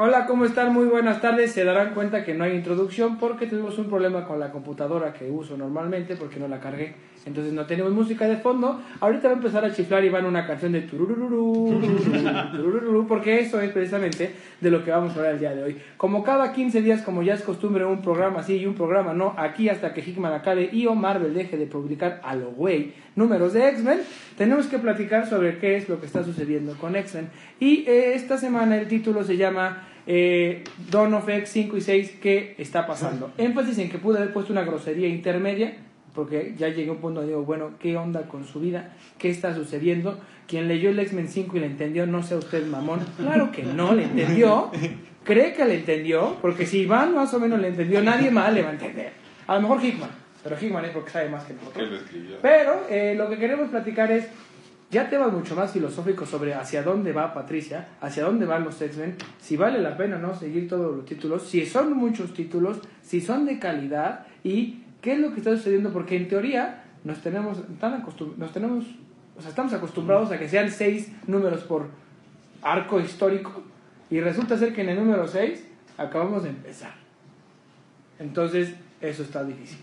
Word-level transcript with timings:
Hola, 0.00 0.26
¿cómo 0.26 0.44
están? 0.44 0.72
Muy 0.72 0.86
buenas 0.86 1.20
tardes. 1.20 1.50
Se 1.50 1.64
darán 1.64 1.92
cuenta 1.92 2.22
que 2.22 2.32
no 2.32 2.44
hay 2.44 2.52
introducción 2.52 3.18
porque 3.18 3.48
tuvimos 3.48 3.76
un 3.78 3.88
problema 3.88 4.28
con 4.28 4.38
la 4.38 4.52
computadora 4.52 5.12
que 5.12 5.28
uso 5.28 5.56
normalmente 5.56 6.14
porque 6.14 6.38
no 6.38 6.46
la 6.46 6.60
cargué. 6.60 6.94
Entonces 7.28 7.52
no 7.52 7.66
tenemos 7.66 7.92
música 7.92 8.26
de 8.26 8.38
fondo. 8.38 8.80
Ahorita 9.00 9.28
va 9.28 9.34
a 9.34 9.36
empezar 9.36 9.64
a 9.64 9.72
chiflar 9.72 10.04
y 10.04 10.08
van 10.08 10.24
una 10.24 10.46
canción 10.46 10.72
de 10.72 10.80
turururú, 10.80 11.80
turururú, 12.52 13.06
porque 13.06 13.38
eso 13.40 13.60
es 13.60 13.70
precisamente 13.70 14.34
de 14.60 14.70
lo 14.70 14.84
que 14.84 14.90
vamos 14.90 15.12
a 15.12 15.16
hablar 15.16 15.34
el 15.34 15.38
día 15.38 15.54
de 15.54 15.62
hoy. 15.62 15.76
Como 15.96 16.24
cada 16.24 16.52
15 16.52 16.82
días, 16.82 17.02
como 17.02 17.22
ya 17.22 17.34
es 17.34 17.42
costumbre, 17.42 17.84
un 17.84 18.02
programa 18.02 18.42
sí 18.42 18.56
y 18.56 18.66
un 18.66 18.74
programa 18.74 19.12
no, 19.12 19.34
aquí 19.36 19.68
hasta 19.68 19.94
que 19.94 20.00
Hickman 20.00 20.32
acabe 20.32 20.68
y 20.72 20.86
o 20.86 20.94
Marvel 20.94 21.34
deje 21.34 21.56
de 21.56 21.66
publicar 21.66 22.20
a 22.24 22.34
lo 22.34 22.50
güey 22.50 22.94
números 23.14 23.52
de 23.52 23.68
X-Men, 23.68 24.00
tenemos 24.36 24.66
que 24.66 24.78
platicar 24.78 25.28
sobre 25.28 25.58
qué 25.58 25.76
es 25.76 25.88
lo 25.88 26.00
que 26.00 26.06
está 26.06 26.24
sucediendo 26.24 26.74
con 26.74 26.96
X-Men. 26.96 27.28
Y 27.60 27.84
eh, 27.86 28.14
esta 28.14 28.38
semana 28.38 28.78
el 28.78 28.88
título 28.88 29.24
se 29.24 29.36
llama 29.36 29.88
eh, 30.06 30.64
Dawn 30.90 31.12
of 31.14 31.28
X 31.28 31.50
5 31.50 31.76
y 31.76 31.80
6, 31.80 32.18
¿qué 32.22 32.54
está 32.58 32.86
pasando? 32.86 33.32
Énfasis 33.36 33.78
en 33.78 33.90
que 33.90 33.98
pude 33.98 34.18
haber 34.18 34.32
puesto 34.32 34.52
una 34.52 34.62
grosería 34.62 35.08
intermedia 35.08 35.76
porque 36.18 36.52
ya 36.58 36.66
llegué 36.66 36.88
a 36.88 36.94
un 36.94 36.98
punto 36.98 37.20
donde 37.20 37.32
digo, 37.32 37.44
bueno, 37.44 37.74
¿qué 37.78 37.96
onda 37.96 38.22
con 38.22 38.44
su 38.44 38.58
vida? 38.58 38.90
¿Qué 39.18 39.30
está 39.30 39.54
sucediendo? 39.54 40.18
Quien 40.48 40.66
leyó 40.66 40.90
el 40.90 40.98
X-Men 40.98 41.28
5 41.28 41.56
y 41.56 41.60
le 41.60 41.66
entendió, 41.66 42.08
no 42.08 42.24
sea 42.24 42.38
usted 42.38 42.66
mamón. 42.66 42.98
Claro 43.16 43.52
que 43.52 43.62
no 43.62 43.94
le 43.94 44.02
entendió. 44.02 44.72
Cree 45.22 45.52
que 45.52 45.64
le 45.64 45.76
entendió, 45.76 46.36
porque 46.42 46.66
si 46.66 46.80
Iván 46.80 47.14
más 47.14 47.32
o 47.34 47.38
menos 47.38 47.60
le 47.60 47.68
entendió, 47.68 48.02
nadie 48.02 48.32
más 48.32 48.52
le 48.52 48.62
va 48.62 48.70
a 48.70 48.72
entender. 48.72 49.12
A 49.46 49.54
lo 49.54 49.60
mejor 49.60 49.84
Hickman, 49.84 50.10
pero 50.42 50.56
Hickman 50.60 50.86
es 50.86 50.90
porque 50.90 51.10
sabe 51.10 51.28
más 51.28 51.44
que 51.44 51.54
nosotros. 51.54 52.00
Pero 52.42 52.80
eh, 52.90 53.14
lo 53.16 53.30
que 53.30 53.38
queremos 53.38 53.70
platicar 53.70 54.10
es 54.10 54.26
ya 54.90 55.08
temas 55.08 55.32
mucho 55.32 55.54
más 55.54 55.70
filosóficos 55.70 56.28
sobre 56.28 56.52
hacia 56.52 56.82
dónde 56.82 57.12
va 57.12 57.32
Patricia, 57.32 57.90
hacia 58.00 58.24
dónde 58.24 58.44
van 58.44 58.64
los 58.64 58.82
X-Men, 58.82 59.14
si 59.40 59.56
vale 59.56 59.80
la 59.80 59.96
pena 59.96 60.18
no 60.18 60.34
seguir 60.34 60.66
todos 60.66 60.96
los 60.96 61.04
títulos, 61.04 61.44
si 61.44 61.64
son 61.64 61.92
muchos 61.96 62.34
títulos, 62.34 62.78
si 63.02 63.20
son 63.20 63.46
de 63.46 63.60
calidad 63.60 64.26
y 64.42 64.77
qué 65.00 65.12
es 65.12 65.18
lo 65.18 65.32
que 65.32 65.38
está 65.38 65.56
sucediendo, 65.56 65.92
porque 65.92 66.16
en 66.16 66.28
teoría 66.28 66.84
nos 67.04 67.20
tenemos 67.22 67.58
tan 67.78 67.94
acostum 67.94 68.34
nos 68.36 68.52
tenemos, 68.52 68.84
o 69.36 69.40
sea, 69.40 69.50
estamos 69.50 69.72
acostumbrados 69.72 70.30
a 70.32 70.38
que 70.38 70.48
sean 70.48 70.70
seis 70.70 71.12
números 71.26 71.62
por 71.62 71.86
arco 72.62 73.00
histórico 73.00 73.62
y 74.10 74.20
resulta 74.20 74.56
ser 74.56 74.74
que 74.74 74.82
en 74.82 74.90
el 74.90 74.96
número 74.96 75.26
6 75.26 75.64
acabamos 75.96 76.44
de 76.44 76.50
empezar. 76.50 76.92
Entonces, 78.18 78.74
eso 79.00 79.22
está 79.22 79.44
difícil. 79.44 79.78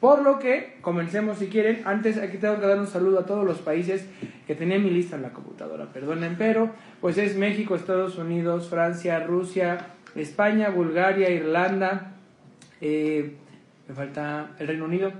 Por 0.00 0.22
lo 0.22 0.38
que, 0.38 0.78
comencemos 0.80 1.38
si 1.38 1.48
quieren. 1.48 1.82
Antes, 1.84 2.16
aquí 2.16 2.38
tengo 2.38 2.58
que 2.58 2.66
dar 2.66 2.78
un 2.78 2.86
saludo 2.86 3.20
a 3.20 3.26
todos 3.26 3.44
los 3.44 3.58
países 3.58 4.06
que 4.46 4.54
tenía 4.54 4.78
mi 4.78 4.90
lista 4.90 5.16
en 5.16 5.22
la 5.22 5.32
computadora, 5.32 5.92
perdonen, 5.92 6.36
pero 6.38 6.70
pues 7.00 7.18
es 7.18 7.36
México, 7.36 7.74
Estados 7.74 8.16
Unidos, 8.16 8.68
Francia, 8.68 9.20
Rusia, 9.20 9.88
España, 10.14 10.70
Bulgaria, 10.70 11.28
Irlanda, 11.30 12.12
eh, 12.80 13.36
me 13.90 13.96
falta 13.96 14.50
el 14.60 14.68
Reino 14.68 14.84
Unido, 14.84 15.10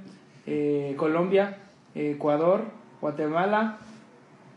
eh, 0.47 0.95
Colombia, 0.97 1.57
Ecuador, 1.93 2.63
Guatemala. 3.01 3.79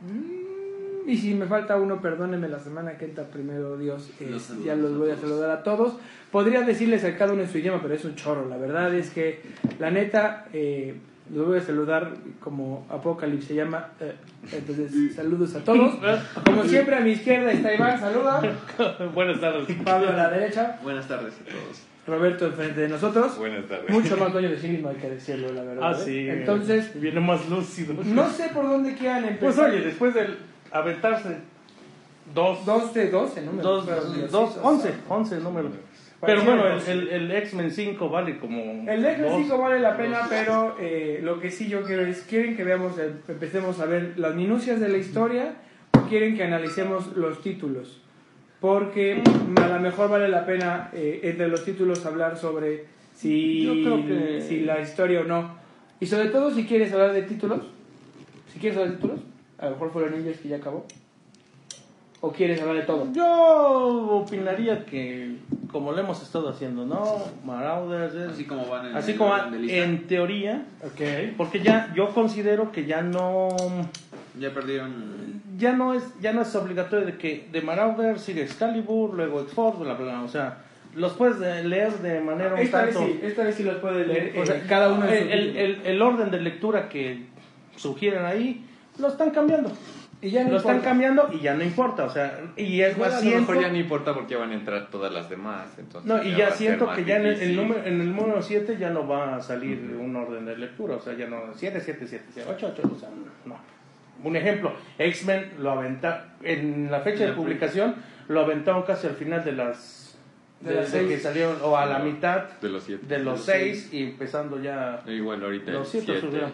Mm, 0.07 1.09
y 1.09 1.17
si 1.17 1.33
me 1.33 1.47
falta 1.47 1.77
uno, 1.77 1.99
perdónenme 1.99 2.47
la 2.47 2.59
semana 2.59 2.95
que 2.95 3.05
entra, 3.05 3.23
primero 3.23 3.75
Dios, 3.75 4.11
eh, 4.19 4.27
Los 4.29 4.43
saludos 4.43 4.65
ya 4.67 4.75
los 4.75 4.95
voy 4.99 5.09
a 5.09 5.15
saludar 5.17 5.49
a 5.49 5.63
todos. 5.63 5.97
Podría 6.31 6.61
decirles 6.61 7.03
a 7.05 7.17
cada 7.17 7.33
uno 7.33 7.41
en 7.41 7.49
su 7.49 7.57
idioma, 7.57 7.81
pero 7.81 7.95
es 7.95 8.05
un 8.05 8.13
chorro. 8.13 8.47
La 8.47 8.57
verdad 8.57 8.93
es 8.93 9.09
que, 9.09 9.41
la 9.79 9.89
neta, 9.89 10.45
eh, 10.53 10.93
los 11.33 11.47
voy 11.47 11.57
a 11.57 11.61
saludar 11.61 12.13
como 12.39 12.85
Apocalipsis 12.91 13.47
se 13.47 13.55
llama. 13.55 13.89
eh, 13.99 14.13
entonces, 14.51 15.15
saludos 15.15 15.55
a 15.55 15.63
todos. 15.63 15.95
Como 16.45 16.63
siempre, 16.65 16.95
a 16.97 16.99
mi 16.99 17.11
izquierda 17.13 17.51
está 17.51 17.73
Iván, 17.73 17.99
saluda. 17.99 18.41
Buenas 19.15 19.41
tardes. 19.41 19.75
Pablo 19.83 20.09
a 20.09 20.13
la 20.13 20.29
derecha. 20.29 20.79
Buenas 20.83 21.07
tardes 21.07 21.33
a 21.33 21.45
todos. 21.45 21.92
Roberto 22.05 22.45
enfrente 22.47 22.81
de 22.81 22.89
nosotros. 22.89 23.37
Buenas 23.37 23.65
tardes. 23.67 23.89
Mucho 23.89 24.17
más 24.17 24.33
dueño 24.33 24.49
de 24.49 24.59
sí 24.59 24.67
mismo 24.67 24.89
hay 24.89 24.95
que 24.97 25.09
decirlo, 25.09 25.53
la 25.53 25.63
verdad. 25.63 25.83
Ah, 25.93 25.97
¿eh? 25.97 26.03
sí. 26.03 26.29
Entonces, 26.29 26.99
Viene 26.99 27.19
más 27.21 27.47
lúcido. 27.49 27.93
no 28.03 28.29
sé 28.29 28.49
por 28.53 28.65
dónde 28.67 28.93
quieran 28.95 29.23
empezar. 29.25 29.39
Pues 29.39 29.59
oye, 29.59 29.79
después 29.85 30.13
de 30.13 30.27
aventarse 30.71 31.37
dos, 32.33 32.65
Dos 32.65 32.93
de 32.93 33.09
12 33.09 33.41
números. 33.41 33.63
dos, 33.63 33.85
pero 33.85 34.27
dos, 34.27 34.59
once, 34.61 34.93
once 35.07 35.37
números. 35.37 35.71
Pero 36.25 36.41
bueno, 36.43 36.65
el, 36.67 36.81
el, 36.87 37.07
el 37.09 37.31
X-Men 37.31 37.69
5 37.71 38.09
vale 38.09 38.37
como. 38.39 38.89
El 38.89 39.05
X-Men 39.05 39.29
dos. 39.29 39.41
5 39.43 39.57
vale 39.57 39.79
la 39.79 39.97
pena, 39.97 40.21
pero 40.29 40.77
eh, 40.79 41.19
lo 41.21 41.39
que 41.41 41.51
sí 41.51 41.67
yo 41.67 41.83
quiero 41.83 42.01
es, 42.05 42.21
¿quieren 42.21 42.55
que 42.55 42.63
veamos, 42.63 42.97
el- 42.97 43.15
empecemos 43.27 43.79
a 43.81 43.85
ver 43.85 44.13
las 44.17 44.33
minucias 44.33 44.79
de 44.79 44.87
la 44.87 44.97
historia 44.97 45.55
o 45.97 46.01
quieren 46.07 46.35
que 46.37 46.43
analicemos 46.45 47.15
los 47.17 47.41
títulos? 47.41 48.01
Porque 48.63 49.21
a 49.61 49.67
lo 49.67 49.79
mejor 49.81 50.09
vale 50.09 50.29
la 50.29 50.45
pena 50.45 50.89
eh, 50.93 51.19
entre 51.23 51.49
los 51.49 51.65
títulos 51.65 52.05
hablar 52.05 52.37
sobre 52.37 52.85
si, 53.13 53.61
Yo 53.65 53.73
creo 53.73 54.05
que- 54.07 54.39
si 54.41 54.61
la 54.61 54.79
historia 54.79 55.19
o 55.19 55.23
no. 55.25 55.53
Y 55.99 56.05
sobre 56.05 56.29
todo 56.29 56.49
si 56.49 56.63
quieres 56.65 56.93
hablar 56.93 57.11
de 57.11 57.23
títulos, 57.23 57.59
si 58.53 58.59
quieres 58.59 58.77
hablar 58.77 58.91
de 58.91 58.95
títulos, 59.01 59.19
a 59.57 59.65
lo 59.65 59.71
mejor 59.71 59.91
fue 59.91 60.03
los 60.03 60.11
Ninjas 60.17 60.37
que 60.37 60.47
ya 60.47 60.55
acabó. 60.55 60.85
¿O 62.21 62.31
quieres 62.31 62.61
hablar 62.61 62.77
de 62.77 62.83
todo? 62.83 63.09
Yo 63.11 64.21
opinaría 64.23 64.85
que, 64.85 65.35
como 65.69 65.91
lo 65.91 65.99
hemos 65.99 66.23
estado 66.23 66.47
haciendo, 66.47 66.85
¿no? 66.85 67.03
Marauders, 67.45 68.15
es- 68.15 68.29
Así 68.29 68.45
como 68.45 68.65
van 68.69 68.85
en 68.91 68.95
así 68.95 69.11
el 69.11 69.17
como 69.17 69.35
lista. 69.57 69.75
en 69.77 70.07
teoría, 70.07 70.65
Ok. 70.85 71.35
porque 71.35 71.59
ya 71.61 71.91
yo 71.93 72.13
considero 72.13 72.71
que 72.71 72.85
ya 72.85 73.01
no. 73.01 73.49
Ya 74.39 74.53
perdieron. 74.53 75.22
Ya 75.57 75.73
no 75.73 75.93
es 75.93 76.03
ya 76.21 76.33
no 76.33 76.41
es 76.41 76.55
obligatorio 76.55 77.05
de 77.05 77.17
que 77.17 77.47
de 77.51 77.61
Marauder 77.61 78.19
sigue 78.19 78.43
Excalibur, 78.43 79.13
luego 79.13 79.41
X-Force, 79.41 79.83
bla, 79.83 79.93
bla, 79.93 80.05
bla. 80.05 80.21
O 80.23 80.27
sea, 80.27 80.59
los 80.95 81.13
puedes 81.13 81.39
de- 81.39 81.63
leer 81.63 81.91
de 81.99 82.19
manera 82.21 82.53
un 82.53 82.59
Esta 82.59 82.83
vez 82.85 82.95
sí, 82.95 83.19
esta 83.23 83.43
vez 83.43 83.55
sí 83.55 83.63
los 83.63 83.77
puede 83.77 84.05
leer 84.05 84.39
o 84.39 84.45
sea, 84.45 84.57
eh, 84.57 84.63
cada 84.67 84.91
uno 84.93 85.05
el, 85.05 85.31
el, 85.31 85.57
el- 85.57 85.81
el 85.85 86.01
orden 86.01 86.29
de 86.31 86.39
lectura 86.41 86.87
que 86.89 87.25
sugieren 87.75 88.25
ahí 88.25 88.65
lo 88.99 89.07
están 89.07 89.31
cambiando. 89.31 89.71
Y 90.21 90.29
ya 90.29 90.45
no 90.45 90.51
lo 90.51 90.57
están 90.57 90.79
cambiando 90.79 91.29
y 91.33 91.39
ya 91.41 91.53
no 91.53 91.63
importa. 91.65 92.05
O 92.05 92.09
sea, 92.09 92.39
y 92.55 92.79
es 92.79 92.97
más 92.97 93.13
a 93.15 93.17
lo 93.19 93.25
mejor 93.25 93.45
siento- 93.45 93.61
ya 93.61 93.69
no 93.69 93.77
importa 93.77 94.13
porque 94.13 94.37
van 94.37 94.51
a 94.51 94.53
entrar 94.53 94.89
todas 94.89 95.11
las 95.13 95.29
demás. 95.29 95.65
Entonces 95.77 96.07
no, 96.09 96.23
y 96.23 96.33
ya 96.33 96.51
siento 96.51 96.89
que 96.93 97.03
ya 97.03 97.17
en 97.17 97.25
el, 97.25 97.55
número, 97.57 97.83
en 97.83 97.99
el 97.99 98.15
número 98.15 98.41
7 98.41 98.77
ya 98.79 98.89
no 98.89 99.05
va 99.05 99.35
a 99.35 99.41
salir 99.41 99.97
un 99.99 100.15
orden 100.15 100.45
de 100.45 100.57
lectura. 100.57 100.95
O 100.95 101.01
sea, 101.01 101.13
ya 101.17 101.27
no 101.27 101.41
7, 101.53 101.81
7, 101.83 102.05
7, 102.07 102.23
8, 102.49 102.71
8. 102.73 102.91
O 102.95 102.97
sea, 102.97 103.09
no. 103.45 103.55
Un 104.23 104.35
ejemplo, 104.35 104.73
X-Men 104.97 105.53
lo 105.59 105.71
aventa 105.71 106.35
en 106.43 106.89
la 106.91 106.99
fecha 107.01 107.25
de 107.25 107.33
publicación, 107.33 107.95
lo 108.27 108.41
aventaron 108.41 108.83
casi 108.83 109.07
al 109.07 109.15
final 109.15 109.43
de 109.43 109.51
las. 109.53 110.17
De 110.61 110.69
De, 110.69 110.75
las 110.81 110.89
seis. 110.89 111.09
que 111.09 111.19
salieron, 111.19 111.57
o 111.61 111.75
a 111.75 111.85
la 111.85 111.99
No, 111.99 112.05
mitad 112.05 112.43
de 112.61 112.69
los 112.69 112.83
siete. 112.83 113.05
de 113.05 113.19
los 113.19 113.43
6 113.43 113.89
y 113.91 114.03
empezando 114.03 114.61
ya 114.61 115.01
Y 115.05 115.19
bueno, 115.19 115.45
ahorita 115.45 115.71
los 115.71 115.89
7 115.89 116.05
siete. 116.05 116.21
subieron. 116.21 116.51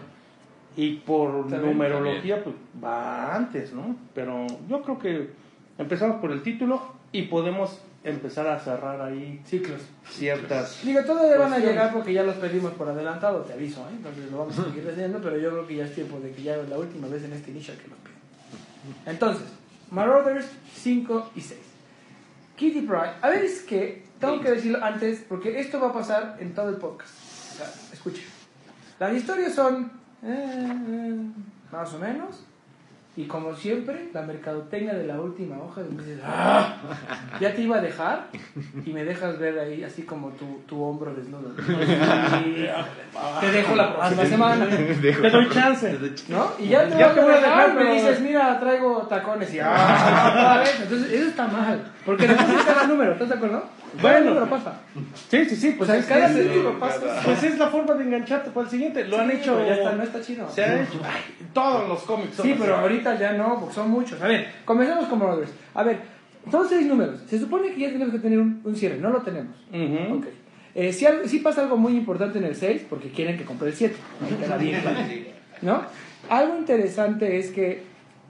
Y 0.76 0.96
por 0.98 1.42
También, 1.48 1.62
numerología, 1.74 2.44
pues 2.44 2.56
va 2.84 3.36
antes, 3.36 3.72
¿no? 3.74 3.96
Pero 4.16 4.48
yo 4.68 4.82
creo 4.82 4.98
que 4.98 5.30
empezamos 5.78 6.20
por 6.22 6.32
el 6.32 6.42
título 6.42 6.82
y 7.12 7.24
podemos 7.24 7.84
empezar 8.04 8.48
a 8.48 8.60
cerrar 8.60 9.02
ahí 9.02 9.42
Ciclos. 9.46 9.82
ciertas. 10.10 10.80
Digo, 10.84 11.04
todavía 11.04 11.38
van 11.38 11.54
a 11.54 11.60
llegar 11.60 11.94
porque 11.94 12.14
ya 12.14 12.24
los 12.24 12.36
pedimos 12.36 12.74
por 12.74 12.88
adelantado, 12.88 13.42
te 13.42 13.54
aviso, 13.54 13.82
¿eh? 13.82 13.94
Entonces 13.98 14.32
lo 14.32 14.40
vamos 14.40 14.58
a 14.60 14.64
seguir 14.66 14.90
haciendo, 14.90 15.20
pero 15.22 15.38
yo 15.38 15.52
creo 15.52 15.68
que 15.68 15.76
ya 15.76 15.86
es 15.86 15.94
tiempo 15.94 16.20
de 16.20 16.32
que 16.32 16.44
ya 16.44 16.56
es 16.56 16.70
la 16.70 16.78
última 16.78 17.08
vez 17.08 17.24
en 17.24 17.34
este 17.34 17.52
inicio 17.52 17.74
que 17.76 17.88
los 17.88 17.98
piden. 18.00 18.20
Entonces, 19.06 19.48
Marauders 19.92 20.46
5 20.76 21.32
y 21.36 21.42
6. 21.42 21.60
Kitty 22.56 22.82
Pryde. 22.82 23.12
A 23.22 23.30
ver, 23.30 23.44
es 23.46 23.62
que 23.62 24.04
tengo 24.20 24.42
que 24.42 24.52
decirlo 24.52 24.84
antes, 24.84 25.26
porque 25.28 25.60
esto 25.60 25.80
va 25.80 25.90
a 25.90 25.94
pasar 25.94 26.38
en 26.40 26.54
todo 26.54 26.70
el 26.70 26.76
podcast. 26.76 27.14
O 27.54 27.58
sea, 27.58 27.74
escuchen. 27.94 28.26
Las 29.00 29.14
historias 29.14 29.54
son 29.54 29.92
eh, 30.24 31.32
más 31.72 31.94
o 31.94 32.00
menos. 32.00 32.44
Y 33.18 33.26
como 33.26 33.54
siempre, 33.54 34.10
la 34.14 34.22
mercadotecnia 34.22 34.94
de 34.94 35.06
la 35.06 35.20
última 35.20 35.58
hoja, 35.58 35.82
donde 35.82 36.06
dices, 36.06 36.24
¡ah! 36.26 36.78
Ya 37.42 37.54
te 37.54 37.64
iba 37.64 37.78
a 37.78 37.82
dejar 37.82 38.28
y 38.86 38.94
me 38.94 39.04
dejas 39.04 39.38
ver 39.40 39.60
ahí 39.60 39.84
así 39.84 40.04
como 40.04 40.30
tu, 40.30 40.62
tu 40.68 40.82
hombro 40.82 41.14
desnudo. 41.14 41.52
Y 42.46 43.42
te 43.42 43.52
dejo 43.52 43.76
la 43.76 43.96
próxima 43.96 44.26
semana. 44.26 44.68
Te 45.02 45.30
doy 45.30 45.50
chance. 45.50 46.00
¿No? 46.30 46.52
Y 46.60 46.70
ya 46.70 46.88
te, 46.88 46.98
Ya 46.98 47.12
voy 47.14 47.34
a 47.34 47.38
dejar, 47.38 47.74
me 47.74 47.94
dices, 47.96 48.22
mira, 48.22 48.60
traigo 48.60 49.02
tacones 49.10 49.54
y 49.54 49.60
¡ah! 49.60 50.64
Entonces, 50.82 51.12
eso 51.12 51.30
está 51.30 51.48
mal. 51.48 51.92
Porque 52.06 52.28
después 52.28 52.58
de 52.58 52.64
cada 52.64 52.88
número, 52.88 53.14
¿estás 53.14 53.30
de 53.30 53.36
acuerdo? 53.36 53.64
Cada 53.98 54.02
Bueno. 54.20 54.26
número 54.32 54.50
pasa. 54.50 54.82
Sí, 55.30 55.46
sí, 55.46 55.56
sí. 55.56 55.72
Pues, 55.78 55.88
sea, 55.88 55.96
en 55.98 56.02
es, 56.02 56.08
cada 56.08 56.30
es- 56.30 56.36
título 56.48 56.80
pasa. 56.80 57.22
pues 57.26 57.44
es 57.44 57.58
la 57.58 57.68
forma 57.68 57.94
de 57.96 58.04
engancharte 58.06 58.52
para 58.52 58.66
el 58.66 58.70
siguiente. 58.72 59.04
Lo 59.06 59.20
han 59.20 59.30
Sí, 59.32 59.38
hecho. 59.38 59.56
pero 59.56 59.68
ya 59.68 59.74
está, 59.76 59.92
no 59.94 60.04
está 60.04 60.22
chido. 60.22 60.50
Se 60.50 60.64
ha 60.64 60.82
hecho. 60.84 61.00
ay, 61.04 61.48
todos 61.54 61.88
los 61.90 62.00
cómics. 62.04 62.36
son 62.36 62.46
Sí, 62.46 62.52
así. 62.52 62.62
pero 62.62 62.76
ahorita 62.78 63.20
ya 63.20 63.34
no, 63.34 63.60
porque 63.60 63.76
son 63.76 63.90
muchos. 63.90 64.22
A 64.22 64.28
ver, 64.28 64.48
comencemos 64.66 65.06
con 65.08 65.20
Brothers. 65.20 65.52
A 65.74 65.84
ver, 65.84 65.98
son 66.52 66.68
seis 66.70 66.86
números. 66.86 67.22
Se 67.28 67.40
supone 67.40 67.74
que 67.74 67.80
ya 67.82 67.88
tenemos 67.92 68.14
que 68.14 68.20
tener 68.20 68.40
un, 68.40 68.62
un 68.64 68.76
cierre, 68.76 68.98
no 68.98 69.10
lo 69.10 69.22
tenemos. 69.22 69.56
Ujú. 69.72 70.18
Ok. 70.18 70.26
Eh, 70.76 70.94
sí, 70.94 71.40
pasa 71.40 71.62
algo 71.62 71.76
muy 71.78 71.98
importante 71.98 72.38
en 72.38 72.46
el 72.46 72.56
6, 72.56 72.84
porque 72.90 73.10
quieren 73.10 73.38
que 73.38 73.44
compre 73.44 73.70
el 73.70 73.76
7. 73.76 73.96
Ahí 74.24 74.36
queda 74.36 74.56
bien 74.58 74.80
claro. 74.82 74.98
¿No? 75.64 75.82
Algo 76.30 76.58
interesante 76.60 77.38
es 77.40 77.50
que 77.50 77.84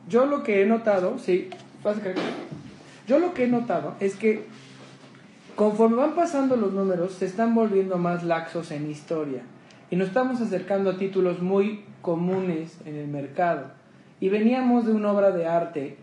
yo 0.07 0.25
lo 0.25 0.41
que 0.41 0.62
he 0.62 0.65
notado, 0.65 1.19
sí, 1.19 1.50
Yo 3.07 3.19
lo 3.19 3.33
que 3.33 3.44
he 3.44 3.47
notado 3.47 3.95
es 4.00 4.15
que 4.15 4.45
conforme 5.59 5.97
van 5.97 6.15
pasando 6.15 6.56
los 6.56 6.71
números, 6.71 7.11
se 7.11 7.25
están 7.25 7.53
volviendo 7.53 7.97
más 7.97 8.23
laxos 8.23 8.71
en 8.71 8.89
historia. 8.89 9.41
Y 9.91 9.97
nos 9.97 10.07
estamos 10.07 10.39
acercando 10.39 10.89
a 10.91 10.97
títulos 10.97 11.41
muy 11.41 11.83
comunes 12.01 12.79
en 12.85 12.95
el 12.95 13.09
mercado. 13.09 13.65
Y 14.21 14.29
veníamos 14.29 14.85
de 14.85 14.94
una 14.94 15.11
obra 15.11 15.31
de 15.31 15.45
arte 15.47 15.97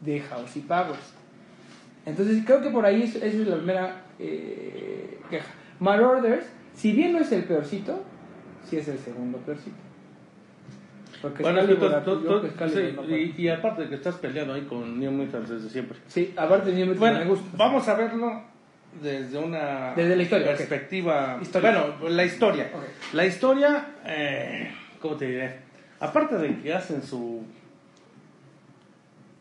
de 0.00 0.20
House 0.20 0.56
y 0.56 0.60
Powers. 0.60 1.12
Entonces 2.06 2.42
creo 2.46 2.62
que 2.62 2.70
por 2.70 2.86
ahí 2.86 3.02
es- 3.02 3.16
esa 3.16 3.26
es 3.26 3.46
la 3.46 3.56
primera 3.56 4.04
eh, 4.18 5.20
queja. 5.28 5.52
Marauders, 5.80 6.46
si 6.72 6.92
bien 6.92 7.12
no 7.12 7.18
es 7.18 7.30
el 7.30 7.44
peorcito, 7.44 8.00
sí 8.64 8.78
es 8.78 8.88
el 8.88 8.98
segundo 8.98 9.36
peorcito. 9.38 9.76
Porque 11.20 11.42
Bueno, 11.42 11.60
tú- 11.66 11.76
tú- 11.76 12.22
yo 12.24 12.42
sí, 12.68 12.94
no 12.96 13.04
y, 13.16 13.34
y 13.36 13.48
aparte 13.48 13.82
de 13.82 13.88
que 13.90 13.96
estás 13.96 14.14
peleando 14.14 14.54
ahí 14.54 14.62
con 14.62 14.98
New 14.98 15.10
Mutants 15.12 15.50
desde 15.50 15.68
siempre. 15.68 15.98
Sí, 16.06 16.32
aparte 16.38 16.72
de 16.72 16.86
mí 16.86 16.94
Bueno, 16.94 17.18
me 17.18 17.24
gusta. 17.26 17.46
vamos 17.56 17.86
a 17.86 17.94
verlo 17.94 18.42
desde 19.02 19.38
una 19.38 19.92
Desde 19.94 20.16
la 20.16 20.22
historia, 20.22 20.46
perspectiva. 20.48 21.38
Historia. 21.40 21.70
Bueno, 22.00 22.08
la 22.14 22.24
historia. 22.24 22.70
La 23.12 23.26
historia, 23.26 23.86
eh, 24.06 24.70
¿cómo 25.00 25.16
te 25.16 25.26
diré? 25.26 25.56
Aparte 26.00 26.36
de 26.36 26.58
que 26.60 26.72
hacen 26.74 27.02
su 27.02 27.42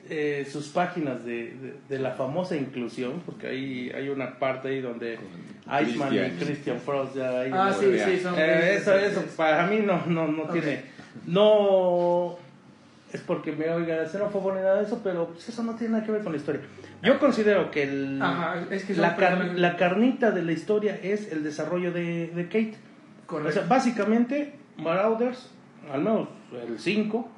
eh, 0.09 0.47
sus 0.49 0.67
páginas 0.69 1.25
de, 1.25 1.51
de- 1.51 1.75
de 1.89 1.99
la 1.99 2.11
famosa 2.11 2.55
inclusión, 2.55 3.21
porque 3.25 3.47
ahí 3.47 3.91
hay 3.94 4.07
una 4.07 4.39
parte 4.39 4.69
ahí 4.69 4.79
donde 4.79 5.19
Iceman 5.81 6.13
y 6.13 6.29
Christian. 6.43 6.79
Frost 6.79 7.15
ya 7.17 7.41
ahí 7.41 7.51
Ah, 7.53 7.75
sí, 7.77 7.88
sí, 8.00 8.19
son. 8.21 8.33
eh, 8.38 8.75
eso, 8.75 8.97
eso 8.97 9.21
para 9.35 9.67
mí 9.67 9.79
no, 9.79 10.05
no, 10.05 10.27
no 10.29 10.43
tiene. 10.43 10.83
No 11.25 12.38
es 13.11 13.19
porque 13.21 13.51
me 13.51 13.69
oiga 13.69 14.07
xenófobo 14.07 14.53
ni 14.53 14.61
nada 14.61 14.77
de 14.77 14.85
eso, 14.85 15.01
pero 15.03 15.27
pues, 15.27 15.50
eso 15.50 15.63
no 15.63 15.75
tiene 15.75 15.93
nada 15.93 16.05
que 16.05 16.11
ver 16.13 16.23
con 16.23 16.31
la 16.31 16.38
historia. 16.38 16.61
Yo 17.03 17.19
considero 17.19 17.69
que 17.71 17.83
el, 17.83 18.19
Ajá, 18.21 18.65
es 18.71 18.85
que 18.85 18.95
la, 18.95 19.15
car- 19.15 19.53
la 19.55 19.75
carnita 19.77 20.31
de 20.31 20.41
la 20.44 20.51
historia 20.51 20.99
es 21.03 21.31
el 21.31 21.44
desarrollo 21.44 21.91
de, 21.91 22.27
de 22.27 22.44
Kate. 22.45 22.75
Correcto. 23.27 23.49
O 23.49 23.53
sea, 23.53 23.67
básicamente, 23.67 24.53
Marauders, 24.77 25.51
al 25.91 26.01
menos 26.01 26.27
el 26.67 26.79
5 26.79 27.29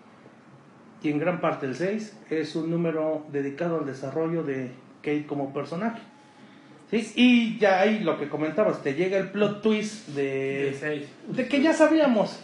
y 1.03 1.09
en 1.09 1.19
gran 1.19 1.41
parte 1.41 1.65
el 1.65 1.75
6, 1.75 2.17
es 2.29 2.55
un 2.55 2.69
número 2.71 3.25
dedicado 3.31 3.79
al 3.79 3.85
desarrollo 3.85 4.43
de 4.43 4.71
Kate 5.01 5.25
como 5.27 5.53
personaje. 5.53 6.01
¿Sí? 6.91 7.11
Y 7.15 7.57
ya 7.59 7.81
ahí 7.81 7.99
lo 7.99 8.17
que 8.17 8.29
comentabas, 8.29 8.81
te 8.81 8.95
llega 8.95 9.17
el 9.17 9.29
plot 9.29 9.61
twist 9.61 10.07
De 10.09 10.23
de, 10.71 10.73
seis. 10.73 11.05
de 11.27 11.47
que 11.47 11.61
ya 11.61 11.71
sabíamos 11.73 12.39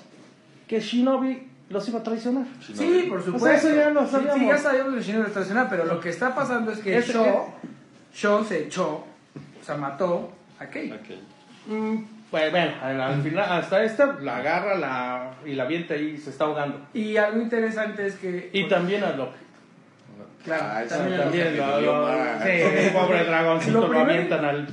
que 0.68 0.79
Shinobi 0.79 1.47
los 1.69 1.88
iba 1.89 2.00
a 2.00 2.03
traicionar. 2.03 2.45
Sí, 2.62 3.06
por 3.09 3.19
O 3.19 3.23
supuesto. 3.23 3.47
sea, 3.47 3.56
eso 3.57 3.75
ya 3.75 3.89
lo 3.89 4.06
Sí, 4.06 4.12
sabíamos. 4.12 4.39
Sí, 4.39 4.47
ya 4.47 4.57
sabíamos 4.57 4.94
que 4.95 5.01
Shinobi 5.01 5.25
está 5.27 5.39
estacionado, 5.39 5.67
pero 5.69 5.85
lo 5.85 6.00
que 6.00 6.09
está 6.09 6.35
pasando 6.35 6.71
es 6.71 6.79
que 6.79 7.01
Shaw, 7.01 7.45
Shaw 8.13 8.44
se 8.45 8.63
echó, 8.65 8.88
o 8.94 9.63
sea, 9.63 9.75
mató 9.75 10.31
a 10.59 10.65
Kate. 10.65 10.94
Ok. 10.94 11.71
Mm, 11.73 12.03
pues 12.29 12.51
bueno, 12.51 12.71
al, 12.81 13.01
al 13.01 13.21
final, 13.23 13.51
hasta 13.51 13.83
esta 13.83 14.17
la 14.21 14.38
agarra 14.38 14.75
la, 14.75 15.31
y 15.45 15.53
la 15.53 15.63
avienta 15.63 15.95
y 15.95 16.17
se 16.17 16.29
está 16.29 16.45
ahogando. 16.45 16.79
Y 16.94 17.17
algo 17.17 17.41
interesante 17.41 18.06
es 18.06 18.15
que... 18.15 18.50
Y 18.53 18.68
también 18.68 19.03
a 19.03 19.11
Loki. 19.11 19.38
Claro, 20.44 20.63
Ah, 20.68 20.83
también 20.88 21.18
lo, 21.57 21.81
lo- 21.81 22.03
más. 22.07 22.44
sí, 22.44 22.89
pobre 22.94 23.23
dragoncito 23.25 23.73
Lo 23.73 23.81
lo, 23.81 23.88
primero- 23.89 24.11
avientan 24.11 24.45
al... 24.45 24.68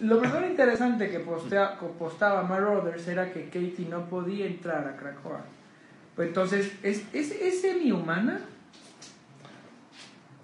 Lo 0.00 0.18
primero 0.20 0.46
interesante 0.46 1.10
que, 1.10 1.18
postea, 1.20 1.74
postaba 1.98 2.42
Marauders 2.44 3.06
era 3.08 3.30
que 3.30 3.44
Katie 3.44 3.86
no 3.90 4.06
podía 4.06 4.46
entrar 4.46 4.88
a 4.88 4.96
Krakoa. 4.96 5.40
Pues 6.18 6.28
entonces, 6.30 6.72
¿es, 6.82 7.04
es, 7.12 7.30
es 7.30 7.60
semi-humana? 7.60 8.40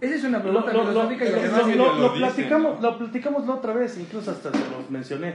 Esa 0.01 0.15
es 0.15 0.23
una 0.23 0.41
pregunta 0.41 0.73
lo- 0.73 0.85
lo- 0.85 0.89
filosófica 0.91 1.25
y 1.25 1.31
lo- 1.31 1.37
además... 1.37 1.61
lo- 1.63 1.67
que 1.67 1.75
lo- 1.77 1.95
lo 1.95 2.03
lo 2.09 2.15
platicamos, 2.15 2.81
lo 2.81 2.99
platicamos 2.99 3.47
la 3.49 3.55
otra 3.55 3.73
vez, 3.73 3.99
incluso 3.99 4.31
hasta 4.31 4.53
se 4.53 4.59
los 4.71 4.89
mencioné. 4.89 5.35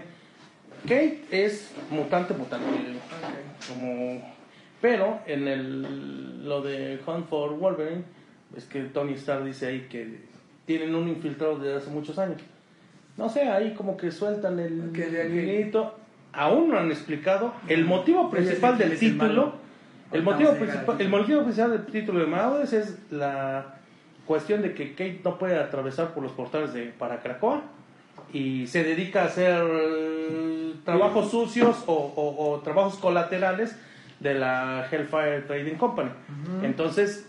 Kate 0.84 1.24
es 1.30 1.72
mutante, 1.90 2.34
mutante. 2.36 2.66
Como... 3.68 4.22
Pero 4.82 5.20
en 5.28 5.46
el, 5.50 6.48
lo 6.48 6.62
de 6.62 7.02
Hunt 7.06 7.28
for 7.28 7.52
Wolverine, 7.58 8.04
es 8.56 8.64
que 8.64 8.84
Tony 8.84 9.16
Stark 9.16 9.44
dice 9.44 9.68
ahí 9.68 9.88
que 9.90 10.22
tienen 10.66 10.96
un 10.96 11.10
infiltrado 11.10 11.60
desde 11.60 11.76
hace 11.80 11.90
muchos 11.90 12.18
años. 12.18 12.40
No 13.18 13.28
sé, 13.28 13.42
ahí 13.42 13.74
como 13.74 13.98
que 13.98 14.10
sueltan 14.10 14.58
el 14.58 14.92
Que 14.94 15.08
de. 15.08 15.72
Aún 16.32 16.70
no 16.70 16.78
han 16.80 16.92
explicado 16.92 17.54
el 17.68 17.84
motivo 17.84 18.30
principal 18.30 18.82
el- 18.82 18.90
del 18.92 19.00
título. 19.00 19.68
El 20.12 20.24
motivo, 20.24 20.50
principal, 20.54 20.96
al 20.96 21.02
el 21.02 21.10
motivo 21.10 21.44
principal 21.44 21.72
del 21.72 21.86
título 21.86 22.20
de 22.20 22.26
Marauders 22.26 22.74
es 22.74 22.98
la 23.12 23.76
cuestión 24.26 24.62
de 24.62 24.74
que 24.74 24.92
Kate 24.92 25.22
no 25.24 25.38
puede 25.38 25.58
atravesar 25.58 26.14
por 26.14 26.24
los 26.24 26.32
portales 26.32 26.74
de 26.74 26.86
para 26.86 27.20
Krakoa 27.22 27.62
y 28.34 28.68
se 28.68 28.84
dedica 28.84 29.24
a 29.24 29.26
hacer 29.26 29.64
trabajos 30.86 31.32
sucios 31.32 31.84
o, 31.88 31.94
o- 31.94 32.52
o 32.54 32.60
trabajos 32.60 32.96
colaterales 32.98 33.76
de 34.20 34.34
la 34.36 34.86
Hellfire 34.92 35.42
Trading 35.42 35.76
Company. 35.76 36.10
Entonces, 36.64 37.28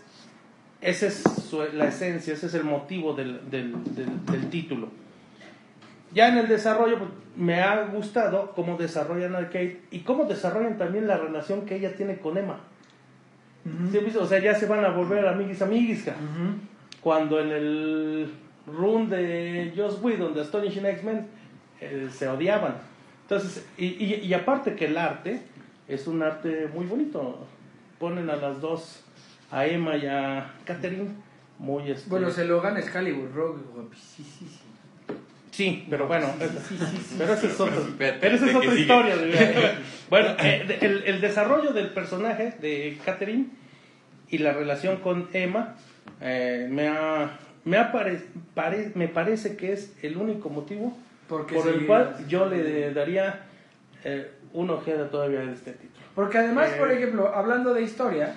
esa 0.81 1.07
es 1.07 1.23
su- 1.49 1.63
la 1.73 1.85
esencia, 1.87 2.33
ese 2.33 2.47
es 2.47 2.53
el 2.53 2.63
motivo 2.63 3.13
del, 3.13 3.49
del- 3.49 3.73
del- 3.95 4.25
del 4.25 4.49
título. 4.49 4.89
Ya 6.13 6.27
en 6.29 6.37
el 6.37 6.47
desarrollo, 6.47 6.97
pues, 6.99 7.09
me 7.37 7.61
ha 7.61 7.85
gustado 7.85 8.51
cómo 8.55 8.77
desarrollan 8.77 9.35
a 9.35 9.45
Kate 9.45 9.81
y 9.91 9.99
cómo 10.01 10.25
desarrollan 10.25 10.77
también 10.77 11.07
la 11.07 11.17
relación 11.17 11.65
que 11.65 11.75
ella 11.75 11.95
tiene 11.95 12.17
con 12.17 12.37
Emma. 12.37 12.59
O 14.19 14.25
sea, 14.27 14.39
ya 14.39 14.55
se 14.55 14.65
van 14.65 14.83
a 14.83 14.89
volver 14.89 15.25
amiguis 15.27 15.61
amiguis. 15.61 16.05
Cuando 17.01 17.39
en 17.39 17.49
el 17.51 18.31
run 18.67 19.09
de 19.09 19.73
Joss 19.75 20.01
Whedon 20.01 20.33
de 20.33 20.41
Astonishing 20.41 20.85
X-Men 20.85 21.27
eh, 21.79 22.09
se 22.11 22.27
odiaban. 22.27 22.75
Entonces, 23.23 23.65
y, 23.77 23.85
y- 24.03 24.21
y 24.25 24.33
aparte 24.33 24.75
que 24.75 24.85
el 24.85 24.97
arte 24.97 25.41
es 25.87 26.07
un 26.07 26.21
arte 26.23 26.69
muy 26.73 26.85
bonito. 26.85 27.45
Ponen 27.99 28.29
a 28.29 28.35
las 28.35 28.59
dos, 28.61 29.03
a 29.51 29.65
Emma 29.65 29.95
y 29.95 30.05
a 30.07 30.53
Catherine, 30.65 31.09
muy 31.59 31.89
este, 31.91 32.09
Bueno, 32.09 32.29
se 32.31 32.45
lo 32.45 32.59
gana 32.61 32.79
Excalibur, 32.79 33.31
Rogue, 33.33 33.61
guapísimo. 33.73 34.70
Sí, 35.51 35.85
pero 35.89 36.07
bueno, 36.07 36.27
pero 37.17 37.33
esa 37.33 37.45
es 37.47 37.59
otra, 37.59 37.75
pero 37.97 38.35
esa 38.35 38.45
es 38.45 38.51
¿qué 38.51 38.57
otra 38.57 38.69
sigue? 38.71 38.81
historia. 38.81 39.15
bueno, 40.09 40.29
eh, 40.39 40.77
el, 40.81 41.03
el 41.05 41.21
desarrollo 41.21 41.73
del 41.73 41.89
personaje 41.89 42.53
de 42.61 42.97
Catherine 43.05 43.47
y 44.29 44.37
la 44.37 44.53
relación 44.53 44.97
con 44.97 45.27
Emma 45.33 45.75
eh, 46.21 46.67
me 46.71 46.87
ha, 46.87 47.37
me, 47.65 47.77
ha 47.77 47.91
pare- 47.91 48.21
pare- 48.53 48.91
me 48.95 49.09
parece 49.09 49.57
que 49.57 49.73
es 49.73 49.93
el 50.01 50.15
único 50.15 50.49
motivo 50.49 50.97
Porque 51.27 51.55
por 51.55 51.67
el 51.67 51.85
cual 51.85 52.15
yo 52.29 52.45
le 52.45 52.93
daría 52.93 53.41
eh, 54.05 54.31
una 54.53 54.73
ojeda 54.73 55.09
todavía 55.09 55.41
de 55.41 55.51
este 55.51 55.71
título. 55.73 56.05
Porque 56.15 56.37
además, 56.37 56.69
Eh, 56.73 56.75
por 56.79 56.91
ejemplo, 56.91 57.27
hablando 57.35 57.73
de 57.73 57.81
historia, 57.81 58.35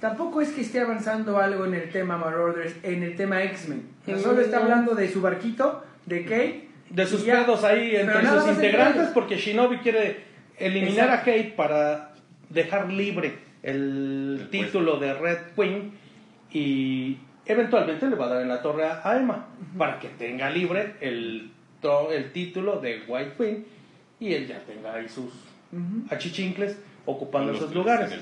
tampoco 0.00 0.40
es 0.40 0.48
que 0.50 0.62
esté 0.62 0.80
avanzando 0.80 1.38
algo 1.38 1.66
en 1.66 1.74
el 1.74 1.90
tema 1.90 2.16
Marauders, 2.16 2.74
en 2.82 3.02
el 3.02 3.16
tema 3.16 3.42
X-Men. 3.44 3.82
Solo 4.22 4.40
está 4.40 4.56
no. 4.58 4.62
hablando 4.64 4.94
de 4.94 5.10
su 5.10 5.20
barquito, 5.20 5.84
de 6.08 6.22
Kate. 6.24 6.68
de 6.90 7.06
sus 7.06 7.24
ya. 7.24 7.40
pedos 7.44 7.64
ahí 7.64 7.94
entre 7.96 8.26
sus 8.26 8.48
integrantes 8.48 9.08
porque 9.14 9.36
Shinobi 9.36 9.78
quiere 9.78 10.20
eliminar 10.58 11.08
Exacto. 11.10 11.30
a 11.30 11.34
Kate 11.34 11.54
para 11.56 12.14
dejar 12.48 12.90
libre 12.92 13.34
el, 13.62 14.38
El 14.42 14.48
título 14.50 14.98
de 14.98 15.14
Red 15.14 15.38
Queen 15.54 15.92
y 16.52 17.18
eventualmente 17.46 18.06
le 18.08 18.16
va 18.16 18.26
a 18.26 18.28
dar 18.28 18.42
en 18.42 18.48
la 18.48 18.62
torre 18.62 18.84
a 18.86 19.16
Emma 19.16 19.46
para 19.76 19.98
que 19.98 20.08
tenga 20.08 20.48
libre 20.50 20.94
el, 21.00 21.50
el 22.12 22.32
título 22.32 22.80
de 22.80 23.02
White 23.06 23.32
Queen 23.36 23.66
y 24.20 24.32
él 24.32 24.46
ya 24.46 24.58
tenga 24.60 24.94
ahí 24.94 25.08
sus 25.08 25.32
achichincles 26.10 26.78
ocupando 27.04 27.52
esos 27.52 27.74
lugares. 27.74 28.12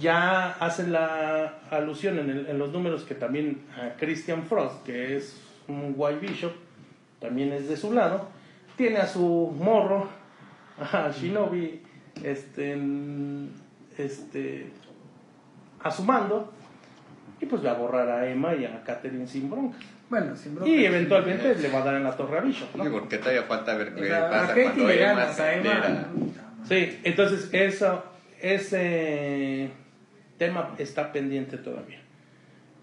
Ya 0.00 0.50
hace 0.60 0.86
la 0.86 1.58
alusión 1.70 2.18
en, 2.18 2.30
el- 2.30 2.46
en 2.46 2.58
los 2.58 2.72
números 2.72 3.04
que 3.04 3.14
también 3.14 3.62
a 3.76 3.96
Christian 3.98 4.44
Frost, 4.44 4.84
que 4.84 5.16
es 5.16 5.40
un 5.68 5.94
White 5.96 6.20
Bishop, 6.26 6.52
también 7.24 7.54
es 7.54 7.68
de 7.68 7.76
su 7.76 7.90
lado, 7.92 8.28
tiene 8.76 8.98
a 8.98 9.06
su 9.06 9.50
morro, 9.58 10.08
a 10.92 11.10
Shinobi, 11.10 11.80
este, 12.22 12.78
este, 13.96 14.66
a 15.82 15.90
su 15.90 16.04
mando, 16.04 16.52
y 17.40 17.46
pues 17.46 17.64
va 17.64 17.70
a 17.70 17.74
borrar 17.74 18.10
a 18.10 18.28
Emma 18.30 18.54
y 18.54 18.66
a 18.66 18.82
Catherine 18.84 19.26
sin 19.26 19.50
broncas. 19.50 19.80
Bueno, 20.10 20.36
sin 20.36 20.54
broma. 20.54 20.70
Y 20.70 20.84
eventualmente 20.84 21.54
le 21.54 21.68
va 21.70 21.78
a 21.78 21.84
dar 21.84 21.94
en 21.94 22.04
la 22.04 22.14
torre 22.14 22.38
a 22.38 22.40
Bishop, 22.42 22.76
¿no? 22.76 22.84
Sí, 22.84 22.90
porque 22.90 23.16
todavía 23.16 23.44
falta 23.44 23.74
ver 23.74 23.88
O 23.88 23.96
qué 23.96 24.06
sea, 24.06 24.26
a 24.26 24.30
pasa 24.30 24.46
Katie 24.48 24.62
cuando 24.62 24.90
Emma 24.90 25.14
ganas, 25.14 25.36
se 25.36 25.42
a 25.42 25.54
Emma. 25.54 25.72
entera. 25.72 26.06
Sí, 26.68 27.00
entonces 27.04 27.48
eso, 27.52 28.04
ese 28.40 29.70
tema 30.36 30.74
está 30.76 31.10
pendiente 31.10 31.56
todavía. 31.56 32.03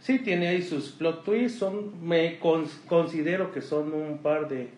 Sí, 0.01 0.20
tiene 0.20 0.48
ahí 0.48 0.62
sus 0.63 0.89
plot 0.89 1.24
twists, 1.24 1.60
son, 1.60 2.05
me 2.08 2.39
con- 2.39 2.65
considero 2.88 3.51
que 3.51 3.62
son 3.62 3.93
un 3.93 4.17
par 4.17 4.48
de 4.50 4.70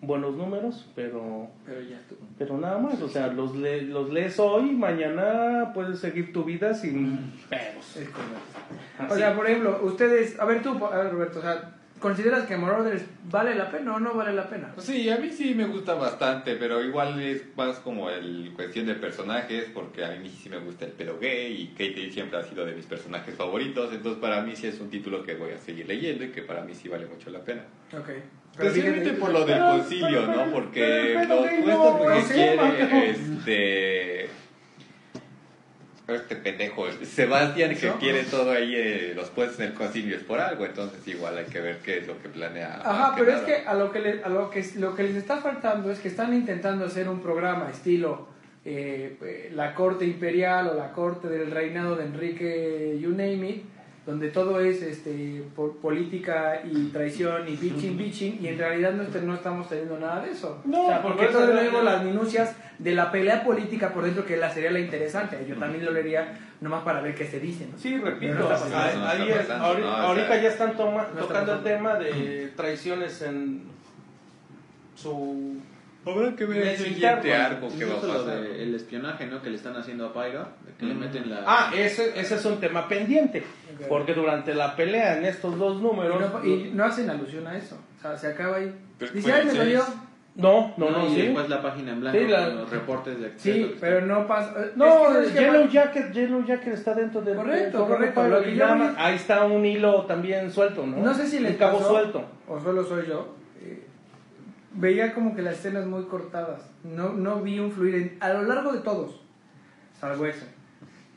buenos 0.00 0.34
números, 0.36 0.90
pero, 0.96 1.46
Pero 1.64 1.80
ya 1.82 1.96
estuvo. 1.96 2.18
pero 2.36 2.58
nada 2.58 2.78
más, 2.78 3.00
o 3.00 3.08
sea, 3.08 3.28
los, 3.28 3.54
le- 3.56 3.82
los 3.82 4.10
lees 4.12 4.40
hoy, 4.40 4.72
mañana 4.72 5.70
puedes 5.72 6.00
seguir 6.00 6.32
tu 6.32 6.42
vida 6.42 6.74
sin 6.74 7.32
pedos. 7.48 7.96
Es 7.96 8.08
correcto. 8.08 9.08
O 9.08 9.16
sea, 9.16 9.36
por 9.36 9.46
ejemplo, 9.46 9.80
ustedes, 9.84 10.38
a 10.40 10.44
ver 10.44 10.60
tú, 10.62 10.70
a 10.84 10.96
ver 10.98 11.12
Roberto, 11.12 11.38
o 11.38 11.42
sea, 11.42 11.76
¿consideras 12.02 12.44
que 12.46 12.56
Marauders 12.56 13.02
vale 13.30 13.54
la 13.54 13.70
pena 13.70 13.94
o 13.94 14.00
no 14.00 14.12
vale 14.12 14.32
la 14.34 14.50
pena? 14.50 14.74
Sí, 14.76 15.08
a 15.08 15.16
mí 15.16 15.30
sí 15.30 15.54
me 15.54 15.64
gusta 15.66 15.94
bastante, 15.94 16.56
pero 16.56 16.82
igual 16.84 17.18
es 17.22 17.44
más 17.56 17.78
como 17.78 18.10
el 18.10 18.52
cuestión 18.54 18.86
de 18.86 18.94
personajes, 18.96 19.66
porque 19.72 20.04
a 20.04 20.10
mí 20.16 20.28
sí 20.28 20.48
me 20.50 20.58
gusta 20.58 20.84
el 20.84 20.92
pelo 20.92 21.18
gay 21.18 21.52
y 21.62 21.66
Kate 21.68 22.10
siempre 22.12 22.38
ha 22.38 22.42
sido 22.42 22.66
de 22.66 22.74
mis 22.74 22.84
personajes 22.86 23.34
favoritos, 23.34 23.92
entonces 23.94 24.20
para 24.20 24.42
mí 24.42 24.54
sí 24.56 24.66
es 24.66 24.78
un 24.80 24.90
título 24.90 25.22
que 25.22 25.34
voy 25.36 25.52
a 25.52 25.58
seguir 25.58 25.86
leyendo 25.88 26.24
y 26.24 26.28
que 26.32 26.42
para 26.42 26.62
mí 26.62 26.74
sí 26.74 26.88
vale 26.88 27.06
mucho 27.06 27.30
la 27.30 27.40
pena. 27.40 27.62
Ok. 27.96 28.08
Especialmente 28.58 29.00
fíjate- 29.12 29.18
por 29.20 29.30
lo 29.32 29.46
del 29.46 29.58
concilio, 29.60 30.26
pero- 30.26 30.44
¿no? 30.46 30.52
Porque 30.52 31.14
pero 31.20 31.38
puestos 31.38 31.62
no, 31.64 32.28
que 32.28 32.56
no 32.56 32.62
Marco. 32.62 32.76
quiere 32.76 33.10
este 33.10 34.28
este 36.08 36.36
pendejo, 36.36 36.86
Sebastián, 37.04 37.74
que 37.76 37.86
¿No? 37.86 37.98
quiere 37.98 38.24
todo 38.24 38.50
ahí, 38.52 38.74
eh, 38.74 39.12
los 39.14 39.30
puestos 39.30 39.60
en 39.60 39.66
el 39.66 39.74
concilio 39.74 40.16
es 40.16 40.22
por 40.24 40.40
algo, 40.40 40.64
entonces 40.66 41.06
igual 41.06 41.38
hay 41.38 41.44
que 41.46 41.60
ver 41.60 41.78
qué 41.78 41.98
es 41.98 42.06
lo 42.06 42.20
que 42.20 42.28
planea. 42.28 42.80
Ajá, 42.84 43.14
pero 43.16 43.32
es 43.32 43.40
que 43.42 43.56
a 43.66 43.74
lo 43.74 43.90
que, 43.92 44.00
le- 44.00 44.22
a 44.24 44.28
lo 44.28 44.50
que 44.50 44.64
lo 44.78 44.94
que 44.94 45.04
les 45.04 45.16
está 45.16 45.38
faltando 45.38 45.90
es 45.90 45.98
que 46.00 46.08
están 46.08 46.34
intentando 46.34 46.84
hacer 46.84 47.08
un 47.08 47.20
programa 47.20 47.70
estilo 47.70 48.28
eh, 48.64 49.16
eh, 49.22 49.50
la 49.54 49.74
corte 49.74 50.04
imperial 50.04 50.68
o 50.68 50.74
la 50.74 50.92
corte 50.92 51.28
del 51.28 51.50
reinado 51.50 51.96
de 51.96 52.04
Enrique, 52.04 52.98
you 53.00 53.10
name 53.10 53.48
it, 53.48 53.64
donde 54.04 54.30
todo 54.30 54.58
es 54.60 54.82
este 54.82 55.44
po- 55.54 55.74
política 55.80 56.60
y 56.64 56.86
traición 56.88 57.46
y 57.48 57.54
bitching, 57.56 57.96
bitching, 57.96 58.38
y 58.42 58.48
en 58.48 58.58
realidad 58.58 58.92
no, 58.94 59.04
no 59.22 59.34
estamos 59.34 59.68
teniendo 59.68 59.96
nada 59.98 60.24
de 60.24 60.32
eso. 60.32 60.60
No, 60.64 60.86
o 60.86 60.88
sea, 60.88 61.02
porque 61.02 61.26
todo 61.26 61.44
eso- 61.44 61.52
luego 61.52 61.82
las 61.82 62.02
minucias 62.02 62.56
de 62.78 62.94
la 62.96 63.12
pelea 63.12 63.44
política 63.44 63.92
por 63.94 64.04
dentro, 64.04 64.26
que 64.26 64.36
la 64.36 64.50
sería 64.50 64.72
la 64.72 64.80
interesante. 64.80 65.38
Yo 65.48 65.54
también 65.56 65.84
lo 65.84 65.92
leería 65.92 66.36
nomás 66.60 66.82
para 66.82 67.00
ver 67.00 67.14
qué 67.14 67.26
se 67.26 67.38
dice. 67.38 67.68
¿no? 67.70 67.78
Sí, 67.78 67.96
repito, 67.98 68.34
no 68.34 68.48
ahí- 68.76 68.92
ahí 69.04 69.28
No 69.28 69.34
es- 69.36 69.48
no, 69.48 69.54
ahorita 69.88 70.42
ya 70.42 70.48
están 70.48 70.76
toma- 70.76 71.06
No 71.14 71.20
está 71.20 71.28
tocando 71.28 71.52
el 71.54 71.62
tema 71.62 71.94
de 71.94 72.52
traiciones 72.56 73.22
en 73.22 73.62
su... 74.96 75.56
Habrá 76.04 76.34
que 76.34 76.44
ver 76.46 76.66
el 76.66 76.76
siguiente 76.76 77.32
arco 77.32 77.68
que 77.78 77.84
va 77.84 77.94
a 77.94 78.00
pasar. 78.00 78.40
del 78.40 78.74
espionaje, 78.74 79.26
¿no? 79.26 79.40
Que 79.40 79.50
le 79.50 79.56
están 79.56 79.76
haciendo 79.76 80.06
a 80.06 80.12
Pyro, 80.12 80.48
que 80.76 80.86
le 80.86 80.94
meten 80.94 81.30
la... 81.30 81.44
Ah, 81.46 81.72
ese, 81.76 82.18
ese 82.18 82.34
es 82.34 82.44
un 82.44 82.58
tema 82.58 82.88
pendiente, 82.88 83.44
Porque 83.88 84.14
durante 84.14 84.54
la 84.54 84.74
pelea 84.76 85.18
en 85.18 85.24
estos 85.24 85.58
dos 85.58 85.78
Y 85.78 85.82
números... 85.82 86.20
no, 86.32 86.44
y 86.44 86.70
no 86.74 86.84
hacen 86.84 87.08
alusión 87.10 87.46
a 87.46 87.56
eso. 87.56 87.76
O 87.98 88.02
sea, 88.02 88.16
se 88.16 88.28
acaba 88.28 88.56
ahí. 88.56 88.74
Pero 88.98 89.12
Dice, 89.12 89.30
fue 89.30 89.40
ay, 89.40 89.46
me 89.46 89.52
dolió. 89.54 89.82
seis. 89.82 89.96
No, 90.34 90.72
no, 90.78 90.88
no, 90.90 91.06
y 91.08 91.14
sí. 91.14 91.22
después 91.22 91.46
la 91.50 91.60
página 91.60 91.92
en 91.92 92.00
blanco 92.00 92.18
Sí, 92.18 92.26
la- 92.26 92.46
con 92.46 92.56
los 92.56 92.70
reportes 92.70 93.20
de 93.20 93.32
Sí, 93.36 93.50
acceso. 93.64 93.76
pero 93.80 94.06
no 94.06 94.26
pasa. 94.26 94.54
eh, 94.64 94.70
No, 94.76 94.86
es 94.86 94.92
que, 94.94 95.12
¿sabes 95.12 95.32
qué 95.32 95.40
Yellow? 95.40 95.68
Jacket, 95.68 96.12
Yellow 96.12 96.44
Jacket 96.46 96.72
está 96.72 96.94
dentro 96.94 97.20
del 97.20 97.36
Correcto, 97.36 97.86
correcto, 97.86 98.28
lo 98.28 98.42
que 98.42 98.54
más- 98.54 98.94
Ahí 98.96 99.16
está 99.16 99.44
un 99.44 99.66
hilo 99.66 100.06
también 100.06 100.50
suelto, 100.50 100.86
¿no? 100.86 100.96
No 100.96 101.12
sé 101.12 101.26
si 101.26 101.44
Un 101.44 101.52
cabo 101.54 101.82
suelto. 101.82 102.24
o 102.48 102.58
solo 102.58 102.82
soy 102.82 103.06
yo. 103.08 103.34
eh, 103.60 103.82
veía 104.72 105.12
como 105.12 105.36
que 105.36 105.42
las 105.42 105.54
escenas 105.58 105.84
muy 105.84 106.04
cortadas. 106.04 106.62
No, 106.82 107.10
no 107.10 107.42
vi 107.42 107.58
un 107.58 107.70
fluir 107.70 107.94
en- 107.96 108.16
a 108.20 108.30
lo 108.32 108.42
largo 108.44 108.72
de 108.72 108.80
todos, 108.80 109.20
salvo 110.00 110.24
ese. 110.24 110.46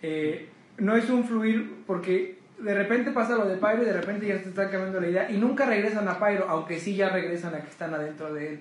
Eh, 0.01 0.49
no 0.77 0.93
es 0.97 1.09
un 1.09 1.23
fluir 1.23 1.83
porque 1.87 2.34
de 2.59 2.73
repente 2.73 3.11
pasa 3.11 3.35
lo 3.35 3.45
de 3.45 3.55
Pyro 3.57 3.83
y 3.83 3.85
de 3.85 3.93
repente 3.93 4.27
ya 4.27 4.37
se 4.39 4.49
están 4.49 4.69
cambiando 4.69 4.99
la 5.01 5.07
idea 5.09 5.29
y 5.31 5.37
nunca 5.37 5.65
regresan 5.65 6.07
a 6.07 6.17
Pyro, 6.19 6.45
aunque 6.49 6.79
sí 6.79 6.95
ya 6.95 7.09
regresan 7.09 7.53
a 7.55 7.61
que 7.61 7.69
están 7.69 7.93
adentro 7.93 8.33
de 8.33 8.53
él. 8.53 8.59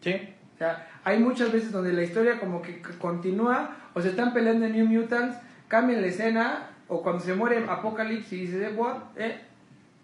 Sí. 0.00 0.14
O 0.54 0.58
sea, 0.58 0.88
hay 1.04 1.18
muchas 1.18 1.52
veces 1.52 1.72
donde 1.72 1.92
la 1.92 2.02
historia 2.02 2.38
como 2.38 2.62
que 2.62 2.80
continúa 2.98 3.76
o 3.94 4.00
se 4.00 4.10
están 4.10 4.32
peleando 4.32 4.66
en 4.66 4.72
New 4.72 4.86
Mutants, 4.86 5.36
cambian 5.68 6.00
la 6.00 6.06
escena 6.06 6.70
o 6.88 7.02
cuando 7.02 7.22
se 7.22 7.34
muere 7.34 7.64
Apocalypse 7.68 8.36
y 8.36 8.40
dices, 8.42 8.62
"Eh, 8.62 8.74
what? 8.76 8.96
¿Eh? 9.16 9.40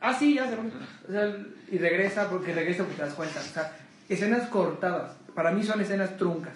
Ah, 0.01 0.13
sí, 0.13 0.35
ya 0.35 0.49
se 0.49 0.57
murió". 0.57 0.73
O 1.09 1.13
sea, 1.13 1.37
y 1.71 1.79
regresa 1.79 2.29
porque 2.29 2.53
regresa 2.53 2.83
porque 2.83 2.97
te 2.97 3.03
das 3.03 3.15
cuenta. 3.15 3.39
O 3.39 3.43
sea, 3.43 3.73
escenas 4.09 4.49
cortadas. 4.49 5.17
Para 5.35 5.53
mí 5.53 5.63
son 5.63 5.81
escenas 5.81 6.17
truncas. 6.17 6.55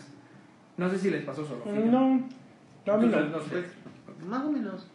No 0.76 0.90
sé 0.90 0.98
si 0.98 1.10
les 1.10 1.24
pasó 1.24 1.46
solo. 1.46 1.62
fíjate. 1.64 1.84
No, 1.86 2.28
no, 2.86 2.92
a 2.92 2.96
mí 2.98 3.06
no. 3.06 3.20
No 3.20 3.40
sé. 3.40 3.48
Pues, 3.50 4.26
más 4.26 4.44
o 4.44 4.50
menos. 4.50 4.86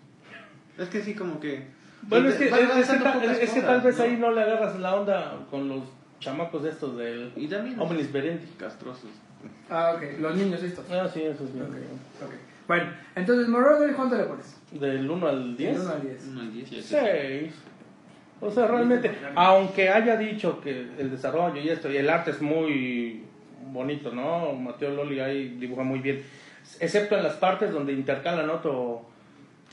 Es 0.78 0.90
que 0.90 1.02
sí, 1.02 1.14
como 1.14 1.40
que... 1.40 1.64
Bueno, 2.04 2.30
es 2.30 2.36
que, 2.36 2.46
es, 2.46 2.52
es 2.52 2.90
que 2.90 2.98
tal, 2.98 3.24
es 3.24 3.52
que 3.52 3.62
tal 3.62 3.82
vez 3.82 3.98
¿no? 3.98 4.04
ahí 4.04 4.18
no 4.18 4.32
le 4.32 4.42
agarras 4.42 4.80
la 4.80 4.96
onda 4.96 5.38
con 5.52 5.70
los 5.70 5.84
chamacos 6.20 6.66
estos 6.66 6.98
del 6.98 7.32
Y 7.36 7.48
también... 7.48 7.80
Omnis 7.80 8.12
Verendi. 8.12 8.48
Castrosos. 8.58 9.10
Ah, 9.70 9.94
ok. 9.96 10.20
Los 10.20 10.36
niños 10.36 10.62
estos. 10.64 10.86
Ah, 10.92 11.08
sí, 11.12 11.22
eso 11.22 11.46
sí. 11.46 11.60
Ok, 11.60 11.76
ok. 12.26 12.34
Bueno, 12.68 12.92
entonces, 13.16 13.48
Marauder, 13.48 13.94
¿cuánto 13.94 14.16
le 14.16 14.24
pones? 14.24 14.56
Del 14.72 15.10
1 15.10 15.28
al 15.28 15.58
10. 15.58 15.74
Del 15.74 15.82
uno 15.82 15.92
al 15.92 16.02
10. 16.02 16.28
1 16.28 16.42
al 16.42 16.54
10. 16.54 16.70
Sí, 16.70 16.82
6. 16.82 17.54
O 18.42 18.50
sea, 18.50 18.68
realmente, 18.68 19.12
aunque 19.36 19.90
haya 19.90 20.18
dicho 20.18 20.60
que 20.62 20.88
el 20.98 21.12
desarrollo 21.12 21.62
y 21.62 21.70
esto, 21.70 21.92
y 21.92 21.98
el 21.98 22.10
arte 22.10 22.32
es 22.32 22.42
muy 22.42 23.24
bonito, 23.72 24.12
¿no? 24.12 24.54
Mateo 24.54 24.92
Loli 24.92 25.20
ahí 25.20 25.58
dibuja 25.60 25.84
muy 25.84 26.00
bien, 26.00 26.24
excepto 26.80 27.16
en 27.16 27.24
las 27.24 27.36
partes 27.36 27.72
donde 27.72 27.94
intercalan 27.94 28.50
otro, 28.50 29.06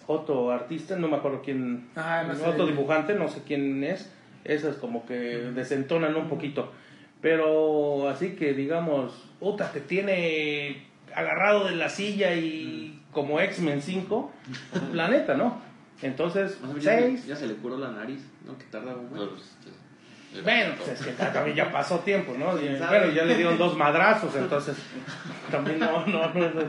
otro 0.08 0.50
artista, 0.50 0.96
no 0.96 1.06
me 1.06 1.16
acuerdo 1.18 1.42
quién, 1.44 1.86
Ah, 1.94 2.24
no 2.26 2.34
sé. 2.34 2.44
otro 2.44 2.66
dibujante, 2.66 3.14
no 3.14 3.28
sé 3.28 3.42
quién 3.46 3.84
es, 3.84 4.10
esas 4.44 4.74
como 4.76 5.06
que 5.06 5.14
desentonan 5.14 6.16
un 6.16 6.28
poquito. 6.28 6.72
Pero 7.20 8.08
así 8.08 8.30
que 8.30 8.54
digamos, 8.54 9.12
puta, 9.38 9.70
te 9.70 9.80
tiene 9.80 10.86
agarrado 11.14 11.66
de 11.68 11.76
la 11.76 11.88
silla 11.88 12.34
y 12.34 13.00
como 13.12 13.38
X-Men 13.40 13.82
5, 13.82 14.32
planeta, 14.92 15.34
¿no? 15.36 15.60
Entonces, 16.02 16.52
Más 16.60 16.70
o 16.70 16.74
menos 16.74 16.84
ya, 16.84 16.98
6. 17.00 17.26
ya 17.26 17.36
se 17.36 17.46
le 17.46 17.54
curó 17.54 17.76
la 17.76 17.90
nariz, 17.90 18.20
¿no? 18.46 18.56
Que 18.56 18.64
tarda 18.66 18.94
un 18.94 19.12
mes. 19.12 19.22
Pues, 20.32 20.44
Bueno, 20.44 20.74
pues 20.78 20.90
es 21.00 21.06
que 21.06 21.12
también 21.24 21.56
ya 21.56 21.72
pasó 21.72 21.98
tiempo, 22.00 22.34
¿no? 22.38 22.52
Bueno, 22.52 23.10
ya 23.12 23.24
le 23.24 23.34
dieron 23.34 23.58
dos 23.58 23.76
madrazos, 23.76 24.34
entonces 24.36 24.76
también 25.50 25.80
no, 25.80 26.06
no, 26.06 26.32
no, 26.32 26.50
no. 26.50 26.62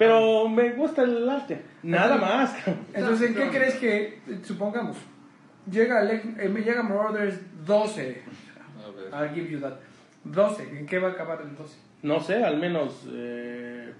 Pero 0.00 0.48
me 0.48 0.70
gusta 0.70 1.02
el 1.02 1.28
arte, 1.28 1.60
nada 1.82 2.16
más. 2.16 2.56
Entonces, 2.94 3.28
¿en 3.28 3.34
qué 3.36 3.50
crees 3.50 3.74
que, 3.74 4.18
supongamos, 4.42 4.96
llega, 5.70 6.10
eh, 6.10 6.48
llega 6.64 6.82
Marauders 6.82 7.38
12? 7.66 8.22
A 9.12 9.18
ver. 9.18 9.28
I'll 9.28 9.34
give 9.34 9.50
you 9.50 9.60
that. 9.60 9.74
12, 10.24 10.78
¿en 10.78 10.86
qué 10.86 10.98
va 10.98 11.08
a 11.08 11.10
acabar 11.10 11.42
el 11.42 11.54
12? 11.54 11.76
No 12.00 12.18
sé, 12.18 12.42
al 12.42 12.56
menos 12.56 13.06
eh, 13.12 13.92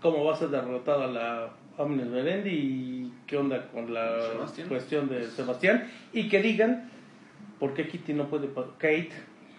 cómo 0.00 0.24
va 0.24 0.32
a 0.32 0.36
ser 0.36 0.48
derrotada 0.48 1.08
la 1.08 1.50
Omnis 1.76 2.10
Verendi 2.10 2.50
y 2.50 3.12
qué 3.26 3.36
onda 3.36 3.68
con 3.68 3.92
la 3.92 4.22
Sebastián. 4.22 4.68
cuestión 4.68 5.08
de 5.10 5.26
Sebastián 5.26 5.90
y 6.14 6.30
que 6.30 6.40
digan 6.40 6.88
por 7.60 7.74
qué 7.74 7.86
Kitty 7.86 8.14
no 8.14 8.28
puede, 8.30 8.48
Kate, 8.78 9.12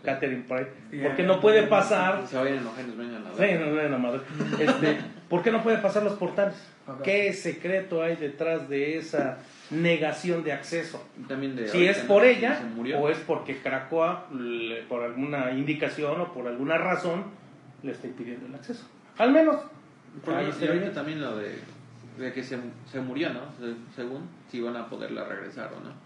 Catherine 0.04 0.46
Pride, 0.48 1.04
por 1.04 1.15
qué 1.15 1.22
no 1.24 1.39
puede 1.39 1.63
pasar 1.63 2.25
Se 2.25 2.38
vayan 2.38 2.63
nos 2.63 2.75
vengan 2.75 3.27
a 3.27 3.34
Sí, 3.36 3.54
no, 3.60 3.68
no, 3.68 3.89
no, 3.89 4.00
madre. 4.00 4.22
Este, 4.60 4.98
¿Por 5.36 5.44
qué 5.44 5.51
no 5.51 5.62
puede 5.62 5.80
pasar 5.80 6.01
los 6.04 6.13
portales? 6.13 6.56
¿Qué 7.04 7.34
secreto 7.34 8.01
hay 8.01 8.15
detrás 8.15 8.70
de 8.70 8.98
esa 8.98 9.39
negación 9.70 10.46
de 10.46 10.54
acceso? 10.54 11.06
También 11.27 11.58
de 11.58 11.68
Si 11.68 11.86
es 11.86 11.98
por 12.00 12.24
ella 12.24 12.58
se 12.86 12.94
o 12.96 13.10
es 13.10 13.18
porque 13.20 13.58
Krakoa, 13.58 14.27
le- 14.32 14.84
por 14.84 15.04
alguna 15.04 15.51
indicación 15.51 16.22
o 16.22 16.34
por 16.34 16.48
alguna 16.48 16.77
razón, 16.77 17.25
le 17.84 17.92
está 17.92 18.08
impidiendo 18.08 18.46
el 18.48 18.56
acceso. 18.56 18.86
Al 19.18 19.34
menos. 19.34 19.58
Ahí 20.25 20.46
ahorita 20.46 20.72
bien. 20.72 20.94
también 20.94 21.20
lo 21.20 21.36
de, 21.36 21.60
de 22.18 22.32
que 22.32 22.42
se, 22.42 22.58
se 22.89 23.01
murió, 23.01 23.34
¿no? 23.34 23.42
Se- 23.60 23.75
según 24.01 24.30
si 24.50 24.62
van 24.62 24.77
a 24.77 24.88
poderla 24.88 25.25
regresar 25.25 25.72
o 25.74 25.80
no. 25.84 26.05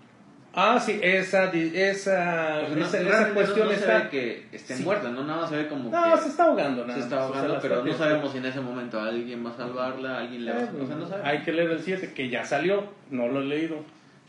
Ah, 0.53 0.79
sí, 0.79 0.99
esa, 1.01 1.47
di- 1.51 1.71
esa, 1.75 2.61
Porque 2.61 2.79
no- 2.79 2.85
esa, 2.87 3.01
esa 3.01 3.33
cuestión 3.33 3.59
no, 3.59 3.65
no 3.65 3.71
está. 3.71 3.97
se 3.99 4.03
ve 4.05 4.09
que 4.09 4.45
esté 4.51 4.75
Sí. 4.77 4.83
muerta, 4.83 5.09
¿no? 5.09 5.23
Nada 5.23 5.41
más 5.41 5.49
se 5.49 5.57
ve 5.57 5.67
como 5.67 5.89
No, 5.91 6.15
que 6.15 6.21
se 6.21 6.29
está 6.29 6.43
ahogando, 6.45 6.81
nada 6.85 6.95
se 6.95 7.03
está 7.03 7.15
más, 7.17 7.25
o 7.25 7.31
sea, 7.33 7.41
ahogando, 7.41 7.61
pero 7.61 7.85
no 7.85 7.93
sabemos 7.93 8.31
si 8.31 8.37
en 8.39 8.45
ese 8.47 8.59
momento 8.61 8.99
alguien 8.99 9.45
va 9.45 9.51
a 9.51 9.57
salvarla, 9.57 10.17
alguien 10.19 10.45
le 10.45 10.51
va 10.51 10.57
a... 10.59 10.63
Eh, 10.63 10.69
O 10.81 10.87
sea, 10.87 10.95
no 10.95 11.07
sabemos. 11.07 11.27
Hay 11.31 11.39
que 11.43 11.51
leer 11.51 11.69
el 11.71 11.79
7, 11.81 12.13
que 12.13 12.29
ya 12.29 12.43
salió, 12.45 12.83
no 13.11 13.27
lo 13.27 13.41
he 13.41 13.45
leído, 13.45 13.77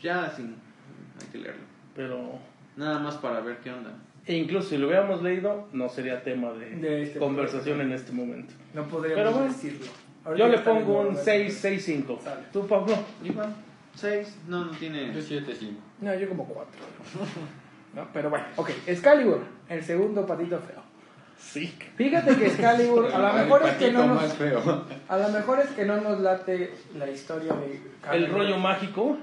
Ya, 0.01 0.31
sí, 0.35 0.43
hay 1.21 1.27
que 1.31 1.37
leerlo. 1.39 1.61
pero 1.95 2.39
Nada 2.77 2.99
más 2.99 3.15
para 3.15 3.41
ver 3.41 3.57
qué 3.63 3.69
onda. 3.71 3.91
E 4.25 4.35
incluso 4.37 4.69
si 4.69 4.77
lo 4.77 4.87
hubiéramos 4.87 5.21
leído, 5.23 5.67
no 5.73 5.89
sería 5.89 6.23
tema 6.23 6.51
de, 6.53 6.69
De 6.77 7.01
este 7.03 7.19
conversación 7.19 7.81
en 7.81 7.91
este 7.91 8.11
momento. 8.13 8.53
No 8.73 8.85
podríamos 8.87 9.17
Pero 9.23 9.31
bueno, 9.37 9.51
decirlo. 9.53 9.85
Yo 9.85 10.29
Ahorita 10.29 10.47
le 10.47 10.55
está 10.55 10.71
pongo 10.71 10.99
un 11.01 11.13
¿no? 11.15 11.19
6, 11.19 11.57
6, 11.61 11.83
5. 11.83 12.19
Sale. 12.23 12.41
¿Tú, 12.53 12.65
Pablo? 12.67 12.95
Igual, 13.23 13.49
6, 13.95 14.37
no, 14.47 14.65
no 14.65 14.71
tiene... 14.71 15.13
Yo 15.13 15.21
7, 15.21 15.53
5. 15.57 15.73
No, 16.01 16.15
yo 16.15 16.27
como 16.29 16.45
4. 16.45 16.71
¿No? 17.95 18.07
Pero 18.13 18.29
bueno, 18.29 18.45
ok. 18.55 18.69
Excalibur, 18.87 19.41
el 19.67 19.83
segundo 19.83 20.25
patito 20.25 20.57
feo. 20.59 20.81
Sí. 21.37 21.75
Fíjate 21.97 22.35
que 22.37 22.47
Excalibur, 22.47 23.07
a 23.11 23.17
lo 23.19 23.33
mejor 23.43 23.63
es 23.67 23.73
que 23.75 23.91
no 23.91 24.07
más 24.07 24.23
nos, 24.23 24.33
feo. 24.33 24.85
a 25.07 25.17
lo 25.17 25.29
mejor 25.29 25.59
es 25.59 25.69
que 25.71 25.85
no 25.85 25.99
nos 25.99 26.19
late 26.21 26.73
la 26.95 27.09
historia 27.09 27.53
de 27.53 27.73
El 27.73 27.81
Cameron. 28.01 28.31
rollo 28.31 28.57
mágico. 28.57 29.17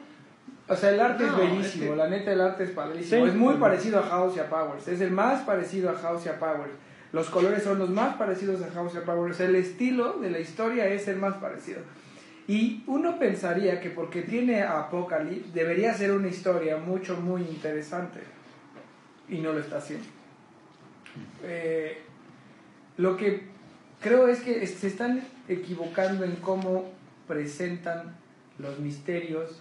O 0.70 0.76
sea, 0.76 0.90
el 0.90 1.00
arte 1.00 1.24
No, 1.24 1.40
es 1.42 1.50
bellísimo, 1.50 1.94
la 1.94 2.08
neta 2.10 2.30
el 2.30 2.42
arte 2.42 2.64
es 2.64 2.70
padrísimo. 2.72 3.24
Sí. 3.24 3.30
Es 3.30 3.34
muy 3.36 3.54
parecido 3.54 4.00
a 4.00 4.02
House 4.02 4.36
y 4.36 4.40
a 4.40 4.50
Powers, 4.50 4.86
es 4.86 5.00
el 5.00 5.12
más 5.12 5.40
parecido 5.44 5.88
a 5.88 5.94
House 5.94 6.26
y 6.26 6.28
a 6.28 6.38
Powers. 6.38 6.72
Los 7.12 7.30
colores 7.30 7.62
son 7.62 7.78
los 7.78 7.88
más 7.88 8.16
parecidos 8.16 8.60
a 8.60 8.70
House 8.72 8.92
y 8.94 8.98
a 8.98 9.04
Powers, 9.04 9.40
el 9.40 9.54
estilo 9.54 10.18
de 10.18 10.30
la 10.30 10.40
historia 10.40 10.86
es 10.88 11.08
el 11.08 11.16
más 11.16 11.36
parecido. 11.36 11.80
Y 12.48 12.82
uno 12.86 13.18
pensaría 13.18 13.78
que 13.78 13.90
porque 13.90 14.22
tiene 14.22 14.62
a 14.62 14.80
Apocalypse 14.80 15.52
debería 15.52 15.92
ser 15.92 16.12
una 16.12 16.28
historia 16.28 16.78
mucho, 16.78 17.20
muy 17.20 17.42
interesante. 17.42 18.20
y 19.28 19.38
no 19.40 19.52
lo 19.52 19.60
está 19.60 19.76
haciendo. 19.76 20.06
Eh, 21.42 21.98
lo 22.96 23.18
que 23.18 23.42
creo 24.00 24.26
es 24.26 24.40
que 24.40 24.66
se 24.66 24.86
están 24.86 25.22
equivocando 25.48 26.24
en 26.24 26.36
cómo 26.36 26.90
presentan 27.26 28.16
los 28.58 28.78
misterios 28.78 29.60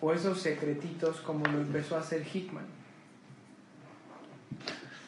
o 0.00 0.12
esos 0.12 0.40
secretitos 0.40 1.20
como 1.20 1.44
lo 1.46 1.58
empezó 1.58 1.96
a 1.96 2.00
hacer 2.00 2.24
Hickman. 2.32 2.66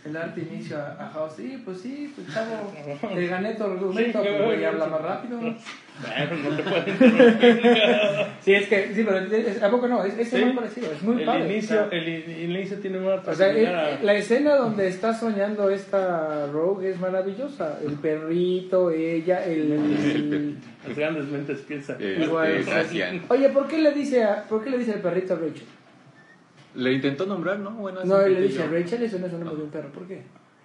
El 0.08 0.16
arte 0.16 0.40
inicio 0.40 0.76
a, 0.78 0.96
a 1.04 1.10
House, 1.10 1.34
sí, 1.36 1.60
pues 1.64 1.80
sí, 1.80 2.12
pues 2.14 2.32
chavo, 2.32 2.72
le 3.14 3.26
gané 3.26 3.50
el 3.52 3.62
argumento, 3.62 4.20
pues 4.22 4.42
güey, 4.44 4.64
habla 4.64 4.86
más 4.86 5.02
rápido. 5.02 5.38
Bueno, 5.38 5.54
no 6.50 6.56
te 6.56 6.62
pueden 6.62 6.98
Sí, 8.40 8.54
es 8.54 8.68
que, 8.68 8.94
sí, 8.94 9.02
pero 9.04 9.18
es- 9.18 9.62
¿a 9.62 9.70
poco 9.70 9.88
no? 9.88 10.04
Es, 10.04 10.16
es 10.18 10.28
Sí. 10.30 10.44
muy 10.44 10.52
parecido, 10.54 10.92
es 10.92 11.02
muy 11.02 11.18
el 11.20 11.24
padre. 11.26 11.44
inicio, 11.52 11.84
o 11.86 11.88
sea, 11.90 11.98
el, 11.98 12.08
el 12.08 12.50
inicio 12.56 12.78
tiene 12.78 12.98
una 13.00 13.14
o 13.16 13.34
sea, 13.34 13.48
similar 13.52 13.74
a- 13.74 14.02
la 14.02 14.14
escena 14.14 14.54
donde 14.56 14.86
está 14.88 15.12
soñando 15.12 15.68
esta 15.70 16.46
Rogue 16.46 16.90
es 16.90 17.00
maravillosa. 17.00 17.78
El 17.84 17.94
perrito, 17.94 18.90
ella, 18.90 19.44
el... 19.44 19.72
el- 19.72 20.56
Las 20.88 20.96
grandes 20.96 21.24
mentes 21.26 21.58
piensan. 21.60 21.96
Este. 22.00 22.28
Oye, 23.28 23.48
¿por 23.50 23.66
qué 23.68 23.78
le 23.78 23.92
dice 23.92 24.24
a, 24.24 24.44
¿por 24.44 24.62
qué 24.64 24.70
le 24.70 24.78
dice 24.78 24.92
al 24.92 25.00
perrito 25.00 25.34
a 25.34 25.36
Rachel? 25.36 25.64
Le 26.78 26.92
intentó 26.92 27.26
nombrar, 27.26 27.58
¿no? 27.58 27.72
Bueno, 27.72 28.04
No, 28.04 28.18
le 28.22 28.28
dije 28.42 28.42
dice. 28.64 28.66
Rachel, 28.68 29.02
eso 29.02 29.18
no 29.18 29.26
es 29.26 29.32
el 29.32 29.38
nombre 29.40 29.56
de 29.56 29.62
un 29.64 29.70
perro. 29.70 29.88
¿Por 29.90 30.06
qué? 30.06 30.22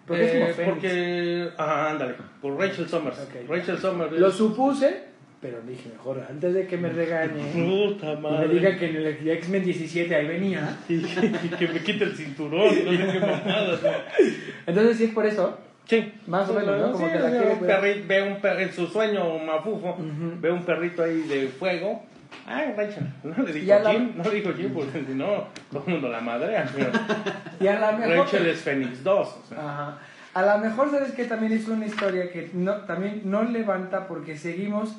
Porque 0.08 0.24
es 0.26 0.34
Eh, 0.34 0.40
como 0.40 0.54
Fénix. 0.54 0.74
porque, 0.74 1.50
ajá, 1.58 1.90
ándale, 1.92 2.16
por 2.42 2.58
Rachel 2.60 2.88
Summers. 2.88 3.18
Ok. 3.20 3.50
Rachel 3.50 3.78
Summers. 3.78 4.12
Lo 4.14 4.28
es- 4.28 4.36
supuse, 4.36 5.04
pero 5.42 5.62
dije 5.68 5.90
mejor 5.90 6.22
antes 6.30 6.54
de 6.54 6.68
que 6.68 6.78
me 6.78 6.90
regañe 6.90 7.42
Puta 7.54 8.12
y 8.12 8.16
me 8.18 8.22
madre. 8.22 8.48
diga 8.54 8.78
que 8.78 8.90
en 8.90 8.96
el 8.98 9.28
X-Men 9.30 9.64
17 9.64 10.14
ahí 10.16 10.28
venía. 10.28 10.78
Y, 10.90 11.00
que 11.02 11.68
me 11.68 11.80
quite 11.80 12.04
el 12.04 12.16
cinturón, 12.16 12.68
no 12.86 12.92
sé 12.92 13.12
qué 13.14 13.20
mamadas. 13.20 13.80
Entonces, 14.68 14.98
sí 14.98 15.04
es 15.06 15.12
por 15.12 15.26
eso. 15.26 15.58
Sí, 15.86 16.14
Más 16.28 16.50
o 16.50 16.54
menos, 16.54 16.80
¿no? 16.80 16.92
Como 16.94 17.08
Sí, 17.08 17.12
que 17.14 17.20
la 17.20 17.30
quiere 17.30 17.52
un 17.54 17.60
perrito, 17.60 18.08
ve 18.08 18.24
un 18.24 18.40
perrito 18.42 18.70
en 18.70 18.72
su 18.74 18.88
sueño 18.88 19.38
mafufo, 19.40 19.90
Ujú. 19.92 20.34
ve 20.40 20.50
un 20.52 20.64
perrito 20.64 21.04
ahí 21.04 21.22
de 21.24 21.48
fuego. 21.50 22.04
Ay, 22.46 22.74
Rachel, 22.76 23.08
no 23.24 23.44
le 23.44 23.54
dijo 23.54 23.80
la- 23.80 23.92
Jim, 23.92 24.12
no 24.16 24.24
le 24.24 24.32
dijo 24.32 24.54
Jim, 24.54 24.74
porque 24.74 25.04
si 25.06 25.14
no, 25.14 25.48
todo 25.72 25.84
el 25.88 25.94
mundo 25.94 26.10
la 26.10 26.22
madrea. 26.22 26.70
Pero 26.76 26.92
Y 27.60 27.68
a 27.68 27.80
la 27.80 27.92
mejor. 27.94 28.18
Rachel 28.18 28.48
es 28.48 28.60
Fénix 28.62 29.04
2. 29.04 29.28
o 29.28 29.42
sea. 29.50 29.58
Ajá. 29.60 29.98
A 30.34 30.42
lo 30.42 30.58
mejor, 30.64 30.90
¿sabes 30.90 31.12
que 31.12 31.26
También 31.26 31.52
es 31.54 31.68
una 31.68 31.86
historia 31.86 32.32
que 32.32 32.50
no, 32.54 32.78
también 32.82 33.22
no 33.26 33.44
levanta 33.44 34.08
porque 34.08 34.36
seguimos 34.38 34.96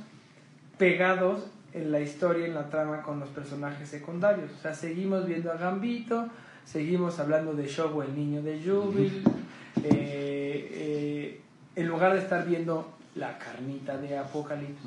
pegados 0.78 1.46
en 1.72 1.90
la 1.90 2.00
historia, 2.00 2.46
en 2.46 2.54
la 2.54 2.68
trama 2.70 3.02
con 3.02 3.18
los 3.18 3.28
personajes 3.30 3.88
secundarios. 3.88 4.50
O 4.56 4.62
sea, 4.62 4.74
seguimos 4.74 5.26
viendo 5.26 5.50
a 5.50 5.56
Gambito, 5.56 6.28
seguimos 6.64 7.18
hablando 7.18 7.52
de 7.52 7.66
Shogo, 7.66 8.04
el 8.04 8.14
niño 8.14 8.42
de 8.42 8.60
Jubil, 8.64 9.24
eh, 9.82 10.68
eh, 10.72 11.40
en 11.74 11.86
lugar 11.88 12.12
de 12.12 12.20
estar 12.20 12.46
viendo 12.46 12.92
la 13.16 13.36
carnita 13.38 13.96
de 13.96 14.16
Apocalypse, 14.16 14.86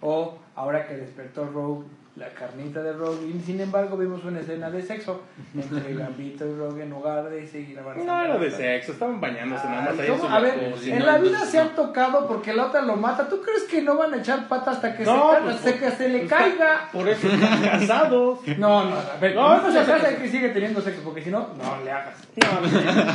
o 0.00 0.38
ahora 0.54 0.86
que 0.86 0.94
despertó 0.94 1.46
Rogue, 1.46 1.86
la 2.18 2.28
carnita 2.30 2.82
de 2.82 2.92
Rogue, 2.92 3.26
y 3.28 3.40
sin 3.40 3.60
embargo 3.60 3.96
vimos 3.96 4.24
una 4.24 4.40
escena 4.40 4.68
de 4.70 4.82
sexo 4.82 5.22
entre 5.54 5.94
Gambito 5.94 6.44
y 6.46 6.54
Rogue 6.56 6.82
en 6.82 6.90
lugar 6.90 7.28
de 7.30 7.46
seguir 7.46 7.78
avanzando. 7.78 8.12
No 8.12 8.24
era 8.24 8.38
de 8.38 8.50
sexo, 8.50 8.92
estaban 8.92 9.20
bañándose 9.20 9.66
nada 9.68 9.82
más 9.92 9.98
ahí 10.00 10.08
A 10.28 10.40
ver, 10.40 10.74
en 10.84 10.98
¿no? 10.98 11.06
la 11.06 11.18
vida 11.18 11.38
se 11.46 11.58
han 11.60 11.74
tocado 11.76 12.26
porque 12.26 12.52
la 12.52 12.66
otra 12.66 12.82
lo 12.82 12.96
mata. 12.96 13.28
¿Tú 13.28 13.40
crees 13.40 13.62
que 13.64 13.82
no 13.82 13.96
van 13.96 14.14
a 14.14 14.16
echar 14.18 14.48
pata 14.48 14.72
hasta 14.72 14.96
que, 14.96 15.04
No, 15.04 15.32
se, 15.34 15.40
pues, 15.42 15.54
hasta 15.54 15.70
por- 15.70 15.80
que 15.80 15.90
se 15.92 16.08
le 16.08 16.18
pues, 16.20 16.30
caiga? 16.30 16.88
Por 16.92 17.08
eso 17.08 17.28
están 17.28 17.62
casados. 17.62 18.38
No, 18.58 18.84
no, 18.90 18.96
a 18.96 19.16
ver, 19.20 19.34
No, 19.36 19.46
uno 19.46 19.62
no 19.62 19.72
se 19.72 19.84
se 19.84 19.90
casa 19.92 20.16
que 20.16 20.28
sigue 20.28 20.48
teniendo 20.48 20.80
sexo, 20.80 21.02
porque 21.04 21.22
si 21.22 21.30
no, 21.30 21.48
no 21.56 21.84
le 21.84 21.92
hagas. 21.92 22.14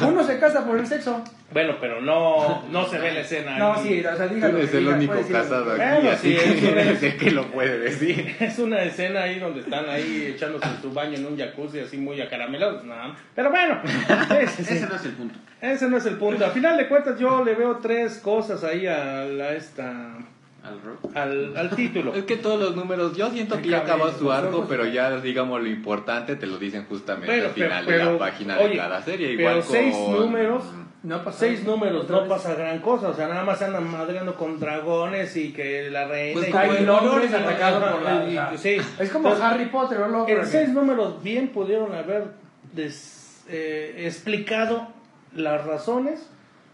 Uno 0.08 0.24
se 0.24 0.40
casa 0.40 0.66
por 0.66 0.78
el 0.80 0.88
sexo. 0.88 1.24
Bueno, 1.52 1.76
pero 1.80 2.02
no, 2.02 2.64
no 2.72 2.86
se 2.88 2.98
ve 2.98 3.14
la 3.14 3.20
escena. 3.20 3.58
No, 3.60 3.74
ahí. 3.74 3.84
sí, 3.84 4.06
o 4.06 4.16
sea, 4.18 4.28
Tú 4.28 4.34
dígalo. 4.36 4.58
eres 4.58 4.74
el 4.74 4.88
único 4.88 5.14
casado 5.32 5.72
aquí, 5.74 5.82
Bueno, 5.82 6.10
así 6.12 6.36
que 6.36 7.16
que 7.20 7.32
lo 7.32 7.46
puede 7.52 7.78
decir. 7.80 8.36
Es 8.40 8.58
una 8.58 8.82
escena 8.94 9.24
ahí 9.24 9.40
donde 9.40 9.62
están 9.62 9.90
ahí 9.90 10.34
echándose 10.36 10.68
su 10.82 10.92
baño 10.92 11.16
en 11.16 11.26
un 11.26 11.38
jacuzzi 11.38 11.80
así 11.80 11.98
muy 11.98 12.22
acaramelados. 12.22 12.84
No, 12.84 13.16
pero 13.36 13.50
bueno, 13.50 13.82
ese, 14.40 14.88
no 14.88 14.96
es 14.96 15.06
el 15.06 15.14
punto. 15.14 15.40
Ese 15.60 15.90
no 15.90 15.98
es 15.98 16.06
el 16.06 16.16
punto. 16.16 16.46
Al 16.46 16.52
final 16.52 16.78
de 16.78 16.88
cuentas 16.88 17.20
yo 17.20 17.44
le 17.44 17.56
veo 17.56 17.78
tres 17.78 18.20
cosas 18.20 18.64
ahí 18.64 18.86
a, 18.86 19.26
la, 19.26 19.54
esta, 19.54 20.18
Al 20.64 20.82
rock. 20.82 21.16
al, 21.18 21.58
al 21.58 21.70
título. 21.76 22.14
Es 22.14 22.24
que 22.24 22.38
todos 22.38 22.60
los 22.60 22.76
números, 22.76 23.18
yo 23.18 23.30
siento 23.32 23.62
que 23.62 23.70
ya 23.70 23.80
acabó 23.80 24.10
su 24.12 24.32
arco, 24.32 24.66
pero 24.70 24.86
ya 24.86 25.20
digamos 25.20 25.62
lo 25.62 25.68
importante 25.68 26.36
te 26.38 26.48
lo 26.48 26.58
dicen 26.58 26.86
justamente 26.88 27.28
Bueno, 27.34 27.48
al 27.48 27.54
final 27.54 27.84
pero- 27.86 27.98
de 27.98 28.04
pero, 28.04 28.14
la 28.14 28.18
página 28.20 28.58
oye, 28.60 28.70
de 28.70 28.78
cada 28.78 29.02
serie. 29.02 29.28
pero 29.36 29.40
Igual 29.50 29.64
seis 29.64 29.96
con- 29.96 30.20
números 30.20 30.64
No 31.04 31.22
pasa 31.22 31.40
Seis 31.40 31.66
números, 31.66 32.10
no 32.10 32.26
pasa 32.30 32.56
gran 32.56 32.80
cosa, 32.80 33.10
o 33.10 33.14
sea, 33.14 33.28
nada 33.28 33.44
más 33.44 33.62
andan 33.62 33.92
madreando 33.92 34.36
con 34.36 34.58
dragones 34.58 35.36
y 35.36 35.52
que 35.52 35.90
la 35.92 36.06
reina 36.08 36.34
Pues 36.40 36.48
y 36.48 36.52
como 36.54 36.72
el 36.72 36.86
Londres 36.86 37.34
Ajá, 37.34 37.44
atacado 37.44 37.92
por 37.92 38.02
la- 38.04 38.52
y- 38.54 38.58
sí. 38.58 38.78
Es 39.00 39.10
como 39.10 39.28
Entonces, 39.28 39.44
Harry 39.52 39.66
Potter, 39.66 39.98
¿o 40.00 40.08
lo 40.08 40.26
En 40.30 40.46
seis 40.46 40.70
números 40.70 41.22
bien 41.22 41.50
pudieron 41.50 41.94
haber 41.94 42.28
des- 42.72 43.44
eh, 43.50 44.06
explicado 44.08 44.88
las 45.36 45.66
razones 45.66 46.30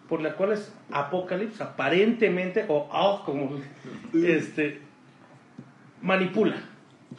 por 0.09 0.21
las 0.21 0.33
cuales 0.33 0.73
Apocalipsis 0.91 1.61
aparentemente, 1.61 2.65
o 2.67 2.89
ah, 2.91 3.21
como 3.25 3.51
este 4.13 4.81
manipula. 6.01 6.55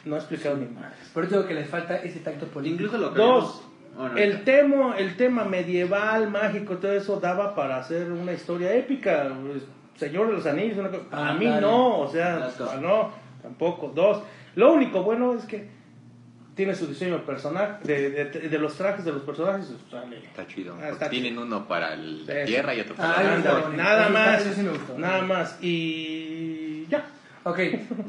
No 0.05 0.15
ha 0.15 0.19
explicado 0.19 0.57
ni 0.57 0.65
más. 0.65 0.93
Pero 1.13 1.27
digo 1.27 1.45
que 1.47 1.53
les 1.53 1.69
falta 1.69 1.97
ese 1.97 2.19
tacto 2.19 2.47
político. 2.47 2.83
Incluso 2.85 2.97
lo 2.97 3.13
que 3.13 3.19
Dos, 3.19 3.43
vimos- 3.43 3.67
Bueno, 3.97 4.17
el 4.17 4.43
tema, 4.45 4.97
el 4.97 5.17
tema 5.17 5.43
medieval, 5.43 6.29
mágico, 6.31 6.77
todo 6.77 6.93
eso 6.93 7.19
daba 7.19 7.53
para 7.55 7.77
hacer 7.77 8.09
una 8.11 8.31
historia 8.33 8.73
épica. 8.73 9.29
pues, 9.45 9.63
Señor 9.95 10.27
de 10.27 10.33
los 10.33 10.45
Anillos, 10.45 10.77
una 10.77 10.89
cosa- 10.89 11.03
a 11.11 11.33
mí 11.33 11.45
Ándale. 11.45 11.61
no, 11.61 11.99
o 11.99 12.07
sea, 12.07 12.49
no, 12.81 13.11
tampoco. 13.41 13.91
Dos, 13.93 14.23
lo 14.55 14.73
único 14.73 15.03
bueno 15.03 15.33
es 15.35 15.45
que 15.45 15.69
tiene 16.55 16.75
su 16.75 16.87
diseño 16.87 17.13
de 17.13 17.19
personaje, 17.23 17.83
de, 17.85 18.09
de- 18.09 18.49
de 18.49 18.59
los 18.59 18.75
trajes 18.75 19.05
de 19.05 19.11
los 19.13 19.21
personajes. 19.23 19.67
sale. 19.89 20.17
Está 20.17 20.45
chido. 20.47 20.75
Ah, 20.81 20.89
está 20.89 21.09
Tienen 21.09 21.37
uno 21.37 21.67
para 21.67 21.93
el- 21.93 22.25
la 22.25 22.41
Sí. 22.45 22.47
tierra 22.51 22.75
y 22.75 22.81
otro 22.81 22.95
para 22.95 23.09
Ah, 23.11 23.35
Ándale, 23.35 23.61
bonito. 23.61 23.83
nada 23.83 24.09
más, 24.09 24.43
sí 24.43 24.63
gustó. 24.67 24.97
nada 24.99 25.21
más. 25.21 25.57
Y 25.63 26.85
ya. 26.89 27.05
Ok, 27.43 27.57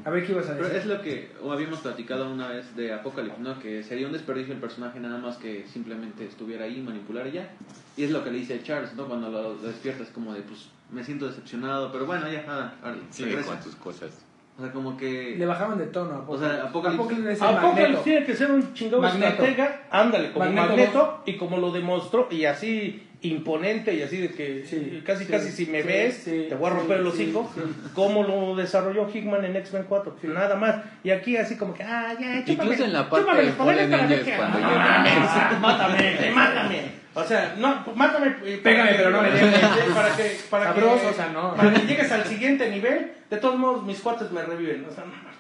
a 0.05 0.11
ver 0.11 0.27
qué 0.27 0.33
ibas 0.33 0.47
a 0.51 0.53
Pero 0.57 0.65
decir. 0.69 0.81
es 0.81 0.87
lo 0.87 1.01
que 1.01 1.33
o 1.43 1.53
habíamos 1.53 1.79
platicado 1.81 2.31
una 2.31 2.49
vez 2.49 2.77
de 2.77 2.93
Apocalypse, 2.93 3.41
¿no? 3.41 3.59
Que 3.61 3.83
sería 3.83 4.07
un 4.07 4.13
desperdicio 4.13 4.53
el 4.53 4.61
personaje 4.61 5.01
nada 5.01 5.17
más 5.17 5.39
que 5.39 5.65
simplemente 5.73 6.27
estuviera 6.27 6.67
ahí, 6.67 6.83
manipular 6.83 7.27
y 7.29 7.33
ya. 7.33 7.49
Y 7.97 8.05
es 8.05 8.11
lo 8.11 8.23
que 8.23 8.31
le 8.31 8.39
dice 8.41 8.63
Charles, 8.63 8.93
¿no? 8.95 9.07
Cuando 9.07 9.31
lo, 9.31 9.55
lo 9.55 9.63
despiertas 9.63 10.09
como 10.09 10.35
de, 10.35 10.43
pues, 10.43 10.69
me 10.91 11.03
siento 11.03 11.27
decepcionado, 11.29 11.91
pero 11.93 12.05
bueno, 12.05 12.31
ya, 12.31 12.43
nada, 12.43 12.75
ahora, 12.83 12.99
Sigue 13.09 13.31
regresa. 13.31 13.55
con 13.55 13.63
sus 13.63 13.75
cosas. 13.77 14.11
O 14.59 14.63
sea, 14.63 14.71
como 14.71 14.97
que... 14.99 15.35
Le 15.39 15.47
bajaron 15.47 15.79
de 15.79 15.87
tono 15.87 16.13
a 16.15 16.31
O 16.31 16.39
sea, 16.39 16.71
Apocalipsis- 16.71 16.95
Apocalipsis 16.95 17.27
es 17.27 17.41
el 17.41 17.47
Apocalipsis 17.47 17.81
Magneto. 17.83 18.03
tiene 18.03 18.27
que 18.27 18.35
ser 18.37 18.51
un 18.51 18.75
chingado 18.75 19.01
Magneto. 19.03 19.27
estratega, 19.29 19.81
ándale, 19.91 20.31
como 20.33 20.45
Magneto 20.45 20.69
Magneto, 20.69 21.23
y 21.27 21.37
como 21.39 21.57
lo 21.57 21.71
demostró, 21.73 22.29
y 22.31 22.45
así 22.45 23.09
imponente, 23.23 23.95
y 23.95 24.03
así 24.03 24.17
de 24.19 24.29
que 24.31 24.65
Sí, 24.67 25.01
casi 25.07 25.25
sí, 25.25 25.31
casi 25.31 25.51
si 25.53 25.67
me 25.67 25.81
sí, 25.81 25.89
ves, 25.89 26.17
sí, 26.25 26.47
te 26.49 26.55
voy 26.57 26.67
a 26.69 26.73
sí, 26.73 26.79
romper 26.81 26.99
el 27.01 27.07
hocico, 27.07 27.51
sí. 27.55 27.61
como 27.95 28.25
lo 28.25 28.55
desarrolló 28.57 29.09
Hickman 29.09 29.45
en 29.45 29.57
X-Men 29.57 29.85
4, 29.89 30.17
nada 30.25 30.57
más. 30.57 30.77
Y 31.05 31.11
aquí 31.11 31.37
así 31.37 31.57
como 31.57 31.73
que, 31.73 31.85
ah, 31.85 32.13
ya, 32.21 32.45
chúpame, 32.45 32.53
Incluso 32.73 32.85
en 32.85 32.93
la 32.93 33.09
parte 33.09 33.25
chúpame 33.25 33.43
de 33.47 33.53
cuando 33.53 34.59
Ah, 34.61 35.05
llega- 35.07 35.59
Mátame, 35.61 36.31
mátame. 36.35 37.02
O 37.15 37.23
sea, 37.25 37.55
no, 37.59 37.85
mátame. 37.95 38.37
eh, 38.45 38.61
Pégame, 38.63 38.91
que- 38.93 38.97
pero 38.97 39.11
no 39.11 39.23
me 39.23 39.31
dejes. 39.31 39.61
Para 39.95 40.17
que, 40.17 40.37
para 40.51 40.65
Sabroso, 40.65 41.01
que, 41.03 41.07
o 41.09 41.13
sea, 41.13 41.29
no. 41.29 41.55
Para 41.55 41.73
que 41.75 41.87
llegues 41.87 42.11
al 42.11 42.25
siguiente 42.25 42.71
nivel, 42.71 43.13
de 43.31 43.37
todos 43.37 43.59
modos 43.59 43.85
mis 43.85 44.01
cuates 44.01 44.31
me 44.33 44.43
reviven. 44.43 44.87
O 44.91 44.95
sea, 44.95 45.05
no. 45.05 45.33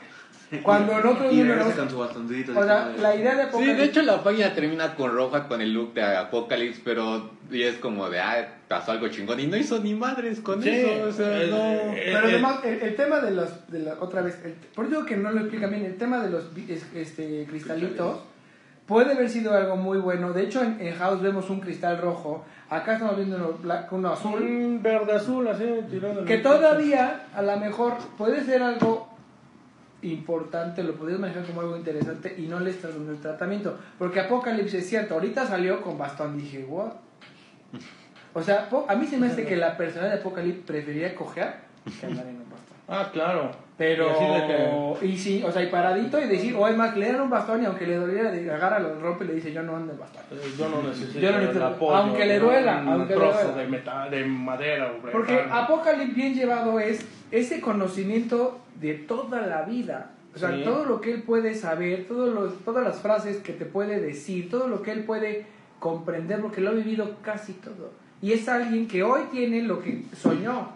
Cuando 0.62 1.00
con 1.00 1.88
su 1.88 1.98
bastoncito. 1.98 2.52
O 2.58 2.62
sea, 2.62 2.92
la 3.00 3.14
idea 3.16 3.34
de 3.36 3.42
Sí, 3.44 3.48
Apocalipsis. 3.48 3.78
de 3.78 3.84
hecho 3.84 4.02
la 4.02 4.22
página 4.22 4.52
termina 4.52 4.94
con 4.94 5.10
Roja 5.10 5.48
con 5.48 5.62
el 5.62 5.72
look 5.72 5.94
de 5.94 6.02
Apocalypse, 6.02 6.82
pero 6.84 7.30
y 7.50 7.62
es 7.62 7.76
como 7.76 8.10
de, 8.10 8.20
ah, 8.20 8.48
pasó 8.68 8.92
algo 8.92 9.08
chingón 9.08 9.40
y 9.40 9.46
no 9.46 9.56
hizo 9.56 9.78
ni 9.78 9.94
madres 9.94 10.40
con 10.40 10.62
Sí, 10.62 10.68
eso, 10.68 11.04
o 11.08 11.12
sea, 11.12 11.26
no. 11.46 11.94
Pero 11.94 12.18
además, 12.18 12.56
el, 12.64 12.82
el 12.82 12.96
tema 12.96 13.20
de 13.20 13.30
los. 13.30 13.66
De 13.68 13.78
la, 13.78 13.94
otra 13.98 14.20
vez, 14.20 14.38
el- 14.44 14.52
por 14.74 14.84
eso 14.84 14.96
digo 14.96 15.06
que 15.06 15.16
no 15.16 15.30
lo 15.30 15.40
explica 15.40 15.68
bien. 15.68 15.86
El 15.86 15.96
tema 15.96 16.22
de 16.22 16.28
los 16.28 16.44
este, 16.94 17.46
cristalitos 17.48 18.18
puede 18.92 19.12
haber 19.12 19.30
sido 19.30 19.54
algo 19.54 19.76
muy 19.76 19.98
bueno. 19.98 20.32
De 20.32 20.42
hecho, 20.42 20.62
en, 20.62 20.78
en 20.78 20.94
House 20.94 21.22
vemos 21.22 21.48
un 21.48 21.60
cristal 21.60 21.98
rojo. 21.98 22.44
Acá 22.68 22.94
estamos 22.94 23.16
viendo 23.16 23.58
uno, 23.90 24.12
azul. 24.12 24.42
Un 24.42 24.82
verde 24.82 25.12
azul 25.14 25.48
así 25.48 25.64
tirando. 25.90 26.24
Que 26.26 26.38
todavía, 26.38 27.26
a 27.34 27.40
lo 27.40 27.56
mejor, 27.56 27.94
puede 28.18 28.44
ser 28.44 28.62
algo 28.62 29.08
importante, 30.02 30.82
lo 30.82 30.94
podrías 30.94 31.20
manejar 31.20 31.44
como 31.44 31.62
algo 31.62 31.76
interesante 31.76 32.34
y 32.36 32.42
no 32.42 32.60
le 32.60 32.70
estás 32.70 32.94
dando 32.94 33.12
el 33.12 33.20
tratamiento. 33.20 33.78
Porque 33.98 34.20
Apocalipsis 34.20 34.80
es 34.80 34.88
cierto, 34.88 35.14
ahorita 35.14 35.46
salió 35.46 35.80
con 35.80 35.96
bastón, 35.96 36.36
dije, 36.36 36.64
what? 36.64 36.92
O 38.34 38.42
sea, 38.42 38.68
a 38.88 38.94
mí 38.94 39.06
se 39.06 39.16
me 39.16 39.28
hace 39.28 39.46
que 39.46 39.56
la 39.56 39.76
persona 39.76 40.06
de 40.08 40.14
Apocalipsis 40.14 40.64
prefería 40.66 41.14
coger 41.14 41.54
que 41.98 42.06
andar 42.06 42.26
en 42.26 42.36
un 42.36 42.50
bastón. 42.50 42.76
Ah, 42.88 43.10
claro. 43.10 43.52
Pero, 43.82 44.96
Y 45.02 45.16
sí, 45.18 45.42
o 45.44 45.50
sea, 45.50 45.62
y 45.62 45.66
paradito 45.66 46.20
y 46.20 46.26
decir, 46.28 46.54
o 46.56 46.68
es 46.68 46.76
más, 46.76 46.96
le 46.96 47.10
dan 47.10 47.20
un 47.22 47.30
bastón 47.30 47.62
y 47.62 47.66
aunque 47.66 47.86
le 47.86 47.96
doliera, 47.96 48.30
agarra, 48.54 48.78
lo 48.78 49.00
rompe 49.00 49.24
y 49.24 49.28
le 49.28 49.34
dice, 49.34 49.52
yo 49.52 49.62
no 49.62 49.76
ando 49.76 49.92
en 49.92 49.98
bastón. 49.98 50.22
Eh, 50.30 50.36
Yo 50.56 50.68
no 50.68 50.82
necesito, 50.82 51.18
Yo 51.18 51.32
no 51.32 51.38
necesito- 51.38 51.56
el 51.66 51.74
apoyo, 51.74 51.96
aunque 51.96 52.24
le 52.26 52.38
duela, 52.38 52.78
un 52.82 52.88
aunque 52.88 53.14
le 53.14 53.20
trozo 53.20 53.38
duela. 53.48 53.56
de 53.62 53.66
metal, 53.68 54.10
de 54.10 54.24
madera. 54.24 54.92
o 54.92 55.10
Porque 55.10 55.32
metal. 55.32 55.50
Apocalipsis 55.52 56.14
bien 56.16 56.34
llevado 56.34 56.78
es 56.78 57.04
ese 57.32 57.60
conocimiento 57.60 58.60
de 58.80 58.94
toda 58.94 59.42
la 59.46 59.62
vida. 59.62 60.10
O 60.34 60.38
sea, 60.38 60.50
Sí. 60.52 60.62
todo 60.64 60.84
lo 60.84 61.00
que 61.00 61.12
él 61.12 61.22
puede 61.24 61.54
saber, 61.54 62.06
todos 62.08 62.32
los, 62.32 62.58
todas 62.64 62.84
las 62.84 63.00
frases 63.00 63.38
que 63.38 63.52
te 63.52 63.64
puede 63.66 64.00
decir, 64.00 64.48
todo 64.48 64.68
lo 64.68 64.80
que 64.82 64.92
él 64.92 65.04
puede 65.04 65.46
comprender, 65.78 66.40
porque 66.40 66.60
lo 66.60 66.70
ha 66.70 66.74
vivido 66.74 67.16
casi 67.22 67.52
todo. 67.54 67.90
Y 68.22 68.32
es 68.32 68.48
alguien 68.48 68.86
que 68.86 69.02
hoy 69.02 69.22
tiene 69.32 69.62
lo 69.62 69.80
que 69.82 70.04
soñó. 70.16 70.68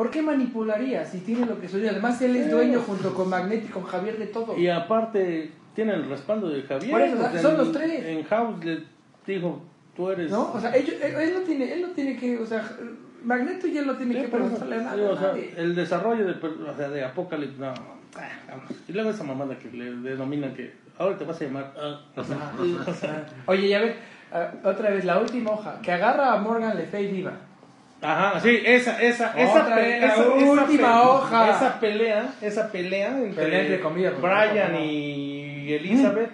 ¿Por 0.00 0.10
qué 0.10 0.22
manipularía 0.22 1.04
si 1.04 1.18
tiene 1.18 1.44
lo 1.44 1.60
que 1.60 1.68
soñó? 1.68 1.90
Además, 1.90 2.22
él 2.22 2.34
es 2.34 2.50
dueño 2.50 2.80
junto 2.80 3.12
con 3.12 3.28
Magneto 3.28 3.66
y 3.66 3.68
con 3.70 3.82
Javier 3.84 4.16
de 4.16 4.28
todo. 4.28 4.56
Y 4.56 4.66
aparte, 4.66 5.50
tiene 5.74 5.92
el 5.92 6.08
respaldo 6.08 6.48
de 6.48 6.62
Javier. 6.62 6.90
Por 6.90 7.02
eso, 7.02 7.16
pues, 7.18 7.42
son 7.42 7.50
en- 7.50 7.58
los 7.58 7.72
tres. 7.72 8.04
En 8.06 8.24
House 8.24 8.64
le 8.64 8.82
dijo, 9.26 9.62
tú 9.94 10.08
eres. 10.08 10.30
¿No? 10.30 10.52
O 10.54 10.58
sea, 10.58 10.74
ellos- 10.74 10.94
él, 11.02 11.14
él 11.16 11.34
no 11.34 11.40
tiene, 11.40 11.70
él 11.74 11.82
no 11.82 11.88
tiene 11.88 12.16
que, 12.16 12.38
o 12.38 12.46
sea, 12.46 12.66
Magneto 13.22 13.66
ya 13.66 13.82
no 13.82 13.94
tiene 13.94 14.14
Sí, 14.14 14.20
que 14.22 14.28
preguntarle 14.28 14.78
nada 14.78 14.94
sí, 14.94 15.00
o 15.02 15.12
a 15.12 15.18
sea, 15.18 15.28
nadie. 15.28 15.54
el 15.58 15.74
desarrollo 15.74 16.26
de, 16.26 16.32
o 16.32 16.74
sea, 16.74 16.88
de 16.88 17.04
Apocalypse, 17.04 17.58
no. 17.60 17.66
ah. 17.68 18.56
Y 18.88 18.92
luego 18.94 19.10
esa 19.10 19.24
mamada 19.24 19.58
que 19.58 19.70
le 19.70 19.90
denominan 19.96 20.54
que 20.54 20.72
ahora 20.96 21.18
te 21.18 21.26
vas 21.26 21.38
a 21.42 21.44
llamar. 21.44 21.74
ah, 21.78 22.00
o 22.16 22.24
sea, 22.24 22.52
o 22.86 22.94
sea, 22.94 23.26
Oye, 23.44 23.68
ya 23.68 23.80
ver, 23.82 23.96
ah, 24.32 24.50
otra 24.64 24.88
vez, 24.92 25.04
la 25.04 25.18
última 25.18 25.50
hoja, 25.50 25.78
que 25.82 25.92
agarra 25.92 26.32
a 26.32 26.38
Morgan 26.38 26.74
Le 26.78 26.84
Fay 26.86 27.08
viva. 27.12 27.32
Ajá, 28.02 28.40
sí, 28.40 28.62
esa, 28.64 29.00
esa, 29.02 29.34
esa, 29.38 29.62
Otra 29.62 29.74
pe- 29.76 29.82
vez, 29.82 30.00
la 30.00 30.06
esa, 30.06 30.22
esa 30.22 30.30
última 30.62 30.88
pe- 31.02 31.06
hoja. 31.08 31.50
Esa 31.50 31.80
pelea, 31.80 32.26
esa 32.40 32.72
pelea 32.72 33.08
entre 33.08 33.42
Pelea 33.44 33.60
entre 33.60 33.80
comillas, 33.80 34.12
porque 34.12 34.26
Brian 34.26 34.56
tampoco 34.56 34.78
no. 34.78 34.84
y 34.86 35.72
Elizabeth. 35.74 36.30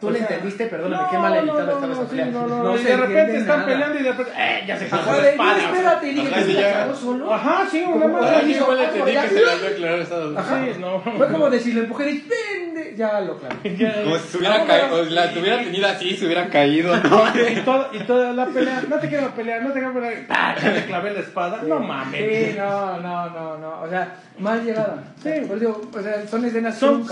¿Tú 0.00 0.06
o 0.06 0.10
le 0.10 0.18
sea, 0.18 0.28
entendiste? 0.28 0.66
Perdóname, 0.66 1.02
no, 1.02 1.10
qué 1.10 1.18
mal 1.18 1.32
no, 1.34 1.38
editada 1.40 1.64
no, 1.66 1.72
estaba 1.72 1.86
no, 1.86 1.92
esa 1.92 2.02
sí, 2.02 2.08
pelea. 2.10 2.26
no, 2.26 2.46
no, 2.46 2.62
No 2.64 2.76
y 2.78 2.84
de 2.84 2.96
repente 2.96 3.36
están 3.36 3.58
nada. 3.58 3.66
peleando 3.66 3.98
y 3.98 4.02
de 4.02 4.10
repente, 4.12 4.32
¡eh! 4.38 4.64
Ya 4.66 4.76
se 4.78 4.84
de- 4.84 4.90
la 4.90 5.28
espada. 5.30 5.58
espérate, 5.58 6.08
y 6.08 6.14
dije 6.14 6.28
Ajá, 6.28 6.36
que 6.38 6.44
sí, 6.44 6.52
se 6.52 6.60
ya. 6.60 6.94
solo. 6.94 7.34
Ajá, 7.34 7.66
sí, 7.70 7.84
una 7.86 8.06
madre. 8.08 8.40
Sí, 8.44 8.52
igual 8.52 8.78
algo, 8.78 8.92
entendí 8.96 9.12
que 9.20 9.28
se 9.28 9.34
le 9.44 9.50
había 9.50 9.68
aclarado 9.68 10.02
esa 10.02 10.40
Ajá. 10.40 10.64
Sí, 10.64 10.78
no. 10.80 11.00
Fue 11.00 11.28
como 11.32 11.50
decir, 11.50 11.74
lo 11.74 11.80
empujé 11.82 12.10
y 12.10 12.18
¡pende! 12.20 12.94
Ya 12.96 13.20
lo 13.20 13.36
claro. 13.38 13.56
Como 14.04 14.16
si 14.18 14.28
se 14.28 14.38
hubiera 14.38 14.64
caído, 14.64 15.04
la 15.04 15.32
tuviera 15.32 15.58
tenido 15.58 15.86
así, 15.86 16.16
se 16.16 16.24
hubiera 16.26 16.48
caído, 16.48 16.96
¿no? 16.96 17.24
y, 17.50 17.60
toda, 17.60 17.88
y 17.92 17.98
toda 18.00 18.32
la 18.32 18.46
pelea, 18.46 18.82
no 18.88 18.98
te 18.98 19.08
quiero 19.08 19.30
pelear, 19.34 19.62
no 19.62 19.68
te 19.68 19.80
quiero 19.80 19.92
pelear. 19.94 20.14
¡Ah! 20.30 20.54
Ya 20.62 20.74
te 20.74 20.84
clavé 20.86 21.12
la 21.12 21.20
espada. 21.20 21.62
No 21.62 21.78
mames. 21.78 22.20
Sí, 22.50 22.54
no, 22.58 22.98
no, 23.00 23.30
no, 23.30 23.58
no. 23.58 23.80
O 23.82 23.88
sea, 23.88 24.16
mal 24.38 24.64
llegada. 24.64 25.04
Sí. 25.22 25.30
Pues 25.46 25.60
digo, 25.60 25.80
o 25.94 26.02
sea, 26.02 26.26
son 26.26 26.44
escenas 26.44 26.78
Son, 26.78 27.04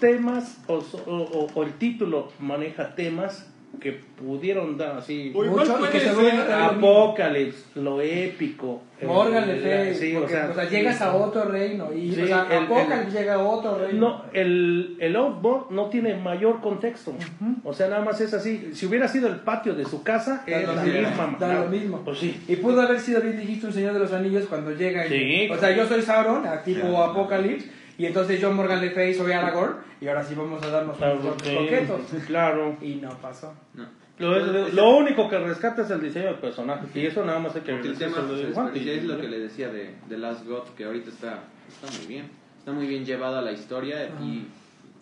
temas, 0.00 0.56
o 0.68 1.62
el 1.64 1.72
título 1.74 2.27
maneja 2.40 2.94
temas 2.94 3.50
que 3.80 3.92
pudieron 3.92 4.78
dar 4.78 4.96
así. 4.96 5.30
O 5.36 5.44
Mucho, 5.44 5.78
y 5.78 5.90
que 5.90 6.00
ser. 6.00 6.50
a 6.50 6.68
lo. 6.68 6.88
Apocalipsis, 6.88 7.66
épico. 8.00 8.82
Morgan 9.02 9.48
el- 9.48 9.62
Le 9.62 9.84
Fay, 9.84 9.94
Sí, 9.94 10.16
porque, 10.18 10.34
o 10.36 10.54
sea, 10.54 10.64
llegas 10.64 11.00
a 11.02 11.14
otro 11.14 11.44
reino 11.44 11.92
y 11.92 12.12
Sí, 12.12 12.22
o 12.22 12.26
sea, 12.26 12.46
el- 12.50 12.64
Apocalypse 12.64 13.10
llega 13.18 13.34
a 13.34 13.38
otro 13.40 13.78
reino. 13.78 14.00
No, 14.00 14.24
el, 14.32 14.96
el 14.98 15.14
Outboard 15.16 15.70
no 15.70 15.90
tiene 15.90 16.16
mayor 16.16 16.60
contexto. 16.62 17.14
O 17.62 17.72
sea, 17.74 17.88
nada 17.88 18.02
más 18.02 18.20
es 18.22 18.32
así. 18.34 18.70
Si 18.72 18.86
hubiera 18.86 19.06
sido 19.06 19.28
el 19.28 19.36
patio 19.36 19.74
de 19.74 19.84
su 19.84 20.02
casa, 20.02 20.42
Da 20.46 20.60
es 20.60 20.66
lo 20.66 20.74
la 20.74 20.82
mismo, 20.82 21.00
misma 21.10 21.36
da 21.38 21.60
lo 21.60 21.68
mismo. 21.68 22.00
Pues 22.04 22.18
sí. 22.18 22.40
Y 22.48 22.56
pudo 22.56 22.80
haber 22.80 22.98
sido 22.98 23.20
bien 23.20 23.38
dijiste 23.38 23.66
un 23.66 23.72
Señor 23.74 23.92
de 23.92 24.00
los 24.00 24.12
Anillos 24.12 24.46
cuando 24.48 24.72
llega 24.72 25.06
y, 25.06 25.10
Sí. 25.10 25.48
o 25.52 25.56
sea, 25.58 25.76
yo 25.76 25.86
soy 25.86 26.00
Sauron, 26.02 26.42
tipo 26.64 26.88
Sí. 26.88 27.62
Y 27.98 28.06
entonces 28.06 28.40
yo 28.40 28.52
Morgan 28.52 28.80
Le 28.80 28.90
Fay 28.90 29.12
soy 29.12 29.32
Aragorn, 29.32 29.76
y 30.00 30.06
ahora 30.08 30.22
sí 30.22 30.34
vamos 30.34 30.62
a 30.62 30.68
darnos 30.70 30.96
Claro, 30.96 31.18
unos 31.20 31.34
sí, 31.42 31.54
coquetos. 31.54 32.00
claro. 32.26 32.76
Y 32.80 32.94
no 32.94 33.10
pasó. 33.20 33.52
No. 33.74 33.84
Lo, 34.18 34.38
lo- 34.38 34.68
lo 34.68 34.96
único 34.96 35.28
que 35.28 35.38
rescata 35.38 35.82
es 35.82 35.90
el 35.90 36.00
diseño 36.00 36.26
del 36.26 36.36
personaje. 36.36 36.86
Y 36.94 37.06
eso 37.06 37.24
nada 37.24 37.38
más 37.40 37.54
hay 37.56 37.62
que 37.62 37.72
Porque 37.72 37.88
el 37.88 37.98
tema 37.98 38.18
lo 38.18 38.26
pues, 38.28 38.38
de 38.40 38.46
desperdicia, 38.46 38.92
es 38.94 39.04
lo 39.04 39.20
que 39.20 39.28
le 39.28 39.38
decía 39.40 39.68
de, 39.68 39.94
de 40.08 40.18
Last 40.18 40.46
God, 40.46 40.64
que 40.76 40.84
ahorita 40.84 41.10
está, 41.10 41.40
está 41.68 41.96
muy 41.98 42.06
bien. 42.06 42.30
Está 42.58 42.72
muy 42.72 42.86
bien 42.86 43.04
llevada 43.04 43.42
la 43.42 43.52
historia 43.52 44.08
y 44.22 44.46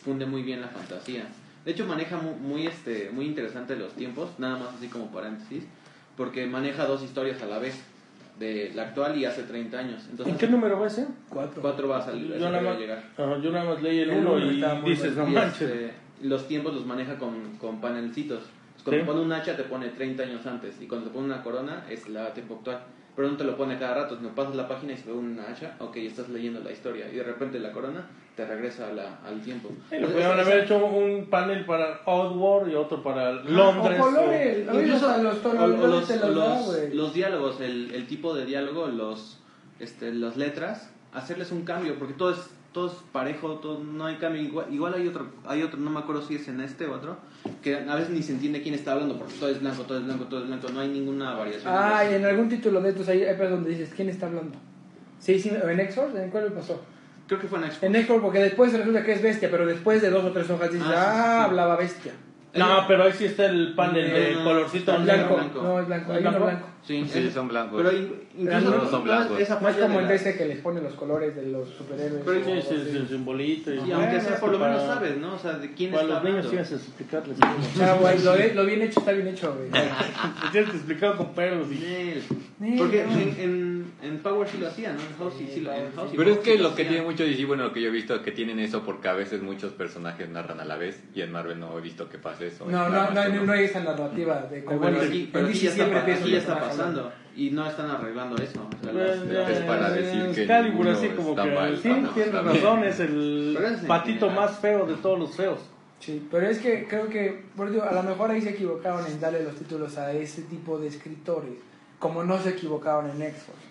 funde 0.03 0.25
muy 0.27 0.43
bien 0.43 0.61
la 0.61 0.69
fantasía. 0.69 1.25
De 1.65 1.73
hecho, 1.73 1.85
maneja 1.87 2.17
muy, 2.19 2.35
muy, 2.35 2.67
este, 2.67 3.11
muy 3.13 3.27
interesante 3.27 3.75
los 3.77 3.93
tiempos, 3.95 4.31
nada 4.39 4.57
más 4.57 4.75
así 4.77 4.87
como 4.89 5.11
paréntesis, 5.11 5.65
porque 6.17 6.47
maneja 6.47 6.85
dos 6.87 7.03
historias 7.03 7.43
a 7.43 7.47
la 7.47 7.59
vez, 7.59 7.83
de 8.39 8.73
la 8.75 8.83
actual 8.83 9.17
y 9.17 9.25
hace 9.25 9.45
30 9.45 9.79
años. 9.79 10.07
Entonces, 10.11 10.35
¿En 10.35 10.39
qué 10.39 10.47
número 10.49 10.79
va 10.79 10.87
ese? 10.89 11.07
Cuatro. 11.29 11.63
cuatro 11.63 11.89
va 11.89 11.99
a 11.99 12.03
salir, 12.03 12.33
Yo 12.39 12.51
nada, 12.51 12.61
más, 12.61 12.79
llegar. 12.79 13.03
ajá, 13.17 13.39
yo 13.39 13.51
nada 13.51 13.65
más 13.65 13.83
leí 13.83 14.01
el 14.01 14.11
El 14.11 14.19
1 14.19 14.33
uno 14.33 14.53
y 14.53 14.63
muy 14.83 14.91
dices, 14.91 15.17
no 15.17 15.27
Y, 15.29 15.33
manches. 15.33 15.63
este, 15.63 15.93
los 16.23 16.47
tiempos 16.47 16.75
los 16.75 16.85
maneja 16.87 17.17
con, 17.19 17.57
con 17.59 17.81
panelcitos. 17.81 18.43
Cuando 18.85 19.01
Sí. 19.01 19.07
te 19.07 19.13
pone 19.13 19.25
un 19.25 19.33
hacha 19.33 19.57
te 19.57 19.65
pone 19.65 19.89
30 19.89 20.23
años 20.23 20.47
antes 20.47 20.81
y 20.81 20.87
cuando 20.87 21.09
te 21.09 21.15
pone 21.15 21.27
una 21.27 21.43
corona 21.43 21.85
es 21.91 22.09
la 22.09 22.33
tiempo 22.35 22.57
actual. 22.57 22.81
Pero 23.17 23.31
no 23.31 23.37
te 23.39 23.45
lo 23.45 23.57
pone 23.57 23.79
cada 23.79 23.95
rato, 23.95 24.19
no 24.21 24.35
pasas 24.35 24.55
la 24.55 24.69
página 24.69 24.93
y 24.93 24.97
se 24.99 25.07
ve 25.11 25.17
un 25.17 25.41
hacha, 25.41 25.75
ok, 25.81 25.97
estás 25.97 26.29
leyendo 26.29 26.61
la 26.61 26.71
historia 26.71 27.11
y 27.11 27.17
de 27.17 27.23
repente 27.23 27.59
la 27.59 27.73
corona 27.73 28.07
te 28.37 28.45
regresa 28.45 28.89
a 28.89 28.93
la- 28.93 29.19
al 29.27 29.41
tiempo. 29.41 29.71
Sí, 29.89 29.97
lo 29.99 30.09
pudieron 30.09 30.39
haber 30.39 30.65
hecho 30.65 30.85
un 30.85 31.25
panel 31.31 31.65
para 31.65 32.03
Outward 32.05 32.69
y 32.71 32.75
otro 32.75 33.03
para 33.03 33.33
Londres. 33.33 33.99
o 33.99 34.05
colores. 34.05 34.69
o- 34.69 34.73
Oye, 34.73 34.83
Incluso 34.83 35.09
hasta 35.09 35.23
los 35.23 35.35
o- 35.37 35.39
o 35.39 35.41
tonalidades 35.41 35.91
los, 35.91 36.07
te 36.09 36.17
los 36.19 36.35
los- 36.35 36.45
da, 36.45 36.61
güey. 36.61 36.95
los 36.95 37.15
diálogos, 37.15 37.61
el, 37.63 37.95
el 37.95 38.07
tipo 38.07 38.35
de 38.35 38.45
diálogo, 38.45 38.87
los, 38.89 39.41
este, 39.81 40.13
las 40.13 40.37
letras, 40.37 40.91
hacerles 41.15 41.51
un 41.53 41.65
cambio, 41.65 41.99
porque 41.99 42.13
todo 42.13 42.33
es, 42.33 42.51
todo 42.77 42.89
es 42.89 42.93
parejo, 43.11 43.53
todo, 43.55 43.83
no 43.83 44.05
hay 44.05 44.17
cambio. 44.17 44.43
Igual, 44.43 44.67
igual 44.71 44.93
hay 44.93 45.09
otro, 45.09 45.27
hay 45.47 45.63
otro, 45.63 45.79
no 45.79 45.89
me 45.89 45.99
acuerdo 46.01 46.21
si 46.21 46.35
es 46.35 46.47
en 46.49 46.61
este 46.61 46.85
o 46.85 46.93
otro, 46.93 47.17
que 47.63 47.75
a 47.75 47.95
veces 47.95 48.11
ni 48.11 48.23
se 48.23 48.33
entiende 48.33 48.61
quién 48.61 48.75
está 48.75 48.93
hablando, 48.93 49.17
porque 49.17 49.33
todo 49.41 49.49
es 49.49 49.61
blanco, 49.63 49.85
todo 49.85 49.97
es 49.99 50.05
blanco, 50.05 50.25
todo 50.25 50.41
es 50.43 50.47
blanco, 50.47 50.69
no 50.69 50.81
hay 50.81 50.89
ninguna 50.89 51.33
variación. 51.33 51.73
Ah, 51.75 52.05
y 52.11 52.15
en 52.15 52.27
algún 52.27 52.51
título 52.51 52.83
de 52.83 52.91
estos 52.91 53.09
hay 53.09 53.23
hay 53.25 53.35
donde 53.35 53.71
dices, 53.71 53.95
¿quién 53.97 54.11
está 54.11 54.27
hablando? 54.27 54.59
Sí, 55.19 55.39
sí, 55.39 55.49
en 55.51 55.81
Exor, 55.81 56.15
¿en 56.19 56.29
cuál 56.29 56.45
me 56.45 56.51
pasó? 56.51 56.83
Creo 57.27 57.41
que 57.41 57.47
fue 57.49 57.59
en 57.61 57.65
Expo. 57.65 57.87
En 57.87 57.97
Exor, 57.97 58.21
porque 58.21 58.41
después 58.41 58.71
resulta 58.75 59.03
que 59.03 59.13
es 59.13 59.23
bestia, 59.23 59.51
pero 59.51 59.65
después 59.65 60.03
de 60.03 60.11
dos 60.11 60.23
o 60.27 60.33
tres 60.33 60.51
hojas 60.51 60.71
dices, 60.71 60.87
Ah, 60.87 60.93
sí, 60.93 60.99
ah, 61.01 61.37
sí, 61.45 61.45
hablaba 61.49 61.77
bestia. 61.77 62.13
No, 62.55 62.85
pero 62.87 63.05
ahí 63.05 63.13
sí 63.13 63.25
está 63.25 63.47
el 63.47 63.75
panel 63.75 64.13
de 64.13 64.35
No, 64.35 64.45
colorcito 64.45 64.93
está 64.93 65.03
Blanco, 65.03 65.35
blanco. 65.35 65.63
no 65.63 65.81
es 65.81 65.87
blanco, 65.87 66.13
¿Es 66.13 66.19
hay 66.19 66.27
uno 66.27 66.45
blanco? 66.45 66.67
Sí, 66.87 67.05
Sí, 67.13 67.19
es- 67.27 67.35
son 67.35 67.49
blancos. 67.49 67.83
Pero 67.83 67.97
in- 67.97 68.15
incluso 68.39 68.61
No, 68.71 68.85
no 68.85 68.91
son 68.91 69.05
blancos. 69.05 69.41
esa 69.41 69.59
No 69.61 69.69
es 69.69 69.77
como 69.77 69.99
el 69.99 70.05
la- 70.07 70.13
DC 70.13 70.37
que 70.37 70.45
les 70.47 70.59
pone 70.59 70.81
los 70.81 70.95
colores 70.95 71.35
de 71.35 71.47
los 71.47 71.69
superhéroes. 71.71 72.23
Pero 72.25 72.45
Sí, 72.45 72.53
sí, 72.69 72.77
sí, 72.91 72.97
el 72.97 73.09
simbolito. 73.09 73.73
Y 73.75 73.81
Sí, 73.81 73.91
aunque 73.93 74.07
Bueno, 74.11 74.21
sea, 74.29 74.41
por 74.41 74.53
lo 74.53 74.59
para- 74.61 74.73
menos 74.75 74.87
sabes, 74.87 75.17
¿no? 75.19 75.35
O 75.35 75.39
sea, 75.39 75.53
de 75.59 75.73
quién 75.75 75.91
Para 75.91 76.03
está 76.05 76.15
los 76.15 76.25
niños 76.25 76.47
hablando. 76.47 76.51
tienes 76.51 76.69
que 76.69 76.75
explicarles. 76.77 77.39
Ah, 77.81 77.97
güey, 78.01 78.23
lo, 78.23 78.55
lo 78.55 78.67
bien 78.67 78.83
hecho 78.83 79.01
está 79.01 79.13
bien 79.13 79.27
hecho, 79.29 79.55
güey. 79.55 79.71
Tienes 80.53 80.71
que 80.71 80.77
explicar 80.77 81.17
con 81.17 81.35
perros. 81.35 81.67
Y... 81.73 82.23
Porque 82.79 83.05
no. 83.05 83.13
en, 83.13 83.37
en, 83.39 83.93
en 84.03 84.19
Power 84.21 84.49
sí 84.49 84.57
lo 84.59 84.69
hacía, 84.69 84.93
¿no? 84.93 85.01
En 85.01 85.17
House 85.19 85.35
sí, 85.37 85.47
sí 85.53 85.61
lo 85.61 85.71
y 85.73 86.17
Pero 86.17 86.31
es 86.33 86.39
que 86.39 86.53
sí 86.57 86.59
lo 86.63 86.75
que 86.75 86.85
tiene 86.87 87.03
mucho 87.03 87.23
DC, 87.25 87.45
bueno, 87.45 87.65
lo 87.65 87.73
que 87.73 87.83
yo 87.83 87.89
he 87.89 87.93
visto 87.93 88.15
es 88.15 88.23
que 88.23 88.33
tienen 88.33 88.59
eso 88.61 88.83
porque 88.83 89.09
a 89.09 89.13
veces 89.13 89.43
muchos 89.43 89.73
personajes 89.73 90.29
narran 90.31 90.61
a 90.61 90.65
la 90.65 90.77
vez 90.77 91.03
y 91.15 91.21
en 91.21 91.33
Marvel 91.33 91.61
no 91.61 91.77
he 91.77 91.83
visto 91.83 92.09
que 92.09 92.17
pase 92.19 92.47
eso. 92.47 92.65
No, 92.67 92.89
no, 92.89 93.11
no, 93.11 93.29
no 93.45 93.53
hay 93.53 93.65
esa 93.65 93.81
narrativa 93.81 94.47
de 94.51 94.65
como 94.65 94.81
pero 94.81 94.99
aquí 95.03 95.29
ya 95.33 95.71
está, 95.71 95.75
siempre 95.75 96.01
pasando 96.77 97.13
y 97.37 97.51
no 97.51 97.67
están 97.67 97.91
arreglando 97.91 98.37
eso. 98.43 98.61
O 98.67 98.83
sea, 98.85 98.93
Pues, 98.93 99.21
las- 99.21 99.31
ya, 99.31 99.51
es 99.51 99.59
para 99.61 99.91
decir 99.91 100.23
que 100.35 100.41
Excalibur 100.43 100.89
así 100.89 101.09
como 101.11 101.31
está 101.31 101.45
que 101.45 101.51
mal, 101.55 101.79
sí, 101.79 101.91
está 101.91 102.41
bien. 102.43 102.55
razón, 102.57 102.85
es 102.85 103.01
el 103.01 103.53
Pero 103.57 103.69
es 103.69 103.81
en 103.81 103.87
patito 103.87 104.27
general. 104.29 104.49
más 104.51 104.59
feo 104.61 104.87
de 104.87 104.95
todos 104.95 105.19
los 105.19 105.35
feos. 105.37 105.59
Sí, 106.01 106.27
pero 106.31 106.47
es 106.47 106.59
que 106.59 106.87
creo 106.87 107.09
que, 107.09 107.45
por 107.57 107.71
Dios, 107.71 107.83
a 107.87 107.93
lo 107.93 108.03
mejor 108.03 108.31
ahí 108.31 108.41
se 108.43 108.51
equivocaron 108.51 109.05
en 109.07 109.19
darle 109.21 109.43
los 109.43 109.55
títulos 109.57 109.97
a 109.97 110.13
ese 110.13 110.43
tipo 110.43 110.79
de 110.79 110.89
escritores, 110.89 111.55
como 111.99 112.23
no 112.23 112.39
se 112.41 112.51
equivocaron 112.51 113.11
en 113.11 113.23
X-Force. 113.23 113.67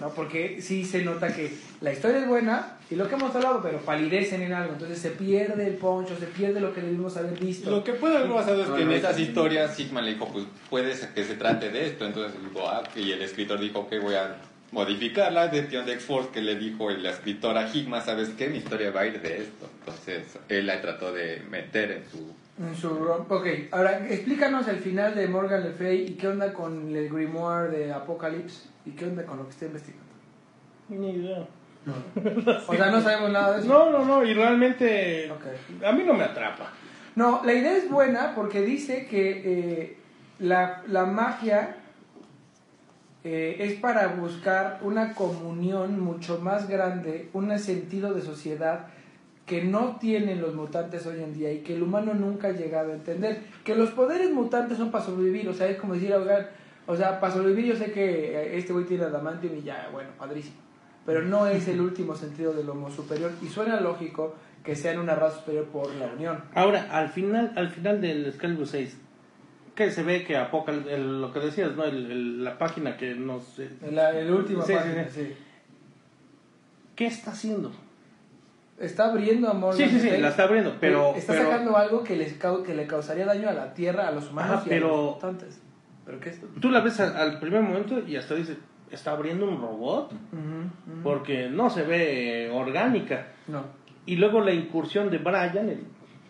¿no? 0.00 0.08
Porque 0.10 0.60
sí 0.60 0.84
se 0.84 1.02
nota 1.04 1.34
que 1.34 1.52
la 1.80 1.92
historia 1.92 2.18
es 2.18 2.28
buena 2.28 2.76
y 2.92 2.96
lo 2.96 3.08
que 3.08 3.14
hemos 3.14 3.34
hablado, 3.34 3.60
pero 3.62 3.78
palidecen 3.78 4.42
en 4.42 4.52
algo, 4.52 4.74
entonces 4.74 4.98
se 4.98 5.10
pierde 5.10 5.66
el 5.66 5.74
poncho, 5.74 6.14
se 6.18 6.26
pierde 6.26 6.60
lo 6.60 6.74
que 6.74 6.80
debimos 6.82 7.16
haber 7.16 7.38
visto. 7.38 7.70
Lo 7.70 7.82
que 7.82 7.92
puede 7.94 8.16
haber 8.18 8.30
pasado 8.32 8.62
es 8.62 8.68
No, 8.68 8.74
que 8.76 8.82
en 8.82 8.88
no, 8.88 8.94
esas 8.94 9.16
sí. 9.16 9.22
historias 9.22 9.74
Sigma 9.74 10.02
le 10.02 10.12
dijo, 10.12 10.28
pues 10.28 10.44
puede 10.68 10.94
ser 10.94 11.10
que 11.14 11.24
se 11.24 11.34
trate 11.34 11.70
de 11.70 11.86
esto. 11.86 12.04
Entonces 12.04 12.40
dijo, 12.42 12.68
ah, 12.68 12.82
y 12.94 13.12
el 13.12 13.22
escritor 13.22 13.58
dijo 13.60 13.88
que 13.88 13.98
voy 13.98 14.14
a 14.14 14.36
modificar 14.72 15.32
la 15.32 15.48
decisión 15.48 15.84
de 15.86 15.92
X-Force 15.94 16.30
que 16.32 16.40
le 16.40 16.56
dijo 16.56 16.90
el 16.90 17.04
escritor 17.04 17.56
a 17.58 17.68
Higma, 17.72 18.00
¿sabes 18.00 18.30
qué? 18.30 18.48
Mi 18.48 18.58
historia 18.58 18.90
va 18.90 19.00
a 19.02 19.06
ir 19.06 19.20
de 19.20 19.38
esto. 19.38 19.68
Entonces 19.80 20.38
él 20.48 20.66
la 20.66 20.80
trató 20.80 21.12
de 21.12 21.42
meter 21.50 21.90
en 21.92 22.04
su... 22.10 22.32
En 22.62 22.76
su 22.76 22.90
rom- 22.90 23.24
ok, 23.30 23.46
ahora 23.70 24.06
explícanos 24.08 24.68
el 24.68 24.76
final 24.76 25.14
de 25.14 25.26
Morgan 25.26 25.62
Le 25.64 25.70
Fay 25.72 26.02
y 26.08 26.10
qué 26.14 26.28
onda 26.28 26.52
con 26.52 26.94
el 26.94 27.08
grimoire 27.08 27.70
de 27.70 27.92
Apocalypse 27.92 28.68
y 28.84 28.90
qué 28.90 29.06
onda 29.06 29.24
con 29.24 29.38
lo 29.38 29.44
que 29.46 29.50
está 29.52 29.64
investigando. 29.66 30.04
Ni 30.90 31.10
idea. 31.10 31.46
O 32.66 32.74
sea, 32.74 32.90
no 32.90 33.00
sabemos 33.00 33.30
nada 33.30 33.54
de 33.54 33.60
eso. 33.60 33.68
No, 33.68 33.90
no, 33.90 34.04
no, 34.04 34.24
y 34.24 34.34
realmente 34.34 35.30
a 35.84 35.92
mí 35.92 36.04
no 36.04 36.14
me 36.14 36.24
atrapa. 36.24 36.70
No, 37.14 37.42
la 37.44 37.52
idea 37.52 37.76
es 37.76 37.90
buena 37.90 38.34
porque 38.34 38.62
dice 38.62 39.06
que 39.06 39.42
eh, 39.44 39.96
la, 40.38 40.82
la 40.86 41.04
magia 41.04 41.76
eh, 43.24 43.56
es 43.60 43.74
para 43.74 44.08
buscar 44.08 44.80
una 44.82 45.14
comunión 45.14 46.00
mucho 46.00 46.38
más 46.38 46.68
grande, 46.68 47.28
un 47.32 47.56
sentido 47.58 48.14
de 48.14 48.22
sociedad 48.22 48.86
que 49.46 49.62
no 49.62 49.96
tienen 50.00 50.40
los 50.40 50.54
mutantes 50.54 51.06
hoy 51.06 51.22
en 51.22 51.34
día 51.34 51.52
y 51.52 51.58
que 51.58 51.74
el 51.74 51.82
humano 51.82 52.14
nunca 52.14 52.48
ha 52.48 52.52
llegado 52.52 52.90
a 52.90 52.94
entender. 52.94 53.42
Que 53.64 53.74
los 53.74 53.90
poderes 53.90 54.32
mutantes 54.32 54.78
son 54.78 54.90
para 54.90 55.04
sobrevivir, 55.04 55.48
o 55.48 55.54
sea, 55.54 55.68
es 55.68 55.76
como 55.78 55.94
decir, 55.94 56.12
oigan, 56.12 56.46
o 56.86 56.96
sea, 56.96 57.20
para 57.20 57.32
sobrevivir 57.32 57.66
yo 57.66 57.76
sé 57.76 57.92
que 57.92 58.36
eh, 58.36 58.56
este 58.56 58.72
güey 58.72 58.86
tiene 58.86 59.04
adamantium 59.04 59.56
y 59.56 59.62
ya, 59.62 59.88
bueno, 59.92 60.10
padrísimo. 60.18 60.56
Pero 61.06 61.22
no 61.22 61.46
es 61.46 61.66
el 61.68 61.80
último 61.80 62.14
sentido 62.14 62.52
del 62.52 62.68
homo 62.70 62.90
superior 62.90 63.32
y 63.42 63.48
suena 63.48 63.80
lógico 63.80 64.34
que 64.64 64.76
sean 64.76 64.98
una 64.98 65.14
raza 65.16 65.38
superior 65.40 65.64
por 65.66 65.92
la 65.96 66.06
unión. 66.06 66.44
Ahora, 66.54 66.86
al 66.92 67.08
final, 67.08 67.52
al 67.56 67.70
final 67.70 68.00
del 68.00 68.26
Excalibur 68.26 68.66
6, 68.68 68.96
que 69.74 69.90
se 69.90 70.02
ve 70.04 70.22
que 70.24 70.36
Apocal, 70.36 70.86
el- 70.88 71.20
lo 71.20 71.32
que 71.32 71.40
decías, 71.40 71.74
¿no? 71.74 71.84
El- 71.84 72.10
el- 72.10 72.44
la 72.44 72.56
página 72.58 72.96
que 72.96 73.14
nos... 73.16 73.58
eh, 73.58 73.70
La, 73.90 74.10
el 74.16 74.30
último 74.30 74.62
Sí, 74.62 74.72
sí, 74.72 74.78
página, 74.78 75.08
sí. 75.08 75.24
sí. 75.26 75.34
¿Qué 76.94 77.06
está 77.06 77.32
haciendo? 77.32 77.72
Está 78.78 79.06
abriendo 79.10 79.48
amor. 79.48 79.74
Sí, 79.74 79.88
sí, 79.88 79.98
sí, 80.00 80.10
la 80.18 80.28
está 80.28 80.44
abriendo, 80.44 80.76
pero... 80.80 81.14
está 81.16 81.32
pero- 81.32 81.44
sacando 81.50 81.76
algo 81.76 82.04
que, 82.04 82.16
les 82.16 82.34
que 82.34 82.74
le 82.74 82.86
causaría 82.86 83.24
daño 83.26 83.48
a 83.48 83.52
la 83.52 83.74
Tierra, 83.74 84.08
a 84.08 84.10
los 84.12 84.30
humanos 84.30 84.58
Ajá, 84.58 84.66
y 84.66 84.68
pero- 84.68 84.86
a 84.86 84.96
los 84.96 85.14
mutantes. 85.14 85.60
¿Pero 86.04 86.18
qué 86.20 86.30
es 86.30 86.34
esto? 86.36 86.48
Tú 86.60 86.70
la 86.70 86.80
ves 86.80 86.98
al, 87.00 87.16
al 87.16 87.38
primer 87.40 87.62
momento 87.62 87.98
y 88.00 88.16
hasta 88.16 88.34
dices, 88.34 88.56
¿está 88.92 89.12
abriendo 89.12 89.46
un 89.48 89.60
robot? 89.60 90.12
Porque 91.02 91.48
no 91.48 91.70
se 91.70 91.82
ve 91.82 92.50
orgánica. 92.52 93.28
No. 93.48 93.62
Y 94.06 94.16
luego 94.16 94.40
la 94.40 94.52
incursión 94.52 95.10
de 95.10 95.18
Brian, 95.18 95.68
el 95.68 95.84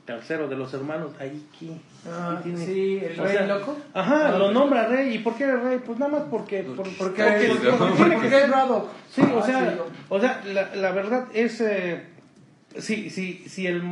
tercero 0.05 0.49
de 0.49 0.57
los 0.57 0.73
hermanos, 0.75 1.13
ahí 1.21 1.47
que... 1.59 1.71
Ah, 2.11 2.41
tiene- 2.43 2.59
sí, 2.67 2.99
el 3.03 3.19
o 3.19 3.25
rey 3.25 3.33
sea, 3.37 3.47
loco. 3.47 3.77
Ajá, 3.95 4.29
Ah, 4.35 4.39
lo 4.39 4.51
nombra 4.53 4.87
rey. 4.89 5.15
¿Y 5.15 5.19
por 5.21 5.35
qué 5.37 5.51
rey? 5.55 5.79
Pues 5.85 5.99
nada 5.99 6.13
más 6.13 6.23
porque... 6.31 6.63
por- 6.65 6.77
Porque, 6.77 6.93
porque- 6.99 7.23
porque, 7.49 7.71
porque 7.79 7.97
tiene 7.97 8.21
que. 8.21 8.31
Sí, 9.11 9.23
o 9.23 9.39
Ah, 9.39 9.43
sea, 9.43 9.71
sí. 9.71 9.79
o 10.09 10.21
sea 10.21 10.41
la, 10.53 10.75
la 10.75 10.91
verdad 10.93 11.27
es... 11.33 11.61
Eh, 11.61 12.07
si 12.79 13.11
si, 13.11 13.35
si 13.49 13.67
el, 13.67 13.83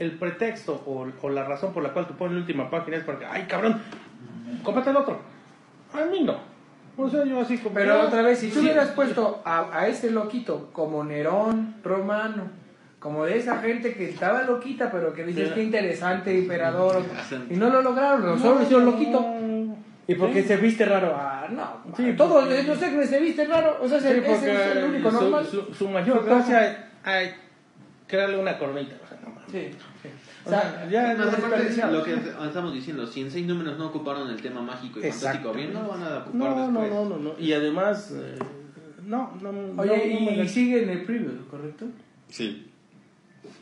el 0.00 0.12
pretexto 0.18 0.82
o, 0.84 1.06
o 1.22 1.30
la 1.30 1.44
razón 1.44 1.72
por 1.72 1.82
la 1.84 1.90
cual 1.92 2.08
tú 2.08 2.14
pones 2.14 2.34
la 2.34 2.40
última 2.40 2.68
página 2.70 2.96
es 2.96 3.04
porque, 3.04 3.24
ay 3.24 3.44
cabrón, 3.48 3.80
cómprate 4.64 4.90
el 4.90 4.96
otro. 4.96 5.20
A 5.94 6.04
mí 6.06 6.22
no. 6.24 6.36
O 6.98 7.08
sea, 7.10 7.24
yo 7.24 7.40
así 7.40 7.58
como... 7.58 7.74
Pero 7.74 8.00
otra 8.02 8.22
vez, 8.22 8.38
si 8.38 8.48
tú 8.48 8.54
sí. 8.54 8.60
hubieras 8.60 8.88
puesto 8.90 9.42
a, 9.44 9.78
a 9.80 9.86
ese 9.88 10.10
loquito 10.10 10.70
como 10.72 11.04
Nerón 11.04 11.74
romano, 11.84 12.44
como 12.98 13.24
de 13.26 13.36
esa 13.38 13.58
gente 13.58 13.94
que 13.94 14.08
estaba 14.10 14.42
loquita, 14.42 14.90
pero 14.90 15.12
que 15.12 15.24
dices 15.24 15.52
que 15.52 15.62
interesante, 15.62 16.36
emperador, 16.38 17.02
y 17.50 17.54
no 17.56 17.68
lo 17.68 17.82
lograron, 17.82 18.24
lo 18.24 18.38
solo 18.38 18.62
hicieron 18.62 18.86
loquito. 18.86 19.24
Y 20.08 20.14
porque 20.14 20.42
Sí. 20.42 20.48
se 20.48 20.56
viste 20.58 20.84
raro. 20.84 21.14
Ah, 21.18 21.48
no. 21.50 21.82
Sí, 21.96 22.14
todos, 22.16 22.44
porque- 22.44 22.62
no 22.62 22.76
sé 22.76 22.90
que 22.92 23.06
se 23.06 23.18
viste 23.20 23.44
raro. 23.44 23.78
O 23.82 23.88
sea, 23.88 23.98
Sí, 24.00 24.06
ese, 24.08 24.52
es 24.54 24.76
el 24.76 24.84
único 24.84 25.10
su, 25.10 25.20
normal. 25.20 25.44
Su, 25.44 25.74
su 25.74 25.88
mayor 25.88 26.24
gracia 26.24 26.90
es 27.04 27.34
crearle 28.06 28.38
una 28.38 28.56
coronita. 28.56 28.94
O 29.04 29.08
sea, 29.08 29.18
no 29.20 29.34
sí. 29.50 29.70
O 30.46 30.48
sea, 30.48 30.88
ya 30.88 31.14
no 31.14 31.26
desperdiciado. 31.26 31.92
lo 31.98 32.04
que 32.04 32.14
estamos 32.14 32.72
diciendo, 32.72 33.06
si 33.06 33.22
en 33.22 33.30
seis 33.30 33.46
números 33.46 33.76
no 33.78 33.86
ocuparon 33.88 34.30
el 34.30 34.40
tema 34.40 34.62
mágico 34.62 35.00
y 35.00 35.10
fantástico 35.10 35.52
bien, 35.52 35.72
no 35.74 35.82
lo 35.82 35.88
van 35.88 36.02
a 36.04 36.18
ocupar 36.18 36.34
no, 36.34 36.48
no, 36.48 36.62
después. 36.80 36.90
no, 36.92 37.04
no, 37.04 37.18
no. 37.18 37.32
Y 37.38 37.52
además, 37.52 38.12
eh, 38.14 38.38
no, 39.04 39.32
no, 39.42 39.52
no, 39.52 39.82
Oye, 39.82 40.18
no 40.24 40.30
y, 40.32 40.36
la- 40.36 40.48
sigue 40.48 40.82
en 40.84 40.90
el 40.90 41.02
preview, 41.04 41.46
¿correcto? 41.50 41.86
Sí. 42.28 42.70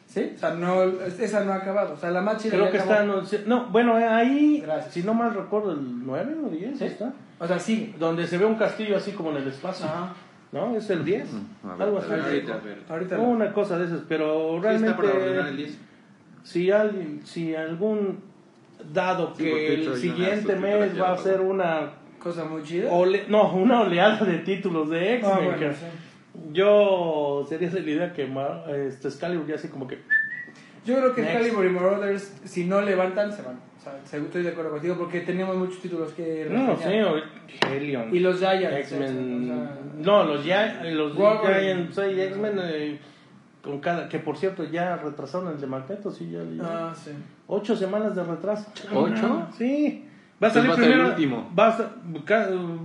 ¿Sí? 0.07 0.33
O 0.37 0.39
sea, 0.39 0.51
no, 0.55 0.83
esa 0.85 1.45
no 1.45 1.53
ha 1.53 1.57
acabado. 1.57 1.95
O 1.95 1.97
sea, 1.97 2.11
la 2.11 2.21
más 2.21 2.41
chida 2.41 2.53
Creo 2.53 2.71
que 2.71 2.79
acabó. 2.79 3.21
está 3.21 3.39
No, 3.47 3.67
bueno, 3.67 3.99
eh, 3.99 4.05
ahí, 4.05 4.61
Gracias. 4.65 4.95
si 4.95 5.03
no 5.03 5.13
mal 5.13 5.35
recuerdo, 5.35 5.73
el 5.73 6.07
9 6.07 6.37
o 6.45 6.49
10 6.51 6.79
¿Sí? 6.79 6.85
está. 6.85 7.13
O 7.41 7.47
sea, 7.49 7.59
sigue. 7.59 7.95
Donde 7.99 8.27
se 8.29 8.39
ve 8.39 8.45
un 8.45 8.55
castillo 8.55 8.97
así 8.97 9.11
como 9.13 9.31
en 9.31 9.39
el 9.39 9.49
espacio. 9.49 9.87
Ajá. 9.87 10.13
¿No? 10.53 10.77
Es 10.77 10.89
el 10.91 11.05
10. 11.05 11.27
Mm, 11.33 11.69
ver, 11.79 11.83
algo 11.83 11.99
así. 11.99 12.13
Ahorita. 12.13 12.61
Ahorita 12.89 13.17
No, 13.17 13.23
no. 13.25 13.29
una 13.31 13.53
cosa 13.53 13.77
de 13.77 13.87
esas, 13.87 14.03
pero 14.09 14.61
Sí, 14.63 14.69
está 14.69 14.97
para 14.97 15.09
ordenar 15.09 15.27
el 15.29 15.35
realmente 15.35 15.63
10. 15.65 15.79
Si 16.45 16.71
alguien, 16.71 17.21
si 17.25 17.55
algún 17.57 18.21
dado 18.93 19.35
Sí, 19.37 19.43
que 19.45 19.75
el 19.75 19.97
siguiente 19.97 20.55
mes 20.55 21.01
va 21.01 21.13
a 21.15 21.19
ser 21.19 21.41
una 21.41 21.91
Cosa 22.23 22.45
muy 22.45 22.63
chida. 22.63 22.91
ole- 22.93 23.25
no, 23.29 23.53
una 23.55 23.81
oleada 23.81 24.25
de 24.25 24.39
títulos 24.39 24.89
de 24.91 25.15
X-Men. 25.17 25.33
Ah, 25.35 25.41
bueno, 25.45 25.73
sí. 25.73 25.85
Yo 26.53 27.45
sería 27.49 27.71
de 27.71 27.81
la 27.81 27.91
idea 27.91 28.13
que 28.13 28.27
Ma- 28.27 28.65
este 28.71 29.09
Excalibur 29.09 29.47
ya 29.47 29.55
así 29.57 29.69
como 29.69 29.87
que 29.87 29.99
Yo 30.87 30.97
creo 30.97 31.15
que 31.15 31.23
Next. 31.23 31.35
Excalibur 31.37 31.65
y 31.67 31.71
Marauders, 31.71 32.35
si 32.45 32.65
no 32.65 32.81
levantan, 32.83 33.33
se 33.33 33.41
van. 33.43 33.55
O 33.57 33.83
sea, 33.83 33.99
se- 34.05 34.19
estoy 34.19 34.43
de 34.43 34.51
acuerdo 34.51 34.71
contigo 34.73 34.97
porque 34.99 35.21
tenemos 35.21 35.57
muchos 35.57 35.81
títulos 35.81 36.13
que 36.13 36.47
no 36.51 36.77
sé, 36.77 36.85
reseñar. 36.85 37.07
o- 37.07 37.69
Helion. 37.75 38.15
Y 38.15 38.19
los 38.21 38.39
Giants. 38.39 38.77
X-Men. 38.93 39.51
o 39.53 39.55
sea, 39.55 39.79
no, 39.99 40.25
los, 40.25 40.45
ya, 40.45 40.83
los 40.85 41.15
Wolverine. 41.15 41.89
Giants, 41.91 41.95
sí, 41.97 42.21
X-Men 42.21 42.61
eh, 42.65 42.99
con 43.65 43.81
cada 43.81 44.09
que 44.09 44.19
por 44.19 44.37
cierto 44.37 44.63
ya 44.65 44.97
retrasaron 44.97 45.49
el 45.49 45.61
de 45.61 45.67
Magneto, 45.67 46.11
sí 46.11 46.31
ya 46.31 46.41
leí. 46.41 46.61
Ah, 46.63 46.93
sí. 46.95 47.11
Ocho 47.47 47.75
semanas 47.75 48.15
de 48.15 48.23
retraso. 48.23 48.71
¿Ocho? 48.95 49.47
Sí. 49.57 50.09
Va 50.43 50.49
a 50.49 50.51
salir 50.51 50.69
va 50.71 50.75
a 50.75 50.77
ser 50.77 50.85
el 50.85 50.91
primero. 50.91 51.09
último. 51.11 51.51
Va 51.59 51.69
a, 51.69 51.91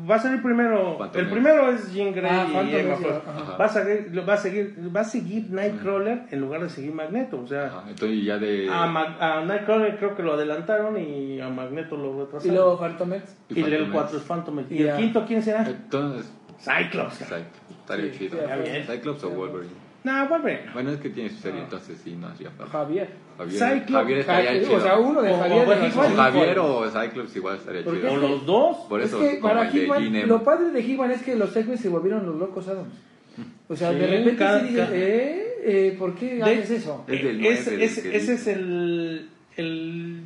va 0.10 0.15
a 0.15 0.20
salir 0.20 0.42
primero. 0.42 0.98
Phantom 1.00 1.22
el 1.22 1.30
primero 1.30 1.72
es 1.72 1.92
Jean 1.92 2.13
Grey 2.13 2.30
Ah, 2.32 2.46
y 2.48 2.54
Phantom 2.54 2.76
Emma. 2.80 3.58
Va 3.60 3.65
a 3.65 3.70
seguir, 3.70 4.30
va 4.30 4.34
a 4.34 4.38
seguir, 4.38 4.96
va 4.96 5.02
a 5.02 5.04
seguir 5.04 5.50
Nightcrawler 5.50 6.26
en 6.30 6.39
lugar 6.42 6.62
de 6.62 6.70
seguir 6.70 6.94
Magneto. 6.94 7.42
O 7.42 7.48
sea, 7.48 7.65
Ajá, 7.65 7.84
entonces 7.89 8.24
ya 8.24 8.38
de... 8.38 8.70
a, 8.72 8.86
Ma- 8.86 9.18
a 9.20 9.44
Nightcrawler 9.44 9.98
creo 9.98 10.15
que 10.15 10.24
lo 10.24 10.34
adelantaron 10.34 10.98
y 11.00 11.42
a 11.42 11.50
Magneto 11.50 11.98
lo 11.98 12.15
Y 12.15 12.20
retrasaron. 12.26 12.56
luego 12.56 12.78
Phantom 12.80 13.13
X. 13.13 13.36
Y, 13.50 13.54
Phantom 13.56 13.74
el 13.74 13.80
Menace. 13.82 13.94
4 13.94 14.18
es 14.18 14.24
Phantom 14.24 14.56
Menace. 14.56 14.76
¿Y 14.76 14.78
Y 14.78 14.82
el 14.82 14.88
ya. 14.88 14.98
quinto 14.98 15.26
quién 15.26 15.42
será? 15.44 15.68
Entonces, 15.68 16.32
Cyclops. 16.60 17.18
Cyclops. 17.18 17.44
Estaría 17.82 18.13
Sí, 18.13 18.20
chido. 18.20 18.38
sí, 18.38 18.46
ya. 18.88 18.94
Cyclops 18.94 19.24
o 19.24 19.30
Wolverine. 19.32 19.88
No, 20.10 20.28
vuelve. 20.28 20.62
Bueno, 20.74 20.91
es 20.91 21.00
que 21.00 21.10
tiene 21.10 21.30
su 21.30 21.38
serie, 21.38 21.62
entonces 21.62 22.00
sí, 22.04 22.15
no 22.15 22.28
hacía 22.28 22.50
falta. 22.52 22.72
Javier. 22.72 23.10
Javier, 23.38 23.60
Cyclops, 23.60 23.91
Javier 23.91 24.17
estaría 24.19 24.45
Javier, 24.45 24.63
chido. 24.65 24.78
o 24.78 24.82
sea, 24.82 24.98
uno 24.98 25.22
de 25.22 25.32
O- 25.32 25.38
Javier. 25.38 25.67
o 25.67 25.69
de 25.69 25.76
O 25.76 25.84
cinco. 25.91 26.02
Javier 26.15 26.60
o 26.60 26.89
Cyclops 26.89 27.36
igual 27.36 27.56
estaría 27.58 27.84
¿Por 27.84 27.93
qué? 27.93 28.00
chido. 28.02 28.13
O 28.13 28.17
los 28.17 28.45
dos. 28.45 28.78
Por 28.89 29.02
es 29.02 29.08
eso, 29.08 29.19
que 29.19 29.39
como 29.39 29.54
para 29.54 29.67
el 29.67 29.74
de 29.74 29.84
He-Man, 29.86 30.28
lo 30.28 30.43
padre 30.43 30.72
de 30.72 30.80
He-Man 30.80 31.12
es 31.12 31.22
que 31.22 31.36
los 31.36 31.56
X-Men 31.56 31.78
se 31.78 31.89
volvieron 31.89 32.26
los 32.26 32.36
locos 32.36 32.67
Adams. 32.67 32.93
O 33.67 33.76
sea, 33.76 33.91
de 33.91 34.00
Sí, 34.00 34.06
repente 34.08 34.36
cada- 34.36 34.60
se 34.60 34.65
dice, 34.65 34.78
cada- 34.80 34.95
¿eh? 34.95 35.45
eh 35.63 35.95
¿Por 35.98 36.15
qué 36.15 36.36
De- 36.36 36.43
haces 36.43 36.72
eso? 36.72 37.06
Es 37.08 37.24
del 37.24 37.45
Es- 37.45 37.65
nueve, 37.67 37.86
es- 37.86 37.95
del 37.95 38.12
que 38.12 38.17
ese 38.17 38.32
dice. 38.32 38.34
es 38.34 38.48
el, 38.58 39.30
el- 39.58 40.24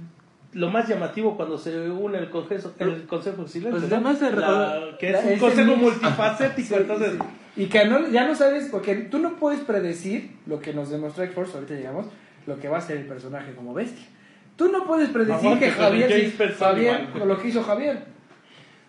lo 0.53 0.69
más 0.69 0.87
llamativo 0.87 1.35
cuando 1.35 1.57
se 1.57 1.89
une 1.89 2.17
el 2.19 2.29
consejo, 2.29 2.71
el 2.79 3.05
consejo 3.05 3.41
excelente. 3.43 3.79
Pues 3.79 3.89
¿no? 3.89 3.95
además 3.95 4.19
de 4.19 4.31
La- 4.31 4.97
que 4.99 5.07
es 5.11 5.25
la- 5.25 5.31
un 5.33 5.39
consejo 5.39 5.75
multifacético, 5.75 6.67
Sí, 6.75 6.81
entonces 6.81 7.11
sí. 7.13 7.61
Y 7.63 7.65
que 7.67 7.85
no, 7.85 8.07
ya 8.09 8.25
no 8.27 8.33
sabes, 8.35 8.67
porque 8.71 8.95
tú 8.95 9.19
no 9.19 9.35
puedes 9.35 9.59
predecir 9.61 10.31
lo 10.47 10.59
que 10.59 10.73
nos 10.73 10.89
demostró 10.89 11.23
X-Force, 11.23 11.53
ahorita 11.55 11.75
llegamos, 11.75 12.07
lo 12.47 12.59
que 12.59 12.67
va 12.67 12.77
a 12.79 12.81
ser 12.81 12.97
el 12.97 13.05
personaje 13.05 13.53
como 13.53 13.73
bestia. 13.73 14.05
Tú 14.55 14.71
no 14.71 14.85
puedes 14.85 15.09
predecir 15.09 15.57
que 15.59 15.71
Javier, 15.71 16.31
Javier 16.57 17.07
o 17.21 17.25
lo 17.25 17.39
que 17.41 17.47
hizo 17.49 17.63
Javier. 17.63 18.05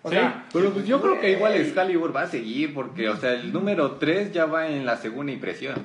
O 0.03 0.09
Sí. 0.11 0.17
sea, 0.17 0.45
Pero 0.53 0.71
pues 0.73 0.87
yo 0.87 1.01
creo 1.01 1.19
que 1.21 1.33
igual 1.33 1.55
Excalibur 1.55 2.15
va 2.15 2.23
a 2.23 2.27
seguir, 2.27 2.75
porque, 2.75 3.09
o 3.09 3.17
sea, 3.17 3.33
el 3.33 3.53
número 3.53 3.93
3 3.93 4.33
ya 4.33 4.45
va 4.45 4.69
en 4.69 4.85
la 4.85 4.97
segunda 4.99 5.33
impresión. 5.33 5.77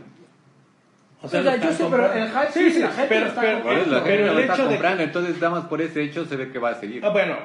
O 1.22 1.28
sea, 1.28 1.42
lo 1.42 1.50
yo 1.50 1.56
están 1.56 1.74
sé, 1.74 1.78
pero 1.90 1.90
comprando. 2.04 2.26
el 2.26 2.32
hype 2.32 2.52
sí, 2.54 2.60
sí, 2.66 2.72
sí, 2.72 2.80
la 2.80 2.92
gente 2.92 3.08
pero, 3.10 3.22
lo 3.22 3.28
está 3.28 3.42
pero- 3.42 3.58
la 3.58 4.04
pero 4.04 4.04
gente 4.06 4.32
el 4.32 4.40
está 4.40 4.54
hecho 4.54 4.64
de 4.64 4.70
comprando, 4.70 5.04
entonces 5.04 5.36
nada 5.42 5.50
más 5.50 5.66
por 5.66 5.82
ese 5.82 6.02
hecho 6.04 6.26
se 6.26 6.36
ve 6.38 6.52
que 6.52 6.60
va 6.60 6.70
a 6.70 6.76
seguir. 6.76 7.04
Ah, 7.06 7.10
bueno, 7.10 7.36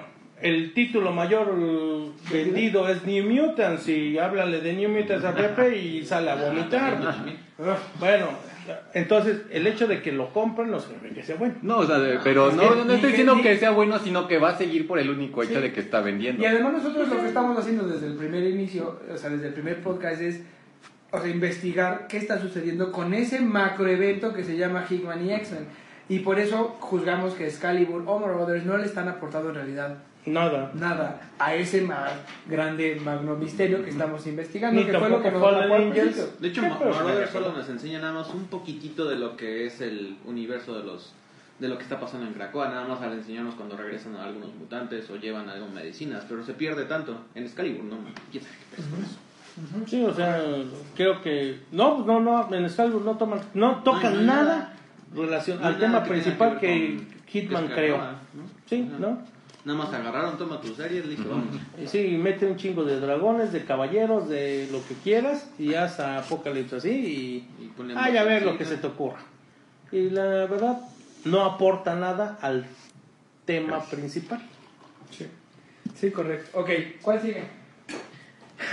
el 0.41 0.73
título 0.75 1.11
mayor 1.13 1.53
vendido 2.31 2.89
es 2.89 3.05
New 3.05 3.25
Mutants 3.29 3.89
y 3.89 4.19
háblale 4.19 4.61
de 4.61 4.73
New 4.75 4.89
Mutants 4.91 5.25
a 5.25 5.35
Pepe 5.35 5.77
y 5.77 6.05
sale 6.05 6.31
a 6.31 6.35
vomitar. 6.37 6.99
Ah, 7.03 7.77
bueno, 7.99 8.29
entonces 8.95 9.43
el 9.51 9.67
hecho 9.67 9.87
de 9.87 10.01
que 10.03 10.13
lo 10.13 10.33
compren 10.33 10.71
no 10.71 10.81
significa 10.81 11.15
que 11.15 11.23
sea 11.23 11.37
bueno. 11.37 11.55
No, 11.63 11.79
o 11.79 11.87
sea, 11.87 11.99
de- 11.99 12.19
pero 12.23 12.49
Es 12.51 12.55
no, 12.57 12.63
que 12.63 12.85
no 12.85 12.93
estoy 12.95 13.11
diciendo 13.11 13.37
que 13.43 13.57
sea 13.59 13.71
bueno, 13.71 13.99
sino 13.99 14.27
que 14.29 14.39
va 14.39 14.51
a 14.51 14.57
seguir 14.59 14.87
por 14.87 14.99
el 14.99 15.11
único 15.11 15.43
hecho 15.43 15.57
Sí. 15.57 15.61
de 15.63 15.73
que 15.73 15.81
está 15.81 16.01
vendiendo. 16.01 16.43
Y 16.43 16.47
además 16.47 16.75
nosotros 16.75 17.09
lo 17.09 17.21
que 17.21 17.27
estamos 17.29 17.59
haciendo 17.59 17.87
desde 17.87 18.07
el 18.07 18.15
primer 18.15 18.43
inicio, 18.45 19.01
o 19.13 19.17
sea, 19.19 19.31
desde 19.31 19.49
el 19.49 19.53
primer 19.55 19.83
podcast 19.83 20.21
es 20.21 20.43
o 21.15 21.21
sea, 21.21 21.31
investigar 21.31 22.07
qué 22.09 22.17
está 22.19 22.41
sucediendo 22.41 22.91
con 22.93 23.15
ese 23.15 23.41
macroevento 23.41 24.33
que 24.33 24.45
se 24.45 24.57
llama 24.57 24.85
Hickman 24.89 25.25
y 25.25 25.33
X-Men. 25.33 25.67
Y 26.09 26.19
por 26.19 26.39
eso 26.39 26.77
juzgamos 26.81 27.35
que 27.35 27.47
Excalibur 27.47 28.03
o 28.07 28.19
Marauders 28.19 28.65
no 28.65 28.77
le 28.77 28.85
están 28.85 29.09
aportando 29.09 29.49
en 29.51 29.55
realidad 29.55 29.97
Nada. 30.27 30.71
nada 30.75 31.21
a 31.39 31.55
ese 31.55 31.83
más 31.83 32.11
grande 32.47 32.99
magno 33.03 33.37
misterio 33.37 33.83
que 33.85 33.91
estamos 33.91 34.27
investigando, 34.27 34.81
Ni 34.81 34.87
que 34.87 34.99
fue 34.99 35.09
lo 35.09 35.23
que 35.23 35.31
nos 35.31 35.43
Angels. 35.45 36.41
De 36.41 36.49
hecho, 36.49 36.61
¿Qué 36.63 36.69
Ma- 36.69 36.79
personaje? 36.79 37.05
Marauder 37.05 37.29
solo 37.29 37.53
nos 37.53 37.69
enseña 37.69 38.01
nada 38.01 38.13
más 38.13 38.29
un 38.31 38.47
poquitito 38.47 39.09
de 39.09 39.17
lo 39.17 39.37
que 39.37 39.67
es 39.67 39.81
el 39.81 40.17
universo 40.25 40.77
de 40.79 40.85
los 40.85 41.13
de 41.59 41.69
lo 41.69 41.77
que 41.77 41.85
está 41.85 42.01
pasando 42.01 42.27
en 42.27 42.35
Krakoa, 42.35 42.69
nada 42.69 42.87
más 42.89 43.01
al 43.01 43.13
enseñarnos 43.13 43.55
cuando 43.55 43.77
regresan 43.77 44.17
a 44.17 44.25
algunos 44.25 44.53
mutantes 44.57 45.09
o 45.09 45.17
llevan 45.17 45.49
algo 45.49 45.69
medicinas, 45.69 46.25
pero 46.29 46.45
se 46.45 46.53
pierde 46.53 46.85
tanto 46.85 47.17
en 47.37 47.45
Excalibur, 47.45 47.85
no, 47.85 47.97
quién 48.33 48.43
sabe 48.43 48.57
qué 48.59 48.77
peso 48.77 48.89
es 48.99 49.07
eso. 49.11 49.19
Sí, 49.87 50.05
o 50.05 50.13
sea, 50.13 50.43
creo 50.97 51.23
que 51.23 51.61
no, 51.71 52.05
no, 52.05 52.21
no, 52.21 52.53
en 52.55 52.65
Excalibur 52.65 53.03
no 53.03 53.17
toman, 53.17 53.41
no 53.55 53.83
tocan 53.83 54.15
No 54.15 54.23
nada, 54.23 54.45
nada. 54.45 54.75
relación 55.15 55.61
No 55.61 55.67
al 55.67 55.75
nada 55.75 55.87
tema 55.87 56.03
que 56.03 56.11
principal 56.11 56.59
que 56.59 57.01
Hitman 57.29 57.69
creó. 57.69 58.01
Sí, 58.67 58.89
Ajá. 58.89 58.99
¿no? 58.99 59.19
Nada 59.65 59.79
más 59.79 59.95
agarraron, 59.95 60.37
toma 60.37 60.61
tus 60.61 60.77
series, 60.77 61.07
listo, 61.07 61.27
vamos. 61.29 61.57
Y 61.83 61.87
sí, 61.87 62.19
mete 62.19 62.47
un 62.47 62.57
chingo 62.57 62.85
de 62.85 63.01
dragones, 63.01 63.51
de 63.51 63.65
caballeros, 63.65 64.29
de 64.29 64.69
lo 64.71 64.85
que 64.87 64.95
quieras 64.95 65.49
y 65.59 65.73
haz 65.75 66.01
a 66.01 66.19
Apocalipsis 66.19 66.75
así 66.75 66.91
y, 66.91 67.63
Y 67.63 67.93
ay, 67.97 68.19
a 68.19 68.25
ver 68.25 68.43
lo 68.43 68.59
que 68.59 68.67
se 68.67 68.77
te 68.77 68.87
ocurra. 68.89 69.21
Y 69.91 70.11
la 70.11 70.23
verdad, 70.25 70.81
no 71.25 71.45
aporta 71.45 71.95
nada 71.95 72.39
al 72.43 72.67
tema 73.47 73.81
principal. 73.85 74.43
Sí. 75.11 75.27
Sí, 75.95 76.11
correcto. 76.11 76.59
Ok, 76.61 76.71
¿cuál 77.01 77.23
sigue? 77.23 77.45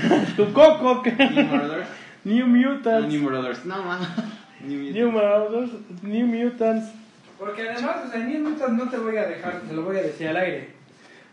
Tu 0.36 0.54
coco, 0.54 1.02
que- 1.02 1.12
New 1.12 1.46
Marauders. 1.48 1.88
New 2.24 2.48
Mutants. 2.48 3.08
New 3.08 3.22
Marauders. 3.24 3.66
No, 3.66 3.84
man. 3.84 4.00
New 4.64 4.78
Mutants. 4.78 4.96
New 4.96 5.12
Marauders, 5.12 5.72
New 6.04 6.28
Mutants. 6.28 6.92
Porque 7.40 7.68
además, 7.70 7.96
o 8.08 8.12
sea, 8.12 8.20
New 8.24 8.40
Mutants 8.50 8.74
no 8.74 8.90
te 8.90 8.98
voy 8.98 9.18
a 9.18 9.26
dejar, 9.26 9.62
te 9.62 9.74
lo 9.74 9.82
voy 9.84 9.98
a 9.98 10.04
decir 10.04 10.28
al 10.28 10.38
aire. 10.38 10.70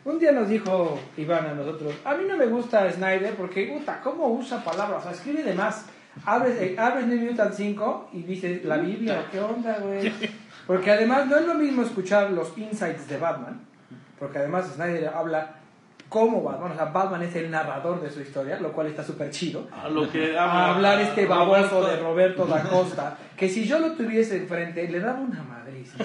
Un 0.04 0.18
día 0.18 0.32
nos 0.32 0.48
dijo 0.48 0.98
Iván 1.18 1.46
a 1.46 1.52
nosotros, 1.54 1.92
a 2.04 2.14
mí 2.14 2.24
no 2.26 2.36
me 2.38 2.46
gusta 2.46 2.90
Snyder 2.90 3.34
porque, 3.34 3.66
puta, 3.66 4.00
¿cómo 4.02 4.28
usa 4.28 4.64
palabras? 4.64 5.00
O 5.00 5.02
sea, 5.02 5.12
escribe 5.12 5.42
de 5.42 5.52
más. 5.54 5.84
Abres, 6.24 6.58
eh, 6.60 6.74
abres 6.78 7.06
New 7.06 7.18
Mutants 7.20 7.56
5 7.56 8.10
y 8.14 8.22
dices, 8.22 8.64
la 8.64 8.78
Biblia, 8.78 9.26
¿qué 9.30 9.38
onda, 9.40 9.78
güey? 9.78 10.10
Porque 10.66 10.90
además 10.90 11.26
no 11.26 11.36
es 11.36 11.46
lo 11.46 11.54
mismo 11.54 11.82
escuchar 11.82 12.30
los 12.30 12.56
insights 12.56 13.06
de 13.08 13.18
Batman, 13.18 13.60
porque 14.18 14.38
además 14.38 14.66
Snyder 14.74 15.08
habla 15.08 15.56
como 16.08 16.42
Batman, 16.42 16.72
o 16.72 16.74
sea, 16.74 16.86
Batman 16.86 17.22
es 17.22 17.34
el 17.36 17.50
narrador 17.50 18.00
de 18.00 18.10
su 18.10 18.20
historia, 18.20 18.58
lo 18.60 18.72
cual 18.72 18.86
está 18.86 19.04
súper 19.04 19.30
chido 19.30 19.68
A 19.70 19.88
lo 19.88 20.10
que 20.10 20.38
a 20.38 20.74
hablar 20.74 21.00
este 21.00 21.26
baboso 21.26 21.86
de 21.86 21.98
Roberto 21.98 22.46
da 22.46 22.62
Costa, 22.62 23.18
que 23.36 23.48
si 23.48 23.66
yo 23.66 23.78
lo 23.78 23.92
tuviese 23.92 24.38
enfrente, 24.38 24.88
le 24.88 25.00
daba 25.00 25.20
una 25.20 25.42
madrísima. 25.42 26.04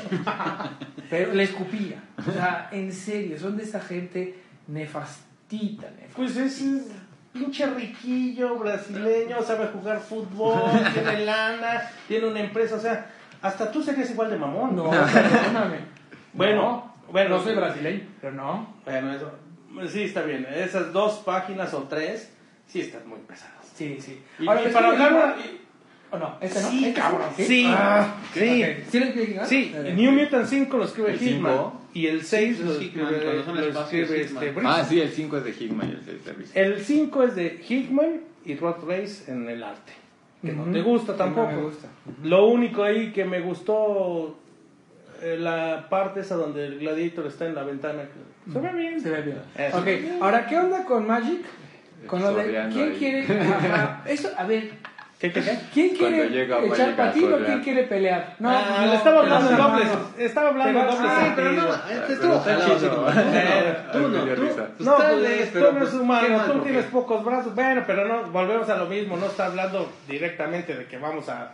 Pero 1.10 1.34
le 1.34 1.44
escupía. 1.44 2.04
O 2.18 2.32
sea, 2.32 2.70
en 2.72 2.92
serio, 2.92 3.40
son 3.40 3.56
de 3.56 3.64
esa 3.64 3.80
gente 3.80 4.40
nefastita, 4.68 5.88
nefastita. 5.92 6.16
Pues 6.16 6.38
es 6.38 6.62
es 6.62 6.92
pinche 7.32 7.66
riquillo 7.66 8.58
brasileño, 8.58 9.42
sabe 9.42 9.68
jugar 9.68 10.00
fútbol, 10.00 10.62
tiene 10.94 11.26
lana, 11.26 11.82
tiene 12.08 12.28
una 12.28 12.42
empresa, 12.42 12.76
o 12.76 12.80
sea, 12.80 13.10
hasta 13.42 13.72
tú 13.72 13.82
serías 13.82 14.10
igual 14.12 14.30
de 14.30 14.38
mamón. 14.38 14.76
No, 14.76 14.90
perdóname. 14.90 15.78
Bueno, 16.34 16.56
No, 16.56 16.94
bueno, 17.12 17.38
no 17.38 17.44
soy 17.44 17.56
brasileño, 17.56 18.02
pero 18.22 18.34
no. 18.34 18.76
Bueno, 18.86 19.14
eso, 19.14 19.32
sí 19.90 20.04
está 20.04 20.24
bien. 20.24 20.46
Esas 20.56 20.92
dos 20.94 21.22
páginas 21.26 21.74
o 21.74 21.84
tres, 21.84 22.32
sí 22.68 22.82
están 22.82 23.08
muy 23.08 23.20
pesadas. 23.20 23.54
Sí, 23.76 23.98
sí. 24.00 24.20
Y, 24.40 24.48
Ahora, 24.48 24.62
y 24.62 24.66
¿le 24.66 24.72
para 24.72 24.88
hablar 24.90 25.10
Hickman? 25.12 25.24
una- 25.24 25.36
¿O 26.12 26.18
no? 26.20 26.38
¿Este 26.42 26.62
no? 26.62 26.70
Sí, 26.70 26.86
¿Este 26.86 27.00
cabrón, 27.02 27.28
¿Sí? 27.36 27.46
sí. 27.46 27.66
Ah, 27.68 28.16
Sí. 28.34 28.40
ok. 28.64 28.70
¿Sí 28.92 29.00
le 29.00 29.06
escribe 29.08 29.26
Hickman? 29.32 29.48
Sí, 29.48 29.76
New 29.96 30.12
Mutant 30.12 30.46
5 30.46 30.78
lo 30.78 30.84
escribe 30.86 31.18
cinco. 31.18 31.82
y 31.96 32.06
el 32.08 32.24
6 32.24 32.58
Sí, 32.58 32.64
lo 32.64 32.72
es 32.74 32.82
Hickman, 32.82 33.14
escribe, 33.16 33.34
lo 33.74 33.82
escribe 33.82 34.22
Hickman. 34.22 34.44
este, 34.44 34.60
Ah, 34.68 34.76
Brice. 34.78 34.90
sí, 34.90 35.02
el 35.02 35.10
5 35.10 35.38
es 35.38 35.44
de 35.44 35.52
Hickman 35.52 35.90
y 35.90 35.92
el 35.94 36.02
6 36.06 36.26
de 36.26 36.32
Brice. 36.34 36.62
El 36.62 36.82
5 36.86 37.24
es 37.24 37.36
de 37.36 37.64
Hickman 37.68 38.22
y 38.46 38.56
Rod 38.56 38.76
Race 38.88 39.32
en 39.32 39.50
el 39.50 39.64
arte. 39.64 39.94
Que 40.44 40.52
no 40.52 40.64
Ujú. 40.64 40.72
te 40.74 40.82
gusta 40.82 41.16
tampoco. 41.18 41.50
No 41.52 41.58
me 41.58 41.64
gusta. 41.64 41.88
Lo 42.24 42.46
único 42.48 42.84
ahí 42.84 43.12
que 43.12 43.26
me 43.26 43.40
gustó, 43.40 44.38
eh, 45.22 45.38
la 45.40 45.88
parte 45.90 46.20
esa 46.20 46.36
donde 46.36 46.66
el 46.68 46.80
gladiator 46.80 47.26
está 47.26 47.48
en 47.48 47.56
la 47.56 47.64
ventana. 47.64 48.04
Se 48.52 48.60
ve 48.60 48.74
bien. 48.74 49.00
Se 49.02 49.10
ve 49.10 49.22
bien. 49.22 49.38
Eso. 49.58 49.78
Ok, 49.78 49.88
ahora, 50.22 50.46
¿qué 50.48 50.58
onda 50.58 50.84
con 50.86 51.08
Magic? 51.08 51.42
Con 52.08 52.22
lo 52.22 52.34
de, 52.34 52.44
¿quién 52.74 52.92
ahí. 52.92 52.96
quiere? 53.00 53.22
Ajá, 53.42 54.02
eso, 54.06 54.30
a 54.38 54.44
ver, 54.44 54.72
¿Qué, 55.20 55.32
qué, 55.32 55.42
qué? 55.42 55.58
¿quién 55.74 55.96
quiere 55.96 56.28
llega 56.30 56.58
echar 56.60 56.78
Magic 56.90 57.00
a 57.00 57.06
patín 57.06 57.24
o 57.24 57.30
sorrear. 57.30 57.46
quién 57.46 57.62
quiere 57.62 57.84
pelear? 57.84 58.36
No, 58.40 58.50
Ah, 58.50 58.64
pues 58.68 58.80
no, 58.82 58.86
le 58.88 58.96
estaba 58.98 59.20
hablando 59.22 59.50
en 59.52 59.58
dobles. 59.58 59.88
Estaba 60.18 60.50
hablando 60.50 60.80
en 60.82 60.86
dobles. 60.88 61.00
ah, 61.10 61.24
Sí, 61.26 61.32
pero 61.38 61.52
no, 61.54 61.74
este 61.74 62.14
estuvo 62.14 62.34
Eh, 63.16 63.78
Tú 63.94 64.00
no, 64.00 64.20
tú. 64.20 64.36
pues 64.36 64.58
No, 64.58 64.66
pues, 64.66 64.80
tú 64.80 64.84
no 64.84 64.96
pues, 64.98 65.24
eres 65.32 65.90
qué 65.90 65.96
humano, 65.98 66.38
mal, 66.38 66.52
tú 66.52 66.60
tienes 66.60 66.86
pocos 66.88 67.24
brazos. 67.24 67.56
Bueno, 67.56 67.84
pero 67.88 68.06
no, 68.06 68.24
volvemos 68.32 68.68
a 68.68 68.76
lo 68.76 68.88
mismo, 68.88 69.16
no 69.16 69.28
está 69.28 69.46
hablando 69.46 69.90
directamente 70.10 70.76
de 70.76 70.86
que 70.88 70.98
vamos 70.98 71.30
a... 71.30 71.54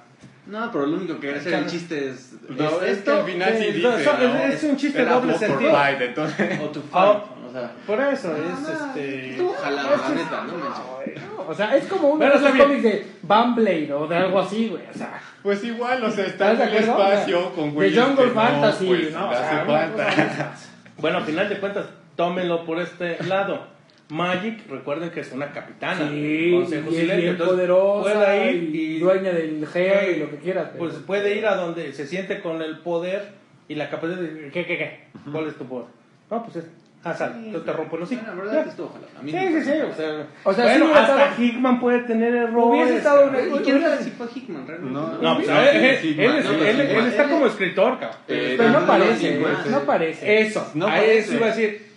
No, 0.49 0.71
pero 0.71 0.85
lo 0.87 0.97
único 0.97 1.13
que 1.15 1.19
quiere 1.19 1.39
hacer 1.39 1.53
el 1.53 1.65
chiste 1.67 2.09
es. 2.09 2.33
No, 2.49 2.65
es 2.65 2.71
es 2.71 2.79
que 2.79 2.91
esto 2.91 3.13
al 3.17 3.23
final 3.25 3.53
sí 3.57 3.63
eh, 3.65 3.71
dice, 3.73 4.53
es 4.53 4.63
un 4.63 4.77
chiste 4.77 5.05
doble 5.05 5.37
sentido. 5.37 5.71
O 5.71 6.69
tu 6.69 6.81
Ah, 6.91 7.13
fight. 7.13 7.39
O 7.49 7.51
sea, 7.51 7.71
Por 7.87 7.99
eso 7.99 8.35
es 8.35 8.59
no, 8.61 8.69
este... 8.87 9.29
estuvo 9.31 9.53
jalado, 9.53 9.89
la 9.97 10.09
neta, 10.09 10.43
no. 10.45 11.43
O 11.47 11.53
sea, 11.55 11.75
es 11.75 11.85
como 11.87 12.09
uno 12.09 12.23
de 12.25 12.35
esos 12.35 12.51
cómics 12.51 12.83
de 12.83 13.07
Van 13.23 13.55
Blade 13.55 13.91
o 13.91 14.05
de 14.07 14.15
algo 14.17 14.39
así, 14.39 14.67
güey. 14.69 14.83
O 14.93 14.97
sea, 14.97 15.19
Pues 15.41 15.63
igual, 15.63 16.03
o 16.03 16.11
sea, 16.11 16.25
está 16.27 16.51
¿estás 16.51 16.67
en 16.67 16.71
de 16.73 16.77
el 16.77 16.89
acuerdo? 16.89 17.09
espacio 17.11 17.39
O 17.39 17.41
sea, 17.43 17.51
con 17.55 17.65
De 17.65 17.71
güeyes 17.71 18.03
Jungle 18.03 18.29
Fantasy, 18.31 18.85
pues, 18.87 19.13
¿no? 19.13 19.25
O 19.27 19.31
le 19.31 19.35
sea, 19.37 19.47
hace 19.61 19.65
falta. 19.65 20.03
de. 20.05 20.45
Bueno, 21.01 21.17
a 21.19 21.21
final 21.21 21.47
de 21.49 21.59
cuentas, 21.59 21.85
tómenlo 22.15 22.65
por 22.65 22.79
este 22.79 23.23
lado. 23.23 23.65
Magic, 24.09 24.67
recuerden 24.69 25.11
que 25.11 25.19
es 25.19 25.31
una 25.31 25.51
capitana. 25.51 26.09
Sí, 26.09 26.51
Consejo 26.53 26.89
y 26.89 26.93
es 26.95 26.99
Silencio, 27.01 27.15
bien 27.17 27.29
entonces, 27.29 27.55
poderosa 27.55 28.13
puede 28.15 28.51
ir 28.53 28.75
y, 28.75 28.79
y 28.95 28.99
dueña 28.99 29.31
del 29.31 29.67
geo 29.67 30.11
y 30.11 30.15
lo 30.19 30.29
que 30.31 30.37
quieras. 30.37 30.69
pero- 30.71 30.79
Pues 30.79 30.95
puede 31.05 31.37
ir 31.37 31.45
a 31.45 31.55
donde 31.55 31.93
se 31.93 32.07
siente 32.07 32.41
con 32.41 32.61
el 32.61 32.79
poder 32.79 33.29
y 33.67 33.75
la 33.75 33.89
capacidad 33.89 34.17
de... 34.17 34.49
¿Qué, 34.51 34.65
qué, 34.65 34.77
qué? 34.77 34.99
¿Cuál 35.31 35.47
es 35.47 35.55
tu 35.55 35.65
poder? 35.65 35.85
No, 36.31 36.43
pues 36.43 36.55
es... 36.57 36.65
Ah, 37.01 37.13
sal, 37.13 37.33
entonces 37.37 37.63
te 37.65 37.71
rompo 37.71 37.95
el 37.95 38.01
hocico. 38.03 38.23
La 38.27 38.33
verdad 38.33 38.57
es 38.57 38.63
que 38.63 38.69
estuvo 38.71 38.89
jalado. 38.89 39.07
A 39.17 39.21
mí 39.21 39.31
Sí, 39.31 39.37
sí, 39.37 39.61
sí, 39.63 39.71
o 39.89 39.93
sea... 39.95 40.27
O 40.43 40.53
sea, 40.53 40.63
bueno, 40.65 40.85
sí 40.87 40.91
hasta 40.95 41.23
estado- 41.29 41.43
Hickman 41.43 41.79
puede 41.79 41.99
tener 41.99 42.35
errores. 42.35 42.65
Hubiese 42.65 42.97
estado 42.97 43.25
cabrón. 43.31 43.47
una- 43.51 43.61
¿Y 43.61 43.63
quién 43.63 43.81
sabe 43.81 44.03
si 44.03 44.09
fue 44.09 44.27
Hickman 44.35 44.67
realmente? 44.67 44.93
No, 44.99 45.17
No, 45.21 45.35
pues 45.35 45.47
No, 45.47 45.53
a 45.55 45.59
ver, 45.61 45.71
sí, 45.79 45.85
él, 45.85 45.97
sí, 46.01 46.15
él, 46.21 46.35
es- 46.35 46.45
no, 46.45 46.51
él- 46.51 46.59
sí, 46.59 46.81
él 46.81 46.97
man. 46.97 47.07
está 47.07 47.29
como 47.29 47.45
escritor, 47.45 47.99
cabrón. 47.99 48.17
Eh, 48.27 48.55
Pero 48.57 48.69
no 48.71 48.79
no, 48.81 48.87
parece, 48.87 49.35
no, 49.35 49.39
güey, 49.41 49.53
sí, 49.63 49.69
no 49.69 49.79
parece. 49.85 50.41
Eso, 50.41 50.71
No 50.73 50.87
a 50.87 50.89
parece. 50.89 51.19
eso 51.19 51.33
iba 51.35 51.45
a 51.45 51.49
decir. 51.55 51.88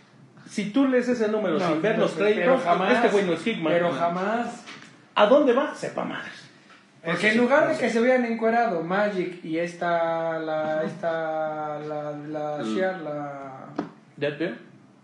Si 0.52 0.70
tú 0.70 0.86
lees 0.86 1.08
ese 1.08 1.28
número 1.28 1.58
No, 1.58 1.66
sin 1.66 1.80
ver 1.80 1.96
no, 1.96 2.02
los 2.04 2.12
créditos, 2.12 2.62
jamás- 2.62 2.92
este 2.92 3.08
güey 3.08 3.24
no 3.24 3.32
es 3.32 3.46
Hickman. 3.46 3.72
Pero 3.72 3.90
jamás. 3.90 4.64
¿A 5.14 5.24
dónde 5.26 5.54
va? 5.54 5.74
Sepa 5.74 6.04
madres. 6.04 6.50
Porque 7.02 7.30
en 7.32 7.38
lugar 7.38 7.68
de 7.68 7.78
que 7.78 7.88
se 7.88 7.98
hubieran 8.00 8.26
encuerado 8.26 8.82
Magic 8.82 9.42
y 9.44 9.56
esta, 9.58 10.38
la, 10.38 10.82
esta, 10.84 11.78
la, 11.78 12.12
la, 12.28 12.58
Mm. 12.58 12.74
Shear, 12.74 13.00
la... 13.00 13.64
Deadpool. 14.18 14.58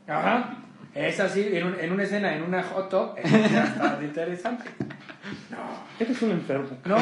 Ajá. 0.06 0.50
Es 0.94 1.18
así, 1.18 1.48
en, 1.52 1.66
un- 1.66 1.80
en 1.80 1.92
una 1.92 2.02
escena, 2.02 2.34
en 2.36 2.42
una 2.42 2.62
hot 2.62 2.90
top, 2.90 3.16
ya 3.24 3.64
está 3.64 3.98
interesante. 4.02 4.64
Eres 6.00 6.22
un 6.22 6.30
enfermo. 6.30 6.68
No, 6.84 6.96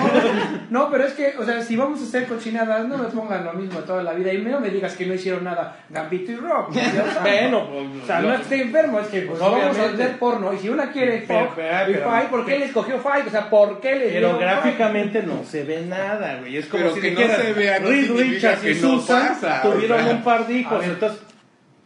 no, 0.70 0.90
pero 0.90 1.04
es 1.04 1.12
que, 1.12 1.34
o 1.38 1.44
sea, 1.44 1.60
si 1.62 1.76
vamos 1.76 2.00
a 2.00 2.04
hacer 2.04 2.26
cochinadas, 2.26 2.86
no 2.88 2.96
me 2.96 3.08
pongan 3.08 3.44
lo 3.44 3.52
mismo 3.52 3.80
toda 3.80 4.02
la 4.02 4.14
vida. 4.14 4.32
Y 4.32 4.38
no 4.38 4.58
me 4.58 4.70
digas 4.70 4.96
que 4.96 5.04
no 5.04 5.12
hicieron 5.14 5.44
nada 5.44 5.76
Gambito 5.90 6.32
y 6.32 6.36
Rock. 6.36 6.70
¿no? 6.74 6.80
O 6.80 7.12
sea, 7.12 7.20
Bueno, 7.20 7.68
pues, 7.70 8.02
O 8.02 8.06
sea, 8.06 8.20
no 8.20 8.30
es 8.32 8.36
que 8.38 8.42
esté 8.44 8.62
enfermo, 8.62 8.98
es 9.00 9.08
que 9.08 9.20
pues, 9.22 9.38
Pues, 9.38 9.50
vamos 9.52 9.78
a 9.78 9.84
hacer 9.84 10.18
porno. 10.18 10.52
Y 10.54 10.58
si 10.58 10.68
una 10.70 10.90
quiere 10.90 11.24
Pero, 11.28 11.46
fuck 11.46 11.56
pero, 11.56 11.90
y 11.90 11.94
pero- 11.94 12.10
fight, 12.10 12.28
¿por 12.30 12.46
qué 12.46 12.58
le 12.58 12.64
escogió 12.66 12.98
fight? 13.00 13.26
O 13.26 13.30
sea, 13.30 13.50
¿por 13.50 13.80
qué 13.80 13.96
le 13.96 14.08
pero 14.08 14.38
gráficamente 14.38 15.22
no 15.22 15.44
se 15.44 15.64
ve 15.64 15.82
nada, 15.86 16.38
güey. 16.40 16.56
Es 16.56 16.66
como 16.66 16.84
Pero 16.84 16.94
si 16.94 17.00
que 17.02 17.10
no 17.10 17.20
dijeras, 17.20 17.42
se 17.42 17.52
vea 17.52 17.78
no 17.80 17.88
Reed 17.88 18.10
Richards 18.12 18.64
y 18.64 18.74
no 18.74 18.80
Susan 19.00 19.28
pasa, 19.28 19.62
tuvieron 19.62 20.00
o 20.00 20.04
sea. 20.04 20.12
un 20.14 20.22
par 20.22 20.46
de 20.46 20.54
hijos. 20.54 20.84
Entonces, 20.84 21.20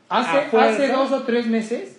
Hace, 0.09 0.57
hace 0.59 0.89
dos 0.89 1.13
o 1.13 1.23
tres 1.23 1.47
meses 1.47 1.97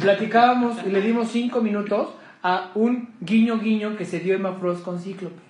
platicábamos 0.00 0.76
y 0.86 0.90
le 0.90 1.00
dimos 1.02 1.30
cinco 1.30 1.60
minutos 1.60 2.08
a 2.42 2.72
un 2.74 3.14
guiño 3.20 3.58
guiño 3.58 3.96
que 3.96 4.04
se 4.04 4.20
dio 4.20 4.34
Emma 4.34 4.54
Frost 4.54 4.82
con 4.82 5.00
Cíclope. 5.00 5.40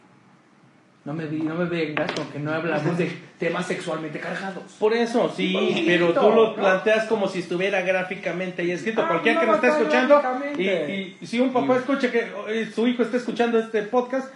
No 1.04 1.14
me, 1.14 1.24
no 1.24 1.54
me 1.54 1.64
vengas 1.64 2.12
con 2.12 2.26
que 2.26 2.38
no 2.38 2.52
hablamos 2.52 2.98
de 2.98 3.10
temas 3.38 3.66
sexualmente 3.66 4.20
cargados. 4.20 4.64
Por 4.78 4.92
eso, 4.92 5.32
sí, 5.34 5.54
poquito, 5.54 5.80
pero 5.86 6.12
tú 6.12 6.28
lo 6.30 6.48
¿no? 6.48 6.54
planteas 6.54 7.06
como 7.06 7.26
si 7.26 7.38
estuviera 7.38 7.80
gráficamente 7.80 8.60
ahí 8.60 8.72
escrito. 8.72 9.00
Ah, 9.02 9.08
Cualquiera 9.08 9.40
no 9.40 9.40
que 9.40 9.46
nos 9.46 9.56
esté 9.56 9.68
escuchando, 9.68 10.22
y, 10.58 11.16
y 11.20 11.26
si 11.26 11.40
un 11.40 11.54
papá 11.54 11.76
escucha 11.76 12.10
que 12.12 12.30
eh, 12.48 12.70
su 12.74 12.86
hijo 12.86 13.02
está 13.02 13.16
escuchando 13.16 13.58
este 13.58 13.82
podcast, 13.84 14.30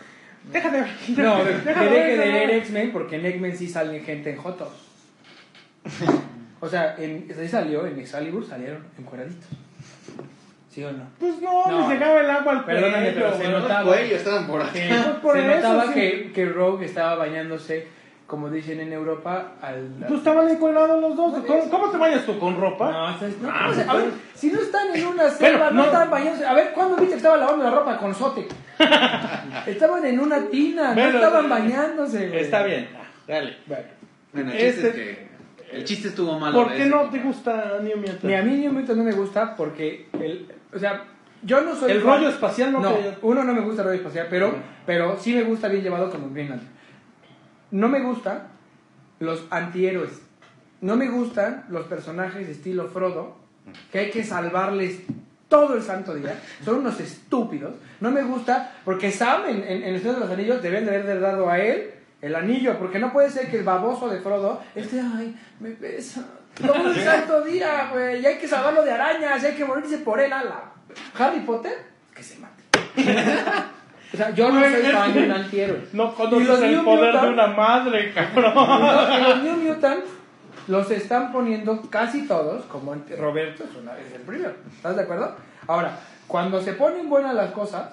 deja 0.50 0.70
de 0.70 0.80
No, 0.80 0.86
que 1.44 1.52
deja 1.52 1.82
de 1.82 1.90
deje 1.90 2.10
de 2.12 2.16
ver, 2.16 2.32
leer. 2.32 2.50
X-Men 2.52 2.92
porque 2.92 3.16
en 3.16 3.26
X-Men 3.26 3.56
sí 3.58 3.68
salen 3.68 4.02
gente 4.02 4.30
en 4.30 4.36
Jotos. 4.36 4.72
O 6.60 6.68
sea, 6.68 6.96
en, 6.96 7.28
sí 7.28 7.46
salió, 7.46 7.86
en 7.86 7.98
Excalibur 8.00 8.46
salieron 8.46 8.84
encueraditos. 8.98 9.48
¿Sí 10.74 10.82
o 10.82 10.90
no? 10.90 11.04
Pues 11.20 11.40
no, 11.40 11.66
No. 11.66 11.78
les 11.80 11.88
llegaba 11.90 12.20
el 12.20 12.28
agua 12.30 12.52
al 12.52 12.64
Perdóname, 12.64 13.12
cuello, 13.12 13.26
pero 13.32 13.36
se 13.38 13.48
notaba. 13.48 13.82
Los 13.84 13.94
cuellos 13.96 14.18
estaban 14.18 14.46
por 14.48 14.60
acá. 14.60 14.70
Sí, 14.72 14.80
Pues 14.88 15.04
por 15.22 15.36
se 15.36 15.40
eso, 15.46 15.56
notaba 15.56 15.86
sí. 15.86 15.92
que, 15.94 16.32
que 16.34 16.46
Rogue 16.46 16.86
estaba 16.86 17.14
bañándose, 17.14 17.86
como 18.26 18.50
dicen 18.50 18.80
en 18.80 18.92
Europa, 18.92 19.52
al... 19.62 19.88
Pues 20.00 20.14
estaban 20.18 20.48
encuerados 20.48 21.00
los 21.00 21.16
dos. 21.16 21.32
No, 21.32 21.44
¿Cómo, 21.46 21.70
cómo 21.70 21.90
te 21.90 21.98
bañas 21.98 22.26
tú 22.26 22.36
con 22.40 22.60
ropa? 22.60 22.90
No, 22.90 23.10
no, 23.10 23.50
Ah, 23.50 23.62
¿cómo 23.66 23.74
se- 23.74 23.82
a 23.82 23.92
pues, 23.92 24.04
ver, 24.04 24.12
si 24.34 24.50
no 24.50 24.60
están 24.60 24.96
en 24.96 25.06
una 25.06 25.30
selva, 25.30 25.70
no, 25.70 25.76
no. 25.76 25.84
están 25.84 26.10
bañándose. 26.10 26.44
A 26.46 26.54
ver, 26.54 26.72
¿cuándo 26.72 26.96
viste 26.96 27.10
que 27.12 27.16
estaba 27.18 27.36
lavando 27.36 27.62
la 27.62 27.70
ropa 27.70 27.96
con 27.98 28.12
sote? 28.12 28.48
estaban 29.66 30.04
en 30.06 30.18
una 30.20 30.40
tina, 30.48 30.94
no 30.94 31.02
estaban 31.02 31.44
eh, 31.46 31.48
bañándose. 31.48 32.28
güey. 32.28 32.40
Está 32.40 32.62
bien, 32.64 32.88
dale. 33.28 33.56
Bueno. 33.66 33.84
Bueno, 34.32 34.50
el 34.52 34.58
chiste 34.58 34.88
Este- 34.88 34.88
es 34.88 35.16
que. 35.18 35.34
El 35.72 35.84
chiste 35.84 36.08
estuvo 36.08 36.38
malo. 36.38 36.56
¿Por 36.62 36.72
qué 36.72 36.84
no 36.86 37.10
te 37.10 37.18
gusta 37.18 37.78
New 37.82 37.96
Mutant? 37.96 38.22
Ni 38.22 38.34
a 38.34 38.42
mí 38.42 38.56
New 38.58 38.72
Mutant 38.72 38.96
no 38.96 39.02
me 39.02 39.10
gusta 39.12 39.56
porque, 39.56 40.06
el, 40.20 40.46
o 40.74 40.78
sea, 40.78 41.04
yo 41.42 41.60
no 41.60 41.74
soy... 41.76 41.92
El 41.92 42.00
fan- 42.02 42.16
rollo 42.18 42.28
espacial 42.30 42.72
no 42.72 42.80
No, 42.80 42.96
uno 43.22 43.44
no 43.44 43.52
me 43.54 43.60
gusta 43.60 43.82
el 43.82 43.88
rollo 43.88 43.98
espacial, 43.98 44.26
pero, 44.30 44.54
pero 44.86 45.16
sí 45.18 45.34
me 45.34 45.42
gusta 45.42 45.68
bien 45.68 45.82
llevado 45.82 46.10
como 46.10 46.30
Green 46.30 46.50
Lantern. 46.50 46.70
No 47.70 47.88
me 47.88 48.00
gustan 48.00 48.48
los 49.20 49.44
antihéroes. 49.50 50.22
No 50.80 50.96
me 50.96 51.08
gustan 51.08 51.64
los 51.70 51.86
personajes 51.86 52.46
de 52.46 52.52
estilo 52.52 52.88
Frodo 52.88 53.36
que 53.90 53.98
hay 54.00 54.10
que 54.10 54.22
salvarles 54.24 55.00
todo 55.48 55.74
el 55.74 55.82
santo 55.82 56.14
día. 56.14 56.38
Son 56.64 56.76
unos 56.76 57.00
estúpidos. 57.00 57.74
No 58.00 58.10
me 58.10 58.22
gusta 58.22 58.72
porque 58.84 59.10
Sam 59.10 59.42
en, 59.48 59.56
en, 59.62 59.82
en 59.82 59.94
el 59.94 60.00
Señor 60.00 60.16
de 60.16 60.20
los 60.22 60.30
Anillos 60.30 60.62
deben 60.62 60.84
de 60.84 60.96
haber 60.96 61.20
dado 61.20 61.48
a 61.48 61.58
él 61.58 61.90
el 62.20 62.34
anillo, 62.36 62.78
porque 62.78 62.98
no 62.98 63.12
puede 63.12 63.28
ser 63.30 63.50
que 63.50 63.58
el 63.58 63.64
baboso 63.64 64.08
de 64.08 64.18
Frodo 64.20 64.62
esté, 64.74 64.98
ay, 65.00 65.36
me 65.60 65.70
besa. 65.74 66.24
Todo 66.54 66.90
el 66.90 67.00
santo 67.00 67.40
día, 67.42 67.88
güey. 67.92 68.20
Y 68.20 68.26
hay 68.26 68.38
que 68.38 68.46
salvarlo 68.48 68.82
de 68.84 68.92
arañas, 68.92 69.42
y 69.42 69.46
hay 69.46 69.54
que 69.54 69.64
morirse 69.64 69.98
por 69.98 70.20
él, 70.20 70.32
ala. 70.32 70.72
Harry 71.18 71.40
Potter, 71.40 71.72
que 72.14 72.22
se 72.22 72.38
mate. 72.38 72.62
o 74.14 74.16
sea, 74.16 74.30
yo 74.30 74.50
no 74.50 74.60
soy 74.60 74.82
fan 74.82 75.12
de 75.14 75.24
un 75.24 75.30
antihéroe. 75.32 75.84
No 75.92 76.04
los 76.04 76.14
conoces 76.14 76.62
el 76.62 76.70
New 76.76 76.84
poder 76.84 77.14
Mutant- 77.14 77.22
de 77.22 77.28
una 77.30 77.46
madre, 77.48 78.12
cabrón. 78.12 78.52
Y 79.20 79.22
los 79.22 79.42
New 79.42 79.56
Mutants 79.56 80.06
los 80.68 80.90
están 80.90 81.32
poniendo 81.32 81.82
casi 81.90 82.26
todos, 82.26 82.64
como 82.66 82.94
Roberto 83.18 83.64
es, 83.64 83.76
una, 83.76 83.98
es 83.98 84.12
el 84.14 84.22
primero. 84.22 84.54
¿Estás 84.74 84.96
de 84.96 85.02
acuerdo? 85.02 85.36
Ahora, 85.66 85.98
cuando 86.28 86.60
se 86.62 86.72
ponen 86.74 87.08
buenas 87.10 87.34
las 87.34 87.50
cosas, 87.50 87.88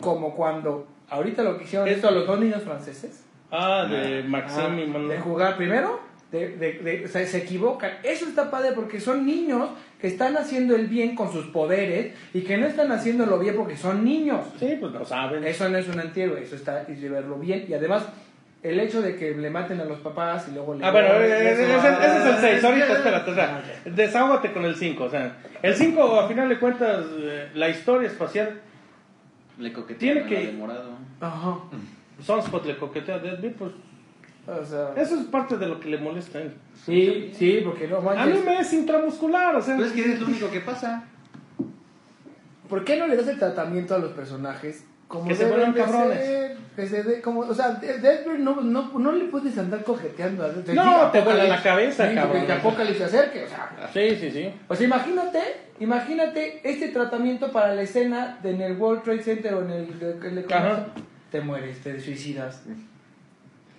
como 0.00 0.34
cuando 0.34 0.86
ahorita 1.10 1.42
lo 1.42 1.56
que 1.58 1.64
hicieron 1.64 1.86
esto 1.88 2.08
a 2.08 2.10
los 2.12 2.26
dos 2.26 2.38
niños 2.40 2.62
franceses, 2.62 3.22
Ah, 3.52 3.86
de 3.88 4.22
ah, 4.24 4.28
Maxim 4.28 4.78
y 4.78 4.86
Mon- 4.86 5.08
de 5.08 5.20
jugar 5.20 5.56
primero, 5.56 6.00
de, 6.32 6.56
de- 6.56 6.72
de- 6.74 7.04
o 7.04 7.08
sea, 7.08 7.24
se 7.26 7.38
equivocan. 7.38 7.92
Eso 8.02 8.26
está 8.26 8.50
padre 8.50 8.72
porque 8.74 9.00
son 9.00 9.24
niños 9.24 9.70
que 10.00 10.08
están 10.08 10.36
haciendo 10.36 10.74
el 10.74 10.86
bien 10.88 11.14
con 11.14 11.32
sus 11.32 11.46
poderes 11.46 12.14
y 12.34 12.40
que 12.42 12.56
no 12.58 12.66
están 12.66 12.90
haciéndolo 12.92 13.38
bien 13.38 13.54
porque 13.56 13.76
son 13.76 14.04
niños. 14.04 14.40
Sí, 14.58 14.76
pues 14.80 14.92
lo 14.92 15.04
saben. 15.04 15.44
Eso 15.44 15.68
no 15.68 15.78
es 15.78 15.88
un 15.88 16.00
antihéroe, 16.00 16.42
eso 16.42 16.56
está 16.56 16.84
y 16.88 16.94
de 16.94 17.08
verlo 17.08 17.36
bien. 17.36 17.64
Y 17.68 17.74
además, 17.74 18.04
el 18.62 18.80
hecho 18.80 19.00
de 19.02 19.14
que 19.16 19.34
le 19.34 19.48
maten 19.50 19.80
a 19.80 19.84
los 19.84 20.00
papás 20.00 20.48
y 20.50 20.54
luego 20.54 20.74
le. 20.74 20.84
Ah, 20.84 20.90
bueno, 20.90 21.08
ese, 21.14 21.44
le- 21.44 21.52
ese- 21.52 21.76
es 21.76 22.24
el 22.26 22.36
6, 22.40 22.64
ahorita 22.64 22.86
Ah, 22.90 22.92
espérate, 22.96 23.30
o 23.30 23.34
sea, 23.34 23.62
ok. 23.86 23.92
desahógate 23.92 24.52
con 24.52 24.64
el 24.64 24.74
5, 24.74 25.04
o 25.04 25.10
sea, 25.10 25.36
el 25.62 25.74
5 25.74 26.20
a 26.20 26.26
final 26.28 26.48
de 26.48 26.58
cuentas, 26.58 27.06
eh, 27.18 27.48
la 27.54 27.68
historia 27.68 28.08
espacial, 28.08 28.60
Le 29.58 29.72
coquetean 29.72 30.26
Tiene 30.26 30.28
que- 30.28 30.52
morado. 30.52 30.90
Ajá. 31.20 31.58
Sunspot 32.22 32.66
le 32.66 32.76
coquetea 32.76 33.14
a 33.14 33.18
Deadbeat, 33.20 33.54
pues 33.54 33.72
O 34.46 34.64
sea, 34.64 34.92
eso 34.96 35.16
es 35.18 35.26
parte 35.26 35.56
de 35.56 35.66
lo 35.66 35.80
que 35.80 35.88
le 35.88 35.98
molesta 35.98 36.38
a 36.38 36.42
él. 36.42 36.54
sí, 36.84 37.32
sí, 37.36 37.60
porque 37.64 37.88
no 37.88 37.96
A 37.98 38.00
mí 38.00 38.06
manches. 38.16 38.44
me 38.44 38.60
es 38.60 38.72
intramuscular, 38.72 39.54
o 39.56 39.60
sea, 39.62 39.74
Pero 39.76 39.86
es 39.88 39.92
que 39.92 40.12
es 40.12 40.20
lo 40.20 40.26
único 40.26 40.50
que 40.50 40.60
pasa. 40.60 41.04
¿Por 42.68 42.84
qué 42.84 42.96
no 42.96 43.06
le 43.06 43.16
das 43.16 43.28
el 43.28 43.38
tratamiento 43.38 43.94
a 43.94 43.98
los 43.98 44.12
personajes? 44.12 44.84
Como 45.08 45.28
Que 45.28 45.36
se 45.36 45.46
vuelvan 45.46 45.72
de 45.72 45.80
cabrones. 45.80 46.18
ser? 46.18 46.56
Que 46.74 46.86
se 46.86 47.02
dé 47.04 47.20
como, 47.20 47.40
o 47.40 47.54
sea, 47.54 47.70
de- 47.74 47.98
Deadpool 48.00 48.42
no, 48.42 48.60
no, 48.60 48.90
no 48.98 49.12
le 49.12 49.26
puedes 49.26 49.56
andar 49.56 49.84
cojeteando 49.84 50.44
a. 50.44 50.48
No, 50.74 51.10
te 51.12 51.20
vuela 51.20 51.44
la 51.44 51.62
cabeza, 51.62 52.08
Sí, 52.08 52.14
cabrón. 52.16 52.44
Que 52.44 52.52
Apocalipsis 52.52 52.98
se 52.98 53.04
acerque, 53.04 53.44
o 53.44 53.48
sea. 53.48 53.90
sí, 53.92 54.16
sí, 54.16 54.30
sí. 54.32 54.52
O 54.66 54.74
sea, 54.74 54.84
imagínate, 54.86 55.40
imagínate 55.78 56.60
este 56.68 56.88
tratamiento 56.88 57.52
para 57.52 57.72
la 57.74 57.82
escena 57.82 58.38
de 58.42 58.50
en 58.50 58.60
el 58.62 58.76
World 58.76 59.02
Trade 59.04 59.22
Center 59.22 59.54
o 59.54 59.62
en 59.62 59.70
el, 59.70 59.98
de- 60.00 60.28
el 60.28 60.34
de- 60.46 60.54
Ajá. 60.54 60.86
te 61.30 61.40
mueres, 61.40 61.78
te 61.82 62.00
suicidas. 62.00 62.64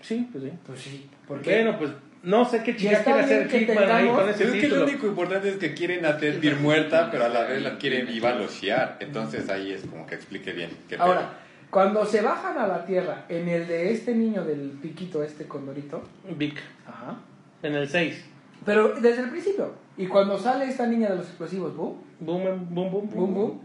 Sí, 0.08 0.28
pues 0.32 0.44
sí. 0.46 0.52
Pues 0.66 0.80
sí, 0.80 1.10
porque 1.28 1.56
Bueno, 1.64 1.78
pues 1.78 1.92
no 2.24 2.46
sé 2.50 2.64
qué 2.64 2.72
está 2.72 3.04
quiere 3.04 3.20
hacer 3.20 3.54
Hickman 3.54 3.92
ahí 3.92 4.08
con 4.08 4.30
ese 4.30 4.44
Creo 4.46 4.52
que 4.54 4.58
lo 4.62 4.64
título. 4.68 4.84
único 4.86 5.08
importante 5.08 5.50
es 5.50 5.58
que 5.58 5.74
quieren 5.74 6.06
a 6.06 6.14
Deadbeat 6.14 6.60
muerta, 6.60 7.10
pero 7.12 7.26
a 7.26 7.30
la 7.30 7.42
vez 7.44 7.62
la 7.62 7.78
quieren 7.78 8.08
viva 8.08 8.34
lochear. 8.36 8.98
Entonces 9.02 9.50
ahí 9.50 9.72
es 9.74 9.82
como 9.82 10.06
que 10.08 10.16
explique 10.16 10.54
bien. 10.54 10.70
qué 10.88 10.96
pedo. 10.96 11.06
ahora, 11.06 11.40
cuando 11.70 12.06
se 12.06 12.22
bajan 12.22 12.58
a 12.58 12.68
la 12.68 12.86
tierra 12.86 13.26
en 13.28 13.50
el 13.50 13.68
de 13.68 13.92
este 13.92 14.16
niño 14.16 14.46
del 14.46 14.72
piquito 14.82 15.22
este 15.24 15.46
condorito, 15.46 16.02
Vic, 16.38 16.58
ajá. 16.88 17.18
en 17.64 17.76
el 17.76 17.90
6. 17.90 18.24
Pero 18.66 18.94
desde 19.00 19.24
el 19.24 19.30
principio. 19.30 19.74
Y 19.98 20.08
cuando 20.08 20.38
sale 20.38 20.66
esta 20.66 20.88
niña 20.88 21.10
de 21.10 21.18
los 21.18 21.26
explosivos, 21.28 21.76
boom, 21.76 21.98
Boom, 22.20 22.44
boom, 22.72 22.92
boom, 22.92 23.10
boom, 23.14 23.34
boom, 23.34 23.62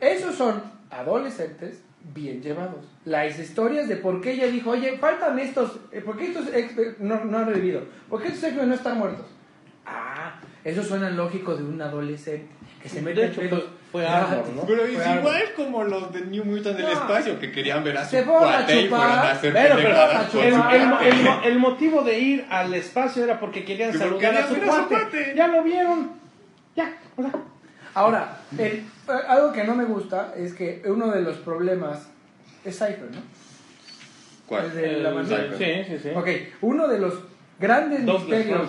esos 0.00 0.34
son 0.34 0.62
adolescentes 0.90 1.82
bien 2.14 2.40
llevados. 2.42 2.84
Las 3.04 3.38
historias 3.38 3.88
de 3.88 3.96
por 3.96 4.20
qué 4.20 4.32
ella 4.32 4.46
dijo, 4.46 4.70
oye, 4.70 4.96
faltan 4.98 5.38
estos, 5.38 5.78
eh, 5.92 6.00
¿por 6.00 6.16
qué 6.16 6.26
estos 6.28 6.46
ex- 6.54 6.98
no, 7.00 7.24
no 7.24 7.38
han 7.38 7.46
revivido? 7.46 7.82
¿Por 8.08 8.22
qué 8.22 8.28
estos 8.28 8.44
ex 8.52 8.56
no 8.66 8.74
están 8.74 8.98
muertos? 8.98 9.26
Ah, 9.84 10.40
eso 10.64 10.82
suena 10.82 11.10
lógico 11.10 11.54
de 11.56 11.62
un 11.64 11.80
adolescente 11.80 12.48
que 12.82 12.88
se 12.88 13.00
mete 13.02 13.20
De 13.20 13.26
en 13.26 13.32
pedos. 13.34 13.64
fue, 13.92 14.02
fue 14.02 14.06
¿no? 14.54 14.62
Pero 14.66 14.84
es 14.84 14.92
igual 14.92 15.42
como 15.54 15.84
los 15.84 16.12
de 16.12 16.22
New 16.26 16.44
Mutant 16.44 16.76
del 16.76 16.86
No. 16.86 16.92
espacio, 16.92 17.38
que 17.38 17.52
querían 17.52 17.82
ver 17.84 17.96
a 17.98 18.04
su 18.04 18.10
Se 18.10 18.18
a 18.18 18.24
cuate 18.24 18.80
y 18.80 18.84
chupar. 18.84 19.00
fueron 19.00 19.18
a 19.18 19.30
hacer 19.30 19.52
pero 19.52 19.74
por 19.74 20.44
el, 20.44 21.26
el- 21.44 21.58
motivo 21.58 22.02
de 22.02 22.18
ir 22.18 22.46
al 22.50 22.74
espacio 22.74 23.24
era 23.24 23.38
porque 23.40 23.64
querían 23.64 23.92
saludar 23.96 24.34
a 24.36 24.48
su 24.48 24.56
cuate. 24.56 25.34
Ya 25.36 25.46
lo 25.48 25.62
vieron. 25.62 26.10
Ya, 26.74 26.92
Ahora, 27.94 28.38
el- 28.58 28.66
eh, 28.66 28.84
algo 29.28 29.52
que 29.52 29.64
no 29.64 29.74
me 29.74 29.84
gusta 29.84 30.34
es 30.36 30.52
que 30.54 30.82
uno 30.86 31.08
de 31.10 31.22
los 31.22 31.36
problemas 31.38 32.08
es 32.64 32.74
Cypher, 32.78 33.10
¿no? 33.12 33.20
¿Cuál? 34.46 34.66
El 34.66 34.72
de 34.74 35.00
la 35.00 35.10
manzana. 35.10 35.56
sí, 35.58 35.64
sí, 35.88 35.98
sí. 36.02 36.08
Ok, 36.14 36.28
uno 36.62 36.86
de 36.88 36.98
los 36.98 37.14
grandes 37.58 38.04
Douglas 38.04 38.28
misterios, 38.28 38.68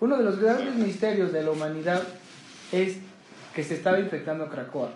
uno 0.00 0.16
de 0.18 0.24
los 0.24 0.38
grandes 0.38 0.74
misterios 0.76 1.32
de 1.32 1.42
la 1.42 1.50
humanidad 1.50 2.02
es 2.70 2.98
que 3.54 3.62
se 3.64 3.74
estaba 3.74 3.98
infectando 3.98 4.48
Krakoa 4.48 4.90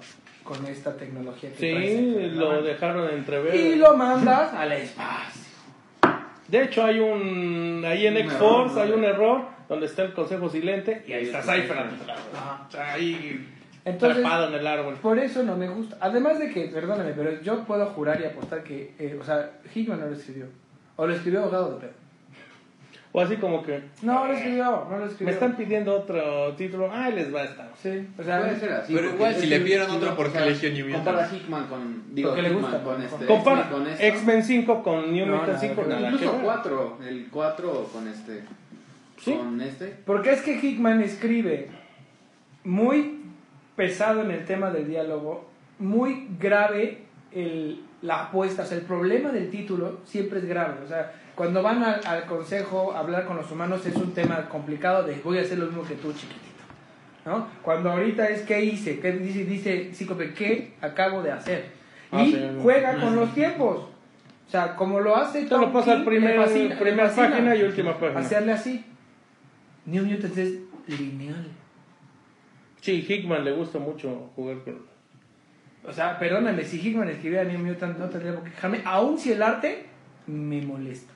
con 0.44 0.64
esta 0.66 0.96
tecnología 0.96 1.50
que 1.52 1.56
Sí, 1.58 2.28
lo 2.36 2.48
mano. 2.50 2.62
dejaron 2.62 3.10
entrever. 3.10 3.54
y 3.54 3.74
lo 3.76 3.96
mandas 3.96 4.52
al 4.54 4.72
espacio. 4.72 5.42
De 6.48 6.62
hecho, 6.62 6.84
hay 6.84 7.00
un. 7.00 7.82
Ahí 7.84 8.06
en 8.06 8.16
X-Force 8.18 8.80
hay 8.80 8.90
¿no? 8.90 8.96
un 8.96 9.04
error 9.04 9.42
donde 9.68 9.86
está 9.86 10.04
el 10.04 10.12
consejo 10.14 10.48
silente 10.48 11.02
y 11.08 11.12
ahí 11.12 11.24
está 11.24 11.42
Cypher. 11.42 11.76
Ajá. 11.78 12.64
O 12.68 12.70
sea, 12.70 12.92
ahí. 12.94 13.48
Entonces- 13.86 14.24
en 14.24 14.54
el 14.54 14.66
árbol. 14.66 14.94
Por 15.00 15.18
eso 15.18 15.42
no 15.42 15.56
me 15.56 15.68
gusta. 15.68 15.96
Además 16.00 16.38
de 16.38 16.50
que, 16.50 16.66
perdóname, 16.66 17.12
pero 17.12 17.40
yo 17.40 17.64
puedo 17.64 17.86
jurar 17.86 18.20
y 18.20 18.24
apostar 18.24 18.62
que, 18.64 18.94
eh, 18.98 19.16
o 19.20 19.24
sea, 19.24 19.52
Hickman 19.74 20.00
no 20.00 20.06
lo 20.06 20.12
escribió. 20.14 20.46
O 20.96 21.06
lo 21.06 21.14
escribió 21.14 21.44
ahogado 21.44 21.74
de 21.74 21.80
pedo. 21.80 21.92
O 23.12 23.20
así 23.20 23.36
como 23.36 23.62
que. 23.62 23.82
No 24.02 24.26
lo 24.26 24.32
escribió, 24.34 24.86
no 24.90 24.98
lo 24.98 25.06
escribió. 25.06 25.26
Me 25.26 25.32
están 25.32 25.56
pidiendo 25.56 25.94
otro 25.94 26.52
título. 26.54 26.90
Ah, 26.92 27.08
les 27.10 27.34
va 27.34 27.42
a 27.42 27.44
estar. 27.44 27.70
Sí, 27.80 28.06
o 28.18 28.22
sea, 28.22 28.40
Puede 28.40 28.60
ser 28.60 28.72
así. 28.72 28.92
Pero 28.94 29.10
igual, 29.14 29.34
si 29.36 29.46
le 29.46 29.60
pidieron 29.60 29.90
otro, 29.90 30.14
¿por 30.16 30.30
qué 30.32 30.38
eligió 30.38 30.70
New 30.70 30.86
Mutant? 30.88 31.04
Compara 31.04 31.30
Hickman 31.32 31.66
con. 31.66 32.14
Digo, 32.14 32.28
Porque 32.30 32.42
le 32.42 32.50
gusta, 32.50 32.82
con 32.82 33.00
este. 33.02 33.24
Compara 33.26 33.60
X-Men 33.62 33.86
esto. 33.86 34.04
X-Men 34.04 34.42
5 34.42 34.82
con 34.82 35.12
New 35.12 35.26
No, 35.26 35.32
Mutant 35.32 35.48
nada 35.48 35.60
5. 35.60 35.74
que 35.74 35.80
ver. 35.80 35.88
Nada 35.96 36.10
Incluso 36.10 36.32
ver. 36.32 36.42
4. 36.44 36.98
El 37.08 37.28
4 37.30 37.88
con 37.92 38.08
este. 38.08 38.42
Sí. 39.18 39.32
Con 39.32 39.60
este. 39.62 39.94
Porque 40.04 40.32
es 40.32 40.42
que 40.42 40.56
Hickman 40.60 41.00
escribe 41.00 41.70
muy 42.64 43.15
pesado 43.76 44.22
en 44.22 44.30
el 44.30 44.44
tema 44.44 44.70
del 44.70 44.88
diálogo, 44.88 45.48
muy 45.78 46.28
grave 46.40 47.02
el, 47.32 47.82
la 48.02 48.24
apuesta, 48.24 48.62
o 48.62 48.66
sea, 48.66 48.78
el 48.78 48.84
problema 48.84 49.30
del 49.30 49.50
título 49.50 50.00
siempre 50.04 50.38
es 50.38 50.46
grave, 50.46 50.74
o 50.84 50.88
sea, 50.88 51.12
cuando 51.34 51.62
van 51.62 51.82
al, 51.84 52.00
al 52.06 52.24
consejo 52.24 52.92
a 52.94 53.00
hablar 53.00 53.26
con 53.26 53.36
los 53.36 53.50
humanos 53.52 53.84
es 53.84 53.94
un 53.96 54.12
tema 54.14 54.48
complicado 54.48 55.02
de 55.06 55.16
voy 55.22 55.38
a 55.38 55.42
hacer 55.42 55.58
lo 55.58 55.66
mismo 55.66 55.82
que 55.82 55.94
tú, 55.96 56.12
chiquitito, 56.12 56.62
¿no? 57.26 57.46
Cuando 57.62 57.90
ahorita 57.90 58.28
es 58.30 58.42
qué 58.42 58.64
hice, 58.64 58.98
qué 59.00 59.12
dice, 59.12 59.44
dice 59.44 59.90
Cíclope, 59.92 60.32
qué 60.32 60.72
acabo 60.80 61.22
de 61.22 61.32
hacer, 61.32 61.76
Ah, 62.12 62.22
y 62.22 62.30
sí. 62.32 62.40
juega 62.62 63.00
con 63.00 63.16
los 63.16 63.34
tiempos. 63.34 63.78
O 64.46 64.50
sea, 64.50 64.76
como 64.76 65.00
lo 65.00 65.16
hace 65.16 65.42
Tom 65.46 65.72
pasa 65.72 65.96
King, 65.96 66.04
primer, 66.04 66.36
fascina, 66.36 66.78
primera 66.78 67.10
página 67.12 67.56
y 67.56 67.64
última 67.64 67.98
página. 67.98 68.20
hacerle 68.20 68.52
así. 68.52 68.84
New 69.86 70.06
Mutants 70.06 70.38
es 70.38 70.52
lineal. 70.86 71.48
Sí, 72.86 73.04
Hickman 73.08 73.44
le 73.44 73.50
gusta 73.50 73.80
mucho 73.80 74.30
jugar 74.36 74.58
con. 74.58 74.78
O 75.84 75.92
sea, 75.92 76.20
perdóname, 76.20 76.62
si 76.62 76.78
Hickman 76.80 77.08
escribiera 77.08 77.42
New 77.42 77.58
Mutant 77.58 77.98
no 77.98 78.08
tendría 78.08 78.32
por 78.34 78.44
qué 78.44 78.50
quejarme, 78.50 78.80
aun 78.84 79.18
si 79.18 79.32
el 79.32 79.42
arte 79.42 79.86
me 80.28 80.62
molesta. 80.62 81.12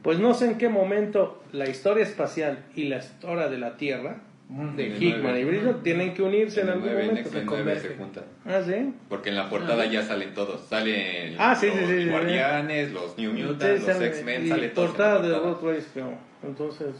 Pues 0.00 0.18
no 0.18 0.32
sé 0.32 0.46
en 0.46 0.56
qué 0.56 0.70
momento 0.70 1.42
la 1.52 1.68
historia 1.68 2.04
espacial 2.04 2.64
y 2.74 2.84
la 2.84 2.96
historia 2.98 3.48
de 3.48 3.58
la 3.58 3.76
Tierra 3.76 4.22
de 4.48 4.86
En 4.86 4.92
el 4.92 5.02
Hickman 5.02 5.22
nueve. 5.24 5.40
y 5.40 5.44
Brillo 5.44 5.74
tienen 5.76 6.14
que 6.14 6.22
unirse 6.22 6.62
en 6.62 6.68
En 6.68 6.72
el 6.72 6.78
algún 6.78 6.88
9, 6.92 7.02
en 7.02 7.08
momento. 7.10 7.30
Se 7.32 7.44
9 7.44 7.80
se 7.80 7.88
juntan. 7.96 8.24
Ah, 8.46 8.62
sí. 8.64 8.94
Porque 9.10 9.28
en 9.28 9.36
la 9.36 9.50
portada 9.50 9.84
ya 9.84 10.02
salen 10.02 10.32
todos. 10.32 10.66
Salen 10.68 11.34
Ah, 11.38 11.54
sí, 11.54 11.66
los 11.66 11.76
sí, 11.76 11.84
sí, 11.86 12.02
sí. 12.04 12.08
Guardianes, 12.08 12.92
los 12.92 13.18
New 13.18 13.32
Mutants, 13.34 13.82
Sí, 13.84 13.88
los 13.90 14.00
X-Men, 14.00 14.48
sale 14.48 14.68
todos. 14.70 14.88
en 14.88 14.96
la 14.96 14.96
portada 14.96 15.22
de. 15.22 16.18
Entonces, 16.46 16.94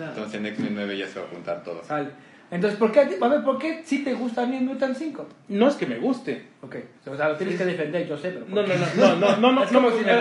Entonces 0.00 0.34
en 0.34 0.46
X-Men 0.46 0.74
9 0.76 0.96
ya 0.96 1.06
se 1.06 1.18
va 1.20 1.26
a 1.26 1.28
juntar 1.28 1.62
todo. 1.62 1.84
Sale. 1.84 2.08
Entonces, 2.50 2.78
¿por 2.78 2.92
qué, 2.92 3.00
a 3.00 3.02
a 3.02 3.28
ver, 3.28 3.44
¿por 3.44 3.58
qué 3.58 3.82
sí 3.84 4.02
te 4.02 4.14
gusta 4.14 4.46
New 4.46 4.62
Mutant 4.62 4.96
5? 4.96 5.26
no 5.48 5.68
es 5.68 5.74
que 5.74 5.86
me 5.86 5.98
guste. 5.98 6.46
Ok, 6.62 6.76
o 7.06 7.14
sea, 7.16 7.28
lo 7.28 7.36
tienes 7.36 7.58
que 7.58 7.66
defender, 7.66 8.08
yo 8.08 8.16
sé, 8.16 8.30
pero... 8.30 8.46
¿por 8.46 8.54
No, 8.54 8.62
no, 8.62 8.74
no, 8.74 9.16
no, 9.16 9.36
no, 9.36 9.52
no, 9.52 9.52
no, 9.52 9.66
si 9.98 10.04
me. 10.04 10.12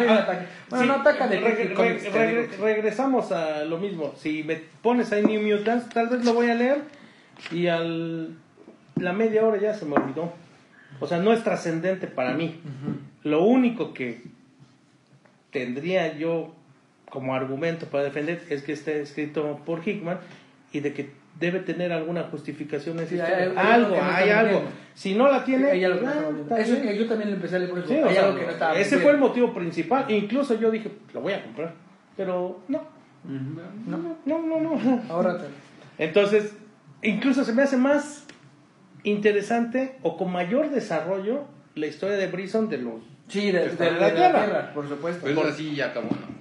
Bueno, 0.69 0.85
no 0.85 0.93
ataca 0.95 1.27
de 1.27 2.49
regresamos 2.59 3.31
a 3.31 3.63
lo 3.63 3.77
mismo. 3.77 4.13
Si 4.17 4.43
me 4.43 4.55
pones 4.81 5.11
ahí 5.13 5.23
New 5.23 5.41
Mutants, 5.41 5.89
tal 5.89 6.09
vez 6.09 6.25
lo 6.25 6.33
voy 6.33 6.49
a 6.49 6.55
leer 6.55 6.81
y 7.51 7.67
al 7.67 8.35
la 8.99 9.13
media 9.13 9.45
hora 9.45 9.59
ya 9.59 9.73
se 9.73 9.85
me 9.85 9.95
olvidó. 9.95 10.33
O 10.99 11.07
sea, 11.07 11.19
no 11.19 11.31
es 11.31 11.43
trascendente 11.43 12.07
para 12.07 12.33
mí. 12.33 12.59
Lo 13.23 13.43
único 13.43 13.93
que 13.93 14.21
tendría 15.51 16.17
yo 16.17 16.53
como 17.09 17.35
argumento 17.35 17.85
para 17.87 18.03
defender 18.03 18.43
es 18.49 18.63
que 18.63 18.73
esté 18.73 19.01
escrito 19.01 19.61
por 19.65 19.87
Hickman 19.87 20.19
y 20.73 20.79
de 20.79 20.93
que 20.93 21.11
debe 21.39 21.59
tener 21.59 21.91
alguna 21.93 22.23
justificación 22.23 22.99
esa 22.99 23.09
Sí, 23.09 23.15
historia. 23.15 23.37
hay- 23.37 23.53
hay 23.55 23.71
algo, 23.73 23.95
hay 24.01 24.29
algo. 24.29 24.63
Si 24.93 25.13
no 25.15 25.29
la 25.31 25.43
tiene, 25.45 25.85
algo 25.85 26.07
ah, 26.07 26.59
Eso 26.59 26.81
que 26.81 26.97
yo 26.97 27.05
también 27.07 27.29
le 27.29 27.35
empecé 27.35 27.55
a 27.57 27.59
leer 27.59 27.69
por 27.71 27.79
eso. 27.79 27.87
Sí, 27.89 27.95
o 28.01 28.07
hay 28.07 28.13
sea, 28.15 28.25
algo 28.25 28.39
que 28.39 28.45
no 28.45 28.51
estaba 28.51 28.73
ese 28.79 28.95
bien. 28.95 29.01
fue 29.03 29.11
el 29.11 29.17
motivo 29.19 29.53
principal. 29.53 30.05
Incluso 30.09 30.59
yo 30.59 30.71
dije, 30.71 30.91
lo 31.13 31.21
voy 31.21 31.33
a 31.33 31.43
comprar. 31.43 31.73
Pero 32.15 32.61
no, 32.67 32.81
No, 33.23 33.97
no, 34.25 34.39
no, 34.39 34.59
no. 34.59 35.01
ahora 35.09 35.37
te... 35.37 35.45
Entonces, 36.03 36.53
incluso 37.03 37.43
se 37.43 37.53
me 37.53 37.61
hace 37.63 37.77
más 37.77 38.25
interesante 39.03 39.97
o 40.01 40.17
con 40.17 40.31
mayor 40.31 40.69
desarrollo 40.69 41.45
la 41.75 41.87
historia 41.87 42.17
de 42.17 42.27
Brison 42.27 42.69
de 42.69 42.77
los... 42.79 42.95
Sí, 43.27 43.51
de, 43.51 43.59
de- 43.59 43.75
de 43.75 43.87
en 43.87 43.93
la 43.99 44.07
la 44.07 44.15
tierra. 44.15 44.43
tierra. 44.45 44.73
por 44.73 44.87
supuesto. 44.87 45.21
Pero 45.23 45.41
eso 45.41 45.49
así 45.49 45.75
ya 45.75 45.87
acabó, 45.87 46.07
¿no? 46.09 46.36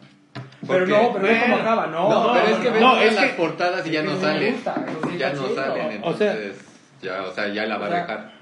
Pero 0.68 0.86
no, 0.86 1.12
pero 1.12 1.26
ve 1.26 1.40
cómo 1.40 1.54
bueno, 1.56 1.70
acaba, 1.70 1.86
no. 1.88 2.08
No, 2.10 2.32
pero 2.32 2.46
es 2.48 2.56
que 2.58 2.70
ves 2.70 2.80
no, 2.80 2.98
es 3.00 3.14
las 3.14 3.24
que- 3.24 3.32
portadas 3.34 3.86
y 3.86 3.90
ya 3.90 4.00
es 4.00 4.06
no 4.06 4.20
salen. 4.20 4.54
gusta, 4.54 4.74
Ya 5.18 5.32
no 5.32 5.42
chido. 5.48 5.54
salen, 5.54 6.00
O 6.02 6.14
sea- 6.14 6.32
entonces 6.32 6.64
ya, 7.02 7.22
o 7.22 7.32
sea, 7.32 7.48
ya 7.48 7.66
la 7.66 7.78
va 7.78 7.86
O 7.86 7.88
sea, 7.88 7.96
a 7.98 8.00
dejar. 8.00 8.32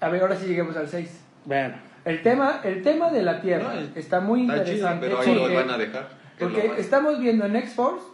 A 0.00 0.08
ver, 0.08 0.22
ahora 0.22 0.36
sí 0.36 0.46
lleguemos 0.46 0.76
al 0.76 0.88
6. 0.88 1.20
Bueno, 1.44 1.74
El 2.04 2.22
tema, 2.22 2.60
el 2.62 2.82
tema 2.82 3.10
de 3.10 3.22
la 3.22 3.40
Tierra 3.40 3.74
No, 3.74 3.80
es- 3.80 3.96
está 3.96 4.20
muy 4.20 4.42
Está 4.42 4.62
chido, 4.64 4.76
interesante. 4.76 5.06
pero 5.08 5.20
ahí 5.20 5.34
lo 5.34 5.40
porque- 5.40 5.54
van 5.56 5.70
a 5.70 5.78
dejar. 5.78 6.08
que 6.38 6.44
es 6.44 6.50
lo 6.52 6.56
Porque 6.60 6.80
estamos 6.80 7.18
viendo 7.18 7.46
en 7.46 7.56
X-Force 7.56 8.04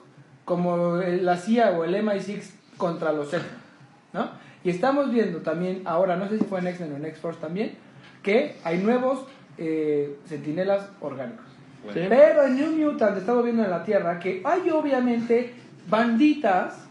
como 0.44 0.96
el- 1.02 1.24
la 1.26 1.36
CIA 1.36 1.72
o 1.72 1.84
el 1.84 1.94
MI6 1.96 2.54
contra 2.78 3.12
los 3.12 3.32
X, 3.34 3.44
¿no? 4.14 4.30
Y 4.64 4.70
estamos 4.70 5.10
viendo 5.12 5.40
también, 5.40 5.82
ahora 5.84 6.16
no 6.16 6.28
sé 6.28 6.38
si 6.38 6.44
fue 6.44 6.60
en 6.60 6.68
X-Men 6.68 6.92
o 6.94 6.96
en 6.96 7.04
X-Force 7.06 7.40
también, 7.40 7.74
que 8.22 8.56
hay 8.64 8.78
nuevos 8.78 9.26
eh, 9.58 10.16
sentinelas 10.24 10.88
orgánicos. 11.02 11.44
Bueno, 11.84 12.00
Sí. 12.00 12.06
Pero 12.08 12.44
en 12.46 12.56
New 12.56 12.92
Mutant 12.92 13.16
estamos 13.18 13.44
viendo 13.44 13.64
en 13.64 13.70
la 13.70 13.84
Tierra 13.84 14.18
que 14.18 14.40
hay 14.44 14.70
obviamente 14.70 15.54
banditas 15.88 16.86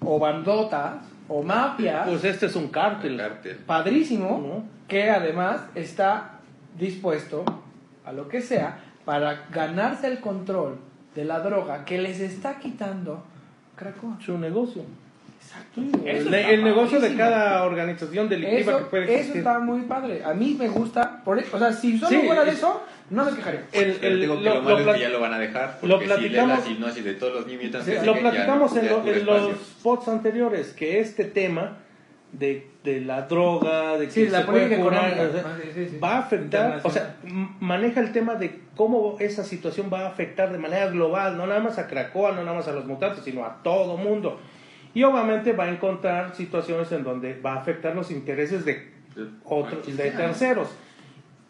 o 0.00 0.18
bandotas 0.18 0.96
o 1.28 1.42
mafias 1.42 2.08
pues 2.08 2.24
este 2.24 2.46
es 2.46 2.56
un 2.56 2.64
el 2.64 2.70
cártel. 2.70 3.16
cártel. 3.16 3.56
padrísimo 3.58 4.28
¿No? 4.44 4.64
que 4.88 5.10
además 5.10 5.60
está 5.74 6.40
dispuesto 6.78 7.44
a 8.04 8.12
lo 8.12 8.28
que 8.28 8.40
sea 8.40 8.80
para 9.04 9.46
ganarse 9.50 10.08
el 10.08 10.20
control 10.20 10.78
de 11.14 11.24
la 11.24 11.40
droga 11.40 11.84
que 11.84 11.98
les 11.98 12.20
está 12.20 12.58
quitando. 12.58 13.24
Su 14.20 14.38
negocio. 14.38 14.82
Exacto. 15.42 15.80
El, 16.06 16.34
Eso 16.34 16.62
negocio 16.64 17.00
de 17.00 17.14
cada 17.16 17.64
organización 17.64 18.28
delictiva 18.28 18.72
que 18.72 18.78
Eso, 18.78 18.88
puede 18.90 19.04
eso 19.04 19.12
existir. 19.12 19.38
está 19.38 19.58
muy 19.58 19.82
padre. 19.82 20.22
A 20.24 20.32
mí 20.34 20.56
me 20.58 20.68
gusta. 20.68 21.22
Por, 21.24 21.38
o 21.38 21.58
sea, 21.58 21.72
si 21.72 21.98
solo 21.98 22.10
Sí, 22.10 22.26
fuera 22.26 22.44
de 22.44 22.50
es- 22.52 22.58
eso, 22.58 22.82
no 23.10 23.24
me 23.24 23.32
quejaría. 23.32 23.64
El, 23.72 24.20
digo 24.20 24.38
que 24.38 24.44
lo, 24.44 24.54
lo, 24.56 24.62
malo 24.62 24.78
lo 24.80 24.90
es 24.90 24.96
que 24.96 25.02
ya 25.02 25.08
lo 25.08 25.20
van 25.20 25.34
a 25.34 25.38
dejar. 25.38 25.78
Porque 25.80 25.88
lo 25.88 26.00
si 26.00 26.06
platicamos- 26.28 26.58
la 26.58 26.64
sinopsis 26.64 27.04
de 27.04 27.14
todos 27.14 27.34
los 27.34 27.46
Mutants, 27.46 27.86
Sí, 27.86 27.92
lo 28.04 28.14
ya 28.14 28.20
platicamos 28.20 28.74
no- 28.74 28.80
en, 28.80 28.88
lo- 29.26 29.38
los 29.48 29.56
spots 29.58 30.08
anteriores, 30.08 30.72
que 30.72 31.00
este 31.00 31.24
tema 31.24 31.78
de, 32.32 32.66
de 32.82 33.00
la 33.02 33.22
droga, 33.22 33.98
de 33.98 34.06
que 34.06 34.10
Sí, 34.12 34.26
la 34.28 34.40
se 34.40 34.44
puede 34.46 34.76
curar, 34.78 35.10
económica. 35.12 35.22
o 35.22 35.32
sea, 35.42 35.56
sí, 35.62 35.68
sí, 35.74 35.88
sí. 35.90 35.98
va 35.98 36.16
a 36.16 36.18
afectar, 36.20 36.80
o 36.82 36.90
sea, 36.90 37.16
maneja 37.60 38.00
el 38.00 38.10
tema 38.12 38.36
de 38.36 38.60
cómo 38.74 39.16
esa 39.20 39.44
situación 39.44 39.90
va 39.92 40.00
a 40.00 40.08
afectar 40.08 40.50
de 40.50 40.56
manera 40.58 40.86
global, 40.86 41.36
no 41.36 41.46
nada 41.46 41.60
más 41.60 41.78
a 41.78 41.86
Cracoa, 41.88 42.32
no 42.32 42.42
nada 42.42 42.56
más 42.56 42.68
a 42.68 42.72
los 42.72 42.86
mutantes, 42.86 43.22
sino 43.24 43.44
a 43.44 43.62
todo 43.62 43.98
mundo. 43.98 44.40
Y 44.94 45.02
obviamente 45.04 45.52
va 45.52 45.64
a 45.64 45.70
encontrar 45.70 46.34
situaciones 46.34 46.90
en 46.92 47.02
donde 47.04 47.40
va 47.40 47.54
a 47.54 47.60
afectar 47.60 47.94
los 47.94 48.10
intereses 48.10 48.64
de 48.64 48.90
otros, 49.44 49.86
de 49.96 50.10
terceros. 50.10 50.68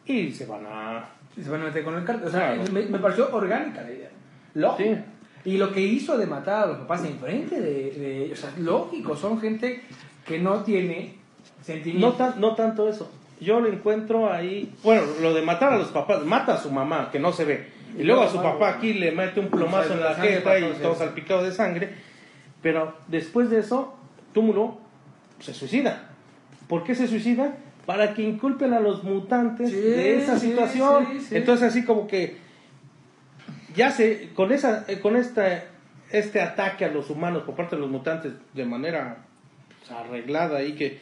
Y 0.06 0.30
se 0.32 0.46
van 0.46 0.64
a... 0.66 1.04
Y 1.36 1.42
se 1.42 1.50
van 1.50 1.62
a 1.62 1.64
meter 1.64 1.82
con 1.84 1.94
el 1.96 2.04
cartel. 2.04 2.28
O 2.28 2.30
sea, 2.30 2.54
Claro. 2.54 2.72
me, 2.72 2.82
me 2.82 2.98
pareció 2.98 3.34
orgánica 3.34 3.82
la 3.82 3.90
idea. 3.90 4.10
Lógica. 4.54 5.04
Y 5.44 5.56
lo 5.56 5.72
que 5.72 5.80
hizo 5.80 6.16
de 6.18 6.26
matar 6.26 6.64
a 6.64 6.66
los 6.66 6.78
papás 6.78 7.04
enfrente 7.04 7.60
de, 7.60 7.90
de- 7.90 8.30
O 8.32 8.36
sea, 8.36 8.50
lógico, 8.58 9.16
son 9.16 9.40
gente 9.40 9.82
que 10.26 10.38
no 10.38 10.62
tiene 10.62 11.16
No, 11.58 11.64
sentimientos. 11.64 12.18
tan- 12.18 12.40
no 12.40 12.54
tanto 12.54 12.88
eso. 12.88 13.10
Yo 13.40 13.58
lo 13.58 13.68
encuentro 13.68 14.30
ahí. 14.32 14.72
Bueno, 14.84 15.02
lo 15.20 15.34
de 15.34 15.42
matar 15.42 15.72
a 15.72 15.78
los 15.78 15.88
papás. 15.88 16.24
Mata 16.24 16.54
a 16.54 16.58
su 16.58 16.70
mamá, 16.70 17.08
que 17.10 17.18
no 17.18 17.32
se 17.32 17.44
ve. 17.44 17.66
Y 17.98 18.04
luego 18.04 18.22
a 18.22 18.28
su 18.28 18.36
papá 18.40 18.68
aquí 18.70 18.92
le 18.94 19.10
mete 19.12 19.40
un 19.40 19.48
plomazo 19.48 19.94
en 19.94 20.00
la 20.00 20.14
jeta 20.14 20.58
y 20.58 20.62
todo 20.80 20.94
salpicado 20.94 21.42
de 21.42 21.50
sangre. 21.52 21.90
Pero 22.62 22.96
después 23.08 23.50
de 23.50 23.58
eso, 23.58 23.94
Túmulo 24.32 24.78
se 25.40 25.52
suicida. 25.52 26.08
¿Por 26.68 26.84
qué 26.84 26.94
se 26.94 27.08
suicida? 27.08 27.56
Para 27.86 28.14
que 28.14 28.22
inculpen 28.22 28.72
a 28.72 28.80
los 28.80 29.02
mutantes 29.02 29.70
Sí, 29.70 29.76
de 29.76 30.22
esa 30.22 30.38
situación. 30.38 31.06
sí, 31.12 31.20
sí. 31.20 31.36
Entonces 31.36 31.68
así 31.68 31.84
como 31.84 32.06
que 32.06 32.36
ya 33.74 33.90
se 33.90 34.30
con 34.34 34.52
esa 34.52 34.84
eh, 34.88 35.00
con 35.00 35.16
esta 35.16 35.64
este 36.10 36.40
ataque 36.40 36.84
a 36.84 36.88
los 36.92 37.10
humanos 37.10 37.42
por 37.42 37.56
parte 37.56 37.74
de 37.76 37.80
los 37.82 37.90
mutantes 37.90 38.32
de 38.54 38.64
manera 38.66 39.18
pues, 39.80 39.90
arreglada 39.90 40.62
y 40.62 40.74
que 40.74 40.98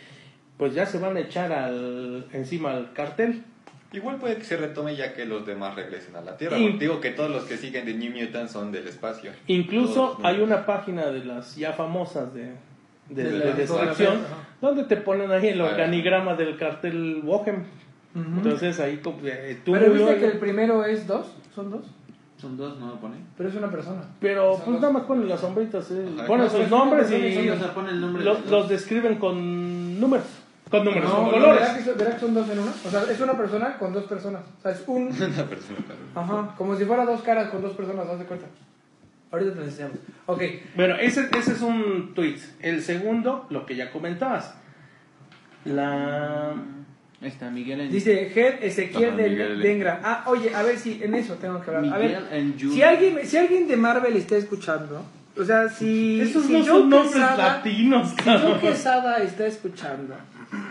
pues 0.56 0.72
ya 0.74 0.86
se 0.86 0.98
van 0.98 1.16
a 1.16 1.20
echar 1.20 1.52
al 1.52 2.26
encima 2.32 2.70
al 2.72 2.92
cartel 2.92 3.44
Igual 3.92 4.16
puede 4.18 4.36
que 4.36 4.44
se 4.44 4.56
retome 4.56 4.94
ya 4.94 5.14
que 5.14 5.26
los 5.26 5.44
demás 5.44 5.74
regresen 5.74 6.14
a 6.16 6.20
la 6.20 6.36
Tierra. 6.36 6.56
Y- 6.58 6.78
digo 6.78 7.00
que 7.00 7.10
todos 7.10 7.28
los 7.30 7.44
que 7.44 7.56
siguen 7.56 7.84
de 7.86 7.94
New 7.94 8.12
Mutants 8.12 8.52
son 8.52 8.70
del 8.70 8.86
espacio. 8.86 9.32
incluso 9.48 10.18
hay 10.22 10.40
una 10.40 10.64
página 10.66 11.06
de 11.10 11.24
las 11.24 11.56
ya 11.56 11.72
famosas 11.72 12.32
de 12.34 12.52
de, 13.08 13.24
De 13.24 13.30
de 13.32 13.44
la- 13.46 13.52
distracción 13.56 14.18
ajá. 14.18 14.36
donde 14.60 14.84
te 14.84 14.96
ponen 14.96 15.32
ahí 15.32 15.48
el 15.48 15.60
organigrama 15.60 16.34
del 16.36 16.56
cartel 16.56 17.20
Bohem 17.24 17.64
Ujú. 18.14 18.24
entonces 18.36 18.78
ahí 18.78 18.98
como, 18.98 19.18
eh, 19.24 19.58
Pero 19.64 19.90
viste 19.92 20.18
que 20.18 20.26
el 20.26 20.38
primero 20.38 20.84
es 20.84 21.08
dos, 21.08 21.26
son 21.52 21.70
dos, 21.72 21.86
Son 22.36 22.56
dos, 22.56 22.78
¿no 22.78 22.86
lo 22.86 23.00
pone? 23.00 23.16
pero 23.36 23.48
es 23.48 23.54
una 23.56 23.68
persona. 23.68 24.02
pero 24.20 24.52
Son 24.52 24.60
pues 24.64 24.72
dos. 24.74 24.80
nada 24.82 24.92
más 24.92 25.02
ponen 25.06 25.28
las 25.28 25.40
sombritas 25.40 25.90
eh, 25.90 26.06
Ajá. 26.16 26.26
ponen 26.28 26.48
sus 26.48 26.70
nombres 26.70 27.10
y 27.10 27.48
o 27.48 27.56
sea, 27.58 27.74
pone 27.74 27.90
el 27.90 28.00
nombre 28.00 28.22
lo- 28.24 28.34
de 28.36 28.40
los 28.42 28.50
los 28.50 28.68
describen 28.68 29.16
con 29.16 29.98
números 29.98 30.26
con 30.70 30.84
números 30.84 31.10
con 31.12 31.24
no, 31.24 31.30
colores 31.32 31.60
¿verdad 31.60 31.76
que, 31.84 31.90
¿verdad 31.92 32.14
que 32.14 32.20
son 32.20 32.34
dos 32.34 32.48
en 32.48 32.58
una? 32.60 32.70
O 32.70 32.90
sea, 32.90 33.02
es 33.10 33.20
una 33.20 33.36
persona 33.36 33.76
con 33.78 33.92
dos 33.92 34.04
personas. 34.04 34.42
O 34.58 34.62
sea, 34.62 34.72
es 34.72 34.82
un... 34.86 35.02
Una 35.08 35.44
persona. 35.44 35.78
Ajá, 36.14 36.54
como 36.56 36.76
si 36.76 36.84
fuera 36.84 37.04
dos 37.04 37.22
caras 37.22 37.50
con 37.50 37.60
dos 37.62 37.72
personas, 37.74 38.06
haz 38.08 38.18
de 38.20 38.24
cuenta. 38.24 38.46
Ahorita 39.32 39.52
te 39.52 39.58
lo 39.58 39.64
enseñamos. 39.64 39.98
Ok, 40.26 40.42
Bueno, 40.76 40.96
ese, 40.96 41.28
ese 41.38 41.52
es 41.52 41.60
un 41.60 42.12
tweet. 42.14 42.38
El 42.60 42.82
segundo, 42.82 43.46
lo 43.50 43.66
que 43.66 43.76
ya 43.76 43.90
comentabas. 43.92 44.54
La. 45.64 46.54
Está, 47.20 47.50
Miguel 47.50 47.82
en... 47.82 47.90
dice 47.92 48.32
Head 48.34 48.64
Ezequiel 48.64 49.16
de 49.16 49.28
Miguel. 49.28 49.60
Dengra. 49.60 50.00
Ah, 50.02 50.24
oye, 50.26 50.54
a 50.54 50.62
ver 50.62 50.78
si 50.78 51.02
en 51.02 51.14
eso 51.14 51.34
tengo 51.34 51.60
que 51.60 51.70
hablar. 51.70 51.94
A 51.94 51.98
ver, 51.98 52.18
si 52.56 52.82
alguien, 52.82 53.18
si 53.26 53.36
alguien 53.36 53.68
de 53.68 53.76
Marvel 53.76 54.16
está 54.16 54.36
escuchando, 54.36 55.04
o 55.38 55.44
sea, 55.44 55.68
si, 55.68 56.18
Esos 56.22 56.46
si 56.46 56.52
no 56.54 56.58
John 56.60 56.66
son 56.66 56.90
nombres 56.90 57.12
Quesada- 57.12 57.36
latinos, 57.56 58.14
Si. 58.24 58.38
John 58.42 58.60
Quesada 58.60 59.22
está 59.22 59.46
escuchando, 59.46 60.14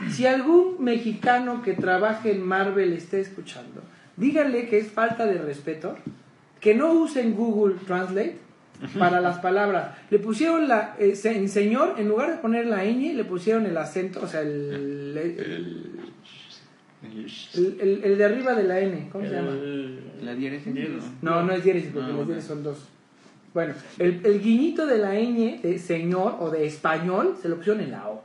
si 0.09 0.25
algún 0.25 0.75
mexicano 0.83 1.61
que 1.61 1.73
trabaje 1.73 2.31
en 2.31 2.41
Marvel 2.45 2.93
está 2.93 3.17
escuchando, 3.17 3.81
díganle 4.17 4.67
que 4.67 4.77
es 4.79 4.87
falta 4.91 5.25
de 5.25 5.37
respeto, 5.37 5.95
que 6.59 6.75
no 6.75 6.91
usen 6.93 7.35
Google 7.35 7.75
Translate 7.87 8.37
para 8.97 9.19
las 9.21 9.39
palabras. 9.39 9.95
Le 10.09 10.19
pusieron 10.19 10.67
la, 10.67 10.95
eh, 10.99 11.13
en 11.25 11.49
señor, 11.49 11.95
en 11.97 12.07
lugar 12.07 12.31
de 12.31 12.37
poner 12.37 12.65
la 12.65 12.83
ñ, 12.85 13.13
le 13.15 13.23
pusieron 13.25 13.65
el 13.65 13.77
acento, 13.77 14.21
o 14.23 14.27
sea, 14.27 14.41
el, 14.41 15.17
el, 15.17 15.99
el- 17.55 17.77
el- 17.79 18.01
el 18.03 18.17
de 18.17 18.25
arriba 18.25 18.53
de 18.55 18.63
la 18.63 18.79
N, 18.79 19.09
¿cómo 19.11 19.25
se 19.25 19.31
llama? 19.33 19.51
La 20.21 20.33
diéresis. 20.35 20.73
No, 21.21 21.43
no 21.43 21.53
es 21.53 21.63
diéresis, 21.63 21.91
porque 21.93 22.09
Ah, 22.11 22.15
las 22.17 22.25
diéresis 22.27 22.47
son 22.49 22.63
dos. 22.63 22.87
Bueno, 23.53 23.73
el, 23.97 24.19
el 24.25 24.41
guiñito 24.41 24.85
de 24.85 24.97
la 24.97 25.13
ñ 25.15 25.61
de 25.61 25.79
señor 25.79 26.35
o 26.39 26.49
de 26.49 26.65
español 26.67 27.35
se 27.41 27.49
lo 27.49 27.55
pusieron 27.55 27.81
en 27.81 27.91
la 27.91 28.07
O. 28.09 28.21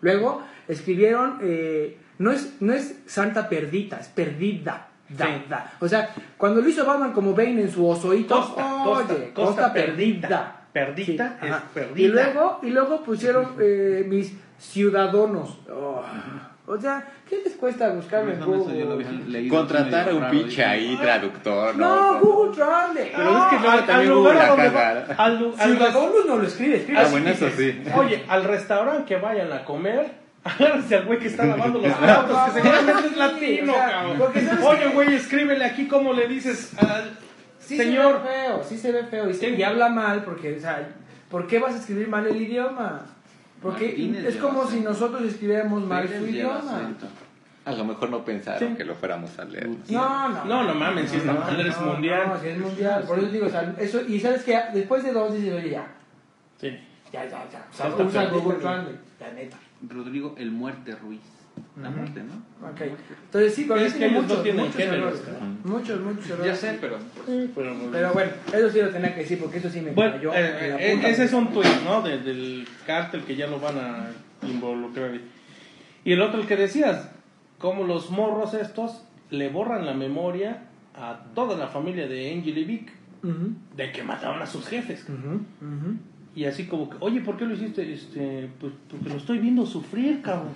Luego 0.00 0.42
escribieron, 0.70 1.38
eh, 1.42 1.98
no, 2.18 2.30
es, 2.32 2.56
no 2.60 2.72
es 2.72 3.00
Santa 3.06 3.48
Perdita, 3.48 3.98
es 4.00 4.08
Perdida. 4.08 4.86
Da, 5.08 5.26
Sí. 5.26 5.32
da. 5.48 5.72
O 5.80 5.88
sea, 5.88 6.10
cuando 6.36 6.60
lo 6.60 6.68
hizo 6.68 6.86
Batman 6.86 7.12
como 7.12 7.34
Bane 7.34 7.62
en 7.62 7.70
su 7.70 7.84
osoito, 7.88 8.36
Costa, 8.36 8.80
costa, 8.84 9.14
oye, 9.14 9.32
costa 9.34 9.72
perdida. 9.72 10.56
Perdita 10.72 11.36
es 11.42 11.50
ajá. 11.50 11.64
perdida. 11.74 12.00
Y 12.00 12.08
luego, 12.08 12.60
y 12.62 12.70
luego 12.70 13.02
pusieron 13.02 13.54
eh, 13.60 14.04
mis 14.08 14.32
ciudadanos. 14.58 15.58
Oh. 15.68 16.02
O 16.66 16.78
sea, 16.80 17.04
¿qué 17.28 17.40
les 17.44 17.54
cuesta 17.56 17.88
buscarlo 17.90 18.30
en 18.30 18.38
Eso 18.40 18.46
yo 18.46 18.84
lo 18.84 18.92
Google? 18.94 19.06
había 19.08 19.26
leído 19.26 19.56
Contratar 19.56 20.08
a 20.10 20.14
un 20.14 20.30
pinche 20.30 20.64
ahí, 20.64 20.96
traductor, 21.02 21.74
No, 21.76 22.12
¿no? 22.12 22.20
Google 22.20 22.54
Translate. 22.54 23.12
Pero 23.16 23.38
es 23.38 23.44
que 23.46 23.56
luego 23.56 23.70
al- 23.70 23.86
también 23.86 24.14
Google 24.14 24.34
la 24.34 24.44
a 24.44 24.48
donde 24.50 24.64
caga. 24.72 25.04
va- 25.08 25.24
al 25.24 25.38
lu- 25.40 25.54
al 25.58 25.70
Ciudadanos 25.72 26.26
no 26.28 26.36
lo 26.36 26.46
escribe, 26.46 26.76
escribe 26.76 27.00
Ah, 27.00 27.06
bueno, 27.10 27.28
eso 27.30 27.48
sí. 27.56 27.82
Oye, 27.96 28.24
al 28.28 28.44
restaurante 28.44 29.04
que 29.06 29.16
vayan 29.20 29.52
a 29.52 29.64
comer, 29.64 30.19
agárrense 30.44 30.96
al 30.96 31.04
güey 31.06 31.18
que 31.18 31.26
está 31.28 31.44
lavando 31.44 31.78
los 31.80 31.92
platos, 31.96 32.38
que 32.52 32.60
seguramente 32.60 33.06
es 33.08 33.16
latino, 33.16 33.74
cabrón. 33.74 34.22
Oye, 34.64 34.86
güey, 34.94 35.14
escríbele 35.14 35.64
aquí 35.64 35.86
cómo 35.86 36.12
le 36.12 36.28
dices 36.28 36.72
al 36.78 37.16
Sí 37.58 37.76
señor. 37.76 38.22
se 38.22 38.28
ve 38.28 38.34
feo, 38.46 38.64
sí 38.64 38.78
se 38.78 38.92
ve 38.92 39.04
feo. 39.04 39.30
Y, 39.30 39.34
se- 39.34 39.50
y 39.50 39.62
habla 39.62 39.88
mal 39.88 40.24
porque, 40.24 40.56
o 40.56 40.60
sea, 40.60 40.88
¿por 41.30 41.46
qué 41.46 41.58
vas 41.58 41.74
a 41.74 41.78
escribir 41.78 42.08
mal 42.08 42.26
el 42.26 42.36
idioma? 42.40 43.02
Porque 43.62 43.86
Martínez 43.88 44.24
es 44.24 44.36
como 44.36 44.62
si 44.62 44.68
acento. 44.68 44.88
nosotros 44.90 45.22
escribiéramos 45.22 45.82
mal 45.84 46.08
su 46.08 46.26
idioma. 46.26 46.90
A 47.66 47.72
lo 47.72 47.84
mejor 47.84 48.08
no 48.08 48.24
pensaron 48.24 48.70
Sí. 48.70 48.74
que 48.74 48.84
lo 48.84 48.94
fuéramos 48.94 49.38
a 49.38 49.44
leer. 49.44 49.68
No, 49.90 50.28
no. 50.30 50.44
No, 50.46 50.64
no 50.64 50.74
mames, 50.74 51.10
si 51.10 51.18
esta 51.18 51.34
madre 51.34 51.68
es 51.68 51.78
mundial. 51.78 52.28
No, 52.28 52.40
si 52.40 52.48
es 52.48 52.58
mundial. 52.58 53.04
Por 53.06 53.18
eso 53.18 53.28
digo, 53.28 53.46
o 53.46 53.50
sea, 53.50 53.74
eso, 53.78 54.00
y 54.00 54.18
sabes 54.18 54.42
que 54.44 54.58
después 54.72 55.04
de 55.04 55.12
dos 55.12 55.34
dices, 55.34 55.52
oye, 55.52 55.70
ya. 55.70 55.86
Sí. 56.58 56.70
Ya, 57.12 57.24
ya, 57.24 57.44
ya. 57.52 57.66
O 57.70 57.76
sea, 57.76 57.88
usa. 57.94 58.24
Google 58.30 58.58
Translate, 58.58 58.98
la 59.20 59.32
neta. 59.32 59.56
Rodrigo 59.88 60.34
El 60.38 60.50
Muerte 60.50 60.94
Ruiz. 60.96 61.20
La 61.80 61.90
muerte, 61.90 62.22
¿no? 62.22 62.68
Ok. 62.68 62.80
Entonces 63.24 63.54
sí, 63.54 63.64
porque 63.64 63.86
Es 63.86 63.92
que 63.92 63.98
tiene 63.98 64.12
ellos 64.14 64.22
no 64.22 64.28
muchos, 64.28 64.42
tienen 64.44 64.64
muchos 64.66 64.80
errores. 64.80 65.22
¿no? 65.64 65.70
Muchos, 65.72 66.00
muchos 66.00 66.30
errores. 66.30 66.46
Ya 66.46 66.54
sé, 66.56 66.78
pero. 66.80 66.98
Sí, 67.26 67.50
pero, 67.54 67.74
Pero 67.92 68.12
bueno, 68.12 68.30
eso 68.52 68.70
sí 68.70 68.80
lo 68.80 68.88
tenía 68.90 69.14
que 69.14 69.20
decir 69.22 69.38
porque 69.38 69.58
eso 69.58 69.68
sí 69.68 69.80
me 69.80 69.90
Bueno, 69.90 70.12
cayó 70.16 70.32
eh, 70.32 70.38
en 70.66 70.70
la 70.70 70.80
eh, 70.82 70.92
punta. 70.92 71.08
ese 71.08 71.24
es 71.24 71.32
un 71.32 71.52
tweet, 71.52 71.68
¿no? 71.84 72.02
De- 72.02 72.18
del 72.18 72.66
cártel 72.86 73.22
que 73.24 73.36
ya 73.36 73.46
lo 73.46 73.58
van 73.60 73.78
a 73.78 74.10
involucrar. 74.46 75.10
Y 76.04 76.12
el 76.12 76.22
otro, 76.22 76.40
el 76.40 76.46
que 76.46 76.56
decías, 76.56 77.10
como 77.58 77.84
los 77.84 78.10
morros 78.10 78.54
estos 78.54 79.02
le 79.30 79.48
borran 79.48 79.84
la 79.84 79.92
memoria 79.94 80.62
a 80.94 81.24
toda 81.34 81.56
la 81.58 81.68
familia 81.68 82.06
de 82.08 82.32
Angel 82.32 82.56
y 82.58 82.64
Vic 82.64 82.92
de 83.76 83.92
que 83.92 84.02
mataban 84.02 84.40
a 84.40 84.46
sus 84.46 84.66
jefes. 84.66 85.04
ujú, 85.08 85.34
ujú. 85.34 85.96
Y 86.40 86.46
así 86.46 86.64
como 86.64 86.88
que, 86.88 86.96
oye, 87.00 87.20
¿por 87.20 87.36
qué 87.36 87.44
lo 87.44 87.52
hiciste? 87.52 87.92
Este, 87.92 88.48
pues 88.58 88.72
porque 88.88 89.10
lo 89.10 89.16
estoy 89.16 89.40
viendo 89.40 89.66
sufrir, 89.66 90.22
cabrón. 90.22 90.54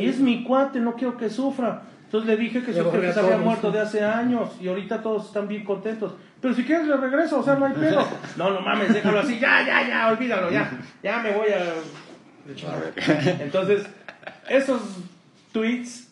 Y 0.00 0.06
es 0.06 0.20
mi 0.20 0.42
cuate, 0.42 0.80
no 0.80 0.94
quiero 0.94 1.18
que 1.18 1.28
sufra. 1.28 1.82
Entonces 2.04 2.30
le 2.30 2.36
dije 2.38 2.62
que 2.62 2.72
Le 2.72 2.82
su 2.82 2.90
jefe 2.90 3.12
se 3.12 3.20
había 3.20 3.36
muerto 3.36 3.70
de 3.70 3.78
hace 3.78 4.02
años 4.02 4.52
y 4.58 4.68
ahorita 4.68 5.02
todos 5.02 5.26
están 5.26 5.46
bien 5.46 5.66
contentos. 5.66 6.14
Pero 6.40 6.54
si 6.54 6.64
quieres 6.64 6.86
le 6.86 6.96
regreso, 6.96 7.40
o 7.40 7.42
sea, 7.42 7.56
no 7.56 7.66
hay 7.66 7.74
pedo. 7.78 8.08
No, 8.38 8.48
no 8.48 8.62
mames, 8.62 8.90
déjalo 8.94 9.20
así, 9.20 9.38
ya, 9.38 9.66
ya, 9.66 9.86
ya, 9.86 10.08
olvídalo, 10.08 10.50
ya. 10.50 10.70
Ya 11.02 11.18
me 11.18 11.32
voy 11.32 11.48
a... 11.48 11.74
Entonces, 13.42 13.86
esos 14.48 14.80
tweets 15.52 16.08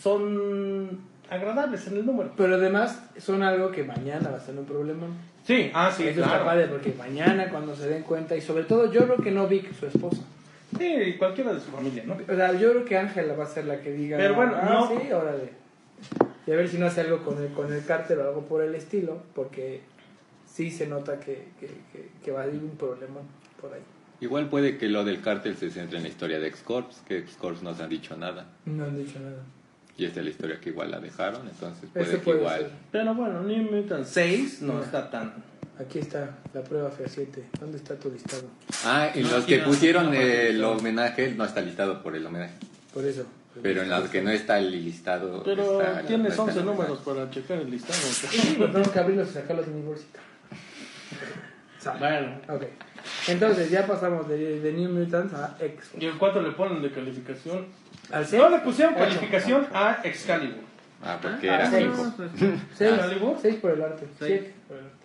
son 0.00 1.00
agradables 1.30 1.86
en 1.88 1.96
el 1.98 2.06
número. 2.06 2.32
Pero 2.36 2.54
además 2.56 3.02
son 3.18 3.42
algo 3.42 3.70
que 3.70 3.84
mañana 3.84 4.30
va 4.30 4.36
a 4.36 4.40
ser 4.40 4.56
un 4.58 4.64
problema. 4.64 5.06
Sí, 5.44 5.70
ah, 5.74 5.92
sí, 5.94 6.02
Eso 6.04 6.20
está 6.20 6.30
claro. 6.32 6.44
padre 6.44 6.66
porque 6.66 6.92
mañana 6.98 7.48
cuando 7.50 7.74
se 7.76 7.88
den 7.88 8.02
cuenta 8.02 8.34
y 8.36 8.40
sobre 8.40 8.64
todo 8.64 8.90
yo 8.92 9.04
creo 9.04 9.16
que 9.18 9.30
no 9.30 9.46
Vic, 9.46 9.72
su 9.74 9.86
esposa. 9.86 10.22
Sí, 10.76 11.14
cualquiera 11.18 11.52
de 11.54 11.60
su 11.60 11.70
familia, 11.70 12.02
¿no? 12.04 12.14
O 12.14 12.36
sea, 12.36 12.52
yo 12.52 12.72
creo 12.72 12.84
que 12.84 12.96
Ángela 12.98 13.34
va 13.34 13.44
a 13.44 13.48
ser 13.48 13.66
la 13.66 13.80
que 13.80 13.92
diga. 13.92 14.16
Pero 14.18 14.34
bueno, 14.34 14.54
ah, 14.56 14.68
no- 14.68 14.88
sí, 15.00 15.12
órale. 15.12 15.50
Y 16.46 16.52
a 16.52 16.56
ver 16.56 16.68
si 16.68 16.78
no 16.78 16.86
hace 16.86 17.00
algo 17.02 17.22
con 17.24 17.40
el, 17.42 17.52
con 17.52 17.72
el 17.72 17.84
cártel 17.84 18.18
o 18.20 18.24
algo 18.28 18.42
por 18.42 18.62
el 18.62 18.74
estilo, 18.74 19.22
porque 19.34 19.80
sí 20.46 20.70
se 20.70 20.86
nota 20.86 21.18
que, 21.20 21.48
que, 21.60 21.66
que, 21.92 22.08
que 22.24 22.30
va 22.32 22.40
a 22.40 22.42
haber 22.44 22.56
un 22.56 22.76
problema 22.76 23.20
por 23.60 23.72
ahí. 23.72 23.80
Igual 24.20 24.48
puede 24.48 24.78
que 24.78 24.88
lo 24.88 25.04
del 25.04 25.20
cártel 25.20 25.56
se 25.56 25.70
centre 25.70 25.96
en 25.98 26.02
la 26.04 26.08
historia 26.08 26.38
de 26.40 26.46
X-Corps, 26.48 27.02
que 27.06 27.18
X-Corps 27.18 27.62
no 27.62 27.74
se 27.74 27.82
han 27.82 27.90
dicho 27.90 28.16
nada. 28.16 28.46
No 28.64 28.84
han 28.84 28.96
dicho 28.96 29.18
nada. 29.20 29.42
Y 29.98 30.04
esta 30.04 30.20
es 30.20 30.24
la 30.26 30.30
historia 30.30 30.60
que 30.60 30.70
igual 30.70 30.90
la 30.90 31.00
dejaron, 31.00 31.48
entonces 31.48 31.88
puede 31.92 32.04
Eso 32.04 32.12
que 32.12 32.18
puede 32.18 32.38
igual... 32.40 32.58
ser. 32.60 32.70
Pero 32.92 33.14
bueno, 33.14 33.42
New 33.42 33.70
Mutant 33.72 34.04
6 34.04 34.62
no 34.62 34.74
No. 34.74 34.82
está 34.82 35.10
tan... 35.10 35.34
Aquí 35.78 35.98
está 35.98 36.38
la 36.54 36.62
prueba 36.62 36.90
fehaciente. 36.90 37.44
¿Dónde 37.60 37.76
está 37.78 37.94
tu 37.96 38.10
listado? 38.10 38.44
Ah, 38.84 39.10
en 39.14 39.22
No, 39.24 39.30
los 39.32 39.44
que 39.44 39.58
no, 39.58 39.64
pusieron 39.64 40.14
el 40.14 40.62
homenaje, 40.64 41.32
no 41.36 41.44
está 41.44 41.60
listado 41.60 42.02
por 42.02 42.16
el 42.16 42.24
homenaje. 42.24 42.54
Por 42.94 43.04
eso. 43.04 43.26
Pero 43.62 43.82
en 43.82 43.88
los 43.90 44.08
que 44.10 44.20
no 44.22 44.30
está 44.30 44.58
el 44.58 44.70
listado... 44.70 45.42
Pero 45.44 45.80
está- 45.80 46.02
tienes 46.02 46.30
está 46.32 46.42
11 46.44 46.58
el 46.60 46.64
números 46.66 46.98
para 47.00 47.30
checar 47.30 47.58
el 47.58 47.70
listado. 47.70 47.98
Tengo 48.72 48.90
que 48.92 48.98
abrirlos 48.98 49.30
y 49.30 49.32
sacarlos 49.32 49.66
de 49.66 49.72
mi 49.72 49.82
bolsita. 49.82 50.20
Bueno, 51.98 52.38
Ok. 52.48 52.62
Entonces 53.28 53.70
ya 53.70 53.86
pasamos 53.86 54.28
de, 54.28 54.60
de 54.60 54.72
New 54.72 54.90
Mutants 54.90 55.32
a 55.34 55.56
X. 55.60 55.90
¿y 56.00 56.06
el 56.06 56.18
cuánto 56.18 56.42
le 56.42 56.50
ponen 56.52 56.82
de 56.82 56.90
calificación? 56.90 57.66
Al 58.12 58.26
6. 58.26 58.42
No 58.42 58.48
le 58.50 58.58
pusieron 58.58 58.94
Ocho. 58.94 59.04
calificación 59.04 59.66
a 59.74 59.98
Excalibur. 60.04 60.64
Ah, 61.04 61.18
porque 61.20 61.50
Ah, 61.50 61.54
era 61.56 61.70
seis. 61.70 61.88
5. 61.94 62.60
6 62.74 62.90
¿Excalibur? 62.92 63.36
por 63.60 63.70
el 63.72 63.82
arte. 63.82 64.06
Seis. 64.18 64.40
Siete. 64.40 64.54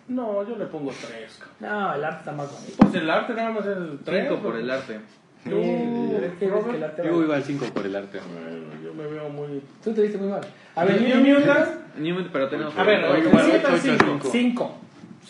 No, 0.08 0.46
yo 0.48 0.56
le 0.56 0.66
pongo 0.66 0.90
3. 0.90 1.38
No, 1.60 1.94
el 1.94 2.04
arte 2.04 2.18
está 2.20 2.32
más 2.32 2.50
bonito. 2.50 2.74
Pues 2.78 2.94
el 2.94 3.10
arte 3.10 3.34
nada 3.34 3.50
más 3.50 3.66
es 3.66 3.76
el 3.76 3.98
3. 4.04 4.28
5 4.28 4.42
por 4.42 4.56
el 4.56 4.70
arte. 4.70 5.00
El 5.44 6.84
arte 6.84 7.02
Yo 7.04 7.18
va- 7.18 7.24
iba 7.24 7.36
al 7.36 7.42
5 7.44 7.66
por 7.74 7.86
el 7.86 7.96
arte. 7.96 8.20
Bueno, 8.20 8.66
yo 8.82 8.94
me 8.94 9.06
veo 9.06 9.28
muy... 9.28 9.62
Tú 9.82 9.92
te 9.92 10.02
viste 10.02 10.18
muy 10.18 10.28
mal. 10.28 10.40
A 10.74 10.84
ver, 10.84 11.00
New 11.02 11.20
New 11.20 11.38
Mutants. 11.40 11.70
New- 11.98 12.28
Pero 12.32 12.48
tenemos. 12.48 12.76
A 12.76 12.82
ver, 12.84 13.04
Oye, 13.04 13.08
oye, 13.12 13.28
igual, 13.28 13.44
bueno, 13.46 13.58
ocho, 13.58 13.68
ocho, 13.74 13.82
5. 13.82 13.98
cinco. 14.06 14.28
5. 14.32 14.78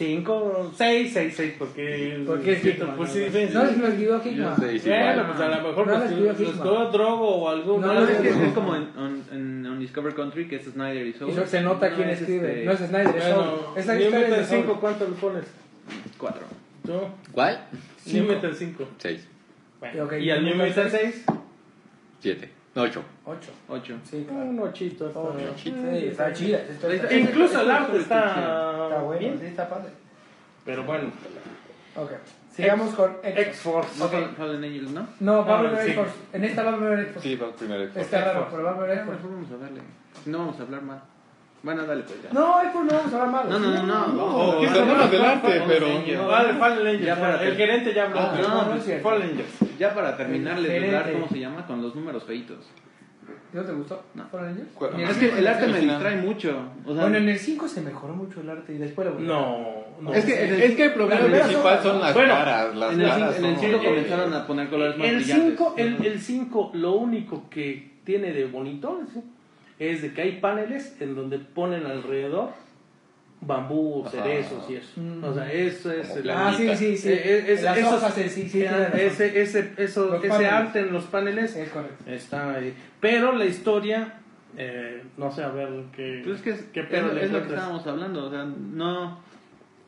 5, 0.07 0.73
6, 0.77 1.11
6, 1.13 1.35
6, 1.37 1.55
porque... 1.59 2.23
¿Por 2.27 2.43
qué 2.43 2.53
Hickman? 2.63 2.97
Pues 2.97 3.11
sí, 3.11 3.21
no, 3.27 3.33
sí, 3.33 3.49
no, 3.55 3.67
sí. 3.69 3.77
lo 3.79 3.87
escribió 3.89 4.21
Hickman. 4.25 4.65
es 4.65 4.85
Bueno, 4.85 5.27
pues 5.29 5.41
a 5.41 5.49
lo 5.49 5.69
mejor 5.69 5.87
No, 5.87 5.99
pues, 5.99 6.11
lo 6.11 6.31
escribió 6.31 6.85
drogo 6.91 7.29
o 7.37 7.49
algo. 7.49 7.79
No, 7.79 7.87
No, 7.87 7.95
no, 8.01 8.09
es, 8.09 8.17
que 8.21 8.29
es 8.29 8.53
como 8.53 8.75
en, 8.75 8.89
en, 9.31 9.67
en 9.67 9.79
Discover 9.79 10.15
Country, 10.15 10.49
que 10.49 10.57
es 10.57 10.65
Snyder 10.65 11.07
y 11.07 11.13
Soul. 11.13 11.47
Se 11.47 11.61
nota 11.61 11.89
No 11.91 11.97
quién 11.97 12.09
es 12.11 12.21
escribe. 12.21 12.49
este, 12.51 12.65
No 12.65 12.73
es 12.73 12.79
Snyder, 12.81 13.07
es 13.17 13.25
Bueno, 13.29 13.35
Soul. 13.45 13.79
Esa 13.79 13.95
New 13.95 14.03
historia 14.03 14.25
es 14.27 14.31
de 14.31 14.37
Metal 14.39 14.47
5, 14.51 14.67
Soul. 14.67 14.81
¿cuánto 14.81 15.05
le 15.09 15.15
pones? 15.15 15.45
Cuatro. 16.19 16.43
¿Tú? 16.85 16.93
¿Cuál? 17.33 17.65
New 18.07 18.25
Metal 18.25 18.55
5. 18.55 18.89
6. 18.99 19.29
Bueno, 19.79 20.05
Ok, 20.05 20.13
¿Y 20.21 20.31
al 20.31 20.45
New 20.45 20.57
New 20.57 20.65
Metal 20.67 20.85
Metal 20.87 21.01
6? 21.01 21.25
7. 22.21 22.49
8. 22.75 23.03
8. 23.27 23.51
Ocho. 23.69 23.97
Sí, 24.05 24.25
claro. 24.29 24.45
Un 24.47 24.59
ochito. 24.61 25.09
está. 25.09 25.57
Sí, 25.57 25.73
está 26.07 26.33
chida. 26.33 26.61
Incluso 27.11 27.61
el 27.61 27.71
arte 27.71 27.99
Está 27.99 28.31
está 28.31 28.99
bueno, 29.03 29.21
bien. 29.21 29.39
sí, 29.39 29.47
está 29.47 29.69
padre. 29.69 29.91
Pero 30.65 30.85
bueno. 30.85 31.11
Ok. 31.97 32.11
Sigamos 32.55 32.95
con 32.95 33.17
X. 33.23 33.47
X-Force. 33.49 33.99
No 33.99 34.05
Ok. 34.07 34.13
Fallen- 34.39 34.65
Angels, 34.65 34.91
¿no? 34.91 35.07
No, 35.21 35.45
va 35.45 35.55
a 35.55 35.57
Ah, 35.57 35.59
haber. 35.69 35.87
X-Force. 35.87 36.15
En 36.33 36.45
esta 36.45 36.63
va 36.63 36.71
a 36.71 36.75
haber 36.75 36.99
X-Force. 37.01 37.29
Sí, 37.29 37.37
va 37.37 37.51
primero 37.53 37.83
X-Force. 37.85 38.01
Está 38.05 38.25
raro, 38.33 38.49
pero 38.51 38.63
va 38.63 38.71
a 38.71 38.75
haber 38.75 38.91
X-Force. 38.91 39.23
mejor 39.23 39.31
vamos 39.33 39.53
a 39.53 39.57
darle. 39.65 39.81
No 40.27 40.39
vamos 40.39 40.61
a 40.61 40.63
hablar 40.63 40.83
mal. 40.83 41.03
Bueno, 41.63 41.85
dale 41.87 42.03
pues 42.03 42.21
ya. 42.23 42.31
No, 42.33 42.61
X-Force 42.63 42.93
no 42.93 42.99
vamos 42.99 43.13
a 43.13 43.23
hablar 43.23 43.31
mal. 43.31 43.49
No, 43.51 43.59
no, 43.59 43.83
no, 43.83 44.07
no. 44.09 44.53
No, 44.55 44.61
¿qué 44.61 44.67
o 44.67 44.75
sea, 44.75 44.85
no 44.85 44.95
pasa? 44.95 45.09
del 45.11 45.25
arte, 45.25 45.49
Fallen 45.49 45.65
pero... 45.69 45.87
Angels. 45.87 46.19
No, 46.21 46.27
vale, 46.29 46.53
Fallen 46.55 46.87
Angels. 46.87 47.07
Ya 47.07 47.17
para 47.21 47.43
el 47.45 47.57
gerente 47.57 47.95
ya 47.95 48.05
habló. 48.05 48.19
Ah, 48.21 48.39
no, 48.41 48.65
no 48.67 48.75
es. 48.75 49.03
Fallen 49.03 49.23
Angels. 49.31 49.79
Ya 49.79 49.95
para 49.95 50.17
terminarles 50.17 50.65
de 50.65 50.71
Gerente. 50.75 50.95
dar, 50.97 51.13
¿cómo 51.13 51.29
se 51.29 51.39
llama? 51.39 51.67
Con 51.67 51.81
los 51.83 51.95
números 51.95 52.25
feitos. 52.25 52.69
¿No 53.53 53.63
te 53.63 53.73
gustó? 53.73 54.03
No. 54.15 54.25
Ni 54.97 55.03
el 55.05 55.11
Es 55.11 55.17
que 55.19 55.39
el 55.39 55.47
arte 55.47 55.67
me 55.69 55.79
distrae 55.81 56.17
mucho. 56.17 56.57
O 56.87 56.95
sea, 56.95 57.03
Bueno, 57.03 57.19
en 57.19 57.29
el 57.29 57.39
5 57.39 57.69
se 57.69 57.81
mejoró 57.83 58.15
mucho 58.15 58.41
el 58.41 58.49
arte 58.51 58.73
y 58.75 58.79
después 58.79 59.07
lo 59.07 59.21
No, 59.21 59.59
no. 60.01 60.13
Es 60.15 60.25
que, 60.25 60.65
es 60.67 60.75
que 60.75 60.85
el 60.87 60.93
problema 60.95 61.21
principal 61.27 61.77
son- 61.83 61.93
son 61.93 62.01
las 62.01 62.15
Bueno, 62.15 62.35
caras. 62.35 62.75
Las 62.75 62.93
en 62.95 63.01
el 63.03 63.09
caras 63.09 63.35
cin- 63.35 63.39
en 63.39 63.45
el 63.45 63.53
son 63.55 63.61
5 63.61 63.77
horribles. 63.77 64.07
comenzaron 64.07 64.35
a 64.35 64.47
poner 64.47 64.69
colores 64.71 64.97
más 64.99 65.07
El 65.07 65.17
brillantes. 65.17 65.49
5, 65.59 65.75
el, 65.77 66.07
el 66.07 66.21
5, 66.21 66.71
lo 66.75 66.93
único 66.95 67.49
que 67.51 67.93
tiene 68.05 68.33
de 68.33 68.47
bonito 68.47 69.01
¿sí? 69.13 69.21
Es 69.79 70.03
de 70.03 70.13
que 70.13 70.23
hay 70.23 70.33
paneles 70.41 70.97
en 71.01 71.15
donde 71.15 71.39
ponen 71.39 71.87
alrededor 71.87 72.51
bambú, 73.41 74.03
Ajá. 74.07 74.11
cerezos 74.23 74.71
y 74.71 74.77
eso. 74.77 75.01
Mm. 75.01 75.25
O 75.25 75.35
sea, 75.35 75.53
eso 75.53 75.91
es 75.91 76.11
el 76.17 76.31
Ah, 76.31 76.55
sí, 76.57 76.69
sí, 76.77 76.97
sí. 76.97 77.09
Eh, 77.09 77.15
eh, 77.25 77.45
es- 77.49 77.63
Las 77.63 77.77
esos- 77.79 77.93
hojas 77.95 78.15
sí, 78.15 78.49
sí. 78.49 78.63
ese, 78.65 79.43
ese, 79.43 79.73
eso, 79.79 80.15
ese 80.17 80.29
paneles. 80.29 80.53
arte 80.53 80.81
en 80.81 80.93
los 80.93 81.05
paneles 81.07 81.57
Es 81.57 81.69
correcto. 81.71 82.05
está 82.09 82.55
ahí. 82.55 82.73
Pero 83.01 83.33
la 83.33 83.45
historia, 83.47 84.15
eh, 84.57 85.03
no 85.17 85.33
sé, 85.33 85.43
a 85.43 85.49
ver 85.49 85.69
qué. 85.97 86.21
Pues 86.25 86.37
es 86.37 86.43
que 86.43 86.51
es, 86.51 86.63
qué 86.73 86.81
es 86.81 86.87
pedo 86.87 87.09
lo- 87.09 87.15
le 87.15 87.25
es 87.25 87.33
lo 87.33 87.41
que 87.43 87.49
estábamos 87.49 87.85
hablando. 87.87 88.27
O 88.27 88.31
sea, 88.31 88.45
no 88.45 89.19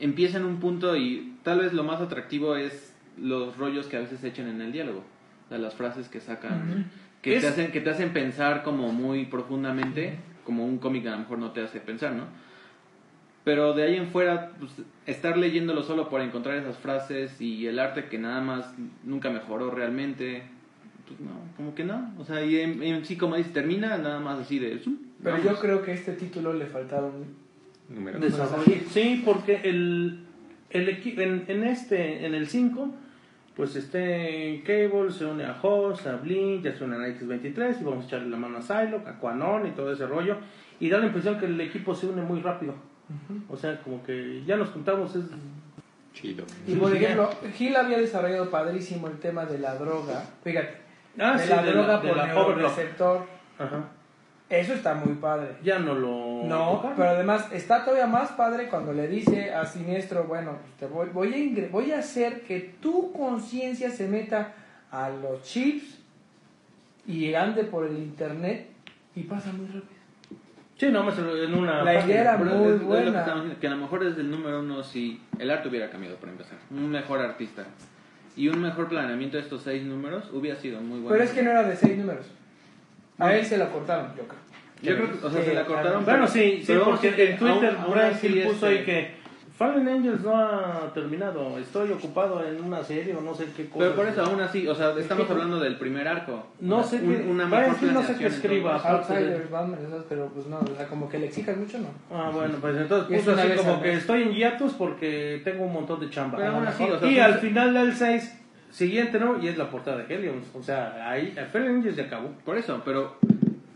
empieza 0.01 0.39
en 0.39 0.47
un 0.47 0.59
punto 0.59 0.97
y 0.97 1.35
tal 1.45 1.61
vez 1.61 1.72
lo 1.72 1.85
más 1.85 2.01
atractivo 2.01 2.57
es 2.57 2.93
los 3.16 3.57
rollos 3.57 3.87
que 3.87 3.97
a 3.99 4.01
veces 4.01 4.24
echan 4.24 4.49
en 4.49 4.61
el 4.62 4.72
diálogo. 4.72 5.05
O 5.47 5.49
sea, 5.49 5.59
las 5.59 5.74
frases 5.74 6.09
que 6.09 6.20
sacan, 6.20 6.91
que, 7.25 7.37
Es- 7.37 7.43
te 7.43 7.49
hacen, 7.49 7.72
que 7.72 7.81
te 7.81 7.91
hacen 7.91 8.11
pensar 8.12 8.62
como 8.62 8.93
muy 8.93 9.25
profundamente, 9.25 10.16
como 10.45 10.64
un 10.64 10.79
cómic 10.79 11.07
a 11.07 11.11
lo 11.12 11.18
mejor 11.18 11.39
no 11.39 11.51
te 11.53 11.62
hace 11.62 11.81
pensar, 11.81 12.12
¿no? 12.12 12.25
Pero 13.45 13.75
de 13.75 13.83
ahí 13.83 13.97
en 13.97 14.09
fuera, 14.09 14.53
pues, 14.59 14.72
estar 15.07 15.37
leyéndolo 15.37 15.83
solo 15.83 16.09
por 16.09 16.20
encontrar 16.22 16.57
esas 16.57 16.79
frases 16.79 17.41
y 17.41 17.66
el 17.66 17.79
arte 17.79 18.07
que 18.07 18.18
nada 18.18 18.41
más 18.41 18.72
nunca 19.05 19.29
mejoró 19.31 19.70
realmente, 19.70 20.43
pues 21.07 21.20
no, 21.20 21.33
como 21.57 21.75
que 21.75 21.85
no. 21.85 22.11
O 22.18 22.25
sea, 22.25 22.43
y 22.45 22.59
en, 22.61 22.83
en 22.83 23.05
sí, 23.05 23.16
como 23.16 23.37
dice, 23.37 23.51
termina 23.51 23.99
nada 23.99 24.18
más 24.20 24.39
así 24.41 24.59
de... 24.59 24.79
"Zum", 24.79 24.97
Pero 25.22 25.37
vamos. 25.37 25.51
yo 25.53 25.61
creo 25.61 25.83
que 25.83 25.91
a 25.91 25.95
este 25.95 26.12
título 26.12 26.55
le 26.55 26.66
faltaron 26.66 27.12
Número. 27.91 28.18
Desarrollo. 28.18 28.64
Sí, 28.91 29.20
porque 29.27 29.61
el, 29.64 30.20
el 30.70 30.89
en, 30.89 31.45
en 31.49 31.64
este, 31.64 32.25
en 32.25 32.35
el 32.35 32.47
5, 32.49 32.95
pues 33.57 33.77
este 33.77 34.63
Cable 34.67 35.11
se 35.13 35.25
une 35.27 35.45
a 35.45 35.57
Hoss, 35.63 36.07
a 36.07 36.17
Blink, 36.17 36.65
ya 36.65 36.77
se 36.77 36.85
unen 36.85 37.01
a 37.01 37.07
X23 37.09 37.81
y 37.81 37.85
vamos 37.85 38.05
a 38.05 38.07
echarle 38.09 38.29
la 38.31 38.37
mano 38.37 38.59
a 38.59 38.63
Psylocke, 38.63 39.07
a 39.09 39.19
Quanon 39.19 39.67
y 39.67 39.71
todo 39.71 39.93
ese 39.93 40.07
rollo. 40.07 40.37
Y 40.81 40.89
da 40.91 40.99
la 40.99 41.07
impresión 41.07 41.39
que 41.39 41.47
el 41.47 41.61
equipo 41.61 41.95
se 41.95 42.07
une 42.07 42.23
muy 42.23 42.41
rápido. 42.41 42.75
O 43.49 43.57
sea, 43.57 43.79
como 43.83 44.03
que 44.03 44.43
ya 44.45 44.57
nos 44.57 44.71
juntamos, 44.71 45.15
es 45.15 45.25
Chido. 46.13 46.45
Y 46.67 46.75
por 46.77 46.95
ejemplo, 46.95 47.29
Gil 47.57 47.75
había 47.77 47.99
desarrollado 47.99 48.49
padrísimo 48.51 49.09
el 49.09 49.19
tema 49.19 49.45
de 49.47 49.59
la 49.59 49.75
droga. 49.75 50.25
Fíjate, 50.45 50.79
Ah, 51.19 51.37
de 51.37 51.45
sí, 51.45 51.51
la 51.51 51.63
de 51.63 51.71
droga 51.73 51.87
la- 51.95 52.01
de 52.01 52.09
por 52.09 52.17
la 52.17 52.23
overlock. 52.25 52.49
neuroreceptor. 52.57 53.27
Ajá. 53.59 53.85
Eso 54.51 54.74
está 54.74 54.95
muy 54.95 55.14
padre. 55.14 55.57
Ya 55.62 55.78
no 55.78 55.95
lo. 55.95 56.45
No, 56.45 56.72
tocaron. 56.76 56.97
pero 56.97 57.09
además 57.11 57.49
está 57.53 57.82
todavía 57.84 58.07
más 58.07 58.30
padre 58.32 58.68
cuando 58.68 58.92
le 58.92 59.09
dice 59.09 59.53
a 59.55 59.64
Siniestro, 59.64 60.24
bueno, 60.24 60.59
pues 60.61 60.72
te 60.78 60.86
voy, 60.86 61.09
voy, 61.12 61.32
a, 61.32 61.36
ingre- 61.38 61.70
voy 61.70 61.92
a 61.92 61.99
hacer 62.01 62.42
que 62.42 62.74
tu 62.80 63.12
conciencia 63.12 63.90
se 63.90 64.07
meta 64.07 64.53
a 64.90 65.09
los 65.09 65.42
chips 65.42 65.99
y 67.07 67.34
ande 67.34 67.64
por 67.64 67.86
el 67.86 67.97
internet 67.97 68.68
y 69.16 69.22
pasa 69.22 69.51
muy 69.53 69.66
rápido. 69.66 69.95
Sí, 70.76 70.90
no, 70.90 71.05
más 71.05 71.16
en 71.18 71.55
una. 71.55 71.82
La 71.82 72.05
idea 72.05 72.20
era 72.20 72.36
muy 72.36 72.49
es- 72.64 72.72
es 72.74 72.80
que 72.80 72.84
buena. 72.84 73.20
estamos 73.20 73.42
diciendo, 73.45 73.61
que 73.61 73.66
a 73.66 73.70
lo 73.70 73.76
mejor 73.76 74.05
es 74.05 74.18
el 74.18 74.30
número 74.30 74.61
uno 74.61 74.82
si 74.84 75.22
el 75.38 75.51
arte 75.51 75.68
hubiera 75.68 75.88
cambiado 75.88 76.16
para 76.16 76.32
empezar. 76.32 76.59
Un 76.70 76.90
mejor 76.90 77.20
artista. 77.20 77.64
Y 78.36 78.49
un 78.49 78.61
mejor 78.61 78.88
planeamiento 78.88 79.36
de 79.36 79.45
estos 79.45 79.62
seis 79.62 79.84
números 79.84 80.28
hubiera 80.32 80.59
sido 80.61 80.80
muy 80.80 80.99
bueno. 81.01 81.09
Pero 81.11 81.22
es 81.24 81.30
que 81.30 81.42
no 81.42 81.51
era 81.53 81.62
de 81.62 81.76
seis 81.76 81.97
números. 81.97 82.26
A 83.19 83.35
él 83.35 83.45
se 83.45 83.59
lo 83.59 83.71
cortaron, 83.71 84.09
yo 84.17 84.23
creo. 84.25 84.45
Yo 84.83 84.97
creo 84.97 85.19
que, 85.21 85.27
o 85.27 85.31
sea, 85.31 85.43
se 85.45 85.55
la 85.55 85.65
cortaron. 85.65 86.05
Bueno, 86.05 86.21
pero- 86.21 86.27
sí, 86.29 86.59
sí, 86.59 86.65
pero 86.67 86.85
porque 86.85 87.09
en 87.09 87.39
Twitter 87.39 87.77
aún- 87.81 87.93
Brian 87.93 88.19
Hill 88.23 88.43
puso 88.45 88.67
este, 88.67 88.79
ahí 88.81 88.85
que 88.85 89.25
Fallen 89.57 89.87
Angels 89.89 90.21
no 90.23 90.37
ha 90.37 90.91
terminado, 90.93 91.57
estoy 91.61 91.93
ocupado 91.93 92.45
en 92.45 92.61
una 92.62 92.83
serie 92.83 93.15
o 93.15 93.21
no 93.21 93.33
sé 93.35 93.47
qué 93.57 93.67
cosa. 93.69 93.79
Pero 93.85 93.95
por 93.95 94.09
eso, 94.09 94.23
aún 94.25 94.41
así, 94.41 94.67
o 94.67 94.75
sea, 94.75 94.93
estamos 94.99 95.31
hablando 95.31 95.61
del 95.61 95.77
primer 95.79 96.09
arco. 96.09 96.49
No 96.59 96.83
sé 96.83 96.99
qué- 96.99 97.07
una 97.31 97.47
mejor 97.47 97.83
no 97.93 98.03
sé 98.03 98.17
qué 98.17 98.27
escriba. 98.27 98.75
Outsiders, 98.77 99.49
pero 100.09 100.27
pues 100.35 100.47
no, 100.49 100.59
o 100.59 100.77
sea, 100.77 100.87
como 100.89 101.09
que 101.09 101.19
le 101.21 101.27
exijan 101.27 101.61
mucho, 101.61 101.79
¿no? 101.79 101.89
Ah, 102.12 102.31
bueno, 102.35 102.55
pues 102.61 102.77
entonces 102.77 103.17
puso 103.17 103.33
así 103.41 103.49
como 103.57 103.81
que 103.81 103.93
estoy 103.93 104.23
en 104.23 104.33
hiatus 104.33 104.73
porque 104.75 105.41
tengo 105.45 105.65
un 105.65 105.73
montón 105.73 106.01
de 106.01 106.11
chamba. 106.11 106.37
Pero 106.39 106.51
aún 106.51 106.67
así, 106.67 106.83
mejor. 106.83 106.97
o 106.97 107.01
sea, 107.01 107.11
y 107.11 107.19
al 107.21 107.35
final 107.35 107.75
del 107.75 107.95
6, 107.95 108.41
siguiente, 108.75 109.18
¿no? 109.20 109.43
Y 109.43 109.49
es 109.49 109.57
la 109.57 109.70
portada 109.70 109.99
de 109.99 110.14
Helios. 110.14 110.37
O 110.55 110.62
sea, 110.62 111.09
ahí, 111.11 111.35
Fallen 111.53 111.77
Angels 111.77 111.97
ya 111.97 112.05
acabó. 112.05 112.31
Por 112.45 112.59
eso, 112.59 112.83
pero 112.85 113.16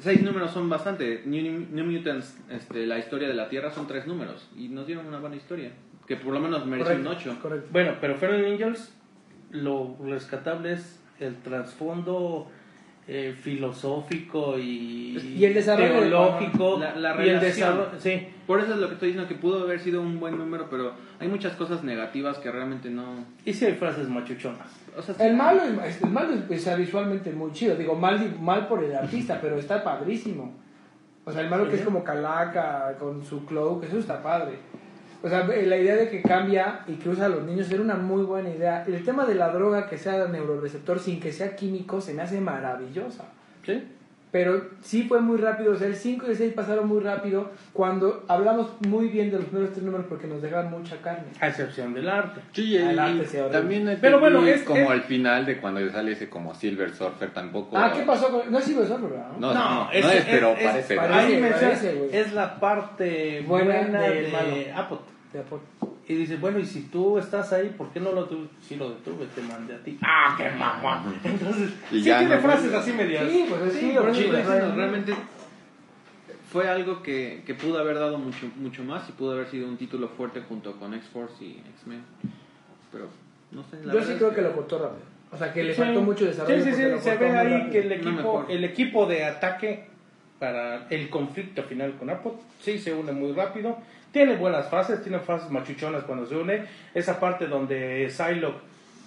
seis 0.01 0.23
números 0.23 0.51
son 0.51 0.69
bastante. 0.69 1.23
New, 1.25 1.67
New 1.71 1.85
Mutants, 1.85 2.37
este, 2.51 2.87
la 2.87 2.99
historia 2.99 3.29
de 3.29 3.35
la 3.35 3.49
Tierra 3.49 3.71
son 3.71 3.87
tres 3.87 4.07
números. 4.07 4.49
Y 4.57 4.69
nos 4.69 4.87
dieron 4.87 5.07
una 5.07 5.19
buena 5.21 5.37
historia. 5.37 5.71
Que 6.07 6.17
por 6.17 6.33
lo 6.35 6.41
menos 6.41 6.65
merece 6.67 6.97
un 6.97 7.07
8. 7.07 7.37
correcto. 7.43 7.69
Bueno, 7.71 7.93
pero 8.01 8.15
Fallen 8.17 8.45
Angels, 8.53 8.93
lo 9.51 9.97
rescatable 10.05 10.73
es 10.73 11.01
el 11.21 11.37
trasfondo 11.37 12.51
eh, 13.11 13.35
filosófico 13.41 14.59
y, 14.59 15.17
Y 15.39 15.45
el 15.45 15.55
desarrollo 15.55 15.95
de- 15.95 16.01
teológico 16.01 16.79
La- 16.79 16.95
la 16.95 17.09
y 17.11 17.29
el 17.29 17.41
relación. 17.41 17.41
desarrollo, 17.41 17.91
sí. 18.01 18.29
Por 18.47 18.61
eso 18.61 18.73
es 18.75 18.79
lo 18.81 18.87
que 18.89 18.95
estoy 18.95 19.09
diciendo, 19.09 19.29
que 19.29 19.35
pudo 19.35 19.63
haber 19.63 19.81
sido 19.81 20.01
un 20.03 20.21
buen 20.21 20.37
número, 20.39 20.69
pero 20.71 20.93
hay 21.19 21.29
muchas 21.29 21.55
cosas 21.55 21.83
negativas 21.85 22.39
que 22.39 22.51
realmente 22.51 22.91
no... 22.91 23.25
Y 23.45 23.53
sí 23.55 23.65
hay 23.67 23.75
frases 23.75 24.09
machuchonas. 24.09 24.69
O 24.99 25.03
sea, 25.03 25.15
sí- 25.15 25.23
El 25.23 25.37
malo, 25.37 25.63
es- 25.85 26.03
el 26.03 26.11
malo 26.11 26.35
es, 26.51 26.67
es 26.67 26.77
visualmente 26.77 27.31
muy 27.33 27.53
chido. 27.53 27.77
Digo, 27.77 27.95
mal, 27.95 28.37
mal 28.41 28.67
por 28.67 28.83
el 28.83 28.95
artista, 28.95 29.39
pero 29.41 29.57
está 29.59 29.83
padrísimo. 29.85 30.53
O 31.25 31.31
sea, 31.33 31.43
el 31.43 31.49
malo 31.51 31.69
que 31.69 31.77
es 31.77 31.83
como 31.83 32.03
calaca, 32.03 32.97
con 32.99 33.25
su 33.25 33.45
cloak, 33.47 33.85
eso 33.85 33.99
está 33.99 34.23
padre. 34.23 34.59
O 35.23 35.29
sea, 35.29 35.45
la 35.47 35.77
idea 35.77 35.97
de 35.97 36.09
que 36.09 36.23
cambia 36.23 36.81
y 36.87 36.95
que 36.95 37.09
usa 37.09 37.27
a 37.27 37.29
los 37.29 37.43
niños 37.43 37.71
era 37.71 37.83
una 37.83 37.97
muy 37.97 38.23
buena 38.23 38.49
idea. 38.51 38.85
El 38.87 39.05
tema 39.05 39.27
de 39.27 39.35
la 39.35 39.49
droga 39.51 39.89
que 39.89 39.99
sea 39.99 40.27
neuroreceptor 40.29 40.99
sin 41.01 41.21
que 41.21 41.33
sea 41.33 41.55
químico 41.57 42.01
se 42.01 42.15
me 42.15 42.23
hace 42.23 42.41
maravillosa. 42.41 43.25
¿Sí? 43.67 43.83
Pero 44.31 44.63
sí 44.83 45.05
fue 45.05 45.21
muy 45.23 45.39
rápido, 45.39 45.73
o 45.73 45.77
sea, 45.77 45.87
el 45.87 45.97
5 45.97 46.27
y 46.27 46.31
el 46.31 46.37
6 46.37 46.53
pasaron 46.53 46.87
muy 46.87 47.01
rápido 47.01 47.51
cuando 47.73 48.25
hablamos 48.29 48.69
muy 48.87 49.09
bien 49.09 49.31
de 49.31 49.37
los 49.39 49.47
primeros 49.47 49.73
tres 49.73 49.83
números 49.85 50.05
porque 50.07 50.27
nos 50.27 50.43
dejaron 50.43 50.71
mucha 50.71 50.99
carne. 50.99 51.25
A 51.41 51.49
excepción 51.49 51.95
del 51.95 52.09
arte. 52.11 52.43
Sí, 52.53 52.75
y, 52.75 52.77
Al 52.77 52.99
arte 52.99 53.21
horrible. 53.23 53.51
también 53.51 53.99
Pero 54.01 54.21
bueno, 54.21 54.45
es- 54.47 54.63
como 54.65 54.81
es- 54.83 54.91
al 54.91 55.03
final 55.05 55.47
de 55.47 55.59
cuando 55.59 55.91
sale 55.91 56.13
ese 56.13 56.29
como 56.29 56.55
Silver 56.55 56.95
Surfer 56.95 57.31
tampoco... 57.31 57.77
Ah, 57.79 57.91
¿qué 57.97 58.03
pasó 58.03 58.29
con.? 58.31 58.53
No 58.53 58.59
es 58.59 58.65
Silver 58.65 58.87
Surfer, 58.87 59.09
¿verdad? 59.11 59.29
No, 59.39 59.55
no, 59.55 59.55
no, 59.55 59.85
no 59.87 59.91
es, 59.93 60.25
pero 60.27 60.55
parece. 60.63 60.95
parece- 60.97 61.41
menciona, 61.41 61.61
parece, 61.61 61.95
güey. 61.95 62.11
es 62.17 62.33
la 62.35 62.61
parte 62.61 63.45
Buena 63.47 63.83
de. 64.03 64.73
Apple. 64.77 64.99
De 65.33 65.39
Apple. 65.39 65.59
Y 66.09 66.15
dice, 66.15 66.37
bueno, 66.37 66.59
y 66.59 66.65
si 66.65 66.85
tú 66.85 67.19
estás 67.19 67.53
ahí, 67.53 67.69
¿por 67.77 67.91
qué 67.93 68.01
no 68.01 68.13
lo 68.13 68.25
tuve? 68.25 68.49
Sí 68.63 68.77
lo 68.77 68.89
detuve, 68.89 69.27
te 69.35 69.43
mandé 69.43 69.75
a 69.75 69.79
ti. 69.85 69.99
¡Ah, 70.03 70.35
qué 70.39 70.49
mamá! 70.51 71.05
Entonces, 71.25 71.71
Y 71.93 71.97
sí 71.99 72.03
ya 72.05 72.21
tiene 72.21 72.37
no- 72.37 72.41
frases 72.41 72.73
así 72.73 72.93
medias. 72.95 73.31
Sí, 73.31 73.45
pues 73.49 73.73
Sí, 73.75 73.91
estoy 73.91 74.15
diciendo, 74.15 74.75
realmente 74.75 75.13
fue 76.51 76.67
algo 76.69 77.03
que, 77.03 77.43
que 77.45 77.55
pudo 77.55 77.79
haber 77.79 77.97
dado 77.97 78.17
mucho, 78.19 78.47
mucho 78.57 78.83
más 78.85 79.07
y 79.09 79.13
pudo 79.13 79.33
haber 79.33 79.49
sido 79.49 79.69
un 79.69 79.77
título 79.77 80.09
fuerte 80.09 80.41
junto 80.49 80.73
con 80.77 80.95
X-Force 80.95 81.45
y 81.45 81.63
X-Men. 81.77 82.03
Pero, 82.91 83.09
no 83.51 83.63
sé, 83.65 83.85
la 83.85 83.93
Yo 83.93 84.03
sí 84.03 84.13
es 84.13 84.17
creo 84.19 84.35
que 84.35 84.41
lo 84.41 84.53
cortó 84.55 84.79
rápido. 84.79 85.03
O 85.31 85.37
sea, 85.37 85.53
que 85.53 85.63
le 85.63 85.75
Sí. 85.75 85.83
faltó 85.83 86.01
mucho 86.01 86.25
desarrollo. 86.25 86.65
Sí, 86.65 86.71
sí, 86.71 86.77
sí, 86.77 86.83
se 87.01 87.17
ve 87.19 87.29
ahí 87.37 87.53
rápido. 87.53 87.71
que 87.71 87.79
el 87.81 87.93
equipo, 87.93 88.47
el 88.49 88.65
equipo 88.65 89.05
de 89.07 89.25
ataque 89.27 89.88
para 90.39 90.87
el 90.91 91.09
conflicto 91.11 91.63
final 91.63 91.97
con 91.99 92.11
Apple, 92.11 92.33
sí, 92.61 92.79
se 92.79 92.95
une 92.95 93.13
muy 93.13 93.33
rápido. 93.33 93.79
Tiene 94.13 94.37
buenas 94.37 94.69
fases, 94.69 95.03
tiene 95.03 95.19
fases 95.19 95.51
machuchonas 95.51 96.05
cuando 96.05 96.27
se 96.27 96.37
une. 96.37 96.65
Esa 96.95 97.21
parte 97.21 97.47
donde 97.47 98.09
Psylocke 98.09 98.61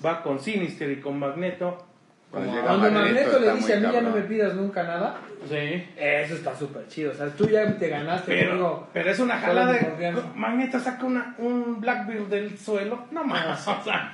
va 0.05 0.21
con 0.21 0.39
Sinister 0.39 0.91
y 0.91 0.99
con 0.99 1.17
Magneto. 1.17 1.85
Cuando 2.31 2.49
como- 2.49 2.61
llega 2.61 2.67
Cuando 2.79 2.91
Magneto 2.99 3.39
le 3.39 3.53
dice 3.53 3.73
a 3.73 3.79
mí 3.81 3.87
ya 3.93 4.01
no 4.01 4.09
me 4.11 4.21
pidas 4.21 4.53
nunca 4.55 4.83
nada, 4.83 5.17
Sí. 5.49 5.85
eso 5.97 6.35
está 6.35 6.55
súper 6.55 6.87
chido. 6.87 7.11
O 7.11 7.13
sea, 7.13 7.27
tú 7.29 7.47
ya 7.49 7.65
te 7.77 7.89
ganaste. 7.89 8.31
Pero, 8.31 8.51
amigo. 8.53 8.87
pero 8.93 9.09
es 9.11 9.19
una 9.19 9.37
jalada 9.37 9.73
de 9.73 9.79
confianza. 9.79 10.21
Magneto 10.35 10.79
saca 10.79 11.05
una, 11.05 11.35
un 11.39 11.81
Blackbeard 11.81 12.27
del 12.27 12.57
suelo. 12.57 13.05
No 13.11 13.23
más, 13.25 13.67
o 13.67 13.83
sea. 13.83 14.13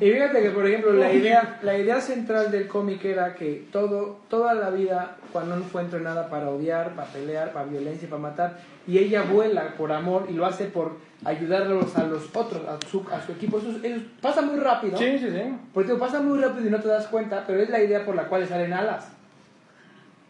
Y 0.00 0.10
fíjate 0.10 0.42
que, 0.42 0.50
por 0.50 0.66
ejemplo, 0.66 0.92
la 0.92 1.12
idea, 1.12 1.58
la 1.62 1.76
idea 1.76 2.00
central 2.00 2.50
del 2.50 2.68
cómic 2.68 3.04
era 3.04 3.34
que 3.34 3.66
todo, 3.72 4.20
toda 4.28 4.54
la 4.54 4.70
vida, 4.70 5.16
cuando 5.32 5.56
no 5.56 5.64
fue 5.64 5.82
entrenada 5.82 6.28
para 6.28 6.48
odiar, 6.50 6.90
para 6.90 7.08
pelear, 7.08 7.52
para 7.52 7.64
violencia, 7.66 8.08
para 8.08 8.22
matar, 8.22 8.58
y 8.86 8.98
ella 8.98 9.22
vuela 9.22 9.74
por 9.76 9.90
amor 9.92 10.26
y 10.28 10.34
lo 10.34 10.46
hace 10.46 10.66
por 10.66 10.96
ayudarlos 11.24 11.96
a 11.96 12.04
los 12.04 12.34
otros, 12.34 12.62
a 12.66 12.78
su, 12.88 13.04
a 13.12 13.20
su 13.24 13.32
equipo. 13.32 13.58
Eso, 13.58 13.70
eso 13.82 14.00
pasa 14.20 14.42
muy 14.42 14.58
rápido. 14.58 14.96
Sí, 14.96 15.18
sí, 15.18 15.28
sí. 15.30 15.42
Porque 15.74 15.94
pasa 15.94 16.20
muy 16.20 16.38
rápido 16.40 16.66
y 16.66 16.70
no 16.70 16.80
te 16.80 16.88
das 16.88 17.06
cuenta, 17.08 17.44
pero 17.46 17.60
es 17.62 17.68
la 17.70 17.80
idea 17.82 18.04
por 18.04 18.14
la 18.16 18.24
cual 18.24 18.42
le 18.42 18.46
salen 18.46 18.72
alas. 18.72 19.08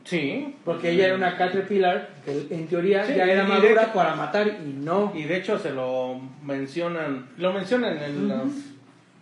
Sí. 0.04 0.56
Porque 0.64 0.90
ella 0.90 1.06
era 1.08 1.14
una 1.16 1.36
Caterpillar 1.36 2.08
que 2.24 2.46
en 2.50 2.66
teoría 2.66 3.04
Sí, 3.06 3.14
ya 3.14 3.24
era 3.24 3.44
madura 3.44 3.82
hecho- 3.82 3.92
para 3.92 4.14
matar 4.14 4.46
y 4.48 4.72
no. 4.82 5.12
Y 5.14 5.24
de 5.24 5.36
hecho 5.36 5.58
se 5.58 5.70
lo 5.70 6.18
mencionan, 6.42 7.28
lo 7.36 7.52
mencionan 7.52 7.98
en, 7.98 8.28
los, 8.28 8.48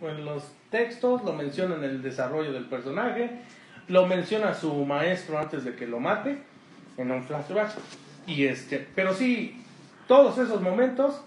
en 0.01 0.25
los 0.25 0.43
textos, 0.71 1.23
lo 1.23 1.33
mencionan 1.33 1.83
en 1.83 1.89
el 1.91 2.01
desarrollo 2.01 2.53
del 2.53 2.65
personaje, 2.65 3.29
lo 3.89 4.07
menciona 4.07 4.53
su 4.53 4.73
maestro 4.85 5.37
antes 5.37 5.63
de 5.65 5.75
que 5.75 5.85
lo 5.85 5.99
mate 5.99 6.37
en 6.97 7.11
un 7.11 7.23
flashback. 7.23 7.71
Y 8.25 8.45
este, 8.45 8.87
pero 8.95 9.13
sí, 9.13 9.61
todos 10.07 10.37
esos 10.37 10.61
momentos 10.61 11.21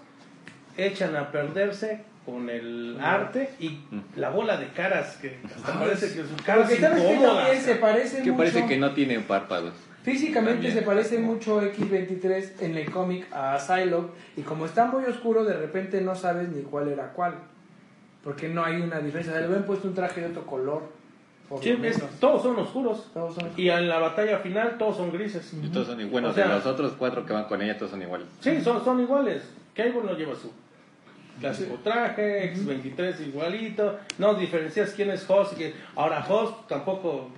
echan 0.77 1.15
a 1.15 1.31
perderse 1.31 2.03
con 2.25 2.49
el 2.49 2.97
arte 3.01 3.49
y 3.59 3.79
la 4.15 4.29
bola 4.29 4.57
de 4.57 4.67
caras 4.69 5.17
que 5.17 5.37
hasta 5.55 5.77
parece 5.79 6.07
que 6.15 6.23
su 6.23 6.35
cara 6.45 6.65
que 6.67 6.75
también 6.77 7.61
se 7.61 7.75
parece 7.75 8.17
Que 8.23 8.31
mucho. 8.31 8.37
parece 8.37 8.65
que 8.65 8.77
no 8.77 8.91
tiene 8.93 9.19
párpados. 9.19 9.73
Físicamente 10.03 10.55
También. 10.55 10.73
se 10.73 10.81
parece 10.81 11.19
mucho 11.19 11.61
X23 11.61 12.61
en 12.61 12.77
el 12.77 12.91
cómic 12.91 13.25
a 13.31 13.57
Psylocke 13.57 14.11
y 14.37 14.41
como 14.41 14.65
está 14.65 14.85
muy 14.85 15.05
oscuro 15.05 15.45
de 15.45 15.53
repente 15.53 16.01
no 16.01 16.13
sabes 16.15 16.49
ni 16.49 16.61
cuál 16.63 16.89
era 16.89 17.13
cuál. 17.13 17.35
Porque 18.23 18.47
no 18.49 18.63
hay 18.63 18.81
una 18.81 18.99
diferencia. 18.99 19.37
Le 19.39 19.47
hubieran 19.47 19.65
puesto 19.65 19.87
un 19.87 19.93
traje 19.93 20.21
de 20.21 20.27
otro 20.27 20.45
color. 20.45 20.83
Sí, 21.61 21.77
es- 21.83 22.01
todos 22.19 22.41
son 22.41 22.57
oscuros. 22.57 23.09
Todos 23.13 23.35
son- 23.35 23.49
Y 23.57 23.69
en 23.69 23.87
la 23.89 23.99
batalla 23.99 24.39
final 24.39 24.77
todos 24.77 24.97
son 24.97 25.11
grises. 25.11 25.53
Y 25.53 25.67
todos 25.67 25.87
son 25.87 25.95
iguales. 25.99 26.11
Bueno, 26.11 26.29
O 26.29 26.33
sea- 26.33 26.47
de 26.47 26.53
los 26.55 26.65
otros 26.65 26.93
cuatro 26.97 27.25
que 27.25 27.33
van 27.33 27.45
con 27.45 27.61
ella, 27.61 27.77
todos 27.77 27.91
son 27.91 28.01
iguales. 28.01 28.27
Sí, 28.39 28.59
son, 28.61 28.83
son 28.83 28.99
iguales. 29.01 29.43
Cable 29.75 30.01
no 30.05 30.13
lleva 30.17 30.35
su 30.35 30.51
clásico 31.39 31.75
traje, 31.83 32.53
X23 32.53 33.27
igualito. 33.27 33.99
No 34.17 34.33
diferencias 34.35 34.91
quién 34.93 35.09
es 35.11 35.29
Host. 35.29 35.53
y 35.53 35.55
quién- 35.57 35.73
Ahora 35.95 36.25
Host 36.27 36.67
tampoco 36.67 37.29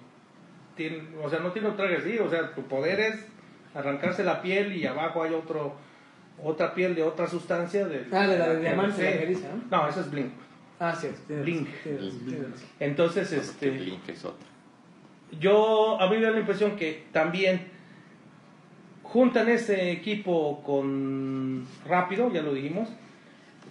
tiene, 0.75 1.03
o 1.23 1.29
sea, 1.29 1.39
no 1.39 1.51
tiene 1.51 1.69
un 1.69 1.75
traje 1.77 1.97
así. 1.97 2.17
O 2.19 2.29
sea, 2.29 2.53
tu 2.53 2.61
poder 2.63 2.99
es 2.99 3.25
arrancarse 3.73 4.23
la 4.23 4.41
piel 4.41 4.75
y 4.75 4.85
abajo 4.85 5.23
hay 5.23 5.33
otro 5.33 5.75
otra 6.43 6.73
piel 6.73 6.95
de 6.95 7.03
otra 7.03 7.27
sustancia. 7.27 7.87
De, 7.87 8.05
Ah, 8.11 8.27
de 8.27 8.37
la 8.37 8.49
de 8.49 8.59
diamante, 8.61 9.37
la 9.41 9.49
¿no? 9.55 9.83
No, 9.83 9.89
eso 9.89 10.01
es 10.01 10.11
Blink. 10.11 10.31
Ah, 10.79 10.93
sí. 10.93 11.07
tienes 11.27 11.45
Blink. 11.45 11.69
Entonces, 12.79 13.31
Este... 13.31 13.69
este, 13.69 13.71
Link 13.79 14.09
es 14.09 14.25
otro. 14.25 14.45
yo 15.39 15.99
a 16.01 16.09
mí 16.09 16.17
me 16.17 16.23
da 16.23 16.31
la 16.31 16.39
impresión 16.39 16.75
que 16.75 17.05
también 17.13 17.67
juntan 19.03 19.47
ese 19.49 19.91
equipo 19.91 20.61
con 20.63 21.65
rápido, 21.87 22.31
ya 22.33 22.41
lo 22.41 22.53
dijimos, 22.53 22.89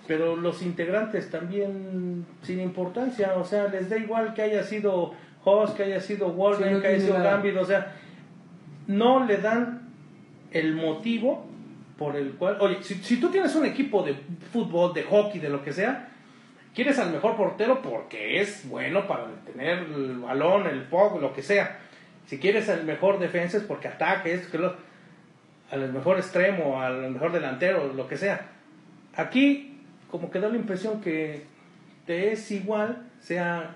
pero 0.07 0.36
los 0.36 0.62
integrantes 0.62 1.30
también 1.30 2.26
sin 2.42 2.61
importancia, 2.61 3.34
o 3.36 3.44
sea, 3.44 3.68
les 3.68 3.88
da 3.88 3.96
igual 3.96 4.34
que 4.34 4.42
haya 4.42 4.62
sido 4.62 5.14
Host, 5.44 5.76
que 5.76 5.84
haya 5.84 6.00
sido 6.00 6.30
Wolverine, 6.30 6.70
Sí, 6.70 6.74
no 6.76 6.80
que 6.82 6.88
haya 6.88 7.00
sido. 7.00 7.22
Gambit, 7.22 7.57
o 7.57 7.64
sea, 7.64 7.92
no 8.86 9.24
le 9.24 9.38
dan 9.38 9.88
el 10.50 10.74
motivo 10.74 11.46
por 11.98 12.16
el 12.16 12.32
cual, 12.32 12.59
oye, 12.61 12.82
si, 12.82 12.94
si 12.94 13.18
tú 13.18 13.30
tienes 13.30 13.55
un 13.55 13.64
equipo 13.66 14.02
de 14.02 14.14
fútbol, 14.52 14.92
de 14.92 15.05
hockey, 15.05 15.40
de 15.40 15.48
lo 15.48 15.62
que 15.62 15.72
sea, 15.72 16.09
quieres 16.74 16.98
al 16.98 17.11
mejor 17.11 17.36
portero 17.36 17.80
porque 17.82 18.40
es 18.40 18.68
bueno 18.68 19.07
para 19.07 19.26
detener 19.28 19.78
el 19.78 20.18
balón, 20.18 20.66
el 20.66 20.82
puck, 20.82 21.20
lo 21.20 21.32
que 21.32 21.42
sea. 21.42 21.78
Si 22.26 22.38
quieres 22.38 22.68
al 22.68 22.84
mejor 22.84 23.18
defensa 23.18 23.59
es 23.59 23.62
porque 23.62 23.88
ataque, 23.88 24.34
es 24.34 24.48
que 24.48 24.59
lo, 24.59 24.74
al 25.70 25.92
mejor 25.92 26.16
extremo, 26.16 26.80
al 26.80 27.11
mejor 27.11 27.32
delantero, 27.32 27.92
lo 27.92 28.09
que 28.09 28.16
sea. 28.16 28.48
Aquí 29.14 29.74
como 30.15 30.31
que 30.31 30.39
da 30.39 30.49
la 30.49 30.57
impresión 30.57 31.01
que 31.01 31.43
te 32.07 32.31
es 32.31 32.49
igual, 32.53 33.03
sea 33.19 33.75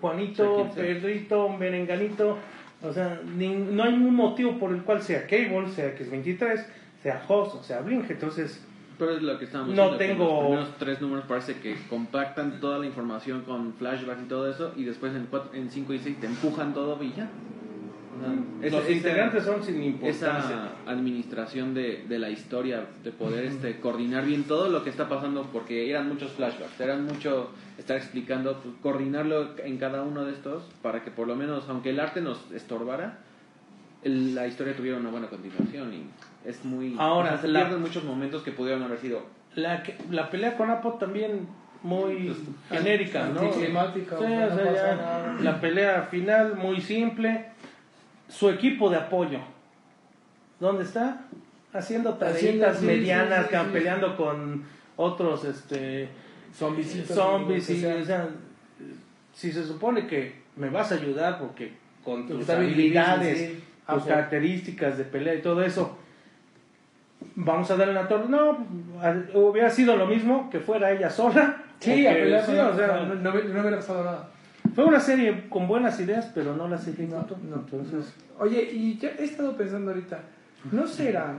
Juanito. 0.00 0.70
Pedrito, 0.72 1.48
Merenganito, 1.48 2.38
o 2.80 2.92
sea, 2.92 3.20
ni- 3.36 3.56
no 3.56 3.82
hay 3.82 3.94
un 3.94 4.14
motivo 4.14 4.56
por 4.56 4.70
el 4.72 4.82
cual 4.84 5.02
sea 5.02 5.22
Cable, 5.26 5.68
sea 5.74 5.92
X23, 5.98 6.64
sea 7.02 7.24
Host 7.26 7.56
o 7.56 7.62
sea 7.64 7.80
Blink, 7.80 8.08
entonces 8.08 8.64
Pero 9.00 9.16
es 9.16 9.22
lo 9.22 9.36
que 9.36 9.46
estamos 9.46 9.74
No 9.74 9.90
diciendo, 9.90 9.98
tengo- 9.98 10.24
Los 10.30 10.40
primeros 10.44 10.78
tres 10.78 11.00
números 11.00 11.24
parece 11.26 11.54
que 11.54 11.74
compactan 11.90 12.60
toda 12.60 12.78
la 12.78 12.86
información 12.86 13.42
con 13.42 13.72
flashbacks 13.74 14.22
y 14.22 14.28
todo 14.28 14.48
eso, 14.48 14.72
y 14.76 14.84
después 14.84 15.12
en 15.12 15.26
5 15.26 15.50
en 15.54 15.70
cinco 15.70 15.92
y 15.92 15.98
6 15.98 16.20
te 16.20 16.26
empujan 16.28 16.72
todo 16.72 17.02
y 17.02 17.12
ya. 17.14 17.28
Esa- 18.62 18.76
Los 18.76 18.84
esa- 18.86 18.92
integrantes 18.92 19.44
son 19.44 19.62
sin 19.62 19.82
importancia. 19.82 20.38
esa 20.38 20.90
administración 20.90 21.74
de, 21.74 22.04
de 22.08 22.18
la 22.18 22.30
historia, 22.30 22.84
de 23.04 23.12
poder 23.12 23.44
este, 23.44 23.78
coordinar 23.80 24.24
bien 24.24 24.44
todo 24.44 24.68
lo 24.68 24.82
que 24.84 24.90
está 24.90 25.08
pasando, 25.08 25.48
porque 25.52 25.88
eran 25.90 26.08
muchos 26.08 26.32
flashbacks, 26.32 26.80
eran 26.80 27.04
mucho 27.04 27.50
estar 27.78 27.96
explicando, 27.96 28.60
pues, 28.60 28.74
coordinarlo 28.82 29.50
en 29.64 29.78
cada 29.78 30.02
uno 30.02 30.24
de 30.24 30.32
estos 30.32 30.64
para 30.82 31.02
que 31.04 31.10
por 31.10 31.26
lo 31.28 31.36
menos, 31.36 31.68
aunque 31.68 31.90
el 31.90 32.00
arte 32.00 32.20
nos 32.20 32.50
estorbara, 32.52 33.18
el- 34.02 34.34
la 34.34 34.46
historia 34.46 34.74
tuviera 34.76 34.96
una 34.98 35.10
buena 35.10 35.28
continuación 35.28 35.92
y 35.92 36.48
es 36.48 36.64
muy... 36.64 36.96
Ahora, 36.98 37.28
o 37.30 37.32
sea, 37.32 37.42
se 37.42 37.48
la- 37.48 37.60
pierden 37.60 37.80
muchos 37.80 38.04
momentos 38.04 38.42
que 38.42 38.52
pudieron 38.52 38.82
haber 38.82 38.98
sido... 38.98 39.22
La, 39.54 39.82
la 40.10 40.30
pelea 40.30 40.56
con 40.56 40.70
Apo 40.70 40.94
también 40.94 41.48
muy 41.82 42.26
Pues, 42.70 42.80
genérica, 42.82 43.28
¿no? 43.32 43.40
anticlimática, 43.40 44.16
Sí, 44.18 44.24
o 44.24 44.26
sea, 44.28 44.48
no 44.48 44.72
ya 44.74 45.36
la 45.42 45.60
pelea 45.60 46.02
final 46.10 46.56
muy 46.56 46.80
simple. 46.80 47.46
Su 48.28 48.50
equipo 48.50 48.90
de 48.90 48.96
apoyo, 48.96 49.40
¿dónde 50.60 50.84
está? 50.84 51.22
Haciendo 51.72 52.14
tareitas 52.14 52.82
medianas, 52.82 53.40
sí, 53.40 53.44
sí, 53.46 53.50
can- 53.52 53.66
sí. 53.66 53.72
peleando 53.72 54.16
con 54.16 54.64
otros 54.96 55.44
este 55.44 56.08
zombies 56.52 57.08
lo 57.10 57.46
que 57.46 57.72
y, 57.74 57.84
o 57.84 58.04
sea, 58.04 58.28
si 59.34 59.52
se 59.52 59.64
supone 59.64 60.06
que 60.06 60.34
me 60.56 60.70
vas 60.70 60.90
a 60.92 60.96
ayudar 60.96 61.38
porque 61.38 61.72
con 62.04 62.26
tus 62.26 62.48
habilidades, 62.50 63.52
tus 63.86 64.04
características 64.04 64.98
de 64.98 65.04
pelea 65.04 65.34
y 65.34 65.42
todo 65.42 65.62
eso, 65.62 65.96
vamos 67.36 67.70
a 67.70 67.76
darle 67.76 67.94
la 67.94 68.08
torre. 68.08 68.28
No, 68.28 68.66
hubiera 69.34 69.70
sido 69.70 69.96
lo 69.96 70.06
mismo 70.06 70.48
que 70.50 70.60
fuera 70.60 70.90
ella 70.90 71.10
sola. 71.10 71.62
Sí, 71.80 72.06
a 72.06 72.12
pelear 72.12 72.42
o 72.42 72.46
sea, 72.76 72.86
no, 73.04 73.14
no, 73.14 73.32
no 73.32 73.60
hubiera 73.60 73.76
pasado 73.76 74.04
nada. 74.04 74.28
Fue 74.78 74.86
una 74.86 75.00
serie 75.00 75.48
con 75.48 75.66
buenas 75.66 75.98
ideas, 75.98 76.30
pero 76.32 76.54
no 76.54 76.68
las 76.68 76.86
ejecutó. 76.86 77.36
No, 77.42 77.56
no. 77.56 77.56
Entonces, 77.56 78.14
Oye, 78.38 78.62
y 78.72 78.96
ya 78.96 79.08
he 79.18 79.24
estado 79.24 79.56
pensando 79.56 79.90
ahorita, 79.90 80.20
¿no 80.70 80.86
será 80.86 81.36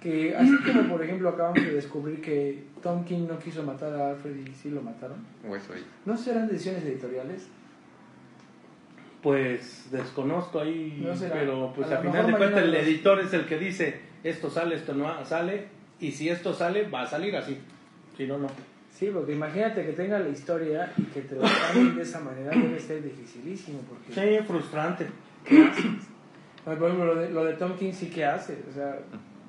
que, 0.00 0.36
así 0.36 0.56
como 0.64 0.84
por 0.84 1.02
ejemplo 1.02 1.30
acabamos 1.30 1.64
de 1.64 1.74
descubrir 1.74 2.20
que 2.20 2.62
Tom 2.80 3.04
King 3.04 3.26
no 3.28 3.40
quiso 3.40 3.64
matar 3.64 3.92
a 3.94 4.10
Alfred 4.10 4.36
y 4.36 4.54
sí 4.54 4.70
lo 4.70 4.82
mataron. 4.82 5.18
¿no 6.06 6.16
serán 6.16 6.46
decisiones 6.46 6.84
editoriales? 6.84 7.48
pues 9.20 9.88
desconozco 9.90 10.60
ahí, 10.60 11.02
No 11.04 11.12
pero 11.28 11.72
pues 11.74 11.90
A 11.90 11.96
al 11.96 12.06
final 12.06 12.26
de 12.28 12.36
cuentas 12.36 12.62
el 12.62 12.74
editor 12.74 13.18
es 13.18 13.32
el 13.32 13.46
que 13.46 13.58
dice 13.58 14.00
esto 14.22 14.48
sale, 14.48 14.76
esto 14.76 14.94
no 14.94 15.24
sale, 15.24 15.66
y 15.98 16.12
si 16.12 16.28
esto 16.28 16.54
sale, 16.54 16.88
va 16.88 17.02
a 17.02 17.06
salir 17.06 17.36
así. 17.36 17.58
Si 18.16 18.28
no, 18.28 18.38
no. 18.38 18.46
Sí, 19.00 19.10
porque 19.14 19.32
imagínate 19.32 19.86
que 19.86 19.92
tenga 19.94 20.18
la 20.18 20.28
historia 20.28 20.92
y 20.98 21.04
que 21.04 21.22
te 21.22 21.34
lo 21.34 21.40
cambien 21.40 21.96
de 21.96 22.02
esa 22.02 22.20
manera 22.20 22.50
debe 22.50 22.78
ser 22.78 23.02
dificilísimo, 23.02 23.78
porque 23.88 24.12
Sí, 24.12 24.44
frustrante. 24.46 25.06
¿qué 25.42 25.64
haces? 25.64 25.86
Por 26.62 26.74
ejemplo, 26.74 27.06
lo 27.06 27.14
de, 27.14 27.30
lo 27.30 27.44
de 27.46 27.54
Tom 27.54 27.74
King 27.78 27.92
sí 27.94 28.10
que 28.10 28.26
hace, 28.26 28.58
o 28.70 28.74
sea, 28.74 28.98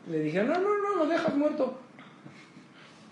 le 0.09 0.19
dijeron, 0.21 0.47
no, 0.47 0.53
no, 0.57 0.69
no, 0.81 0.95
lo 1.03 1.05
dejas 1.05 1.35
muerto. 1.35 1.77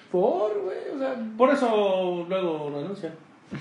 Por, 0.09 0.57
güey, 0.61 0.77
o 0.95 0.97
sea, 0.97 1.15
Por 1.37 1.49
eso 1.49 2.25
luego 2.29 2.71
renuncian. 2.73 3.13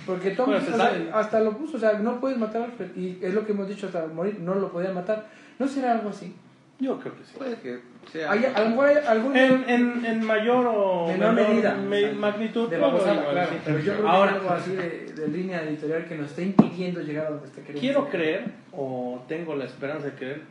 Porque 0.06 0.30
Tom 0.30 0.46
Bueno, 0.46 0.60
King, 0.60 0.68
se 0.68 0.74
o 0.74 0.76
sea, 0.76 0.90
sabe. 0.92 1.10
hasta 1.12 1.40
lo 1.40 1.58
puso, 1.58 1.78
o 1.78 1.80
sea, 1.80 1.94
no 1.98 2.20
puedes 2.20 2.38
matar 2.38 2.62
a 2.62 2.64
Alfred, 2.66 2.94
y 2.96 3.18
es 3.20 3.34
lo 3.34 3.44
que 3.44 3.52
hemos 3.52 3.68
dicho 3.68 3.86
hasta 3.86 4.06
morir, 4.06 4.38
no 4.38 4.54
lo 4.54 4.70
podía 4.70 4.92
matar. 4.92 5.26
¿No 5.58 5.66
será 5.66 5.92
algo 5.92 6.10
así? 6.10 6.32
Yo 6.80 6.98
creo 7.00 7.12
que 7.16 7.24
sí. 7.24 7.32
Puede 7.36 7.56
que 7.56 7.80
sea... 8.12 8.30
Hay, 8.30 8.44
a 8.44 8.60
lo 8.62 8.70
mejor 8.70 8.86
hay 8.88 8.96
algún 9.06 9.36
En, 9.36 9.64
en, 9.68 10.04
en 10.04 10.24
mayor 10.24 10.64
o 10.72 11.08
menor 11.08 11.32
medida 11.32 11.74
me- 11.74 12.12
magnitud. 12.12 12.68
de 12.70 12.78
babosada, 12.78 13.14
igual, 13.14 13.30
claro, 13.32 13.50
sí. 13.50 13.56
pero 13.64 13.78
yo 13.80 13.92
creo 13.94 14.04
que 14.04 14.08
Ahora, 14.10 14.32
algo 14.34 14.50
así 14.50 14.70
de, 14.76 15.12
de 15.12 15.28
línea 15.28 15.62
editorial 15.64 16.04
que 16.06 16.16
nos 16.16 16.30
está 16.30 16.42
impidiendo 16.42 17.00
llegar 17.00 17.26
a 17.26 17.30
donde 17.30 17.46
está 17.46 17.62
queriendo 17.62 17.80
quiero 17.80 17.98
llegar. 18.04 18.12
creer, 18.12 18.44
o 18.72 19.24
tengo 19.26 19.56
la 19.56 19.64
esperanza 19.64 20.06
de 20.06 20.12
creer, 20.12 20.42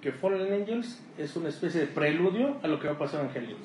que 0.00 0.10
Fallen 0.12 0.52
Angels 0.52 1.00
es 1.18 1.36
una 1.36 1.48
especie 1.50 1.80
de 1.82 1.86
preludio 1.86 2.56
a 2.62 2.66
lo 2.68 2.80
que 2.80 2.88
va 2.88 2.94
a 2.94 2.98
pasar 2.98 3.24
en 3.24 3.36
Helios. 3.42 3.60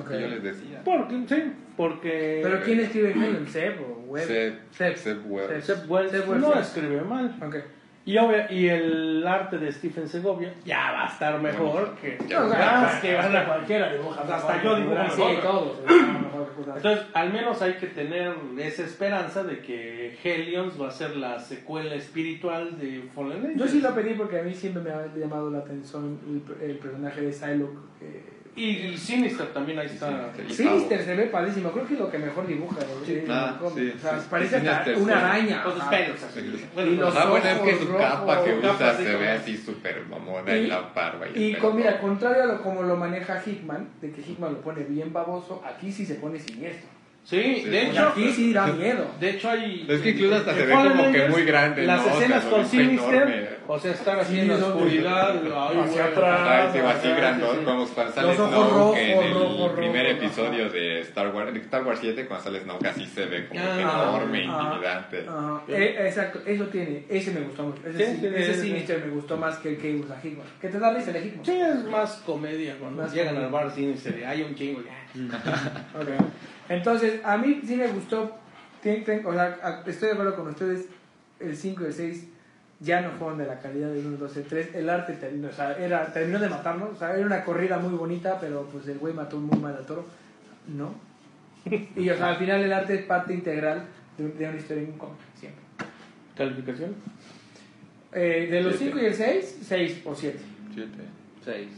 Ok. 0.00 0.08
Que 0.08 0.20
yo 0.20 0.28
les 0.28 0.42
decía. 0.44 0.82
Porque, 0.84 1.20
sí, 1.28 1.52
porque... 1.76 2.40
¿Pero 2.44 2.60
quién 2.62 2.78
escribe 2.78 3.10
Helen? 3.10 3.48
¿Seb 3.48 3.74
o 3.80 4.04
Web? 4.06 4.24
Seb, 4.24 4.54
Seb. 4.70 4.96
Seb. 4.96 5.16
Seb 5.62 5.90
Wells 5.90 6.12
Seb 6.12 6.28
Wells, 6.30 6.40
no 6.40 6.52
sí. 6.52 6.58
escribe 6.60 7.00
mal. 7.02 7.36
Ok. 7.44 7.56
Y, 8.06 8.16
obvia- 8.16 8.50
y 8.50 8.66
el 8.68 9.26
arte 9.26 9.58
de 9.58 9.70
Stephen 9.70 10.08
Segovia 10.08 10.54
ya 10.64 10.90
va 10.92 11.04
a 11.04 11.08
estar 11.12 11.38
mejor 11.40 11.94
que... 12.00 12.16
No, 12.30 12.46
o 12.46 12.50
sea, 12.50 12.80
más 12.80 13.00
que 13.00 13.14
va 13.14 13.24
a 13.40 13.44
cualquiera 13.46 13.92
dibuja 13.92 14.22
Hasta 14.22 14.54
mejor. 14.54 14.62
yo 14.64 14.76
dibujo 14.76 15.10
Sí, 15.10 15.22
mejor. 15.22 15.42
todos. 15.42 15.78
que 15.80 16.52
puta. 16.56 16.76
Entonces, 16.76 17.06
al 17.12 17.32
menos 17.32 17.60
hay 17.62 17.74
que 17.74 17.86
tener 17.88 18.32
esa 18.58 18.82
esperanza 18.84 19.44
de 19.44 19.60
que 19.60 20.16
Helions 20.24 20.80
va 20.80 20.88
a 20.88 20.90
ser 20.90 21.14
la 21.16 21.38
secuela 21.38 21.94
espiritual 21.94 22.78
de 22.78 23.02
Fallen 23.14 23.38
Angels. 23.44 23.58
Yo 23.58 23.68
sí 23.68 23.80
lo 23.82 23.94
pedí 23.94 24.14
porque 24.14 24.40
a 24.40 24.42
mí 24.44 24.54
siempre 24.54 24.82
me 24.82 24.90
ha 24.90 25.06
llamado 25.14 25.50
la 25.50 25.58
atención 25.58 26.18
el, 26.60 26.70
el 26.70 26.78
personaje 26.78 27.20
de 27.20 27.32
Psylocke. 27.32 27.78
que- 27.98 28.39
Y, 28.56 28.64
y 28.68 28.98
Sinister 28.98 29.46
también 29.52 29.78
ahí 29.78 29.86
está. 29.86 30.32
Sinister. 30.48 31.02
Se 31.04 31.14
ve 31.14 31.26
padrísimo, 31.26 31.70
creo 31.70 31.86
que 31.86 31.94
es 31.94 32.00
lo 32.00 32.10
que 32.10 32.18
mejor 32.18 32.46
dibuja. 32.46 32.76
¿no? 32.80 33.06
Sí. 33.06 33.22
Ah, 33.28 33.58
el 33.62 33.70
sí, 33.74 33.92
o 33.96 33.98
sea, 34.00 34.18
sí. 34.20 34.26
parece 34.28 34.56
hasta 34.56 34.90
una 34.96 35.18
araña. 35.18 35.62
Con 35.62 35.74
sus 35.74 35.84
pelos. 35.84 36.20
Bueno, 36.74 36.90
Y 36.90 36.96
los 36.96 37.16
Ah, 37.16 37.26
bueno, 37.26 37.46
es 37.48 37.58
que 37.60 37.74
ojos 37.74 37.86
su 37.86 37.96
capa 37.96 38.44
que 38.44 38.54
usa 38.58 38.72
capa 38.72 38.94
se 38.96 39.04
ve 39.04 39.12
como- 39.14 39.30
así 39.30 39.56
súper 39.56 40.06
mamona 40.06 40.56
Y- 40.56 40.60
y 40.60 40.66
la 40.66 40.80
barba 40.94 41.26
y, 41.28 41.30
el 41.30 41.42
Y 41.50 41.54
con, 41.56 41.76
mira, 41.76 41.92
rojo. 41.92 42.02
contrario 42.08 42.42
a 42.42 42.46
lo 42.46 42.62
como 42.62 42.82
lo 42.82 42.96
maneja 42.96 43.40
Hickman, 43.44 43.88
de 44.00 44.10
que 44.10 44.20
Hickman 44.20 44.52
lo 44.54 44.60
pone 44.60 44.82
bien 44.82 45.12
baboso, 45.12 45.62
aquí 45.64 45.92
sí 45.92 46.04
se 46.04 46.16
pone 46.16 46.38
siniestro. 46.38 46.88
Sí, 47.22 47.62
de 47.64 47.86
hecho, 47.86 48.08
aquí 48.08 48.32
sí 48.32 48.52
da 48.52 48.66
miedo. 48.68 49.06
de 49.20 49.30
hecho 49.30 49.50
hay... 49.50 49.86
Es 49.88 50.00
que 50.00 50.10
incluso 50.10 50.36
hasta 50.36 50.54
se 50.54 50.66
ve 50.66 50.72
como 50.72 51.12
que 51.12 51.28
muy 51.28 51.44
grande, 51.44 51.86
Las 51.86 52.00
¿no? 52.00 52.06
O 52.06 52.08
sea, 52.16 52.18
escenas 52.18 52.44
con 52.46 52.66
Sinister, 52.66 53.14
enorme. 53.14 53.48
o 53.68 53.78
sea, 53.78 53.92
estar 53.92 54.18
así 54.18 54.32
Sí, 54.34 54.40
en 54.40 54.48
la 54.48 54.56
no, 54.56 54.66
oscuridad, 54.68 55.36
hacia 55.84 56.04
atrás, 56.06 56.40
Ah, 56.42 56.64
así 56.64 56.78
sí. 57.08 57.14
como 57.64 57.86
cuando 57.86 57.86
sale 57.86 58.26
Los 58.28 58.38
ojos 58.40 58.50
Snoke 58.50 58.72
rojos, 58.72 58.98
en 58.98 59.62
el 59.62 59.70
primer 59.76 60.06
episodio 60.06 60.70
de 60.70 61.00
Star 61.02 61.28
Wars, 61.34 61.54
Star 61.56 61.84
Wars 61.86 61.98
7, 62.00 62.26
cuando 62.26 62.44
sale 62.44 62.60
Snoke 62.62 62.86
así 62.86 63.06
se 63.06 63.26
ve 63.26 63.46
como 63.48 63.60
que 63.60 63.66
Ah, 63.68 63.80
enorme, 63.80 64.46
ah, 64.48 64.62
intimidante. 64.70 65.24
Ajá. 65.28 65.62
Eh, 65.68 65.96
exacto, 66.00 66.40
eso 66.46 66.64
tiene, 66.64 67.04
ese 67.08 67.30
me 67.32 67.40
gustó 67.42 67.62
mucho. 67.64 67.82
Ese, 67.86 67.98
Sí, 67.98 68.12
sí- 68.14 68.20
sí, 68.20 68.26
ese 68.34 68.54
sí, 68.54 68.60
sí. 68.62 68.66
Sinister 68.68 69.04
me 69.04 69.12
gustó 69.12 69.36
más 69.36 69.58
que 69.58 69.68
el 69.68 69.76
que 69.78 69.94
usa 69.94 70.18
Hickman. 70.24 70.46
Que 70.60 70.68
te 70.68 70.78
da 70.80 70.92
risa 70.94 71.08
el 71.10 71.12
de 71.22 71.26
Hickman. 71.28 71.44
Sí, 71.44 71.52
es 71.60 71.84
más 71.84 72.14
comedia 72.26 72.76
cuando 72.80 73.02
Más 73.02 73.12
llegan 73.12 73.34
comedia. 73.34 73.46
al 73.46 73.52
bar 73.52 73.70
Sinister 73.72 74.24
hay 74.26 74.42
un 74.42 74.54
chingo. 74.54 74.80
ya. 74.82 74.90
Ok. 76.00 76.08
Entonces, 76.70 77.20
a 77.24 77.36
mí 77.36 77.60
sí 77.66 77.76
me 77.76 77.88
gustó. 77.88 78.34
Tien- 78.82 79.04
ten- 79.04 79.26
o 79.26 79.32
sea, 79.34 79.58
a- 79.62 79.82
estoy 79.90 80.08
de 80.08 80.12
acuerdo 80.14 80.36
con 80.36 80.48
ustedes. 80.48 80.86
El 81.38 81.54
5 81.56 81.82
y 81.82 81.86
el 81.86 81.92
6 81.92 82.28
ya 82.80 83.00
no 83.02 83.10
fueron 83.12 83.36
de 83.38 83.46
la 83.46 83.58
calidad 83.60 83.90
del 83.90 84.06
1, 84.06 84.16
2, 84.16 84.36
el 84.38 84.44
3. 84.44 84.74
El 84.74 84.88
arte 84.88 85.12
terminó, 85.14 85.48
o 85.48 85.52
sea, 85.52 85.76
era, 85.76 86.10
terminó 86.12 86.38
de 86.38 86.48
matarnos. 86.48 86.90
O 86.90 86.96
sea, 86.96 87.14
era 87.14 87.26
una 87.26 87.44
corrida 87.44 87.78
muy 87.78 87.94
bonita, 87.94 88.38
pero 88.40 88.62
pues 88.72 88.86
el 88.88 88.98
güey 88.98 89.12
mató 89.12 89.36
muy 89.38 89.58
mal 89.58 89.74
al 89.76 89.84
toro. 89.84 90.06
No. 90.68 90.94
Y 91.96 92.08
o 92.08 92.16
sea, 92.16 92.28
al 92.30 92.36
final 92.36 92.62
el 92.62 92.72
arte 92.72 92.94
es 92.94 93.02
parte 93.04 93.34
integral 93.34 93.84
de, 94.16 94.28
de 94.28 94.48
una 94.48 94.56
historia 94.56 94.82
en 94.82 94.92
un 94.92 94.98
cómic, 94.98 95.18
siempre. 95.34 95.60
¿Calificación? 96.36 96.94
Eh, 98.12 98.48
de 98.50 98.62
los 98.62 98.76
Siete. 98.76 98.92
5 98.92 98.98
y 99.04 99.06
el 99.08 99.14
6, 99.14 99.58
6 99.62 100.02
o 100.04 100.14
7. 100.14 100.38
Siete. 100.74 100.98
Seis. 101.44 101.68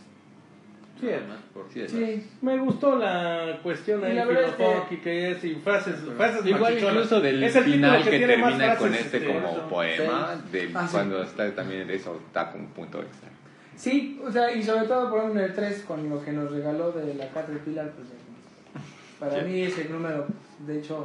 Sí, 1.03 1.09
Nada 1.09 1.26
más 1.26 1.38
por. 1.53 1.66
Sí. 1.68 2.30
Me 2.42 2.57
gustó 2.59 2.94
la 2.96 3.59
cuestión 3.61 4.05
ahí 4.05 4.14
la 4.14 4.24
verdad 4.24 4.44
es 4.50 4.55
que- 4.55 4.64
filosófica 4.64 5.46
y 5.48 5.55
frases, 5.57 5.96
frases 6.16 6.46
Igual 6.46 6.78
incluso 6.78 7.20
del 7.20 7.42
Es 7.42 7.57
el 7.57 7.64
final 7.64 8.05
que, 8.05 8.11
tiene 8.11 8.36
más 8.36 8.50
termina 8.53 8.76
con 8.76 8.94
este 8.94 9.16
este, 9.18 9.26
como 9.26 9.48
eso. 9.48 9.68
poema, 9.68 10.42
del, 10.53 10.76
Ah, 10.76 10.86
sí. 10.86 10.92
cuando 10.92 11.22
está 11.24 11.53
también 11.57 11.90
eso, 11.90 12.20
está 12.24 12.53
como 12.53 12.64
un 12.66 12.70
punto 12.70 13.00
extra. 13.03 13.28
Sí, 13.74 14.20
o 14.24 14.30
sea, 14.30 14.53
y 14.55 14.62
sobre 14.62 14.86
todo 14.86 15.11
por 15.11 15.18
ejemplo 15.18 15.40
en 15.40 15.46
el 15.50 15.57
3 15.57 15.80
con 15.88 16.09
lo 16.09 16.24
que 16.24 16.30
nos 16.30 16.53
regaló 16.53 16.92
de 16.92 17.14
la 17.14 17.26
Caterpillar, 17.30 17.90
pues 17.90 18.07
para 19.18 19.40
Sí. 19.42 19.48
mí 19.50 19.62
ese 19.62 19.88
número, 19.88 20.26
de 20.64 20.78
hecho, 20.78 21.05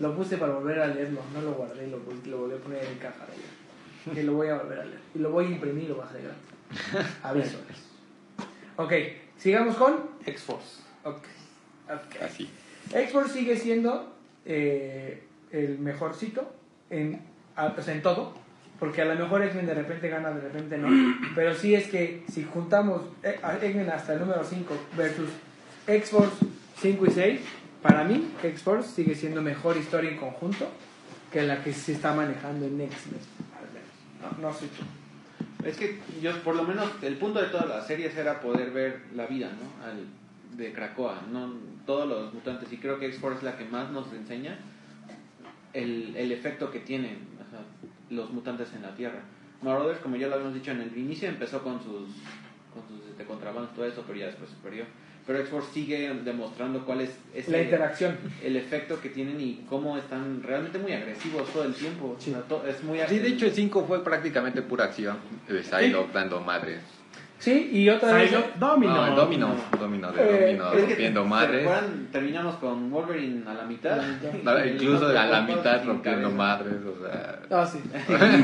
lo 0.00 0.16
puse 0.16 0.38
para 0.38 0.54
volver 0.54 0.80
a 0.80 0.86
leerlo, 0.86 1.20
no 1.34 1.42
lo 1.42 1.52
guardé, 1.52 1.86
lo, 1.88 1.98
lo 2.30 2.38
volví 2.38 2.54
a 2.54 2.58
poner 2.58 2.82
en 2.82 2.98
caja 2.98 3.26
de. 3.26 4.20
Y 4.20 4.24
lo 4.24 4.32
voy 4.34 4.48
a 4.48 4.54
volver 4.56 4.80
a 4.80 4.84
leer. 4.86 5.00
Y 5.14 5.18
lo 5.18 5.30
voy 5.30 5.44
a 5.46 5.48
imprimir 5.50 5.84
y 5.84 5.88
lo 5.88 5.96
vas 5.96 6.10
a 6.12 6.16
llegar. 6.18 6.34
Aviso. 7.22 7.58
Ok, 8.76 8.92
sigamos 9.44 9.76
con... 9.76 9.96
X-Force. 10.24 10.80
Ok. 11.04 11.18
ok. 11.84 12.22
Así. 12.22 12.48
X-Force 12.94 13.34
sigue 13.34 13.58
siendo 13.58 14.14
eh, 14.46 15.22
el 15.50 15.78
mejorcito 15.78 16.50
en, 16.88 17.20
o 17.54 17.82
sea, 17.82 17.92
en 17.92 18.00
todo, 18.00 18.32
porque 18.80 19.02
a 19.02 19.04
lo 19.04 19.14
mejor 19.14 19.42
X-Men 19.42 19.66
de 19.66 19.74
repente 19.74 20.08
gana, 20.08 20.30
de 20.30 20.40
repente 20.40 20.78
no, 20.78 20.88
pero 21.34 21.54
sí 21.54 21.74
es 21.74 21.88
que 21.88 22.24
si 22.32 22.44
juntamos 22.44 23.02
eh, 23.22 23.38
X-Men 23.60 23.90
hasta 23.90 24.14
el 24.14 24.20
número 24.20 24.42
5 24.42 24.74
versus 24.96 25.28
X-Force 25.88 26.36
5 26.80 27.06
y 27.06 27.10
6, 27.10 27.40
para 27.82 28.02
mí 28.04 28.30
X-Force 28.42 28.94
sigue 28.94 29.14
siendo 29.14 29.42
mejor 29.42 29.76
historia 29.76 30.10
en 30.10 30.16
conjunto 30.16 30.70
que 31.30 31.42
la 31.42 31.62
que 31.62 31.74
se 31.74 31.92
está 31.92 32.14
manejando 32.14 32.64
en 32.64 32.80
X-Men. 32.80 33.20
No, 34.40 34.48
no 34.48 34.54
sé 34.54 34.68
tú. 34.68 35.03
Es 35.64 35.76
que 35.76 35.98
yo, 36.22 36.32
por 36.42 36.54
lo 36.56 36.64
menos, 36.64 36.88
el 37.02 37.16
punto 37.16 37.40
de 37.40 37.48
todas 37.48 37.68
las 37.68 37.86
series 37.86 38.16
era 38.16 38.40
poder 38.40 38.70
ver 38.70 39.00
la 39.14 39.26
vida, 39.26 39.48
¿no? 39.48 39.84
Al, 39.84 40.04
de 40.56 40.72
Krakoa, 40.72 41.22
no 41.32 41.52
todos 41.86 42.08
los 42.08 42.32
mutantes, 42.32 42.72
y 42.72 42.76
creo 42.76 42.98
que 42.98 43.06
X-Force 43.06 43.38
es 43.38 43.44
la 43.44 43.56
que 43.56 43.64
más 43.64 43.90
nos 43.90 44.12
enseña 44.12 44.56
el, 45.72 46.14
el 46.16 46.32
efecto 46.32 46.70
que 46.70 46.80
tienen 46.80 47.18
los 48.10 48.30
mutantes 48.30 48.72
en 48.74 48.82
la 48.82 48.94
Tierra. 48.94 49.20
Marauders, 49.62 50.00
como 50.00 50.16
ya 50.16 50.28
lo 50.28 50.34
habíamos 50.34 50.54
dicho 50.54 50.70
en 50.70 50.82
el 50.82 50.96
inicio, 50.96 51.28
empezó 51.28 51.62
con 51.62 51.82
sus, 51.82 52.08
con 52.74 52.82
sus 52.88 53.08
este, 53.08 53.24
contrabandos, 53.24 53.72
todo 53.74 53.86
eso, 53.86 54.02
pero 54.06 54.18
ya 54.18 54.26
después 54.26 54.50
se 54.50 54.56
perdió. 54.56 54.84
Pero 55.26 55.38
X-Force 55.38 55.72
sigue 55.72 56.12
demostrando 56.22 56.84
cuál 56.84 57.00
es 57.00 57.10
ese- 57.34 57.50
La 57.50 57.62
interacción. 57.62 58.18
el 58.42 58.56
efecto 58.56 59.00
que 59.00 59.08
tienen 59.08 59.40
y 59.40 59.64
cómo 59.68 59.96
están 59.96 60.42
realmente 60.42 60.78
muy 60.78 60.92
agresivos 60.92 61.48
todo 61.50 61.64
el 61.64 61.72
tiempo. 61.72 62.14
Sí. 62.18 62.30
O 62.30 62.34
sea, 62.34 62.42
to- 62.42 62.66
es 62.66 62.82
muy 62.84 62.98
Sí, 63.08 63.18
de 63.20 63.28
hecho 63.28 63.46
el 63.46 63.52
5 63.52 63.84
fue 63.86 64.04
prácticamente 64.04 64.60
pura 64.60 64.84
acción 64.84 65.16
de 65.48 65.62
Psylocke 65.62 66.12
dando 66.12 66.40
madres. 66.40 66.80
Sí, 67.38 67.70
y 67.72 67.88
otra 67.88 68.12
vez. 68.14 68.32
Domino. 68.58 68.94
No, 68.94 69.06
el 69.06 69.14
Domino, 69.16 69.54
Domino 69.78 70.12
de 70.12 70.22
Eh, 70.22 70.56
Domino 70.56 70.72
Es 70.72 70.80
que, 70.80 70.86
rompiendo 70.88 71.22
¿se 71.22 71.28
madres. 71.28 71.68
terminamos 72.12 72.54
con 72.56 72.90
Wolverine 72.90 73.42
a 73.48 73.54
la 73.54 73.64
mitad. 73.64 73.96
No, 74.42 74.64
Incluso 74.66 75.08
a 75.08 75.12
la 75.26 75.40
mitad 75.42 75.84
rompiendo 75.84 76.30
madres, 76.30 76.74
o 76.86 77.02
sea... 77.06 77.40
Ah, 77.50 77.66
sí. 77.66 77.80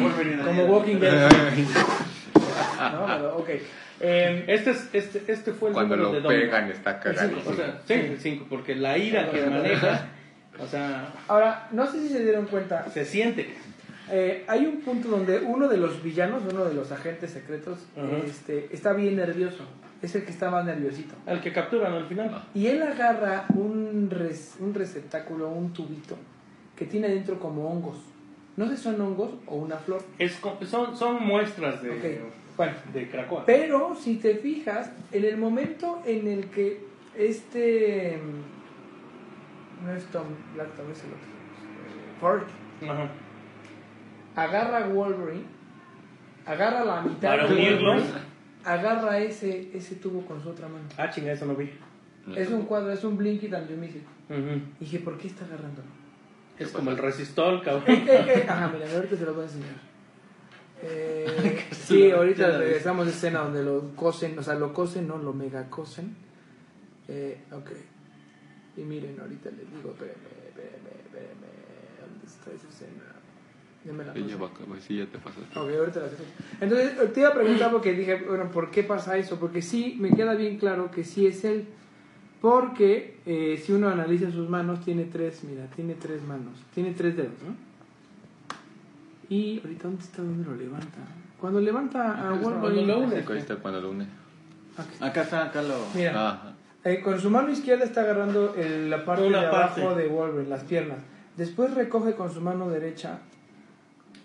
Wolverine 0.02 0.42
Como. 0.44 0.64
Walking 0.64 0.96
Dead. 0.96 1.30
no, 2.92 3.06
pero, 3.06 3.36
ok. 3.36 3.48
Eh, 4.00 4.44
Este, 4.48 4.70
es, 4.70 4.88
este, 4.94 5.30
este 5.30 5.52
fue 5.52 5.68
el 5.68 5.74
Cuando 5.74 5.96
número 5.96 6.14
de 6.14 6.20
lo 6.22 6.28
Domino. 6.28 6.44
pegan 6.50 6.70
está 6.70 6.92
O 6.92 7.00
cagadísimo. 7.02 7.54
sea, 7.54 7.80
sí, 7.86 7.92
el 7.94 8.18
5, 8.18 8.46
porque 8.48 8.74
la 8.74 8.96
ira 8.98 9.30
que 9.30 9.44
maneja, 9.46 10.08
o 10.58 10.66
sea, 10.66 11.12
ahora, 11.28 11.68
no 11.72 11.86
sé 11.86 12.00
si 12.00 12.08
se 12.08 12.22
dieron 12.24 12.46
cuenta. 12.46 12.88
se 12.90 13.04
siente. 13.04 13.48
eh, 14.10 14.44
hay 14.48 14.66
un 14.66 14.80
punto 14.80 15.08
donde 15.08 15.38
uno 15.38 15.68
de 15.68 15.76
los 15.76 16.02
villanos, 16.02 16.42
uno 16.50 16.64
de 16.64 16.74
los 16.74 16.90
agentes 16.92 17.30
secretos, 17.30 17.78
Ujú. 17.96 18.26
este, 18.26 18.68
está 18.72 18.92
bien 18.94 19.16
nervioso. 19.16 19.64
Es 20.02 20.14
el 20.14 20.24
que 20.24 20.30
está 20.30 20.50
más 20.50 20.64
nerviosito. 20.64 21.14
Al 21.26 21.42
que 21.42 21.52
capturan 21.52 21.92
al 21.92 22.06
final. 22.06 22.30
Ah. 22.32 22.46
Y 22.54 22.68
él 22.68 22.80
agarra 22.82 23.44
un, 23.54 24.08
res- 24.10 24.56
un 24.58 24.72
receptáculo, 24.72 25.50
un 25.50 25.74
tubito, 25.74 26.16
que 26.74 26.86
tiene 26.86 27.08
dentro 27.10 27.38
como 27.38 27.68
hongos. 27.70 27.98
No 28.56 28.66
sé 28.66 28.78
si 28.78 28.84
son 28.84 28.98
hongos 29.00 29.32
o 29.46 29.56
una 29.56 29.76
flor. 29.76 30.02
Es, 30.18 30.40
son, 30.66 30.96
son 30.96 31.22
muestras 31.22 31.82
de, 31.82 31.90
Ok, 31.90 32.04
bueno. 32.66 32.76
de 32.92 33.08
Krakoa. 33.08 33.46
Pero 33.46 33.94
si 33.94 34.16
te 34.16 34.34
fijas, 34.36 34.92
en 35.12 35.24
el 35.24 35.36
momento 35.38 36.02
en 36.04 36.28
el 36.28 36.46
que 36.50 36.84
este. 37.16 38.18
mm, 38.22 39.86
No 39.86 39.92
es 39.94 40.04
Tom, 40.06 40.24
Black 40.54 40.74
Tom, 40.76 40.90
es 40.90 41.02
el 41.04 41.10
otro. 41.10 41.30
Ford 42.20 42.42
Ajá. 42.88 43.08
agarra 44.36 44.84
a 44.84 44.88
Wolverine, 44.88 45.44
agarra 46.44 46.84
la 46.84 47.00
mitad 47.02 47.30
Para 47.30 47.46
de. 47.46 47.54
Wolverine, 47.54 48.04
agarra 48.64 49.18
ese, 49.20 49.70
ese 49.74 49.94
tubo 49.96 50.20
con 50.26 50.42
su 50.42 50.50
otra 50.50 50.68
mano. 50.68 50.84
Ah, 50.98 51.08
chinga, 51.10 51.32
eso 51.32 51.46
no 51.46 51.54
vi. 51.54 51.70
Es 52.36 52.50
un 52.50 52.66
cuadro, 52.66 52.92
es 52.92 53.02
un 53.04 53.16
Blinky 53.16 53.46
and 53.54 53.68
you 53.70 53.76
miss 53.76 53.96
it. 53.96 54.04
Ujú. 54.28 54.60
Y 54.80 54.84
dije, 54.84 54.98
¿por 54.98 55.16
qué 55.16 55.28
está 55.28 55.46
agarrándolo? 55.46 55.88
Es 56.58 56.68
como 56.72 56.90
el 56.90 56.98
resistol, 56.98 57.62
cabrón. 57.62 57.84
Ajá, 58.48 58.70
mira, 58.72 58.86
ahorita 58.94 59.16
se 59.16 59.24
lo 59.24 59.32
voy 59.32 59.42
a 59.42 59.46
enseñar. 59.46 59.89
Eh, 60.82 61.66
sí, 61.72 62.10
ahorita 62.10 62.58
regresamos 62.58 63.06
a 63.06 63.10
escena 63.10 63.40
donde 63.40 63.62
lo 63.62 63.94
cosen, 63.94 64.38
o 64.38 64.42
sea, 64.42 64.54
lo 64.54 64.72
cosen, 64.72 65.06
no, 65.08 65.18
lo 65.18 65.32
mega 65.32 65.68
cosen. 65.68 66.14
Eh, 67.08 67.38
ok. 67.52 67.70
Y 68.76 68.82
miren, 68.82 69.18
ahorita 69.20 69.50
les 69.50 69.70
digo, 69.70 69.90
espérenme, 69.90 70.28
espérenme, 70.48 70.90
espérenme, 71.04 71.48
¿dónde 72.00 72.26
está 72.26 72.50
esa 72.52 72.68
escena? 72.68 73.02
Ya 73.84 73.92
me 73.92 74.04
la 74.04 74.12
pasé. 74.12 74.28
ya 74.28 74.36
va, 74.36 74.50
pues 74.50 74.84
sí, 74.84 74.96
ya 74.96 75.06
te 75.06 75.18
pasaste. 75.18 75.58
Ok, 75.58 75.70
ahorita 75.70 76.00
la. 76.00 76.08
Entonces, 76.60 77.12
te 77.12 77.20
iba 77.20 77.30
a 77.30 77.34
preguntar 77.34 77.70
porque 77.72 77.92
dije, 77.92 78.16
bueno, 78.26 78.50
¿por 78.50 78.70
qué 78.70 78.82
pasa 78.82 79.16
eso? 79.16 79.38
Porque 79.40 79.62
sí, 79.62 79.96
me 79.98 80.10
queda 80.10 80.34
bien 80.34 80.58
claro 80.58 80.90
que 80.90 81.04
sí 81.04 81.26
es 81.26 81.44
él. 81.44 81.66
Porque 82.40 83.18
eh, 83.26 83.60
si 83.62 83.72
uno 83.72 83.88
analiza 83.88 84.30
sus 84.30 84.48
manos, 84.48 84.82
tiene 84.82 85.04
tres, 85.04 85.44
mira, 85.44 85.66
tiene 85.76 85.94
tres 85.94 86.22
manos, 86.22 86.58
tiene 86.74 86.92
tres 86.92 87.16
dedos, 87.16 87.34
¿no? 87.46 87.69
Y 89.30 89.60
ahorita, 89.60 89.84
¿dónde 89.84 90.02
está? 90.02 90.22
¿Dónde 90.22 90.44
lo 90.50 90.56
levanta? 90.56 90.98
Cuando 91.40 91.60
levanta 91.60 92.10
a 92.12 92.30
Cuando 92.38 92.60
Wolverine, 92.60 92.86
lo 92.86 92.98
une. 93.00 93.16
Ahí 93.16 93.38
está 93.38 93.56
cuando 93.56 93.80
lo 93.80 93.90
une. 93.92 94.06
Acá 95.00 95.22
está, 95.22 95.44
acá 95.46 95.62
lo. 95.62 95.74
mira, 95.94 96.12
Ah, 96.14 96.52
eh, 96.84 97.00
con 97.00 97.18
su 97.18 97.30
mano 97.30 97.50
izquierda 97.50 97.84
está 97.84 98.02
agarrando 98.02 98.54
el- 98.56 98.90
la 98.90 99.04
parte 99.04 99.26
Una 99.26 99.40
de 99.40 99.46
abajo 99.46 99.80
parte. 99.86 100.02
de 100.02 100.08
Wolverine, 100.08 100.48
las 100.50 100.64
piernas. 100.64 100.98
Después 101.36 101.72
recoge 101.74 102.14
con 102.14 102.30
su 102.32 102.40
mano 102.40 102.68
derecha 102.68 103.20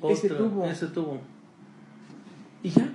ese 0.09 0.27
Otro, 0.31 0.45
tubo 0.45 0.65
Ese 0.65 0.87
tubo. 0.87 1.21
y 2.63 2.69
ya. 2.69 2.87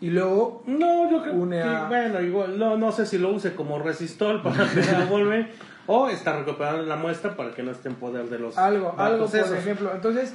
Y 0.00 0.10
luego 0.10 0.64
No, 0.66 1.08
yo 1.10 1.22
creo 1.22 1.34
Une 1.34 1.56
que, 1.62 1.68
a- 1.68 1.86
bueno, 1.88 2.20
igual, 2.20 2.58
no, 2.58 2.76
no 2.76 2.90
sé 2.92 3.06
si 3.06 3.18
lo 3.18 3.30
use 3.32 3.54
como 3.54 3.78
resistol 3.78 4.42
para 4.42 4.66
pegar 4.66 5.02
a 5.02 5.04
Wolverine 5.06 5.48
o 5.86 6.08
está 6.08 6.36
recuperando 6.38 6.82
la 6.82 6.96
muestra 6.96 7.36
para 7.36 7.52
que 7.52 7.62
no 7.62 7.70
esté 7.70 7.88
en 7.88 7.94
poder 7.94 8.28
de 8.28 8.38
los 8.40 8.58
algo, 8.58 8.94
algo 8.98 9.26
por 9.26 9.36
esos. 9.36 9.52
ejemplo. 9.52 9.92
Entonces, 9.94 10.34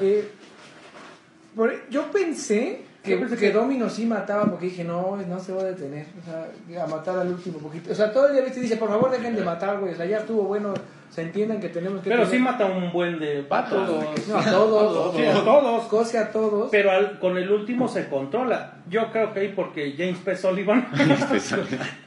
eh, 0.00 0.28
por- 1.54 1.88
yo 1.90 2.10
pensé 2.10 2.82
que, 3.02 3.16
pensé 3.16 3.36
que 3.36 3.46
que- 3.46 3.52
Domino 3.52 3.88
sí 3.88 4.04
mataba 4.04 4.44
porque 4.46 4.66
dije, 4.66 4.82
no, 4.84 5.16
no 5.16 5.38
se 5.40 5.52
va 5.52 5.62
a 5.62 5.64
detener. 5.66 6.06
O 6.20 6.24
sea, 6.24 6.82
a 6.82 6.86
matar 6.86 7.18
al 7.18 7.28
último 7.28 7.58
poquito. 7.58 7.92
O 7.92 7.94
sea, 7.94 8.12
todo 8.12 8.26
el 8.28 8.34
día 8.34 8.42
viste, 8.44 8.60
dice, 8.60 8.76
por 8.76 8.88
favor 8.88 9.10
dejen 9.10 9.36
de 9.36 9.42
matar, 9.42 9.78
güey. 9.78 9.92
O 9.92 9.96
sea, 9.96 10.06
ya 10.06 10.18
estuvo 10.18 10.42
bueno. 10.42 10.74
Se 11.08 11.22
entiendan 11.22 11.60
que 11.60 11.68
tenemos 11.68 12.02
que. 12.02 12.10
Pero 12.10 12.24
tener- 12.24 12.36
sí 12.38 12.42
mata 12.42 12.66
un 12.66 12.92
buen 12.92 13.18
de 13.20 13.40
vatos. 13.42 13.88
No, 14.28 14.36
a 14.38 14.44
todos. 14.44 15.16
Sí, 15.16 15.24
a 15.24 15.44
todos. 15.44 15.84
Cose 15.86 16.18
a 16.18 16.30
todos. 16.32 16.68
Pero 16.70 16.90
al- 16.90 17.18
con 17.20 17.38
el 17.38 17.50
último 17.50 17.86
se 17.88 18.08
controla. 18.08 18.74
Yo 18.90 19.10
creo 19.12 19.32
que 19.32 19.40
ahí 19.40 19.52
porque 19.54 19.94
James 19.96 20.18
P. 20.18 20.36
Sullivan 20.36 20.88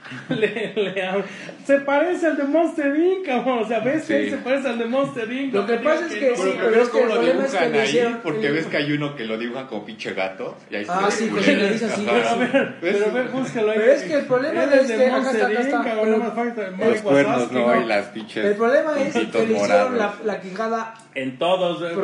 le, 0.30 0.74
le 0.76 1.05
habla. 1.07 1.26
se 1.66 1.78
parece 1.80 2.28
al 2.28 2.38
de 2.38 2.43
Monster 2.43 2.95
Inc. 2.95 3.26
cabrón. 3.26 3.60
O 3.60 3.68
sea, 3.68 3.80
ves 3.80 4.01
que 4.01 4.07
Sí. 4.07 4.14
ahí 4.14 4.30
se 4.30 4.38
parece 4.38 4.68
al 4.70 4.78
de 4.80 4.86
Monster 4.86 5.32
Inc. 5.32 5.53
Lo 5.53 5.66
que 5.68 5.74
pasa 5.78 6.05
es 6.07 6.14
que 6.14 6.36
sí, 6.36 6.53
Pero, 6.57 6.82
es 6.82 6.89
que 6.89 7.03
lo 7.05 7.10
problema 7.14 7.45
es 7.45 7.51
que 7.51 7.57
dibujan 7.60 7.76
ahí, 7.82 7.88
hicieron- 7.89 8.20
porque 8.24 8.51
ves 8.51 8.66
que 8.68 8.78
hay 8.78 8.91
uno 8.91 9.16
que 9.16 9.26
lo 9.26 9.38
dibujan 9.38 9.68
como 9.68 9.86
pinche 9.86 10.14
gato. 10.14 10.57
Y 10.70 10.76
ahí 10.76 10.86
Ah, 10.89 11.07
se 11.12 11.26
sí, 11.26 11.30
ve 11.34 11.41
que 11.41 11.55
le 11.55 11.72
dice 11.74 11.86
así. 11.86 12.05
Pero 12.10 12.30
a 12.30 12.36
ver, 12.36 12.76
pero 12.82 13.05
a 13.05 13.10
ver, 13.10 13.28
búscalo 13.30 13.72
ahí. 13.72 13.78
Pero 13.80 13.91
es 13.91 14.01
que 14.03 14.14
el 14.14 14.26
problema 14.26 14.64
Él 14.64 14.70
es 14.74 14.80
es 14.82 14.88
que- 14.91 14.97
de 14.97 15.12
Monster 15.12 15.51
Inc. 15.51 16.80
Los 16.80 17.01
cuernos, 17.01 17.51
¿no? 17.51 17.82
Y 17.82 17.86
las 17.86 18.05
pinches. 18.07 18.45
El 18.45 18.55
problema 18.55 18.99
es 18.99 19.14
que 19.14 19.20
le 19.20 19.53
hicieron 19.53 19.97
la, 19.97 20.41
quijada 20.41 20.93
En 21.16 21.38
todos, 21.38 21.82
en 21.91 21.95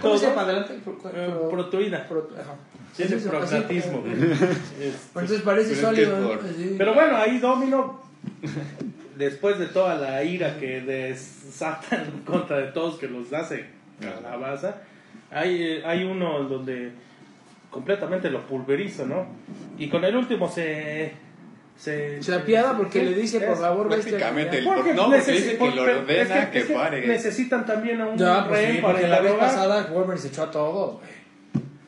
¿Cómo 0.00 0.16
se 0.18 0.26
llama? 0.26 0.42
Adelante. 0.42 0.74
Ajá. 2.40 2.54
Tiene 2.96 3.16
prognatismo. 3.16 4.04
Es- 4.80 5.08
Entonces 5.14 5.40
parece 5.42 5.74
Pero 5.74 5.88
es 5.90 5.94
que 5.94 6.02
es 6.02 6.08
Sullivan. 6.08 6.22
por- 6.38 6.46
así. 6.46 6.74
Pero 6.78 6.94
bueno, 6.94 7.16
ahí 7.16 7.38
Domino, 7.38 8.00
después 9.16 9.58
de 9.58 9.66
toda 9.66 9.94
la 9.96 10.22
ira 10.24 10.58
que 10.58 10.80
desatan 10.80 12.22
contra 12.26 12.58
de 12.58 12.66
todos, 12.72 12.98
que 12.98 13.08
los 13.08 13.32
hace 13.32 13.66
a 14.02 14.20
la 14.20 14.36
baza, 14.36 14.76
hay, 15.30 15.62
eh, 15.62 15.82
hay 15.86 16.04
uno 16.04 16.42
donde 16.44 16.92
completamente 17.70 18.30
lo 18.30 18.46
pulveriza, 18.46 19.04
¿no? 19.04 19.26
Y 19.78 19.88
con 19.88 20.04
el 20.04 20.16
último 20.16 20.50
se... 20.50 21.12
Se, 21.74 22.22
Se 22.22 22.34
apiada 22.34 22.76
porque 22.76 23.00
sí, 23.00 23.04
le 23.06 23.14
dice, 23.14 23.40
por 23.40 23.56
favor, 23.56 23.88
bestia. 23.88 24.18
prácticamente 24.18 24.58
que 24.58 24.62
ya". 24.64 24.70
el- 24.70 24.76
Porque 24.76 24.94
No, 24.94 25.04
porque 25.06 25.32
dice 25.32 25.56
que 25.56 25.70
pero 25.74 25.82
ordena 25.82 26.42
es 26.42 26.48
que 26.50 26.58
es 26.60 26.66
pare. 26.66 27.06
Necesitan 27.06 27.64
también 27.66 28.00
a 28.02 28.06
un 28.08 28.18
Ya, 28.18 28.46
pues 28.46 28.60
rehén 28.60 28.76
sí, 28.76 28.82
para 28.82 28.92
porque 28.94 29.08
la 29.08 29.20
vez 29.20 29.32
pasada 29.32 29.86
Wolverine 29.90 30.18
se 30.20 30.28
echó 30.28 30.42
a 30.44 30.50
todos, 30.50 31.00
güey. 31.00 31.21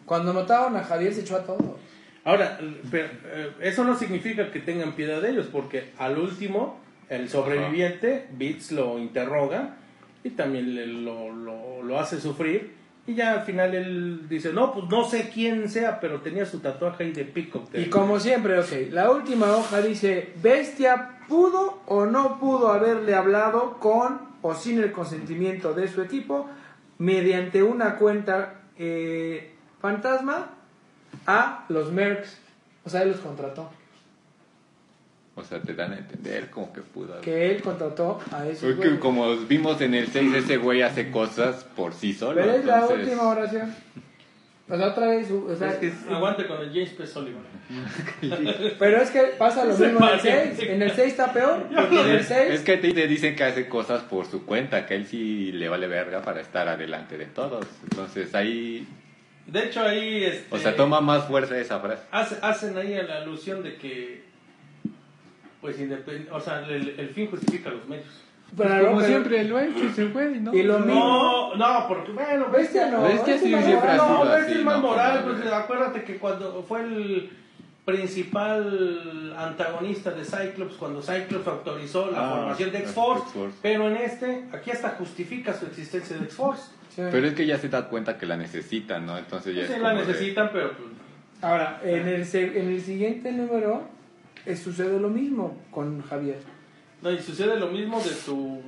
Cuando 0.07 0.33
mataron 0.35 0.77
a 0.77 0.85
Javier 0.85 1.13
se 1.15 1.23
echó 1.23 1.37
a 1.37 1.45
todos. 1.45 1.63
Ahora, 2.25 2.59
pero, 2.91 3.09
eh, 3.27 3.51
eso 3.61 3.85
no 3.85 3.97
significa 3.97 4.51
que 4.51 4.61
tengan 4.61 4.93
piedad 4.93 5.21
de 5.21 5.31
ellos, 5.31 5.47
porque 5.53 5.91
al 5.99 6.19
último, 6.19 6.81
el 7.09 7.29
sobreviviente, 7.29 8.29
Beats 8.33 8.73
lo 8.73 8.99
interroga 8.99 9.77
y 10.23 10.31
también 10.31 10.75
le- 10.75 10.87
lo, 10.87 11.31
lo, 11.33 11.83
lo 11.83 11.99
hace 12.01 12.19
sufrir. 12.21 12.73
Y 13.07 13.15
ya 13.15 13.33
al 13.33 13.43
final 13.43 13.75
él 13.75 14.27
dice, 14.31 14.55
no, 14.55 14.73
pues 14.73 14.87
no 14.89 15.05
sé 15.05 15.29
quién 15.33 15.69
sea, 15.69 16.01
pero 16.01 16.23
tenía 16.23 16.47
su 16.47 16.61
tatuaje 16.61 17.05
ahí 17.05 17.13
de 17.13 17.25
Peacock. 17.27 17.69
Y 17.75 17.91
como 17.91 18.19
siempre, 18.19 18.59
ok, 18.59 18.91
la 18.91 19.11
última 19.11 19.55
hoja 19.55 19.83
dice, 19.83 20.33
Bestia 20.43 21.19
pudo 21.29 21.83
o 21.87 22.07
no 22.07 22.39
pudo 22.41 22.73
haberle 22.73 23.15
hablado 23.15 23.79
con 23.79 24.21
o 24.41 24.55
sin 24.55 24.79
el 24.83 24.93
consentimiento 24.93 25.75
de 25.75 25.89
su 25.89 26.01
equipo 26.01 26.49
mediante 26.97 27.63
una 27.63 27.97
cuenta 27.97 28.63
eh, 28.79 29.54
fantasma 29.89 30.47
a 31.27 31.67
los 31.69 31.93
Mercs. 31.93 32.39
O 32.85 32.89
sea, 32.91 33.03
él 33.03 33.11
los 33.11 33.21
contrató. 33.21 33.71
O 35.37 35.43
sea, 35.45 35.61
te 35.61 35.75
dan 35.75 35.93
a 35.93 35.99
entender 35.99 36.49
como 36.49 36.73
que 36.73 36.81
pudo. 36.81 37.13
haber- 37.13 37.25
Que 37.25 37.51
él 37.51 37.61
contrató 37.63 38.19
a 38.33 38.47
esos 38.47 38.63
Porque 38.65 38.77
güeyes. 38.89 39.01
como 39.01 39.37
vimos 39.37 39.79
en 39.83 39.93
el 39.95 40.07
6, 40.09 40.33
ese 40.37 40.57
güey 40.57 40.81
hace 40.81 41.11
cosas 41.11 41.65
por 41.77 41.93
sí 41.93 42.15
solo. 42.15 42.41
Pero 42.41 42.53
es 42.53 42.65
la 42.65 42.81
entonces- 42.81 42.99
última 43.09 43.23
oración. 43.29 43.75
O 44.67 44.77
sea, 44.79 44.87
otra 44.89 45.09
vez, 45.09 45.31
o 45.31 45.55
sea, 45.55 45.69
Es 45.73 45.77
que 45.77 45.93
aguante 46.15 46.47
con 46.47 46.59
el 46.63 46.69
James 46.73 46.91
P. 46.91 47.07
Sullivan. 47.07 47.43
pero 48.79 48.97
es 49.03 49.11
que 49.11 49.21
pasa 49.37 49.65
lo 49.67 49.73
mismo 49.77 49.87
en 49.87 49.93
el 49.93 49.99
parece. 49.99 50.57
6. 50.57 50.69
En 50.71 50.83
el 50.83 50.91
6 50.93 51.09
está 51.09 51.31
peor, 51.35 51.65
porque 51.75 52.01
en 52.01 52.09
el 52.11 52.25
6 52.25 52.51
Es 52.55 52.61
que 52.63 52.73
a 52.75 52.81
ti 52.81 52.95
te 52.95 53.07
dicen 53.07 53.37
que 53.37 53.45
hace 53.45 53.69
cosas 53.69 54.03
por 54.05 54.25
su 54.25 54.47
cuenta, 54.47 54.87
que 54.87 54.95
él 54.95 55.07
sí 55.07 55.53
le 55.53 55.69
vale 55.69 55.87
verga 55.87 56.23
para 56.23 56.41
estar 56.41 56.67
adelante 56.69 57.19
de 57.19 57.27
todos. 57.27 57.67
Entonces 57.83 58.35
ahí, 58.35 58.89
De 59.47 59.65
hecho, 59.67 59.83
ahí... 59.83 60.25
Este, 60.25 60.55
o 60.55 60.59
sea, 60.59 60.75
toma 60.75 61.01
más 61.01 61.25
fuerza 61.27 61.59
esa 61.59 61.79
frase. 61.81 62.03
hace- 62.11 62.39
hacen 62.43 62.77
ahí 62.79 62.95
la 63.07 63.19
alusión 63.19 63.63
de 63.63 63.77
que 63.77 64.25
pues 65.61 65.79
independ- 65.81 66.29
o 66.31 66.41
sea, 66.41 66.61
el, 66.61 66.95
el 66.99 67.09
fin 67.11 67.31
justifica 67.31 67.71
los 67.71 67.87
medios. 67.89 68.07
Pero, 68.57 68.87
como 68.87 68.97
pero- 68.99 69.09
siempre, 69.09 69.45
lo 69.45 69.57
ha 69.57 69.65
hecho 69.65 69.85
y 69.85 69.89
se 69.91 70.07
puede, 70.07 70.39
¿no? 70.41 70.55
Y 70.55 70.63
lo 70.63 70.79
mismo. 70.79 70.95
No, 70.95 71.55
no, 71.57 71.89
porque 71.89 72.13
bueno, 72.13 72.49
Bestia 72.51 72.91
no. 72.91 73.03
Bestia 73.03 73.39
sí 73.39 73.49
siempre 73.49 73.91
ha 73.91 73.95
sido 73.95 74.07
No, 74.09 74.23
así, 74.25 74.33
Bestia 74.41 74.57
es 74.59 74.65
más 74.65 74.77
¿no? 74.77 74.83
moral, 74.89 75.25
pues 75.25 75.53
acuérdate 75.53 76.05
que 76.05 76.19
cuando 76.19 76.63
fue 76.63 76.83
el 76.83 77.31
principal 77.85 79.35
antagonista 79.37 80.11
de 80.11 80.25
Cyclops, 80.25 80.75
cuando 80.77 81.03
Cyclops 81.03 81.47
autorizó 81.47 82.11
la 82.11 82.27
Ah, 82.27 82.37
formación 82.37 82.71
de 82.73 82.79
X-Force. 82.79 83.25
pero 83.63 83.89
en 83.89 83.97
este, 83.97 84.45
aquí 84.53 84.71
hasta 84.71 84.91
justifica 84.91 85.53
su 85.55 85.67
existencia 85.67 86.17
de 86.17 86.25
X-Force. 86.25 86.63
Sí. 86.95 87.03
Pero 87.11 87.27
es 87.27 87.35
que 87.35 87.45
ya 87.47 87.59
se 87.59 87.69
da 87.69 87.89
cuenta 87.89 88.17
que 88.19 88.27
la 88.27 88.37
necesitan, 88.37 89.05
¿no? 89.07 89.19
Entonces 89.19 89.55
ya 89.57 89.63
es 89.63 89.69
sí 89.73 89.81
la 89.81 89.91
de- 89.95 90.07
necesitan, 90.07 90.51
pero 90.53 90.71
pues, 90.77 90.89
Ahora, 91.43 91.81
en 91.85 92.07
el, 92.09 92.25
se- 92.25 92.59
en 92.59 92.69
el 92.69 92.81
siguiente 92.81 93.33
número 93.33 93.89
eh, 94.47 94.57
sucede 94.57 94.99
lo 95.01 95.09
mismo 95.11 95.59
con 95.71 96.03
Javier. 96.03 96.39
no, 97.03 97.11
y 97.11 97.19
sucede 97.19 97.59
lo 97.59 97.67
mismo 97.69 98.01
de 98.01 98.11
tu 98.25 98.63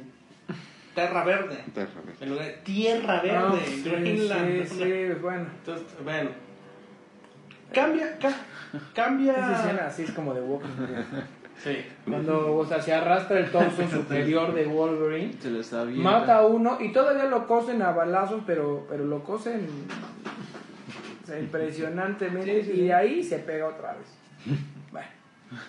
Terra 0.95 1.25
Verde. 1.25 1.63
En 2.21 2.31
lugar 2.31 2.47
de 2.47 2.53
Tierra 2.65 3.21
Verde, 3.23 3.39
Ah, 3.39 3.59
sí, 3.67 3.83
Greenland. 3.85 4.67
sí, 4.67 4.75
sí, 4.79 5.07
bueno. 5.23 5.47
Entonces, 5.59 5.87
bueno. 6.03 6.31
Cambia, 7.73 8.17
ca- 8.19 8.37
cambia. 8.95 9.33
Esa 9.33 9.61
escena 9.67 9.87
así 9.87 10.03
es 10.05 10.11
como 10.13 10.33
de 10.35 10.41
Walking 10.41 10.87
Dead. 10.87 11.05
Sí. 11.63 11.85
Cuando, 12.05 12.57
o 12.57 12.67
sea, 12.67 12.81
se 12.81 12.93
arrastra 12.93 13.39
el 13.41 13.51
torso 13.51 13.89
superior 13.91 14.55
de 14.55 14.67
Wolverine, 14.67 15.35
Se 15.41 15.51
mata 15.97 16.39
a 16.39 16.47
uno 16.47 16.79
y 16.81 16.93
todavía 16.93 17.25
lo 17.25 17.47
cosen 17.47 17.83
a 17.83 17.93
balazos, 17.93 18.43
pero, 18.47 18.87
pero 18.89 19.05
lo 19.05 19.25
cosen 19.25 19.67
o 21.23 21.27
sea, 21.27 21.39
impresionantemente 21.41 22.61
y 22.73 22.83
de 22.83 22.95
ahí 22.95 23.23
se 23.23 23.39
pega 23.39 23.69
otra 23.69 23.95
vez. 23.95 24.09
Bueno. 24.93 25.09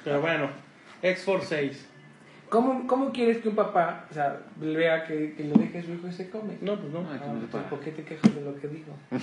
Pero 0.04 0.22
bueno, 0.22 0.50
X-Force 1.02 1.48
6. 1.48 1.88
¿Cómo, 2.50 2.88
¿Cómo 2.88 3.12
quieres 3.12 3.40
que 3.40 3.50
un 3.50 3.56
papá 3.56 4.06
o 4.10 4.14
sea, 4.14 4.40
vea 4.56 5.06
que, 5.06 5.34
que 5.36 5.44
le 5.44 5.54
deje 5.54 5.80
a 5.80 5.84
su 5.84 5.92
hijo 5.94 6.08
ese 6.08 6.30
cómic? 6.30 6.62
No, 6.62 6.80
pues 6.80 6.94
no. 6.94 7.00
Ay, 7.00 7.06
Ah, 7.12 7.18
se 7.20 7.26
entonces, 7.26 7.50
para. 7.52 7.70
¿Por 7.70 7.80
qué 7.82 7.92
te 7.92 8.04
quejas 8.04 8.34
de 8.36 8.42
lo 8.42 8.56
que 8.56 8.68
dijo? 8.70 8.92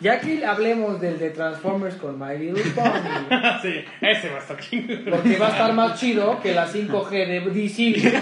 Ya 0.00 0.20
que 0.20 0.44
hablemos 0.44 1.00
del 1.00 1.18
de 1.18 1.30
Transformers 1.30 1.94
con 1.96 2.18
My 2.18 2.36
Little 2.38 2.62
Pony, 2.72 2.84
sí, 3.62 3.82
ese 4.02 4.28
va 4.28 4.36
a 4.36 4.40
estar 4.40 4.58
chingón. 4.60 5.04
porque 5.10 5.36
va 5.38 5.46
a 5.46 5.50
estar 5.50 5.72
más 5.72 5.98
chido 5.98 6.38
que 6.42 6.52
la 6.54 6.68
5G 6.68 7.10
de 7.10 7.40
DC. 7.40 8.12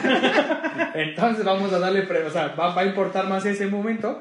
Entonces 0.94 1.44
vamos 1.44 1.72
a 1.72 1.78
darle, 1.80 2.02
pre- 2.02 2.22
o 2.24 2.30
sea, 2.30 2.54
va, 2.58 2.74
va 2.74 2.82
a 2.82 2.84
importar 2.86 3.26
más 3.28 3.44
ese 3.44 3.66
momento, 3.66 4.20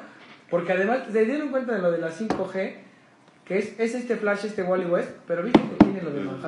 porque 0.49 0.71
además 0.73 1.01
se 1.11 1.25
dieron 1.25 1.49
cuenta 1.49 1.73
de 1.75 1.81
lo 1.81 1.91
de 1.91 1.99
la 1.99 2.09
5G, 2.09 2.73
que 3.45 3.57
es, 3.59 3.79
es 3.79 3.93
este 3.95 4.15
Flash, 4.15 4.45
este 4.45 4.63
Wally 4.63 4.85
West, 4.85 5.11
pero 5.27 5.43
viste 5.43 5.59
que 5.59 5.82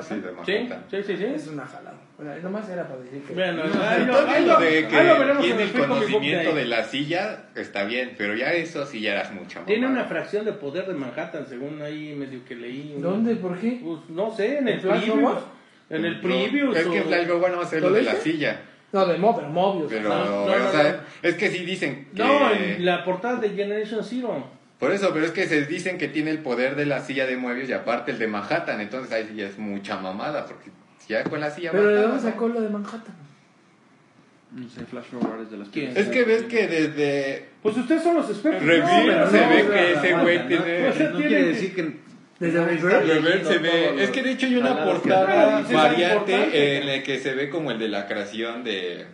tiene 0.02 0.22
de 0.22 0.28
Sí, 0.28 0.34
Manhattan. 0.34 0.44
de 0.46 0.52
Sí, 0.52 0.58
Manhattan. 0.68 0.84
sí, 0.90 1.02
sí, 1.06 1.16
sí. 1.16 1.24
Es 1.34 1.46
una 1.48 1.66
jalada. 1.66 1.96
Bueno, 2.18 2.32
nomás 2.42 2.68
era 2.70 2.88
para 2.88 3.00
decir 3.00 3.22
que... 3.22 3.34
Bueno, 3.34 3.64
No, 3.64 4.40
lo 4.40 4.54
lo- 4.54 4.60
de 4.60 4.88
que 4.88 5.42
tiene 5.42 5.62
el 5.64 5.72
conocimiento 5.72 6.54
de 6.54 6.64
la 6.64 6.84
silla 6.84 7.44
está 7.54 7.84
bien, 7.84 8.14
pero 8.16 8.34
ya 8.34 8.52
eso 8.52 8.86
sí 8.86 9.00
ya 9.00 9.12
eras 9.12 9.32
mucho. 9.32 9.60
Tiene 9.66 9.82
mamada. 9.86 10.02
una 10.02 10.08
fracción 10.08 10.44
de 10.44 10.52
poder 10.52 10.86
de 10.86 10.94
Manhattan, 10.94 11.46
según 11.46 11.80
ahí 11.82 12.14
medio 12.14 12.44
que 12.44 12.54
leí. 12.54 12.94
una- 12.96 13.08
¿Dónde? 13.08 13.36
¿Por 13.36 13.58
qué? 13.58 13.80
Pues 13.84 14.00
no 14.08 14.30
sé, 14.34 14.58
en 14.58 14.68
¿En 14.68 14.74
el 14.74 14.80
preview. 14.80 15.30
En 15.90 16.04
el 16.04 16.14
No, 16.16 16.20
preview. 16.22 16.72
Es 16.74 16.86
que 16.86 17.14
algo 17.14 17.38
bueno 17.38 17.58
va 17.58 17.62
a 17.64 17.66
ser 17.66 17.82
¿Lo 17.82 17.90
de 17.92 18.02
la 18.02 18.14
silla. 18.14 18.60
No, 18.92 19.04
de 19.06 19.18
Mo, 19.18 19.36
pero 19.36 19.48
Mobius. 19.48 19.92
Pero, 19.92 20.08
No, 20.08 20.24
no, 20.24 20.42
o 20.44 20.58
no, 20.58 20.70
sea, 20.72 20.82
no. 21.22 21.28
es 21.28 21.34
que 21.34 21.50
sí 21.50 21.64
dicen 21.64 22.08
que... 22.14 22.22
No, 22.22 22.50
en 22.50 22.84
la 22.84 23.04
portada 23.04 23.36
de 23.40 23.50
Generation 23.50 24.02
Zero. 24.02 24.55
Por 24.78 24.92
eso, 24.92 25.10
pero 25.14 25.24
es 25.24 25.32
que 25.32 25.46
se 25.46 25.64
dicen 25.64 25.96
que 25.96 26.08
tiene 26.08 26.30
el 26.30 26.40
poder 26.40 26.76
de 26.76 26.84
la 26.84 27.00
silla 27.00 27.26
de 27.26 27.36
Moebius 27.36 27.70
y 27.70 27.72
aparte 27.72 28.10
el 28.10 28.18
de 28.18 28.26
Manhattan, 28.26 28.80
entonces 28.80 29.10
ahí 29.12 29.26
sí 29.28 29.36
ya 29.36 29.46
es 29.46 29.58
mucha 29.58 29.96
mamada, 29.98 30.44
porque 30.44 30.70
ya 31.08 31.24
con 31.24 31.40
la 31.40 31.50
silla 31.50 31.70
Pero 31.72 31.86
¿de 31.88 32.02
dónde 32.02 32.16
¿no? 32.16 32.22
sacó 32.22 32.48
lo 32.48 32.60
de 32.60 32.68
Manhattan? 32.68 33.14
No 34.52 34.68
sé, 34.68 34.84
Flash 34.84 35.04
Forward 35.04 35.42
es 35.42 35.50
de 35.50 35.56
las 35.56 35.68
¿Quién? 35.68 35.96
Es 35.96 36.08
que 36.08 36.24
ves 36.24 36.42
que 36.44 36.68
desde 36.68 37.48
Pues 37.62 37.76
ustedes 37.76 38.02
son 38.02 38.16
los 38.16 38.28
expertos. 38.30 38.62
Review 38.62 39.06
pero 39.06 39.30
se 39.30 39.40
no, 39.40 39.48
ve 39.48 39.66
que 39.72 39.92
ese 39.92 40.12
güey 40.14 40.38
¿no? 40.38 40.46
tiene... 40.46 40.88
No 40.88 41.16
quiere 41.16 41.44
decir 41.44 41.74
que... 41.74 42.06
Desde 42.38 42.66
leyendo 42.66 43.50
se 43.50 43.58
ve, 43.58 43.92
los 43.92 44.02
es 44.02 44.10
que 44.10 44.22
de 44.22 44.32
hecho 44.32 44.46
hay 44.46 44.56
una 44.56 44.84
portada 44.84 45.62
variante 45.62 46.76
en 46.78 46.86
la 46.86 47.02
que 47.02 47.18
se 47.18 47.34
ve 47.34 47.48
como 47.48 47.70
el 47.70 47.78
de 47.78 47.88
la 47.88 48.06
creación 48.06 48.62
de, 48.62 49.06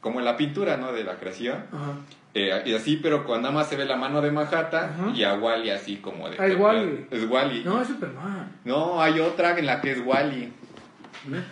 como 0.00 0.20
en 0.20 0.24
la 0.24 0.36
pintura, 0.36 0.76
¿no? 0.76 0.92
De 0.92 1.02
la 1.02 1.16
creación, 1.16 1.64
Ajá. 1.72 1.96
Eh, 2.34 2.62
y 2.66 2.74
así, 2.74 2.96
pero 3.02 3.24
cuando 3.24 3.48
nada 3.48 3.60
más 3.60 3.68
se 3.68 3.76
ve 3.76 3.84
la 3.84 3.96
mano 3.96 4.20
de 4.20 4.30
Manhattan 4.30 4.90
Ajá. 4.90 5.12
y 5.14 5.24
a 5.24 5.34
Wally 5.34 5.70
así 5.70 5.96
como 5.96 6.28
de. 6.28 6.36
Ah, 6.38 6.46
es 6.46 6.56
Wally. 6.56 7.06
Es 7.10 7.24
Wally. 7.28 7.64
No, 7.64 7.80
es 7.80 7.88
Superman. 7.88 8.52
No, 8.64 9.02
hay 9.02 9.18
otra 9.20 9.58
en 9.58 9.66
la 9.66 9.80
que 9.80 9.92
es 9.92 10.00
Wally. 10.04 10.52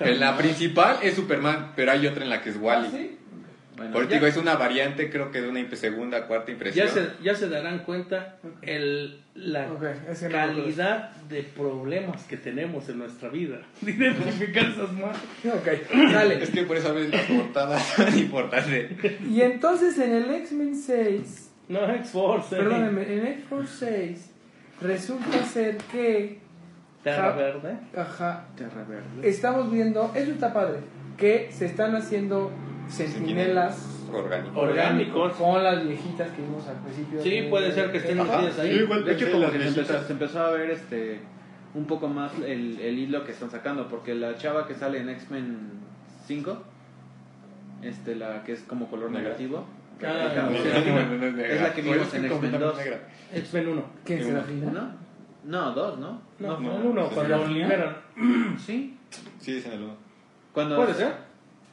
En 0.00 0.20
la 0.20 0.36
principal 0.36 0.98
es 1.02 1.14
Superman, 1.14 1.72
pero 1.74 1.92
hay 1.92 2.06
otra 2.06 2.22
en 2.22 2.30
la 2.30 2.40
que 2.42 2.50
es 2.50 2.56
Wally. 2.56 2.86
¿Ah, 2.86 2.90
sí? 2.92 3.18
Bueno, 3.76 3.92
Por 3.92 4.08
digo, 4.08 4.26
es 4.26 4.36
una 4.38 4.54
variante, 4.56 5.10
creo 5.10 5.30
que 5.30 5.42
de 5.42 5.48
una 5.50 5.76
segunda, 5.76 6.26
cuarta 6.26 6.50
impresión. 6.50 6.86
Ya 6.86 6.92
se, 6.92 7.08
ya 7.22 7.34
se 7.34 7.48
darán 7.50 7.80
cuenta 7.80 8.38
el, 8.62 9.20
la 9.34 9.70
Ok, 9.70 9.84
ese 10.10 10.28
no 10.30 10.38
lo 10.38 10.46
calidad 10.46 11.10
de 11.28 11.42
problemas 11.42 12.24
que 12.24 12.38
tenemos 12.38 12.88
en 12.88 12.98
nuestra 12.98 13.28
vida. 13.28 13.58
De 13.82 13.90
identificar 13.92 14.64
esas 14.64 14.90
manos. 14.92 15.18
Ok, 15.44 15.66
Es 15.92 16.12
dale. 16.12 16.38
que 16.40 16.62
por 16.62 16.76
eso 16.78 16.88
a 16.88 16.92
veces 16.92 17.10
las 17.12 17.22
portadas 17.24 17.82
son 17.96 18.18
importantes. 18.18 18.92
Y 19.30 19.42
entonces 19.42 19.98
en 19.98 20.12
el 20.14 20.30
X-Men 20.30 20.74
6, 20.74 21.50
No, 21.68 21.90
X-Force. 21.96 22.54
eh. 22.54 22.58
perdóname, 22.58 23.02
en 23.12 23.26
X-Force 23.26 23.86
6, 24.08 24.30
resulta 24.80 25.44
ser 25.44 25.76
que. 25.92 26.38
Terra 27.04 27.30
Ja- 27.32 27.36
Verde. 27.36 27.76
Ajá. 27.96 28.46
Terra 28.56 28.82
Verde. 28.84 29.28
Estamos 29.28 29.70
viendo, 29.70 30.10
eso 30.16 30.32
está 30.32 30.52
padre, 30.52 30.78
que 31.16 31.48
se 31.50 31.66
están 31.66 31.94
haciendo 31.96 32.50
sentinelas 32.88 33.92
Orgánico. 34.12 34.60
Orgánicos. 34.60 35.32
con 35.36 35.62
las 35.64 35.86
viejitas 35.86 36.30
que 36.30 36.42
vimos 36.42 36.66
al 36.68 36.76
principio. 36.76 37.20
Sí, 37.22 37.30
de- 37.40 37.48
puede 37.48 37.72
ser 37.72 37.90
que 37.90 37.98
estén 37.98 38.18
metidas 38.18 38.58
ahí. 38.58 38.72
Sí, 38.74 38.78
igual 38.82 39.04
De 39.04 39.12
hecho, 39.12 39.30
como 39.32 39.50
que 39.50 39.58
se 39.58 39.68
empezó, 39.68 40.02
se 40.04 40.12
empezó 40.12 40.40
a 40.40 40.50
ver 40.52 40.70
este 40.70 41.20
un 41.74 41.84
poco 41.86 42.08
más 42.08 42.32
el, 42.38 42.80
el 42.80 42.98
hilo 42.98 43.24
que 43.24 43.32
están 43.32 43.50
sacando, 43.50 43.88
porque 43.88 44.14
la 44.14 44.36
chava 44.38 44.66
que 44.66 44.74
sale 44.74 45.00
en 45.00 45.10
X-Men 45.10 45.58
5, 46.26 46.56
este, 47.82 48.14
la 48.14 48.42
que 48.44 48.52
es 48.52 48.60
como 48.62 48.88
color 48.88 49.10
Negra. 49.10 49.28
negativo, 49.30 49.66
Ah, 50.02 50.30
no, 50.36 50.42
no, 50.42 50.50
no, 50.50 51.40
es 51.42 51.50
es 51.52 51.60
la 51.62 51.72
que 51.72 51.80
vimos 51.82 52.12
en 52.14 52.24
X-Men 52.26 52.60
2. 52.60 52.76
negra. 52.76 53.00
X-Men 53.34 53.68
1. 53.68 53.84
¿Quién 54.04 54.22
se 54.24 54.32
la 54.32 54.42
fina? 54.42 54.70
¿No? 54.70 54.90
No, 55.44 55.70
dos, 55.72 55.98
¿no? 55.98 56.20
No, 56.38 56.60
No, 56.60 56.76
el 56.80 56.86
1, 56.86 57.02
no, 57.02 57.08
cuando 57.08 57.46
liberan. 57.48 57.96
Sí. 58.58 58.96
Sí, 59.40 59.56
es 59.58 59.66
en 59.66 59.72
el 59.72 59.82
uno. 59.84 60.05
Cuando, 60.56 60.76
Puede 60.76 60.94
ser. 60.94 61.12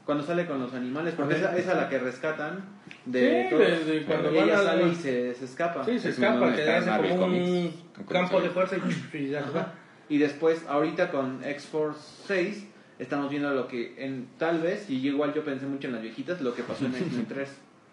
Cuando 0.06 0.26
sale 0.26 0.46
con 0.46 0.60
los 0.60 0.74
animales, 0.74 1.14
porque 1.16 1.36
A 1.36 1.38
esa 1.38 1.58
es 1.58 1.66
la 1.68 1.88
que 1.88 1.98
rescatan 2.00 2.66
de 3.06 3.44
Sí, 3.44 3.56
todos. 3.56 3.86
de- 3.88 3.94
de 4.00 4.06
cuando 4.06 4.30
ella 4.32 4.42
van 4.42 4.52
a- 4.52 4.64
sale 4.64 4.88
y 4.90 4.96
se, 4.96 5.34
se 5.36 5.46
escapa. 5.46 5.86
Sí, 5.86 5.98
se 6.00 6.10
Es 6.10 6.16
escapa, 6.20 6.54
que 6.54 6.70
hace 6.70 6.90
Marvel 6.90 7.12
como 7.12 7.26
un 7.28 7.32
Comics. 7.32 8.10
campo 8.10 8.42
de 8.42 8.50
fuerza 8.50 8.76
y, 8.76 9.18
y 9.18 9.30
ya 9.30 9.46
se 9.46 9.52
va. 9.52 9.72
Y 10.10 10.18
después, 10.18 10.66
ahorita 10.68 11.12
con 11.12 11.42
X-Force 11.46 12.02
6, 12.28 12.68
estamos 13.00 13.30
viendo 13.30 13.54
lo 13.54 13.70
que, 13.70 13.96
en, 13.98 14.28
tal 14.38 14.60
vez, 14.60 14.90
y 14.90 14.96
igual 15.08 15.34
yo 15.34 15.46
pensé 15.46 15.66
mucho 15.66 15.88
en 15.88 15.94
las 15.94 16.02
viejitas, 16.02 16.42
lo 16.42 16.54
que 16.54 16.64
pasó 16.64 16.86
en 16.86 16.94
X-Men 16.96 17.26
3. 17.30 17.50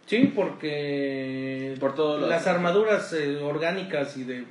Sí, 0.07 0.33
porque 0.35 1.77
Por 1.79 1.95
todo 1.95 2.19
lo- 2.19 2.27
las 2.27 2.49
armaduras 2.49 3.13
eh, 3.13 3.37
orgánicas 3.37 4.17
y 4.17 4.25
de 4.25 4.45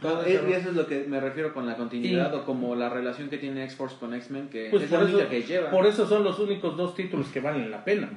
todo 0.00 0.24
Eh, 0.24 0.34
eso. 0.34 0.48
Y 0.48 0.52
eso 0.52 0.70
es 0.70 0.76
lo 0.76 0.86
que 0.86 1.04
me 1.08 1.20
refiero 1.20 1.52
con 1.54 1.66
la 1.66 1.76
continuidad 1.76 2.34
o 2.34 2.44
como 2.44 2.74
la 2.74 2.88
relación 2.88 3.28
que 3.28 3.38
tiene 3.38 3.64
X-Force 3.64 3.96
con 4.00 4.14
X-Men, 4.14 4.48
que 4.48 4.68
Pues 4.70 4.82
es 4.84 4.90
por 4.90 5.00
la 5.00 5.04
eso, 5.08 5.16
única 5.16 5.30
que 5.30 5.42
lleva. 5.42 5.70
por 5.70 5.86
eso 5.86 6.06
son 6.06 6.24
los 6.24 6.38
únicos 6.38 6.76
dos 6.76 6.94
títulos 6.94 7.26
que 7.28 7.40
valen 7.40 7.70
la 7.70 7.84
pena. 7.84 8.08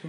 Sí. 0.00 0.08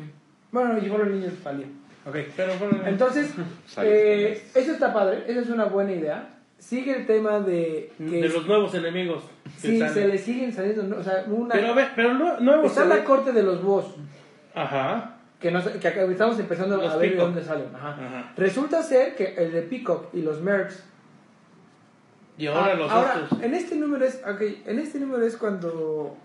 Bueno, 0.51 0.77
llegó 0.79 0.97
los 0.97 1.07
niños 1.09 1.33
Falia. 1.43 1.65
Ok. 2.05 2.15
Pero 2.35 2.53
bueno, 2.57 2.79
Entonces, 2.85 3.33
eh, 3.83 4.43
eso 4.55 4.71
está 4.73 4.93
padre, 4.93 5.23
esa 5.27 5.41
es 5.41 5.49
una 5.49 5.65
buena 5.65 5.91
idea. 5.93 6.37
Sigue 6.57 6.95
el 6.95 7.05
tema 7.07 7.39
de 7.39 7.91
que 7.97 8.03
de 8.21 8.29
los 8.29 8.45
nuevos 8.45 8.73
enemigos. 8.75 9.23
sí, 9.57 9.79
salen. 9.79 9.93
se 9.95 10.07
le 10.07 10.17
siguen 10.17 10.53
saliendo, 10.53 10.97
o 10.99 11.03
sea, 11.03 11.25
una... 11.27 11.53
Pero, 11.55 11.73
ve- 11.73 11.87
pero 11.95 12.13
no, 12.13 12.39
nuevos 12.39 12.67
está 12.67 12.85
la 12.85 13.03
corte 13.03 13.31
de 13.31 13.41
los 13.41 13.63
boss, 13.63 13.95
Ajá. 14.53 15.17
Que, 15.41 15.51
no, 15.51 15.61
sé- 15.61 15.79
que 15.79 15.87
estamos 15.87 16.39
empezando 16.39 16.77
Los 16.77 16.93
a 16.93 16.97
ver 16.97 17.11
de 17.11 17.17
dónde 17.17 17.43
salen. 17.43 17.75
Ajá. 17.75 17.89
Ajá. 17.89 18.33
Resulta 18.37 18.81
ser 18.83 19.15
que 19.15 19.33
el 19.35 19.51
de 19.51 19.61
Peacock 19.63 20.13
y 20.13 20.21
los 20.21 20.39
Mercs 20.41 20.83
Y 22.37 22.47
ahora 22.47 22.71
Ah, 22.71 22.75
los 22.75 22.91
ahora, 22.91 23.21
estos. 23.23 23.41
en 23.41 23.53
este 23.53 23.75
número 23.75 24.05
es, 24.05 24.21
ok, 24.25 24.41
en 24.65 24.79
este 24.79 24.99
número 24.99 25.25
es 25.25 25.35
cuando 25.37 26.15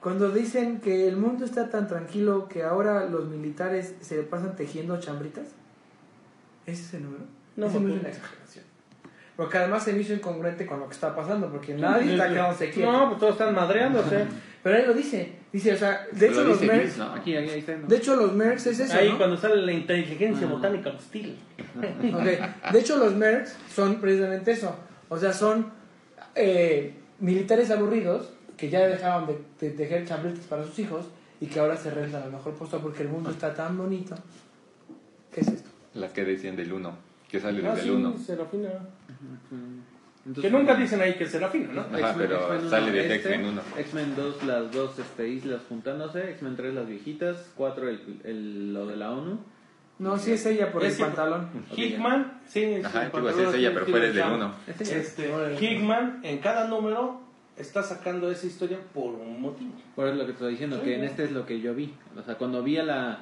cuando 0.00 0.30
dicen 0.30 0.80
que 0.82 1.08
el 1.08 1.16
mundo 1.16 1.46
está 1.46 1.70
tan 1.70 1.88
tranquilo 1.88 2.46
que 2.46 2.62
ahora 2.62 3.06
los 3.06 3.24
militares 3.26 3.94
se 4.02 4.22
pasan 4.22 4.54
tejiendo 4.54 5.00
chambritas. 5.00 5.46
¿Ese 6.66 6.82
es 6.82 6.94
el 6.94 7.04
número? 7.04 7.24
No 7.56 7.66
Ese 7.66 7.78
me 7.80 7.86
me 7.86 7.90
hizo 7.92 8.00
una 8.00 8.08
exageración. 8.10 8.64
Porque 9.34 9.56
además 9.58 9.82
se 9.82 9.94
me 9.94 10.00
hizo 10.00 10.12
incongruente 10.12 10.66
con 10.66 10.78
lo 10.80 10.88
que 10.88 10.92
está 10.94 11.16
pasando, 11.16 11.50
porque 11.50 11.72
nadie 11.74 12.12
está 12.12 12.28
quedándose 12.28 12.70
quieto. 12.70 12.92
No, 12.92 13.08
pues 13.08 13.18
todos 13.20 13.32
están 13.32 13.54
madreándose. 13.54 14.26
Pero 14.62 14.76
ahí 14.76 14.84
lo 14.86 14.92
dice, 14.92 15.32
dice, 15.54 15.72
o 15.72 15.76
sea, 15.78 16.06
de 16.12 16.26
hecho 16.28 16.42
Lo 16.42 16.48
los 16.50 16.60
Mercs, 16.62 16.82
Chris, 16.82 16.98
¿no? 16.98 17.04
Aquí, 17.14 17.34
ahí, 17.36 17.48
ahí 17.48 17.58
está. 17.60 17.76
¿no? 17.76 17.86
de 17.88 17.96
hecho 17.96 18.16
los 18.16 18.32
Mercs 18.34 18.66
es 18.66 18.80
eso, 18.80 18.94
Ahí 18.94 19.10
¿no? 19.10 19.16
cuando 19.18 19.36
sale 19.38 19.56
la 19.64 19.72
inteligencia 19.72 20.46
Ah. 20.46 20.50
botánica 20.50 20.90
hostil. 20.90 21.38
Ok, 22.14 22.72
De 22.72 22.78
hecho, 22.80 22.98
los 22.98 23.14
Mercs 23.14 23.56
son 23.74 24.00
precisamente 24.00 24.52
eso. 24.52 24.76
O 25.08 25.16
sea, 25.18 25.32
son 25.32 25.70
eh, 26.34 26.94
militares 27.20 27.70
aburridos 27.70 28.30
que 28.56 28.68
ya 28.68 28.86
dejaron 28.86 29.26
de, 29.26 29.38
de 29.60 29.70
tejer 29.70 30.06
chambretes 30.06 30.44
para 30.46 30.64
sus 30.64 30.78
hijos 30.78 31.06
y 31.40 31.46
que 31.46 31.58
ahora 31.60 31.76
se 31.76 31.90
rentan 31.90 32.22
al 32.24 32.32
mejor 32.32 32.54
puesto 32.54 32.78
porque 32.80 33.02
el 33.02 33.08
mundo 33.08 33.30
está 33.30 33.54
tan 33.54 33.76
bonito. 33.78 34.14
¿Qué 35.32 35.40
es 35.40 35.48
esto? 35.48 35.70
Las 35.94 36.12
que 36.12 36.24
decían 36.24 36.56
del 36.56 36.72
1, 36.72 36.96
que 37.28 37.40
sale 37.40 37.60
Ah, 37.66 37.70
desde 37.70 37.82
sí, 37.82 37.88
el 37.88 37.94
1. 37.96 38.18
Serafina. 38.18 38.70
Entonces, 40.26 40.50
Que 40.50 40.56
nunca 40.58 40.74
dicen 40.74 41.00
ahí 41.02 41.14
que 41.14 41.24
es 41.24 41.30
Serafina, 41.30 41.68
¿no? 41.72 41.80
Ajá, 41.82 42.14
pero 42.16 42.68
sale 42.70 42.92
de 42.92 43.00
este, 43.02 43.14
X-Men 43.30 43.44
uno. 43.50 43.60
X-Men 43.76 44.14
2, 44.16 44.44
las 44.44 44.72
dos 44.72 44.98
este, 44.98 45.28
islas 45.28 45.60
juntándose. 45.68 46.30
X-Men 46.30 46.56
3, 46.56 46.74
las 46.74 46.86
viejitas. 46.88 47.50
4, 47.56 47.88
el, 47.90 48.20
el- 48.24 48.72
lo 48.74 48.86
de 48.86 48.96
la 48.96 49.10
ONU. 49.12 49.38
No, 49.98 50.18
sí 50.18 50.32
es 50.32 50.44
ella 50.46 50.72
por 50.72 50.82
Es 50.84 50.92
el 50.92 50.96
que- 50.98 51.04
pantalón. 51.04 51.48
Hickman, 51.76 52.40
sí, 52.48 52.80
Ajá, 52.82 53.04
sí, 53.04 53.10
digo, 53.16 53.32
sí 53.32 53.40
es 53.42 53.54
ella, 53.54 53.70
pero 53.74 53.86
fue 53.86 54.00
desde 54.00 54.20
el 54.22 54.26
estilo 54.28 54.36
1. 54.36 54.54
Este. 55.58 55.64
Hickman 55.64 56.20
en 56.24 56.38
cada 56.38 56.66
número 56.68 57.20
está 57.56 57.82
sacando 57.82 58.30
esa 58.30 58.46
historia 58.46 58.78
por 58.92 59.14
un 59.14 59.40
motivo. 59.40 59.72
Por 59.94 60.08
eso 60.08 60.16
lo 60.16 60.24
que 60.26 60.32
estoy 60.32 60.52
diciendo, 60.52 60.82
que 60.82 60.96
en 60.96 61.04
este 61.04 61.24
es 61.24 61.32
lo 61.32 61.44
que 61.46 61.60
yo 61.60 61.74
vi. 61.74 61.94
O 62.18 62.22
sea, 62.22 62.34
cuando 62.36 62.62
vi 62.62 62.78
a 62.78 62.82
la. 62.82 63.18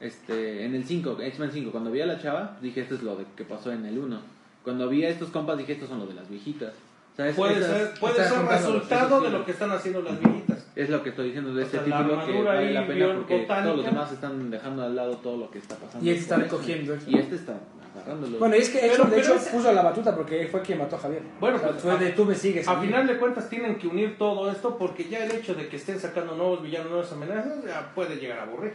Este, 0.00 0.64
en 0.64 0.74
el 0.74 0.84
5, 0.84 1.16
X-Men 1.22 1.50
5, 1.52 1.70
cuando 1.70 1.90
vi 1.90 2.00
a 2.00 2.06
la 2.06 2.20
chava, 2.20 2.58
dije 2.60 2.80
esto 2.80 2.96
es 2.96 3.02
lo 3.02 3.16
de, 3.16 3.24
que 3.36 3.44
pasó 3.44 3.72
en 3.72 3.86
el 3.86 3.96
1. 3.98 4.33
Cuando 4.64 4.88
vi 4.88 5.04
a 5.04 5.10
estos 5.10 5.28
compas, 5.30 5.56
dije 5.58 5.72
estos 5.74 5.88
son 5.88 6.00
los 6.00 6.08
de 6.08 6.14
las 6.14 6.28
viejitas. 6.28 6.72
O 7.12 7.16
sea, 7.16 7.28
es, 7.28 7.36
Puede 7.36 7.58
esas- 7.58 7.70
ser, 7.70 7.94
puede 8.00 8.14
ser 8.16 8.42
resultado 8.44 9.20
de 9.20 9.30
lo 9.30 9.44
que 9.44 9.52
están 9.52 9.70
haciendo 9.70 10.02
las 10.02 10.18
viejitas. 10.18 10.66
es 10.74 10.90
lo 10.90 11.00
que 11.04 11.10
estoy 11.10 11.26
diciendo 11.26 11.54
de 11.54 11.62
O 11.62 11.64
este 11.66 11.78
sea, 11.78 11.86
la 11.86 11.98
título 12.02 12.26
que 12.26 12.42
vale 12.42 12.58
ahí 12.66 12.72
la 12.74 12.86
pena 12.86 13.14
porque 13.14 13.40
botánica. 13.42 13.62
todos 13.62 13.76
los 13.76 13.86
demás 13.86 14.12
están 14.12 14.50
dejando 14.50 14.82
al 14.82 14.96
lado 14.96 15.16
todo 15.18 15.36
lo 15.36 15.50
que 15.50 15.58
está 15.58 15.76
pasando. 15.76 16.04
Y 16.04 16.10
este 16.10 16.22
está 16.22 16.36
recogiendo. 16.38 16.96
Y 17.06 17.18
este 17.18 17.36
está 17.36 17.52
agarrándolo. 17.94 18.38
Bueno, 18.38 18.56
y 18.56 18.58
es 18.58 18.68
que 18.70 18.78
Pero- 18.80 18.92
Exxon, 18.94 19.10
de 19.10 19.20
hecho, 19.20 19.34
ese- 19.36 19.50
puso 19.52 19.72
la 19.72 19.82
batuta 19.82 20.16
porque 20.16 20.48
fue 20.50 20.62
quien 20.62 20.78
mató 20.78 20.96
a 20.96 20.98
Javier. 20.98 21.22
Bueno, 21.38 21.56
O 21.56 21.60
sea, 21.60 21.68
pues, 21.70 21.82
fue 21.82 21.96
de 21.98 22.10
tú 22.10 22.24
me 22.24 22.34
sigues. 22.34 22.66
A 22.66 22.80
final 22.80 23.06
de 23.06 23.16
cuentas 23.18 23.48
tienen 23.48 23.76
que 23.78 23.86
unir 23.86 24.18
todo 24.18 24.50
esto 24.50 24.76
porque 24.76 25.04
ya 25.08 25.24
el 25.24 25.30
hecho 25.30 25.54
de 25.54 25.68
que 25.68 25.76
estén 25.76 26.00
sacando 26.00 26.34
nuevos 26.34 26.62
villanos, 26.62 26.90
nuevas 26.90 27.12
amenazas, 27.12 27.64
ya 27.64 27.92
puede 27.94 28.16
llegar 28.16 28.40
a 28.40 28.42
aburrir. 28.42 28.72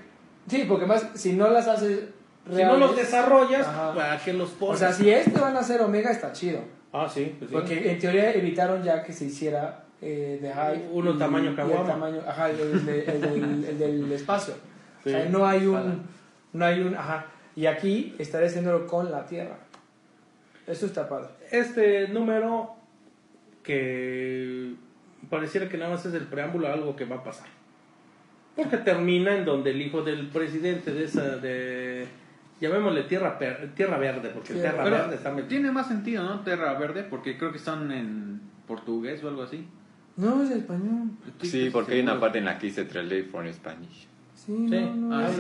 Sí, 0.48 0.64
porque 0.70 0.86
más, 0.86 1.06
si 1.16 1.34
no 1.34 1.50
las 1.50 1.68
haces 1.68 2.06
Si 2.56 2.64
no 2.64 2.78
los 2.78 2.96
desarrollas, 2.96 3.68
Ajá. 3.68 3.94
¿para 3.94 4.18
qué 4.24 4.34
los 4.34 4.54
O 4.54 4.56
pones? 4.58 4.80
sea, 4.80 4.92
si 4.94 5.10
este 5.10 5.40
van 5.40 5.56
a 5.58 5.64
ser 5.64 5.82
Omega, 5.82 6.12
está 6.12 6.32
chido. 6.32 6.62
ah, 6.94 7.08
sí, 7.08 7.36
pues 7.38 7.50
sí. 7.50 7.56
Porque 7.56 7.92
en 7.92 8.00
teoría 8.00 8.32
evitaron 8.34 8.82
ya 8.84 9.04
que 9.04 9.14
se 9.14 9.26
hiciera 9.26 9.84
eh, 10.02 10.40
de 10.42 10.48
Hive. 10.50 10.90
Uno 10.92 11.12
y- 11.12 11.18
tamaño 11.18 11.46
y 11.46 11.48
el 11.50 11.56
caguama. 11.56 11.88
tamaño, 11.88 12.22
ajá, 12.28 12.50
el, 12.50 12.86
de- 12.86 13.04
el 13.06 13.22
del, 13.22 13.66
el 13.66 13.80
del 13.80 14.12
espacio. 14.12 14.54
Sí. 15.04 15.10
O 15.10 15.12
sea, 15.12 15.26
no 15.30 15.46
hay 15.46 15.66
un. 15.66 16.04
No 16.54 16.66
hay 16.66 16.80
un. 16.82 16.96
Ajá. 16.96 17.28
Y 17.56 17.66
aquí 17.66 18.16
estaré 18.18 18.48
haciéndolo 18.48 18.88
con 18.88 19.12
la 19.12 19.26
Tierra. 19.26 19.58
Eso 20.66 20.86
está 20.86 21.08
padre. 21.10 21.30
Este 21.52 22.08
número 22.10 22.76
que 23.64 24.74
pareciera 25.30 25.68
que 25.70 25.78
nada 25.78 25.92
más 25.92 26.06
es 26.06 26.14
el 26.14 26.26
preámbulo 26.28 26.68
a 26.68 26.74
algo 26.74 26.96
que 26.96 27.06
va 27.06 27.18
a 27.18 27.24
pasar. 27.24 27.48
Porque 28.56 28.78
termina 28.78 29.36
en 29.36 29.46
donde 29.46 29.72
el 29.72 29.82
hijo 29.82 30.02
del 30.02 30.28
presidente 30.30 30.92
de 30.92 31.06
esa 31.06 31.38
de 31.38 31.89
llamémosle 32.62 33.04
tierra 33.04 33.38
per- 33.40 33.74
tierra 33.76 33.98
verde 33.98 34.30
porque 34.34 34.54
Sí, 34.54 34.60
tierra 34.60 34.84
verde 34.84 35.16
está 35.16 35.30
metido. 35.32 35.48
tiene 35.48 35.72
más 35.72 35.88
sentido, 35.88 36.24
¿no? 36.24 36.42
Terra 36.42 36.74
Verde, 36.78 37.04
porque 37.04 37.38
creo 37.38 37.52
que 37.52 37.58
están 37.58 37.92
en 37.92 38.42
portugués 38.68 39.24
o 39.24 39.30
algo 39.30 39.44
así. 39.44 39.66
No, 40.18 40.44
es 40.44 40.52
español. 40.52 41.10
Sí, 41.42 41.62
casi 41.64 41.70
porque 41.70 41.94
hay 41.94 42.02
una 42.02 42.20
parte 42.20 42.40
en 42.40 42.46
la 42.46 42.58
que 42.60 42.68
dice 42.68 42.84
Translate 42.86 43.24
for 43.24 43.52
Spanish. 43.54 44.08
Sí, 44.46 44.56
Sí, 44.70 44.70
no, 44.70 44.96
no. 44.96 45.18
Ah, 45.20 45.28
es- 45.30 45.36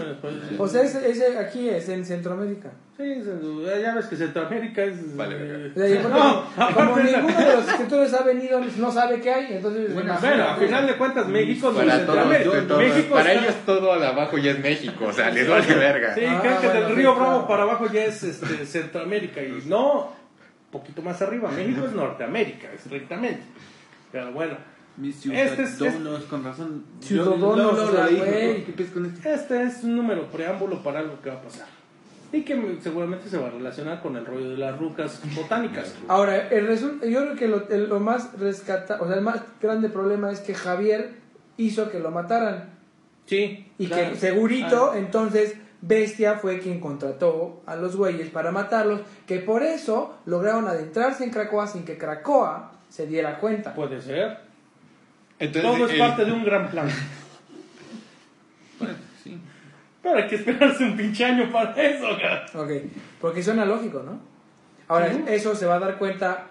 sí. 0.49 0.55
O 0.59 0.67
sea, 0.67 0.81
ese, 0.83 1.09
ese 1.09 1.37
aquí 1.37 1.69
es 1.69 1.87
en 1.89 2.05
Centroamérica. 2.05 2.69
Sí, 2.97 3.03
es- 3.03 3.81
ya 3.81 3.95
ves 3.95 4.05
que 4.07 4.15
Centroamérica 4.17 4.83
es 4.83 5.15
Vale, 5.15 5.35
eh, 5.39 6.01
No, 6.09 6.45
como 6.75 6.97
ninguno 6.97 7.37
de 7.39 7.55
los 7.55 7.67
escritores 7.69 8.13
ha 8.13 8.23
venido, 8.23 8.59
no 8.77 8.91
sabe 8.91 9.21
qué 9.21 9.31
hay, 9.31 9.53
entonces... 9.53 9.93
Bueno. 9.93 10.17
Bueno, 10.19 10.43
a 10.43 10.55
final 10.57 10.85
de 10.85 10.95
cuentas 10.97 11.27
México 11.29 11.71
no 11.71 11.79
es 11.81 11.85
todos, 11.87 11.97
Centroamérica. 11.97 12.67
todos- 12.67 12.81
México 12.83 13.15
para 13.15 13.31
está- 13.33 13.43
ellos 13.45 13.55
todo 13.65 13.99
de 13.99 14.05
abajo 14.07 14.37
ya 14.37 14.51
es 14.51 14.59
México, 14.59 15.05
o 15.05 15.13
sea, 15.13 15.29
les 15.31 15.47
vale 15.47 15.73
verga. 15.75 16.13
Sí, 16.13 16.21
Ah, 16.27 16.39
creen 16.41 16.57
que 16.59 16.67
bueno, 16.67 16.81
del 16.87 16.95
Río 16.97 17.15
Bravo 17.15 17.31
claro. 17.31 17.47
para 17.47 17.63
abajo 17.63 17.87
ya 17.91 18.03
es 18.03 18.21
este, 18.23 18.65
Centroamérica 18.65 19.41
y 19.41 19.63
no, 19.67 20.01
un 20.07 20.71
poquito 20.71 21.01
más 21.01 21.21
arriba. 21.21 21.49
México 21.51 21.85
es 21.85 21.93
Norteamérica, 21.93 22.67
estrictamente. 22.73 23.43
Pero 24.11 24.31
bueno, 24.33 24.55
Mis 24.99 25.25
Este 25.25 25.63
es- 25.63 25.77
ciudadanos, 25.77 26.23
con 26.23 26.43
razón. 26.43 26.83
Ciudadanos, 26.99 27.39
Yo- 27.39 27.55
luego 27.55 27.71
o 27.83 27.91
sea, 27.91 28.03
lo 28.05 28.09
leí, 28.11 28.17
güey. 28.17 28.65
¿Qué 28.65 28.73
pez 28.73 28.91
con 28.91 29.05
este? 29.05 29.33
este 29.33 29.63
es 29.63 29.83
un 29.83 29.95
número 29.95 30.23
preámbulo 30.29 30.83
para 30.83 30.99
algo 30.99 31.21
que 31.21 31.29
va 31.29 31.35
a 31.37 31.41
pasar. 31.41 31.67
Y 32.31 32.41
que 32.43 32.55
me- 32.55 32.79
seguramente 32.81 33.27
se 33.29 33.37
va 33.37 33.47
a 33.47 33.51
relacionar 33.51 34.01
con 34.01 34.15
el 34.17 34.25
rollo 34.25 34.49
de 34.51 34.57
las 34.57 34.77
rucas 34.77 35.19
botánicas. 35.35 35.95
Ahora, 36.07 36.49
el 36.49 36.67
yo 36.77 37.21
creo 37.21 37.35
que 37.35 37.47
lo, 37.47 37.67
el- 37.69 37.89
lo 37.89 37.99
más 37.99 38.37
rescata, 38.39 38.97
o 39.01 39.07
sea, 39.07 39.15
el 39.15 39.21
más 39.23 39.41
grande 39.61 39.89
problema 39.89 40.31
es 40.31 40.41
que 40.41 40.53
Javier 40.53 41.11
hizo 41.57 41.89
que 41.89 41.99
lo 41.99 42.11
mataran. 42.11 42.69
Sí, 43.25 43.71
Y 43.77 43.87
claro. 43.87 44.11
que 44.11 44.15
segurito, 44.17 44.91
Ah. 44.93 44.97
entonces, 44.97 45.55
Bestia 45.81 46.35
fue 46.35 46.59
quien 46.59 46.81
contrató 46.81 47.61
a 47.65 47.75
los 47.77 47.95
güeyes 47.95 48.29
para 48.29 48.51
matarlos, 48.51 49.01
que 49.25 49.39
por 49.39 49.63
eso 49.63 50.17
lograron 50.25 50.67
adentrarse 50.67 51.23
en 51.23 51.29
Krakoa 51.31 51.67
sin 51.67 51.85
que 51.85 51.97
Krakoa 51.97 52.73
se 52.89 53.07
diera 53.07 53.39
cuenta. 53.39 53.73
Puede 53.73 54.01
ser. 54.01 54.48
Entonces, 55.39 55.71
Todo 55.71 55.85
es 55.85 55.91
el- 55.93 55.97
parte 55.99 56.25
de 56.25 56.31
un 56.31 56.43
gran 56.43 56.69
plan. 56.69 56.87
Bueno, 58.79 58.93
sí. 59.23 59.37
Pero 60.01 60.15
hay 60.17 60.27
que 60.27 60.35
esperarse 60.35 60.83
un 60.83 60.95
pinche 60.97 61.25
año 61.25 61.51
para 61.51 61.73
eso, 61.81 62.05
cara. 62.19 62.45
Ok, 62.55 62.71
porque 63.21 63.43
suena 63.43 63.65
lógico, 63.65 64.01
¿no? 64.03 64.19
Ahora, 64.87 65.07
Ujú. 65.07 65.23
eso 65.27 65.55
se 65.55 65.65
va 65.65 65.75
a 65.75 65.79
dar 65.79 65.97
cuenta 65.97 66.47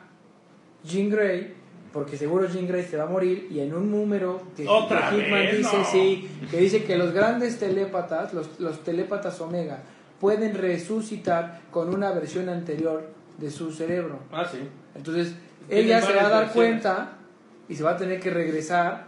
Jean 0.84 1.10
Grey, 1.10 1.54
porque 1.92 2.16
seguro 2.16 2.46
Jean 2.48 2.68
Grey 2.68 2.84
se 2.84 2.96
va 2.96 3.04
a 3.04 3.06
morir, 3.08 3.48
y 3.50 3.60
en 3.60 3.74
un 3.74 3.90
número 3.90 4.42
que 4.56 4.66
¿Otra 4.68 5.10
que 5.10 5.18
Hickman 5.18 5.40
vez? 5.40 5.58
dice, 5.58 5.78
No. 5.78 5.84
sí, 5.84 6.28
que 6.50 6.58
dice 6.58 6.84
que 6.84 6.96
los 6.96 7.12
grandes 7.12 7.58
telépatas, 7.58 8.32
los, 8.34 8.60
los 8.60 8.84
telépatas 8.84 9.40
Omega, 9.40 9.80
pueden 10.20 10.54
resucitar 10.54 11.60
con 11.70 11.92
una 11.94 12.10
versión 12.12 12.48
anterior 12.48 13.10
de 13.38 13.50
su 13.50 13.72
cerebro. 13.72 14.20
Ah, 14.32 14.44
sí. 14.50 14.58
Entonces, 14.94 15.34
ella 15.68 16.00
se 16.02 16.12
va 16.12 16.26
a 16.26 16.28
dar 16.28 16.44
versiones. 16.46 16.52
cuenta 16.82 17.12
y 17.68 17.74
se 17.74 17.82
va 17.82 17.92
a 17.92 17.96
tener 17.96 18.20
que 18.20 18.30
regresar 18.30 19.06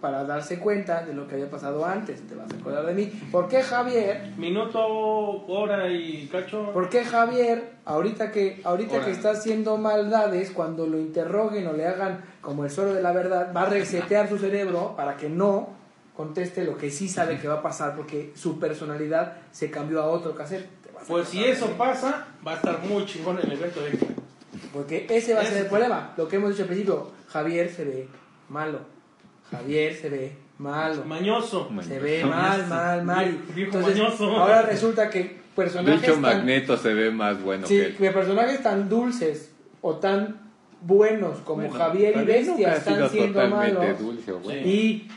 para 0.00 0.24
darse 0.24 0.58
cuenta 0.58 1.04
de 1.04 1.12
lo 1.12 1.26
que 1.26 1.34
había 1.34 1.50
pasado 1.50 1.84
antes. 1.84 2.26
Te 2.26 2.34
vas 2.34 2.50
a 2.52 2.56
acordar 2.56 2.86
de 2.86 2.94
mí. 2.94 3.06
¿Por 3.32 3.48
qué 3.48 3.62
Javier 3.62 4.32
Minuto, 4.36 4.80
hora 4.80 5.90
y 5.90 6.28
cacho. 6.30 6.70
¿Por 6.72 6.88
qué 6.88 7.04
Javier, 7.04 7.72
ahorita 7.84 8.30
que, 8.30 8.60
ahorita 8.62 8.94
Ahora. 8.94 9.06
que 9.06 9.12
está 9.12 9.30
haciendo 9.30 9.76
maldades, 9.76 10.50
cuando 10.52 10.86
lo 10.86 10.98
interroguen 10.98 11.66
o 11.66 11.72
le 11.72 11.86
hagan 11.86 12.24
como 12.40 12.64
el 12.64 12.70
suelo 12.70 12.94
de 12.94 13.02
la 13.02 13.12
verdad, 13.12 13.52
va 13.54 13.62
a 13.62 13.66
resetear 13.66 14.28
su 14.28 14.38
cerebro 14.38 14.94
para 14.96 15.16
que 15.16 15.28
no 15.28 15.70
conteste 16.18 16.64
lo 16.64 16.76
que 16.76 16.90
sí 16.90 17.08
sabe 17.08 17.38
que 17.38 17.46
va 17.46 17.54
a 17.54 17.62
pasar 17.62 17.94
porque 17.94 18.32
su 18.34 18.58
personalidad 18.58 19.36
se 19.52 19.70
cambió 19.70 20.02
a 20.02 20.06
otro 20.06 20.34
cassette? 20.34 20.68
Pues 21.06 21.28
si 21.28 21.44
eso 21.44 21.68
pasa, 21.78 22.26
va 22.44 22.52
a 22.52 22.56
estar 22.56 22.80
muy 22.80 23.04
chingón 23.06 23.38
el 23.38 23.52
evento 23.52 23.80
de. 23.80 23.96
Porque 24.72 25.06
ese 25.08 25.34
va 25.34 25.42
a 25.42 25.44
ser 25.44 25.58
el 25.58 25.66
problema. 25.66 26.12
Lo 26.16 26.26
que 26.26 26.36
hemos 26.36 26.50
dicho 26.50 26.62
al 26.62 26.68
principio, 26.68 27.12
Javier 27.32 27.68
se 27.70 27.84
ve 27.84 28.08
malo. 28.48 28.80
Javier 29.50 29.94
se 29.94 30.08
ve 30.08 30.36
malo. 30.58 31.04
Mañoso. 31.04 31.70
Se 31.82 31.98
ve 31.98 32.24
mal, 32.24 32.66
mal, 32.68 33.04
mal. 33.04 33.38
Entonces, 33.56 33.96
mañoso. 33.98 34.30
ahora 34.36 34.62
resulta 34.62 35.08
que 35.10 35.18
De 35.58 35.64
personajes 35.64 36.02
hecho, 36.04 36.12
tan- 36.14 36.22
Magneto 36.22 36.76
se 36.76 36.94
ve 36.94 37.10
más 37.10 37.42
bueno 37.42 37.66
Sí, 37.66 37.74
que 37.76 37.86
él. 37.86 37.96
que 37.96 38.10
personajes 38.12 38.62
tan 38.62 38.88
dulces 38.88 39.52
o 39.80 39.96
tan 39.96 40.40
buenos 40.82 41.38
como 41.40 41.62
Bueno, 41.62 41.74
Javier 41.74 42.16
y 42.22 42.24
Bestia 42.24 42.74
están 42.76 43.10
siendo 43.10 43.48
malos. 43.48 43.98
dulce 43.98 44.32
o 44.32 44.38
bueno. 44.38 44.66
Y, 44.66 45.08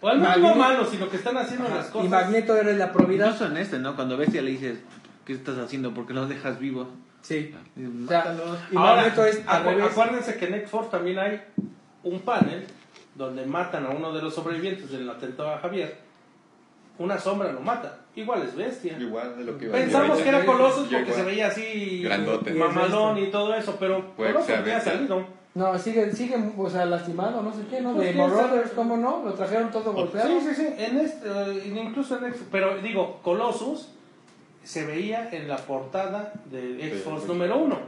O 0.00 0.08
al 0.08 0.18
menos 0.20 0.38
no 0.38 0.42
Magneto- 0.48 0.58
malos, 0.58 0.88
sino 0.90 1.08
que 1.08 1.16
están 1.16 1.36
haciendo 1.38 1.68
las 1.68 1.88
y 1.88 1.92
cosas. 1.92 2.10
Magneto 2.10 2.54
era 2.56 2.72
la 2.72 2.92
probidad. 2.92 3.26
Incluso 3.32 3.46
en 3.50 3.56
este, 3.56 3.78
¿no? 3.78 3.96
Cuando 3.96 4.16
Bestia 4.16 4.42
le 4.42 4.50
dices, 4.52 4.78
¿qué 5.24 5.32
estás 5.32 5.58
haciendo? 5.58 5.92
¿Por 5.94 6.06
qué 6.06 6.12
los 6.14 6.28
dejas 6.28 6.58
vivos? 6.60 6.88
Sí. 7.22 7.54
Y 7.76 7.84
O 8.04 8.08
sea, 8.08 8.34
y 8.70 8.76
Ahora, 8.76 8.96
Magneto 8.96 9.24
es 9.26 9.42
al 9.46 9.62
acu- 9.62 9.68
revés. 9.70 9.90
acuérdense 9.92 10.36
que 10.36 10.44
en 10.46 10.54
X-Force 10.54 10.90
también 10.90 11.18
hay 11.18 11.40
un 12.04 12.20
panel 12.20 12.64
donde 13.14 13.44
matan 13.44 13.86
a 13.86 13.90
uno 13.90 14.12
de 14.12 14.22
los 14.22 14.34
sobrevivientes 14.34 14.90
del 14.90 15.08
atentado 15.10 15.50
a 15.52 15.58
Javier. 15.58 15.96
Una 16.98 17.18
sombra 17.18 17.52
lo 17.52 17.60
mata. 17.60 17.98
Igual 18.16 18.42
es 18.42 18.56
bestia. 18.56 18.98
Igual 18.98 19.36
de 19.38 19.44
lo 19.44 19.56
que 19.58 19.66
iba 19.66 19.74
Pensamos 19.76 20.20
que 20.20 20.28
era 20.28 20.44
Colossus 20.44 20.88
porque 20.88 21.12
se 21.12 21.22
veía 21.22 21.46
así 21.48 22.02
Grandote. 22.02 22.52
mamalón 22.54 23.18
y 23.18 23.26
todo 23.28 23.54
eso, 23.54 23.76
pero 23.78 24.14
Colossus 24.16 24.46
sea 24.46 24.56
ya 24.56 24.60
ha 24.72 24.74
bestia. 24.76 24.92
salido. 24.94 25.38
No, 25.54 25.76
sigue, 25.78 26.12
sigue, 26.12 26.36
o 26.56 26.70
sea, 26.70 26.84
lastimado, 26.86 27.42
no 27.42 27.52
sé 27.52 27.62
qué, 27.70 27.80
¿no? 27.80 27.94
Pues 27.94 28.14
De. 28.14 28.14
Marauders, 28.20 28.70
¿cómo 28.72 28.96
no? 28.96 29.22
Lo 29.24 29.32
trajeron 29.34 29.70
todo 29.70 29.92
golpeado. 29.92 30.28
Sí, 30.28 30.40
sí, 30.48 30.54
sí. 30.54 30.68
En 30.78 30.98
este, 30.98 31.28
eh, 31.28 31.72
incluso 31.74 32.18
en 32.18 32.26
X, 32.26 32.42
pero 32.52 32.78
digo, 32.78 33.20
Colossus 33.22 33.88
se 34.68 34.84
veía 34.84 35.30
en 35.32 35.48
la 35.48 35.56
portada 35.56 36.30
de 36.50 36.86
X-Force 36.88 37.26
número 37.26 37.56
uno. 37.56 37.78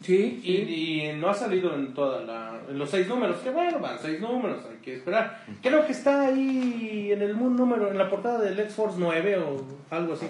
Sí, 0.00 0.40
Y, 0.42 0.56
sí. 0.56 1.02
y 1.02 1.12
no 1.18 1.28
ha 1.28 1.34
salido 1.34 1.74
en 1.74 1.92
toda 1.92 2.22
la, 2.22 2.58
en 2.70 2.78
los 2.78 2.88
seis 2.88 3.06
números, 3.06 3.36
que 3.40 3.50
bueno, 3.50 3.78
van 3.80 3.98
seis 4.00 4.18
números, 4.18 4.64
hay 4.64 4.78
que 4.78 4.94
esperar. 4.94 5.44
Creo 5.60 5.84
que 5.84 5.92
está 5.92 6.28
ahí 6.28 7.10
en 7.12 7.20
el 7.20 7.36
número, 7.38 7.90
en 7.90 7.98
la 7.98 8.08
portada 8.08 8.40
del 8.40 8.58
X-Force 8.60 8.96
9 8.98 9.36
o 9.36 9.62
algo 9.90 10.14
así. 10.14 10.26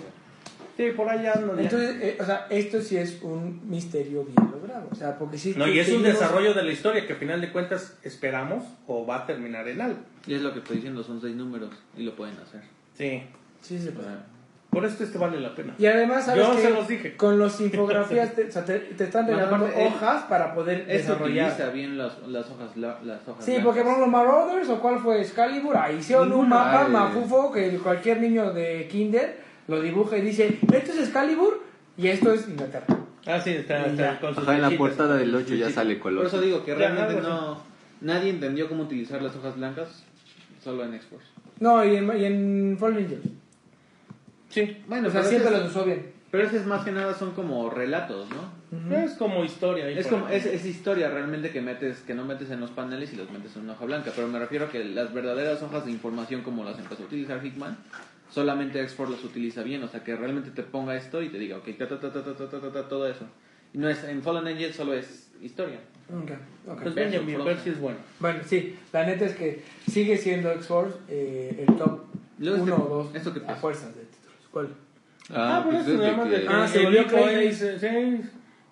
Sí, 0.77 0.91
por 0.97 1.09
allá 1.09 1.35
ya. 1.35 1.41
Entonces, 1.41 1.97
eh, 2.03 2.19
o 2.21 2.25
sea, 2.25 2.49
esto 2.51 2.81
sí 2.81 2.97
es 2.97 3.23
un 3.23 3.61
misterio 3.71 4.25
bien 4.25 4.51
logrado. 4.51 4.89
O 4.91 4.95
sea, 4.97 5.17
porque 5.17 5.39
sí. 5.39 5.55
no, 5.57 5.69
y 5.69 5.79
es 5.79 5.89
un 5.91 6.03
desarrollo 6.03 6.53
de 6.53 6.65
la 6.65 6.73
historia 6.73 7.07
que 7.07 7.13
al 7.13 7.19
final 7.21 7.41
de 7.41 7.53
cuentas 7.53 7.97
esperamos 8.03 8.65
o 8.89 9.07
va 9.07 9.19
a 9.19 9.27
terminar 9.27 9.69
en 9.69 9.81
algo. 9.81 10.01
Y 10.27 10.35
es 10.35 10.43
lo 10.43 10.53
que 10.53 10.59
estoy 10.59 10.77
diciendo, 10.77 11.05
son 11.05 11.21
seis 11.21 11.37
números 11.37 11.71
y 11.97 12.03
lo 12.03 12.17
pueden 12.17 12.37
hacer. 12.39 12.63
Sí. 12.95 13.23
Sí, 13.63 13.79
se 13.79 13.93
puede. 13.93 14.36
Por 14.77 14.85
esto 14.85 15.05
este 15.05 15.17
vale 15.17 15.41
la 15.41 15.55
pena. 15.55 15.75
Y 15.79 15.87
además, 15.87 16.27
¿sabes 16.27 16.47
Yo 16.47 16.55
qué? 16.55 16.61
se 16.63 16.71
los 16.71 16.87
dije. 16.87 17.17
Con 17.17 17.39
los 17.39 17.59
infografías 17.63 18.35
te, 18.35 18.45
o 18.49 18.53
sea, 18.53 18.63
te, 18.65 18.79
te 18.79 19.05
están 19.05 19.27
regalando 19.27 19.57
aparte, 19.57 19.83
él- 19.87 19.89
hojas 19.95 20.25
para 20.25 20.55
poder 20.55 20.81
Este 20.81 20.93
desarrollar. 20.99 21.51
utiliza 21.53 21.71
bien 21.73 21.97
las, 21.97 22.19
las 22.29 22.51
hojas, 22.51 22.77
la- 22.77 22.99
las 23.03 23.27
hojas 23.27 23.43
Sí, 23.43 23.53
blancas. 23.53 23.65
porque 23.65 23.81
por 23.81 23.93
ejemplo 23.93 24.07
Marauders 24.13 24.69
o 24.69 24.79
cuál 24.81 24.99
fue 24.99 25.23
Excalibur, 25.23 25.77
ahí 25.79 25.97
hicieron 25.97 26.31
un 26.33 26.49
mapa 26.51 26.85
Ay. 26.87 26.93
mafufo 26.93 27.51
que 27.53 27.79
cualquier 27.79 28.21
niño 28.21 28.53
de 28.53 28.87
kinder 28.91 29.39
lo 29.67 29.81
dibuja 29.81 30.19
y 30.19 30.21
dice, 30.21 30.59
esto 30.73 30.93
es 30.93 30.99
Excalibur 30.99 31.63
y 31.97 32.09
esto 32.09 32.33
es 32.33 32.47
Inglaterra. 32.47 32.85
Ah, 33.27 33.41
sí, 33.41 33.51
está, 33.53 33.87
está 33.87 34.21
con 34.21 34.35
sus 34.35 34.45
Ajá, 34.45 34.57
en 34.57 34.63
la 34.63 34.71
portada 34.73 35.17
del 35.17 35.35
8 35.35 35.55
ya 35.55 35.71
sale 35.71 35.95
Por 35.95 36.03
color. 36.03 36.27
eso 36.27 36.41
digo 36.41 36.63
que 36.65 36.75
realmente 36.75 37.21
no... 37.23 37.59
Nadie 38.03 38.29
entendió 38.29 38.69
cómo 38.69 38.83
utilizar 38.83 39.23
las 39.23 39.35
hojas 39.37 39.57
blancas 39.57 40.05
solo 40.63 40.85
en 40.85 40.93
X-Force. 40.95 41.27
No, 41.61 41.83
y 41.83 41.97
en, 41.97 42.21
y 42.21 42.25
en 42.27 42.77
Fallen 42.79 42.99
Angels. 43.05 43.23
Sí. 44.57 44.83
Bueno, 44.89 45.09
o 45.09 45.11
sea, 45.11 45.21
pero 45.21 45.31
siempre 45.31 45.51
ese 45.51 45.59
los 45.61 45.71
es- 45.71 45.77
usó 45.77 45.85
bien. 45.85 46.13
Pero 46.31 46.45
ese 46.49 46.57
es 46.57 46.67
más 46.67 46.83
que 46.85 46.93
nada 46.93 47.15
son 47.15 47.33
como 47.33 47.69
relatos, 47.71 48.27
¿no? 48.31 48.95
Es 48.97 49.13
como 49.13 49.45
historia. 49.45 49.89
Es 49.89 50.07
como 50.07 50.29
es, 50.29 50.45
es 50.47 50.65
historia 50.67 51.09
realmente 51.11 51.51
que 51.51 51.61
metes 51.61 51.99
que 52.01 52.15
no 52.15 52.25
metes 52.25 52.51
en 52.51 52.61
los 52.61 52.71
paneles 52.71 53.13
y 53.13 53.17
los 53.17 53.31
metes 53.31 53.55
en 53.57 53.63
una 53.63 53.75
hoja 53.75 53.85
blanca, 53.85 54.13
pero 54.15 54.27
me 54.29 54.39
refiero 54.39 54.65
a 54.65 54.69
que 54.71 54.83
las 54.85 55.13
verdaderas 55.15 55.63
hojas 55.63 55.85
de 55.85 55.93
información 55.93 56.41
como 56.43 56.65
las 56.65 56.79
empezó 56.79 57.03
a 57.05 57.07
utilizar 57.07 57.45
Hickman, 57.45 57.77
solamente 58.31 58.83
X4 58.83 59.11
las 59.11 59.25
utiliza 59.25 59.63
bien, 59.63 59.83
o 59.85 59.89
sea, 59.89 60.03
que 60.03 60.17
realmente 60.17 60.51
te 60.51 60.63
ponga 60.63 60.97
esto 60.97 61.23
y 61.23 61.29
te 61.29 61.39
diga, 61.39 61.59
ok, 61.59 61.69
ta, 61.79 61.89
ta, 61.89 62.01
ta, 62.01 62.13
ta, 62.13 62.25
ta, 62.25 62.35
ta, 62.35 62.49
ta, 62.49 62.61
ta, 62.61 62.73
ta, 62.73 62.89
todo 62.89 63.07
eso. 63.09 63.25
Y 63.73 63.79
no 63.79 63.89
es 63.89 64.03
en 64.05 64.23
Fallen 64.23 64.47
Angel 64.49 64.73
solo 64.75 64.95
es 64.95 65.31
historia. 65.43 65.79
Ok, 66.11 66.31
ok. 66.69 66.83
Pues 66.83 66.95
Benjamin 66.95 67.45
Percy 67.45 67.71
es 67.71 67.81
bueno. 67.81 67.99
Bueno, 68.21 68.41
sí, 68.45 68.77
la 68.93 69.07
neta 69.07 69.27
es 69.27 69.35
que 69.37 69.63
sigue 69.91 70.17
siendo 70.19 70.51
X-Force 70.53 70.97
eh, 71.09 71.65
el 71.69 71.77
top 71.77 72.01
Luego 72.39 72.63
uno 72.65 72.75
este- 72.75 72.85
o 72.85 72.89
dos 73.05 73.15
¿esto 73.15 73.33
qué 73.33 73.41
a 73.41 73.47
pasa? 73.47 73.61
fuerzas 73.61 73.95
de. 73.95 74.06
¿Cuál? 74.57 74.69
Ah, 75.35 75.61
por 75.63 75.75
pues 75.75 75.87
eso 75.87 75.93
es 75.97 75.99
de 76.01 76.05
nada 76.07 76.17
más 76.17 76.31
de 76.31 76.37
que- 76.37 76.43
que 76.47 76.49
Ah, 76.55 76.67
se 76.67 76.83
volvió 76.83 77.03
dice, 77.41 77.79
sí, 77.79 78.21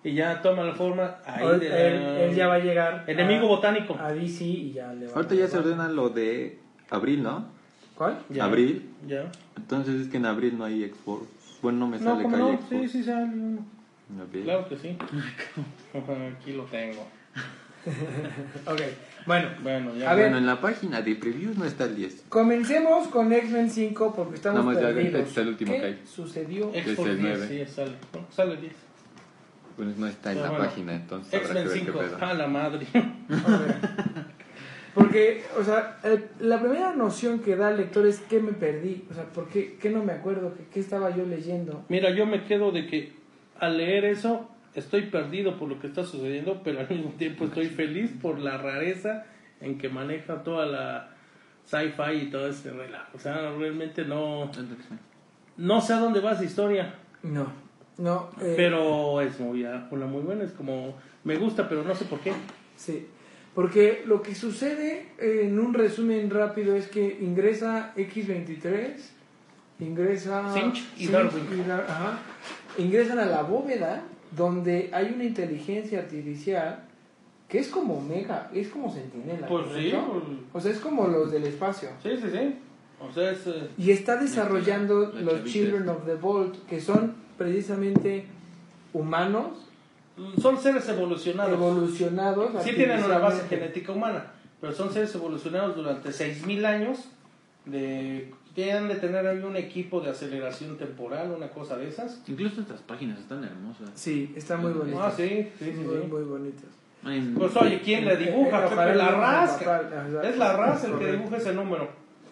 y 0.03 0.13
ya 0.15 0.41
toma 0.41 0.63
la 0.63 0.73
forma 0.73 1.17
ahí 1.23 1.45
Él, 1.45 1.59
de 1.59 1.69
la- 1.69 2.19
él 2.23 2.35
ya 2.35 2.47
va 2.47 2.55
a 2.55 2.59
llegar 2.59 3.03
Enemigo 3.05 3.45
a, 3.45 3.49
botánico. 3.49 3.95
a 3.99 4.11
DC 4.11 4.43
y 4.45 4.71
ya 4.73 4.91
le 4.93 5.05
va 5.05 5.13
Ahorita 5.13 5.35
a 5.35 5.37
ya 5.37 5.47
se 5.47 5.59
ordena 5.59 5.87
lo 5.89 6.09
de 6.09 6.57
abril, 6.89 7.21
¿no? 7.21 7.45
¿Cuál? 7.93 8.17
Ya. 8.31 8.45
Abril. 8.45 8.89
Ya. 9.07 9.31
Entonces 9.57 10.01
es 10.01 10.07
que 10.07 10.17
en 10.17 10.25
abril 10.25 10.57
no 10.57 10.65
hay 10.65 10.89
Xbox. 10.89 11.27
Bueno, 11.61 11.77
no 11.79 11.87
me 11.87 11.99
No, 11.99 12.03
sale 12.03 12.23
que 12.23 12.35
no, 12.35 12.47
Xbox. 12.57 12.63
sí, 12.69 12.87
sí 12.89 13.03
sale 13.03 13.25
uno. 13.25 13.65
Claro 14.43 14.67
que 14.67 14.77
sí. 14.77 14.97
Aquí 16.39 16.53
lo 16.53 16.63
tengo. 16.63 17.05
Ok, 18.65 18.81
bueno, 19.25 19.49
Bueno, 19.63 19.95
ya. 19.95 20.11
A 20.11 20.15
ver. 20.15 20.25
Bueno, 20.25 20.37
en 20.39 20.45
la 20.45 20.61
página 20.61 21.01
de 21.01 21.15
previews 21.15 21.57
no 21.57 21.65
está 21.65 21.85
el 21.85 21.95
10. 21.95 22.25
comencemos 22.29 23.07
con 23.07 23.31
X-Men 23.33 23.69
5 23.69 24.13
porque 24.15 24.35
estamos 24.35 24.63
Nada 24.63 24.73
más 24.73 24.81
ya 24.81 24.93
perdidos. 24.95 25.27
está 25.27 25.41
el 25.41 25.47
último 25.49 25.73
¿Qué 25.73 25.79
que 25.79 25.85
hay. 25.85 26.01
sucedió? 26.05 26.65
Xbox 26.71 26.77
Es 26.87 26.99
el 26.99 27.05
10, 27.05 27.19
nueve. 27.21 27.47
sí, 27.65 27.71
sale. 27.73 27.91
No, 28.13 28.25
sale 28.31 28.57
10. 28.57 28.73
Pues 29.75 29.97
no 29.97 30.07
está 30.07 30.31
en 30.31 30.37
Ah, 30.37 30.41
la 30.43 30.49
bueno. 30.51 30.65
página, 30.65 30.95
entonces 30.95 31.33
habrá 31.33 31.53
que 31.53 31.59
X-Men 31.61 31.67
ver 31.67 31.73
qué 31.73 31.91
5. 31.91 31.99
pedo. 32.17 32.25
A 32.25 32.33
la 32.33 32.47
madre. 32.47 32.87
A 32.93 33.57
ver. 33.57 33.75
Porque, 34.93 35.43
o 35.59 35.63
sea, 35.63 35.97
el- 36.03 36.29
la 36.39 36.59
primera 36.61 36.93
noción 36.95 37.39
que 37.39 37.57
da 37.57 37.71
el 37.71 37.77
lector 37.77 38.05
es 38.07 38.19
que 38.21 38.39
me 38.39 38.53
perdí. 38.53 39.03
O 39.11 39.13
sea, 39.13 39.25
¿por 39.25 39.49
qué, 39.49 39.75
qué 39.81 39.89
no 39.89 40.01
me 40.03 40.13
acuerdo? 40.13 40.53
¿Qué, 40.55 40.63
qué 40.73 40.79
estaba 40.79 41.13
yo 41.13 41.25
leyendo? 41.25 41.83
Mira, 41.89 42.11
yo 42.11 42.25
me 42.25 42.45
quedo 42.45 42.71
de 42.71 42.87
que 42.87 43.11
al 43.59 43.77
leer 43.77 44.05
eso 44.05 44.49
estoy 44.75 45.03
perdido 45.03 45.57
por 45.57 45.69
lo 45.69 45.79
que 45.79 45.87
está 45.87 46.03
sucediendo, 46.03 46.61
pero 46.63 46.79
al 46.79 46.89
mismo 46.89 47.11
tiempo 47.11 47.45
estoy 47.45 47.67
feliz 47.67 48.11
por 48.21 48.39
la 48.39 48.57
rareza 48.57 49.25
en 49.61 49.77
que 49.77 49.89
maneja 49.89 50.43
toda 50.43 50.65
la 50.65 51.09
sci-fi 51.65 52.23
y 52.27 52.29
todo 52.29 52.47
ese 52.47 52.71
relajo. 52.71 53.09
O 53.15 53.19
sea, 53.19 53.51
realmente 53.57 54.05
no, 54.05 54.51
no 55.57 55.81
sé 55.81 55.93
a 55.93 55.99
dónde 55.99 56.19
va 56.19 56.33
esa 56.33 56.43
historia, 56.43 56.93
No, 57.23 57.47
no. 57.97 58.29
eh, 58.41 58.53
pero 58.55 59.21
es 59.21 59.39
muy, 59.39 59.63
una 59.91 60.05
muy 60.05 60.21
buena. 60.21 60.43
Es 60.43 60.51
como, 60.51 60.95
me 61.23 61.37
gusta, 61.37 61.67
pero 61.69 61.83
no 61.83 61.95
sé 61.95 62.05
por 62.05 62.19
qué. 62.19 62.33
Sí, 62.75 63.07
porque 63.55 64.03
lo 64.05 64.21
que 64.21 64.35
sucede 64.35 65.07
eh, 65.17 65.41
en 65.45 65.57
un 65.59 65.73
resumen 65.73 66.29
rápido 66.29 66.75
es 66.75 66.87
que 66.89 67.17
ingresa 67.21 67.93
X23, 67.95 68.93
ingresa 69.79 70.49
Finch 70.53 70.83
y 70.97 71.07
Darwin. 71.07 71.43
y 71.53 71.67
Dar- 71.67 71.85
ajá, 71.87 72.19
ingresan 72.77 73.19
a 73.19 73.25
la 73.25 73.41
bóveda 73.43 74.03
donde 74.35 74.89
hay 74.93 75.11
una 75.15 75.23
inteligencia 75.23 75.99
artificial 75.99 76.83
que 77.47 77.59
es 77.59 77.67
como 77.69 78.01
Mega, 78.01 78.49
es 78.53 78.69
como 78.69 78.91
Sentinela. 78.91 79.47
Pues 79.47 79.65
sí, 79.75 79.93
pues- 79.93 80.23
O 80.53 80.59
sea, 80.59 80.71
es 80.71 80.79
como 80.79 81.07
los 81.07 81.31
del 81.31 81.43
espacio. 81.45 81.89
Sí, 82.01 82.09
sí, 82.17 82.27
sí. 82.31 82.55
O 82.99 83.11
sea, 83.13 83.31
es... 83.31 83.45
eh, 83.45 83.69
Y 83.77 83.91
está 83.91 84.17
desarrollando 84.17 85.11
La 85.13 85.21
los 85.21 85.43
Children 85.43 85.87
of 85.89 86.05
the 86.05 86.15
Vault, 86.15 86.65
que 86.67 86.79
son 86.79 87.13
precisamente 87.37 88.25
humanos 88.93 89.65
son 90.41 90.57
seres 90.57 90.87
evolucionados. 90.87 91.53
evolucionados. 91.53 92.63
Sí 92.63 92.71
tienen 92.73 93.03
una 93.03 93.17
base 93.17 93.45
genética 93.49 93.91
humana, 93.91 94.31
pero 94.61 94.71
son 94.71 94.91
seres 94.91 95.13
evolucionados 95.13 95.75
durante 95.75 96.09
6.000 96.09 96.65
años. 96.65 97.09
De, 97.65 98.31
tienen 98.55 98.87
de 98.87 98.95
tener 98.95 99.27
ahí 99.27 99.39
un 99.39 99.57
equipo 99.57 99.99
de 99.99 100.09
aceleración 100.09 100.77
temporal, 100.77 101.31
una 101.35 101.49
cosa 101.49 101.77
de 101.77 101.89
esas. 101.89 102.23
Incluso 102.27 102.61
estas 102.61 102.81
páginas 102.81 103.19
están 103.19 103.43
hermosas. 103.43 103.89
Sí, 103.93 104.33
está 104.35 104.55
muy 104.55 104.71
bonito. 104.71 105.03
Ah, 105.03 105.11
sí, 105.11 105.51
sí, 105.59 105.65
sí. 105.65 105.71
muy, 105.71 105.97
sí. 105.97 106.07
muy 106.07 106.23
bonitas. 106.23 106.69
Pues 107.37 107.55
oye, 107.57 107.81
¿quién 107.81 108.05
le 108.05 108.17
dibuja? 108.17 108.67
Pepe 108.67 108.95
la 108.95 109.09
ajá, 109.09 109.59
Es 110.23 110.37
la 110.37 110.57
raza 110.57 110.87
el 110.87 110.97
que 110.97 111.11
dibuja 111.11 111.37
ese 111.37 111.53
número. 111.53 111.87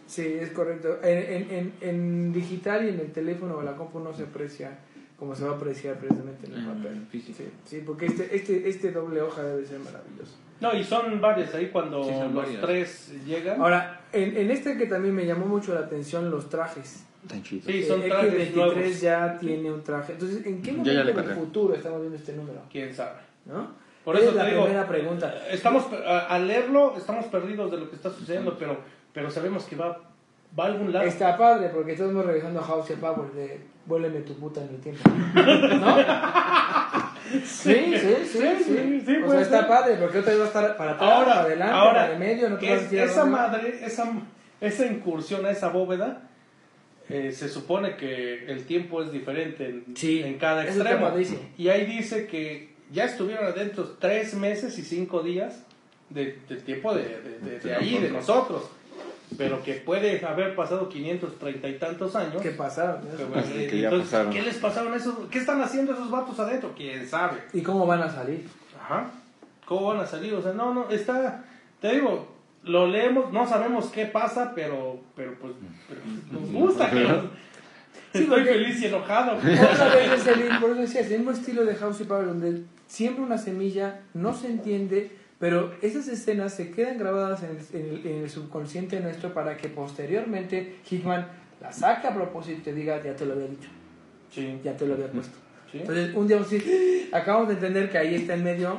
Sí, 0.07 0.25
es 0.25 0.49
correcto. 0.49 0.99
En, 1.03 1.17
en, 1.17 1.51
en, 1.51 1.73
en 1.81 2.33
digital 2.33 2.85
y 2.85 2.89
en 2.89 2.99
el 2.99 3.11
teléfono 3.11 3.57
o 3.57 3.61
la 3.61 3.75
compu 3.75 3.99
no 3.99 4.13
se 4.13 4.23
aprecia 4.23 4.79
como 5.23 5.33
se 5.37 5.45
va 5.45 5.51
a 5.51 5.55
apreciar 5.55 5.95
precisamente 5.97 6.47
en 6.47 6.53
el 6.53 6.59
En 6.59 6.65
papel. 6.67 7.07
físico. 7.09 7.37
Sí, 7.37 7.49
sí, 7.63 7.83
porque 7.85 8.07
este, 8.07 8.35
este, 8.35 8.67
este 8.67 8.91
doble 8.91 9.21
hoja 9.21 9.41
debe 9.41 9.65
ser 9.65 9.79
maravilloso. 9.79 10.33
No, 10.59 10.73
y 10.75 10.83
son 10.83 11.21
varias 11.21 11.55
ahí 11.55 11.69
cuando 11.69 12.03
Sí, 12.03 12.09
son 12.09 12.35
los 12.35 12.43
varias. 12.43 12.61
tres 12.61 13.13
llegan. 13.25 13.61
Ahora, 13.61 14.01
en, 14.11 14.35
en 14.35 14.51
este 14.51 14.77
que 14.77 14.85
también 14.87 15.15
me 15.15 15.25
llamó 15.25 15.45
mucho 15.45 15.73
la 15.73 15.79
atención, 15.79 16.29
los 16.29 16.49
trajes. 16.49 17.05
Tan 17.25 17.41
chido. 17.41 17.63
Sí, 17.65 17.83
son 17.83 18.01
Eh, 18.03 18.09
trajes 18.09 18.33
X23 18.33 18.55
nuevos. 18.55 18.99
ya 19.01 19.37
tiene 19.39 19.71
un 19.71 19.81
traje. 19.81 20.11
Entonces, 20.11 20.45
¿en 20.45 20.61
qué 20.61 20.71
momento 20.73 20.93
del 21.05 21.15
cargué. 21.15 21.33
futuro 21.35 21.73
estamos 21.73 22.01
viendo 22.01 22.17
este 22.17 22.33
número? 22.33 22.61
¿Quién 22.69 22.93
sabe? 22.93 23.19
¿No? 23.45 23.71
Por 24.03 24.17
eso 24.17 24.29
es 24.31 24.35
la 24.35 24.43
te 24.43 24.49
digo, 24.51 24.63
primera 24.65 24.85
pregunta. 24.89 25.33
Estamos, 25.49 25.85
al 26.05 26.45
leerlo, 26.47 26.95
estamos 26.97 27.25
perdidos 27.27 27.71
de 27.71 27.77
lo 27.77 27.89
que 27.89 27.95
está 27.95 28.09
sucediendo, 28.09 28.57
pero, 28.59 28.77
pero 29.13 29.31
sabemos 29.31 29.63
que 29.63 29.77
va, 29.77 30.01
va 30.57 30.65
a 30.65 30.67
algún 30.67 30.91
lado. 30.93 31.05
Está 31.05 31.37
padre 31.37 31.69
porque 31.69 31.93
estamos 31.93 32.25
regresando 32.25 32.59
a 32.59 32.63
House 32.63 32.91
of 32.91 32.99
Power 32.99 33.31
de 33.31 33.59
vuéleme 33.85 34.21
tu 34.21 34.33
puta 34.35 34.61
en 34.61 34.69
el 34.69 34.79
tiempo. 34.81 35.01
¿No? 35.79 35.97
Sí, 37.33 37.39
sí, 37.45 38.15
sí, 38.25 38.25
sí. 38.31 38.63
sí, 38.63 39.01
sí, 39.05 39.15
o 39.17 39.25
puede 39.25 39.39
sea, 39.39 39.41
está 39.41 39.59
ser. 39.59 39.67
padre 39.67 39.95
porque 39.95 40.19
otra 40.19 40.31
vez 40.33 40.39
va 40.41 40.43
a 40.43 40.47
estar 40.47 40.77
para 40.77 40.91
atrás, 40.91 41.09
Ahora, 41.11 41.25
para 41.25 41.41
adelante, 41.41 41.73
ahora 41.73 41.93
para 42.01 42.13
el 42.13 42.19
medio, 42.19 42.49
no 42.49 42.57
te 42.57 42.65
vas 42.69 42.73
a 42.73 42.75
es- 42.75 42.83
decir 42.83 42.99
a 42.99 43.03
esa 43.05 43.25
madre, 43.25 43.79
esa, 43.83 44.11
esa 44.61 44.85
incursión 44.85 45.45
a 45.45 45.49
esa 45.51 45.69
bóveda, 45.69 46.29
eh, 47.09 47.31
se 47.31 47.49
supone 47.49 47.95
que 47.95 48.45
el 48.45 48.65
tiempo 48.65 49.01
es 49.01 49.11
diferente 49.11 49.65
en, 49.67 49.95
Sí, 49.95 50.21
en 50.21 50.37
cada 50.37 50.63
extremo. 50.65 51.11
Y 51.57 51.69
ahí 51.69 51.85
dice 51.85 52.27
que 52.27 52.73
ya 52.91 53.05
estuvieron 53.05 53.45
adentro 53.45 53.95
tres 53.99 54.35
meses 54.35 54.77
y 54.77 54.83
cinco 54.83 55.23
días 55.23 55.63
de, 56.09 56.37
del 56.47 56.61
tiempo 56.63 56.93
de, 56.93 57.03
de, 57.03 57.39
de- 57.39 57.59
de 57.59 57.75
ahí, 57.75 57.97
de 57.97 58.11
nosotros. 58.11 58.69
Pero 59.37 59.63
que 59.63 59.73
puede 59.73 60.23
haber 60.25 60.55
pasado 60.55 60.89
530 60.89 61.67
y 61.69 61.77
tantos 61.79 62.15
años. 62.15 62.41
¿Qué 62.41 62.51
pasaron? 62.51 63.01
Que, 63.01 63.79
ya 63.79 63.87
entonces, 63.89 64.09
pasaron. 64.11 64.33
¿qué 64.33 64.41
les 64.41 64.57
pasaron 64.57 64.93
esos? 64.93 65.15
¿Qué 65.31 65.39
están 65.39 65.61
haciendo 65.61 65.93
esos 65.93 66.09
vatos 66.11 66.39
adentro? 66.39 66.73
¿Quién 66.75 67.07
sabe? 67.07 67.37
¿Y 67.53 67.61
cómo 67.61 67.85
van 67.85 68.01
a 68.01 68.09
salir? 68.09 68.47
Ajá. 68.81 69.07
¿Cómo 69.65 69.87
van 69.87 69.99
a 70.01 70.05
salir? 70.05 70.33
O 70.33 70.41
sea, 70.41 70.53
no, 70.53 70.73
no, 70.73 70.89
está, 70.89 71.45
te 71.81 71.93
digo, 71.93 72.27
lo 72.63 72.87
leemos, 72.87 73.31
no 73.31 73.47
sabemos 73.47 73.87
qué 73.87 74.05
pasa, 74.05 74.51
pero, 74.53 74.99
pero 75.15 75.35
pues, 75.39 75.53
pero 75.87 76.01
nos 76.31 76.51
gusta 76.51 76.89
que 76.89 76.99
nos- 77.01 77.23
Sí, 78.11 78.19
Estoy 78.19 78.25
porque- 78.41 78.53
feliz 78.53 78.79
y 78.81 78.85
enojado. 78.85 79.37
Por 79.39 79.49
eso 79.49 80.75
decía, 80.75 81.01
es 81.01 81.09
el 81.11 81.17
mismo 81.17 81.31
estilo 81.31 81.65
de 81.65 81.75
House 81.75 82.01
of 82.01 82.07
Power 82.07 82.27
donde 82.27 82.61
siembra 82.85 83.23
una 83.23 83.37
semilla, 83.39 84.01
no 84.13 84.35
se 84.35 84.47
entiende, 84.47 85.11
pero 85.43 85.73
esas 85.81 86.07
escenas 86.07 86.53
se 86.53 86.71
quedan 86.71 86.97
grabadas 86.97 87.43
en 87.43 87.49
el, 87.49 87.81
en 87.81 87.93
el- 87.95 88.07
en 88.07 88.23
el 88.23 88.29
subconsciente 88.29 89.01
nuestro 89.01 89.33
para 89.33 89.57
que 89.57 89.67
posteriormente 89.67 90.77
Hickman 90.89 91.27
la 91.59 91.69
saque 91.73 92.07
a 92.07 92.13
propósito 92.13 92.59
y 92.59 92.63
te 92.63 92.73
diga, 92.73 93.03
ya 93.03 93.13
te 93.13 93.25
lo 93.25 93.33
había 93.33 93.47
dicho, 93.47 93.67
Sí, 94.31 94.57
ya 94.63 94.77
te 94.77 94.87
lo 94.87 94.93
había 94.93 95.07
puesto. 95.11 95.37
sí. 95.69 95.79
Entonces, 95.79 96.15
un 96.15 96.27
día 96.27 96.37
vamos 96.37 96.49
a 96.49 96.55
decir, 96.55 97.09
"Ah, 97.11 97.17
acabamos 97.17 97.49
de 97.49 97.55
entender 97.55 97.91
que 97.91 97.97
ahí 97.97 98.15
está 98.15 98.35
en 98.35 98.43
medio. 98.45 98.77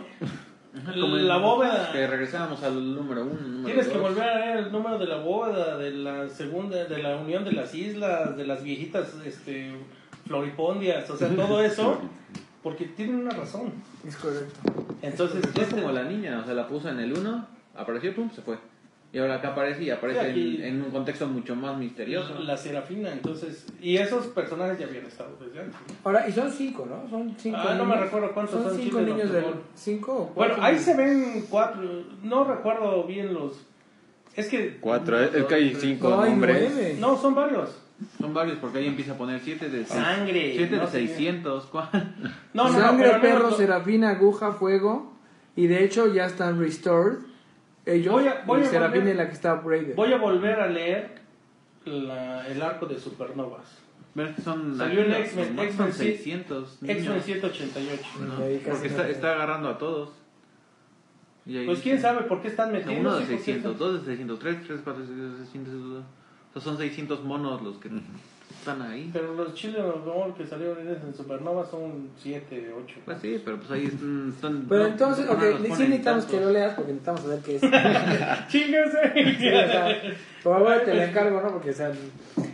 Como 0.99 1.19
en- 1.19 1.29
La 1.29 1.37
bóveda. 1.37 1.93
Que 1.93 2.07
regresábamos 2.07 2.63
al 2.63 2.95
número 2.95 3.25
uno. 3.25 3.35
número 3.41 3.65
Tienes 3.67 3.87
que 3.89 3.99
dos. 3.99 4.03
volver 4.03 4.25
a 4.31 4.39
ver 4.39 4.57
el 4.65 4.73
número 4.73 4.99
de 4.99 5.07
la 5.07 5.19
bóveda, 5.19 5.77
de 5.77 5.91
la 5.91 6.29
segunda, 6.31 6.83
de 6.87 7.03
la 7.03 7.17
unión 7.19 7.45
de 7.45 7.53
las 7.53 7.75
islas, 7.75 8.39
de 8.39 8.47
las 8.47 8.63
viejitas 8.65 9.15
este, 9.27 9.71
floripondias, 10.27 11.11
o 11.11 11.17
sea, 11.19 11.29
todo 11.29 11.63
eso, 11.63 12.01
porque 12.65 12.87
tienen 12.87 13.17
una 13.17 13.31
razón. 13.31 13.73
Es 14.05 14.17
correcto. 14.17 14.59
Entonces, 15.03 15.45
Es 15.57 15.69
como 15.69 15.93
la 15.93 16.03
niña, 16.03 16.41
o 16.43 16.45
sea, 16.45 16.55
la 16.55 16.67
puso 16.67 16.89
en 16.89 16.99
el 16.99 17.13
1, 17.17 17.47
apareció, 17.77 18.13
pum, 18.15 18.29
se 18.33 18.43
fue. 18.43 18.57
Y 19.13 19.19
ahora 19.19 19.37
acá 19.37 19.51
aparece 19.53 19.85
y 19.85 19.91
aparece 19.91 20.21
Sí, 20.25 20.27
aquí- 20.31 20.57
en, 20.57 20.63
en 20.77 20.83
un 20.83 20.91
contexto 20.91 21.29
mucho 21.29 21.55
más 21.55 21.79
misterioso. 21.79 22.37
la 22.41 22.57
serafina, 22.57 23.13
entonces, 23.13 23.65
y 23.81 23.97
esos 23.97 24.27
personajes 24.27 24.77
ya 24.77 24.87
habían 24.87 25.07
estado 25.07 25.37
desde 25.41 25.61
antes. 25.61 25.77
¿no? 25.87 25.95
Ahora, 26.03 26.29
y 26.29 26.33
son 26.33 26.51
cinco, 26.51 26.85
¿no? 26.91 27.09
Son 27.09 27.33
cinco. 27.39 27.59
Ah, 27.61 27.75
no 27.77 27.85
me 27.85 27.95
recuerdo 27.97 28.33
cuántos 28.35 28.61
son 28.65 28.77
cinco 28.77 28.99
Chile 28.99 29.13
niños 29.13 29.31
de 29.31 29.41
del. 29.43 29.55
¿Cinco 29.77 30.13
o 30.15 30.35
Bueno, 30.35 30.55
cuatro 30.57 30.65
ahí 30.65 30.73
niños? 30.73 30.85
se 30.85 30.97
ven 30.97 31.47
cuatro, 31.49 31.81
no 32.25 32.43
recuerdo 32.45 33.05
bien 33.05 33.33
los... 33.35 33.65
Es 34.35 34.49
que... 34.49 34.79
Cuatro, 34.81 35.21
es 35.23 35.45
que 35.45 35.55
hay 35.55 35.75
cinco 35.77 36.09
No, 36.11 36.21
hay 36.23 36.31
nombres. 36.33 36.73
nueve. 36.75 36.97
No, 36.99 37.17
son 37.17 37.37
varios. 37.37 37.71
Son 38.21 38.33
varios, 38.35 38.59
porque 38.59 38.79
ahí 38.79 38.87
empieza 38.87 39.13
a 39.13 39.17
poner 39.19 39.41
7 39.41 39.69
de 39.69 39.85
Sangre, 39.87 40.53
7 40.57 40.77
no 40.77 40.83
de 40.87 40.91
sé 40.91 41.01
qué. 41.01 41.07
600. 41.09 41.67
¿cuál? 41.67 41.89
No, 42.53 42.69
no, 42.69 42.73
Sangre, 42.73 43.13
no, 43.13 43.21
perro, 43.21 43.51
no, 43.51 43.57
serafina, 43.57 44.11
aguja, 44.11 44.53
fuego. 44.53 45.13
Y 45.57 45.67
de 45.67 45.85
hecho 45.85 46.13
ya 46.13 46.27
están 46.27 46.59
restored. 46.59 47.19
Ellos. 47.87 48.13
Voy 48.13 48.27
a- 48.27 48.43
voy 48.47 48.61
y 48.63 48.65
a 48.65 48.67
serafina 48.71 49.05
volver- 49.05 49.11
es 49.11 49.17
la 49.17 49.27
que 49.29 49.33
está 49.35 49.55
upgraded. 49.55 49.95
Voy 49.95 50.13
a 50.13 50.17
volver 50.19 50.61
a 50.61 50.67
leer 50.69 51.15
la- 51.85 52.47
el 52.49 52.61
arco 52.63 52.87
de 52.87 52.99
Supernovas. 52.99 53.79
Son, 54.45 54.77
Salió 54.79 55.05
los- 55.05 55.19
X-Men, 55.19 55.47
los 55.47 55.55
más 55.57 55.65
X-Men 55.67 55.93
son 55.93 55.93
sí. 55.93 56.05
600 56.13 56.83
niños. 56.83 56.99
X-Men 56.99 57.23
188. 57.23 58.03
No, 58.21 58.35
porque 58.71 58.87
está, 58.89 59.09
está 59.09 59.33
agarrando 59.33 59.69
a 59.69 59.77
todos. 59.79 60.11
Y 61.47 61.59
ahí 61.59 61.67
Pues 61.67 61.81
quién 61.81 62.01
sabe 62.01 62.23
por 62.23 62.41
qué 62.41 62.49
están 62.49 62.73
metidos. 62.73 63.01
Uno 63.01 63.17
de 63.17 63.23
y 63.25 63.27
por 63.27 63.29
qué 63.37 63.37
600, 63.45 63.73
están- 63.73 63.79
dos 63.89 64.01
de 64.01 64.07
600, 64.07 64.39
tres, 64.39 64.57
tres, 64.67 64.81
cuatro, 64.83 65.03
seis, 65.05 65.19
600. 65.53 66.05
Sea, 66.55 66.63
son 66.63 66.79
600 66.79 67.23
monos 67.25 67.61
los 67.63 67.77
que 67.79 67.91
están 68.59 68.81
ahí. 68.81 69.11
Pero 69.13 69.35
los 69.35 69.53
chiles 69.55 69.83
que 70.39 70.47
salieron 70.47 70.79
en 70.89 71.15
Supernova 71.15 71.67
son 71.67 72.09
7, 72.19 72.73
8. 72.85 72.97
Pues 73.05 73.19
sí, 73.21 73.43
pero 73.45 73.59
pues 73.59 73.71
ahí 73.73 73.85
están. 73.87 74.67
Pero 74.69 74.83
no- 74.85 74.89
entonces, 74.89 75.27
no 75.27 75.33
ok, 75.33 75.43
los 75.43 75.57
sí 75.61 75.69
necesitamos 75.69 76.03
tantos. 76.25 76.27
que 76.27 76.41
lo 76.41 76.51
leas 76.53 76.75
porque 76.75 76.93
necesitamos 76.93 77.21
saber 77.23 77.41
qué 77.41 77.57
es. 77.57 77.63
¡Chíngase! 78.49 79.13
Sí, 79.39 79.49
o 79.49 79.51
sea, 79.51 79.89
por 80.43 80.53
favor 80.65 80.81
te 80.85 80.95
lo 80.95 81.03
encargo, 81.03 81.41
¿no? 81.43 81.49
Porque, 81.51 81.71
o 81.71 81.75
sea, 81.75 81.93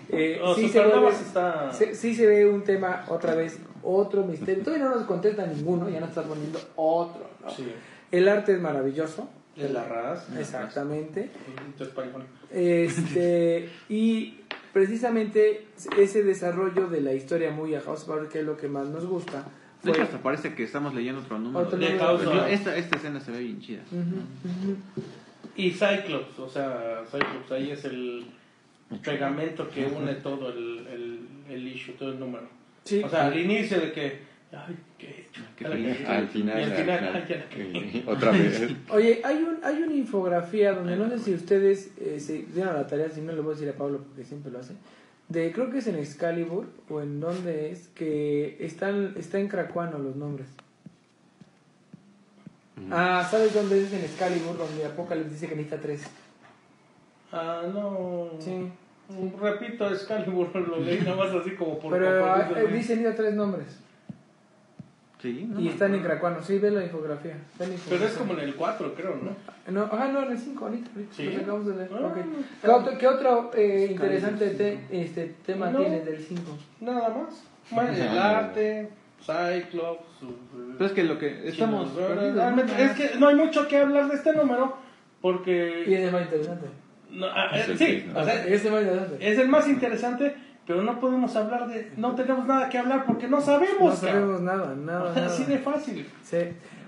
eh, 0.08 0.40
Oh, 0.42 0.54
sí, 0.54 0.68
se 0.68 0.80
vuelve- 0.80 1.10
está- 1.10 1.72
se- 1.72 1.94
sí 1.94 2.14
se 2.14 2.26
ve 2.26 2.46
un 2.48 2.64
tema, 2.64 3.04
otra 3.08 3.34
vez, 3.34 3.60
otro 3.82 4.24
misterio. 4.24 4.64
Todavía 4.64 4.86
no 4.86 4.96
nos 4.96 5.04
contesta 5.04 5.46
ninguno, 5.46 5.88
ya 5.88 6.00
nos 6.00 6.08
está 6.08 6.22
poniendo 6.22 6.58
otro, 6.76 7.28
¿no? 7.44 7.50
Sí. 7.50 7.70
El 8.10 8.28
arte 8.28 8.54
es 8.54 8.60
maravilloso. 8.60 9.28
De 9.56 9.68
la 9.68 9.84
raza. 9.84 10.40
Exactamente. 10.40 11.30
Español. 11.78 12.24
Este, 12.52 13.68
y 13.88 14.40
precisamente 14.72 15.66
ese 15.96 16.22
desarrollo 16.22 16.88
de 16.88 17.00
la 17.00 17.12
historia 17.14 17.50
muy 17.50 17.74
a 17.74 17.80
House 17.80 18.08
of 18.08 18.16
Cards, 18.16 18.32
que 18.32 18.40
es 18.40 18.44
lo 18.44 18.56
que 18.56 18.68
más 18.68 18.88
nos 18.88 19.06
gusta. 19.06 19.44
De 19.82 19.92
hecho, 19.92 20.02
hasta 20.02 20.18
parece 20.18 20.54
que 20.54 20.64
estamos 20.64 20.94
leyendo 20.94 21.22
otro 21.22 21.38
número. 21.38 21.66
Otro 21.66 21.78
De 21.78 21.94
número. 21.94 22.46
Esta, 22.46 22.76
esta 22.76 22.96
escena 22.96 23.20
se 23.20 23.30
ve 23.32 23.40
bien 23.40 23.60
chida. 23.60 23.82
Y 25.56 25.70
Cyclops, 25.70 26.38
o 26.38 26.48
sea, 26.48 27.02
Cyclops 27.10 27.50
ahí 27.52 27.70
es 27.70 27.84
el 27.84 28.26
pegamento 29.02 29.68
que 29.70 29.86
une 29.86 30.14
todo 30.14 30.50
el, 30.50 30.86
el, 30.86 31.28
el 31.48 31.68
issue, 31.68 31.94
todo 31.94 32.12
el 32.12 32.20
número. 32.20 32.48
Sí. 32.84 33.02
O 33.02 33.08
sea, 33.08 33.26
al 33.26 33.38
inicio 33.38 33.80
de 33.80 33.92
que, 33.92 34.18
ay, 34.52 34.76
qué 35.56 35.64
Ya 35.64 35.70
feliz. 35.70 36.08
Al 36.08 36.28
final, 36.28 36.56
al 36.56 37.28
ya 37.28 37.46
Otra 38.06 38.32
vez. 38.32 38.70
Oye, 38.90 39.20
hay, 39.24 39.36
un, 39.36 39.58
hay 39.62 39.82
una 39.82 39.94
infografía 39.94 40.72
donde 40.72 40.96
no 40.96 41.08
sé 41.10 41.18
si 41.18 41.34
ustedes 41.34 41.92
eh, 42.00 42.18
se 42.20 42.42
dieron 42.42 42.74
la 42.74 42.86
tarea, 42.86 43.08
si 43.08 43.20
no 43.20 43.32
le 43.32 43.40
voy 43.40 43.52
a 43.52 43.54
decir 43.54 43.68
a 43.68 43.74
Pablo 43.74 43.98
porque 43.98 44.24
siempre 44.24 44.50
lo 44.50 44.58
hace, 44.58 44.74
de 45.28 45.52
creo 45.52 45.70
que 45.70 45.78
es 45.78 45.86
en 45.86 45.96
Excalibur 45.96 46.66
o 46.88 47.00
en 47.00 47.20
donde 47.20 47.70
es, 47.70 47.88
que 47.88 48.56
están, 48.60 49.14
está 49.16 49.38
en 49.38 49.48
cracuano 49.48 49.98
los 49.98 50.16
nombres. 50.16 50.48
Ah, 52.90 53.26
¿sabes 53.30 53.54
dónde 53.54 53.82
es 53.82 53.92
en 53.92 54.00
Excalibur? 54.00 54.56
Donde 54.56 54.86
Apocalypse 54.86 55.30
dice 55.30 55.48
que 55.48 55.54
necesita 55.54 55.80
tres. 55.80 56.02
Ah, 57.30 57.62
no. 57.72 58.30
Sí. 58.38 58.70
Repito, 59.40 59.92
Excalibur 59.92 60.54
lo 60.68 60.78
leí 60.78 61.00
nada 61.00 61.16
más 61.16 61.34
así 61.34 61.54
como 61.54 61.78
por 61.78 61.92
Pero 61.92 62.36
eh, 62.56 62.66
dice 62.72 62.96
necesita 62.96 63.14
tres 63.14 63.34
nombres. 63.34 63.78
Sí, 65.20 65.46
no 65.50 65.60
Y 65.60 65.68
están 65.68 65.94
en 65.94 66.02
cracuano. 66.02 66.42
Sí, 66.42 66.58
ve 66.58 66.70
la 66.70 66.82
infografía. 66.82 67.34
ve 67.58 67.66
la 67.66 67.74
Pero 67.74 67.74
es 67.74 67.80
infografía. 68.12 68.18
como 68.18 68.32
en 68.34 68.40
el 68.40 68.54
4, 68.54 68.94
creo, 68.94 69.16
¿no? 69.22 69.36
No, 69.72 69.88
ah, 69.92 70.08
no, 70.12 70.22
en 70.24 70.32
el 70.32 70.38
5 70.38 70.64
ahorita. 70.64 70.90
Sí. 71.14 71.24
los 71.24 71.36
acabamos 71.42 71.66
de 71.66 71.76
leer. 71.76 71.90
Ah, 71.92 72.06
ok. 72.06 72.16
no, 72.16 72.24
¿Qué 72.62 72.68
otro, 72.70 72.98
qué 72.98 73.06
otro, 73.08 73.50
eh, 73.54 73.88
interesante 73.90 74.50
te- 74.50 74.78
este, 74.90 75.34
tema 75.44 75.70
No. 75.70 75.80
tienes 75.80 76.06
del 76.06 76.18
5? 76.18 76.42
Nada 76.80 77.08
más. 77.10 77.44
Bueno, 77.70 77.90
el 77.92 78.18
arte, 78.18 78.88
Cyclops. 79.20 80.04
Pero 80.78 80.86
es 80.86 80.92
que 80.92 81.04
lo 81.04 81.18
que 81.18 81.48
estamos. 81.48 81.94
Realmente, 81.94 82.72
¿no? 82.72 82.78
es 82.78 82.92
que 82.92 83.18
no 83.18 83.28
hay 83.28 83.34
mucho 83.36 83.68
que 83.68 83.76
hablar 83.78 84.08
de 84.08 84.14
este 84.16 84.32
número 84.34 84.76
porque. 85.20 85.84
Y 85.86 85.94
es 85.94 86.00
el 86.06 86.12
más 86.12 86.22
interesante. 86.22 86.66
no, 87.10 87.26
ah, 87.26 87.50
Es 87.54 87.68
eh, 87.68 87.72
el 87.72 87.78
sí, 87.78 88.10
o 88.14 88.24
sea, 88.24 88.44
Es 88.46 88.64
el 88.64 88.70
más 88.72 88.80
interesante. 88.82 89.30
es 89.30 89.38
el 89.38 89.48
más 89.48 89.68
interesante, 89.68 90.34
pero 90.70 90.84
no 90.84 91.00
podemos 91.00 91.34
hablar 91.34 91.66
de. 91.66 91.90
No 91.96 92.14
tenemos 92.14 92.46
nada 92.46 92.68
que 92.68 92.78
hablar 92.78 93.04
porque 93.04 93.26
no 93.26 93.40
sabemos. 93.40 93.90
No 93.90 93.96
sabemos 94.08 94.40
nada, 94.40 94.76
nada. 94.76 95.12
nada. 95.16 95.26
Así 95.26 95.42
de 95.42 95.58
fácil. 95.58 96.08
Sí. 96.22 96.36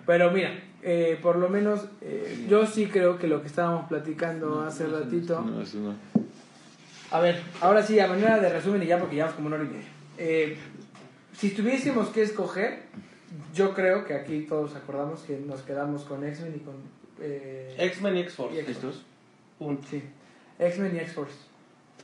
Pero 0.07 0.31
mira, 0.31 0.53
eh, 0.83 1.19
por 1.21 1.35
lo 1.35 1.49
menos 1.49 1.89
eh, 2.01 2.47
yo 2.49 2.65
sí 2.65 2.87
creo 2.87 3.19
que 3.19 3.27
lo 3.27 3.41
que 3.41 3.49
estábamos 3.49 3.89
platicando 3.89 4.61
hace 4.61 4.87
ratito. 4.87 5.41
No, 5.41 5.61
eso 5.61 5.79
no. 5.79 5.97
A 7.11 7.19
ver, 7.19 7.43
ahora 7.61 7.83
sí, 7.83 7.99
a 7.99 8.07
manera 8.07 8.39
de 8.39 8.51
resumen 8.51 8.85
y 8.85 8.87
ya 8.87 9.01
porque 9.01 9.17
llevamos 9.17 9.35
como 9.35 9.49
una 9.49 9.57
hora 9.57 9.65
y 9.65 9.69
media. 9.69 9.89
Eh, 10.17 10.57
si 11.37 11.51
tuviésemos 11.51 12.11
que 12.11 12.23
escoger, 12.23 12.83
yo 13.53 13.75
creo 13.75 14.05
que 14.05 14.15
aquí 14.15 14.43
todos 14.43 14.77
acordamos 14.77 15.23
que 15.23 15.39
nos 15.39 15.63
quedamos 15.63 16.05
con 16.05 16.25
X-Men 16.25 16.55
y 16.55 16.59
con... 16.61 16.75
eh, 17.21 17.75
X-Men 17.79 18.17
y 18.17 18.21
X-Force. 18.21 18.55
y 18.55 18.59
X-Force. 18.61 18.89
Estos. 18.89 19.07
Punto. 19.59 19.89
Sí, 19.91 20.05
X-Men 20.61 20.95
y 20.95 20.99
X-Force. 21.01 21.52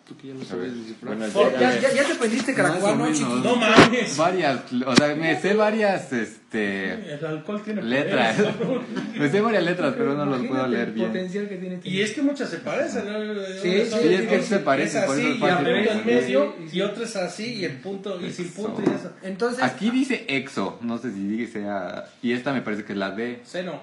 Tú 0.08 0.16
que 0.16 0.28
ya 0.28 0.42
sabes 0.42 0.74
descifrar. 0.74 1.16
bueno, 1.18 1.30
Oh, 1.34 1.50
ya- 1.52 1.78
ya, 1.80 1.92
ya, 1.92 2.02
te 2.04 2.12
aprendiste 2.14 2.52
Más 2.52 2.60
o 2.60 2.64
caracuano, 2.64 3.04
menos. 3.04 3.18
chiquito. 3.18 3.36
No 3.44 3.56
mames. 3.56 4.16
Varias, 4.16 4.60
o 4.86 4.96
sea, 4.96 5.14
me 5.14 5.38
sé 5.38 5.52
varias, 5.52 6.10
este, 6.14 6.92
El 7.14 7.26
alcohol 7.26 7.60
tiene 7.62 7.82
letras. 7.82 8.36
poderes, 8.36 8.56
cabrón. 8.56 8.84
Me 9.18 9.28
sé 9.30 9.40
varias 9.42 9.64
letras, 9.64 9.94
pero 9.98 10.14
no 10.14 10.24
los 10.24 10.46
puedo 10.46 10.66
leer 10.66 10.88
el 10.88 10.94
bien. 10.94 11.08
potencial 11.08 11.46
que 11.50 11.56
tiene. 11.56 11.80
Y 11.84 12.00
es 12.00 12.12
que 12.12 12.22
muchas 12.22 12.48
se 12.48 12.56
parecen, 12.58 13.04
¿no? 13.04 13.34
Sí, 13.60 13.82
sí, 13.84 14.14
es 14.14 14.26
que 14.28 14.42
se 14.42 14.58
parecen, 14.60 15.00
es 15.02 15.06
por 15.06 15.18
eso 15.18 15.26
así, 15.26 15.30
es 15.30 15.36
y 15.36 15.38
fácil 15.40 15.66
el 15.66 15.74
de 15.74 15.82
punto 15.90 15.92
en 16.00 16.06
medio, 16.06 16.54
Sí, 16.58 16.68
sí. 16.70 16.76
y 16.78 16.80
otro 16.80 17.04
es 17.04 17.16
así, 17.16 17.54
y 17.56 17.64
el 17.66 17.72
punto, 17.80 18.18
y 18.26 18.30
sin 18.30 18.48
punto, 18.52 18.80
y 18.80 18.88
eso. 18.94 19.12
Entonces, 19.22 19.62
Aquí 19.62 19.90
dice 19.90 20.24
EXO, 20.26 20.78
no 20.80 20.96
sé 20.96 21.12
si 21.12 21.26
dice 21.28 21.66
a... 21.68 22.06
Y 22.22 22.32
esta 22.32 22.54
me 22.54 22.62
parece 22.62 22.84
que 22.84 22.92
es 22.94 22.98
la 22.98 23.10
D. 23.10 23.40
Seno, 23.44 23.82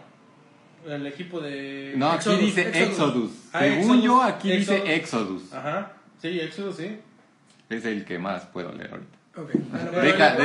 el 0.88 1.06
equipo 1.06 1.40
de... 1.40 1.94
No, 1.98 2.08
aquí 2.12 2.30
Exodus, 2.30 2.40
dice 2.40 2.62
Exodus. 2.70 2.88
Exodus. 2.90 3.32
Ah, 3.54 3.60
Según 3.60 3.80
Exodus, 3.80 4.04
yo, 4.04 4.24
aquí 4.24 4.52
dice. 4.52 4.96
Exodus. 4.96 5.54
Ajá, 5.54 5.92
sí, 6.32 6.40
Exodus, 6.40 6.76
sí. 6.78 6.98
Es 7.70 7.86
el 7.86 8.06
que 8.06 8.20
más 8.20 8.46
puedo 8.46 8.72
leer 8.72 8.92
ahorita. 8.92 9.18
Ok. 9.38 9.52
Bueno, 9.70 9.92
Deja- 10.02 10.38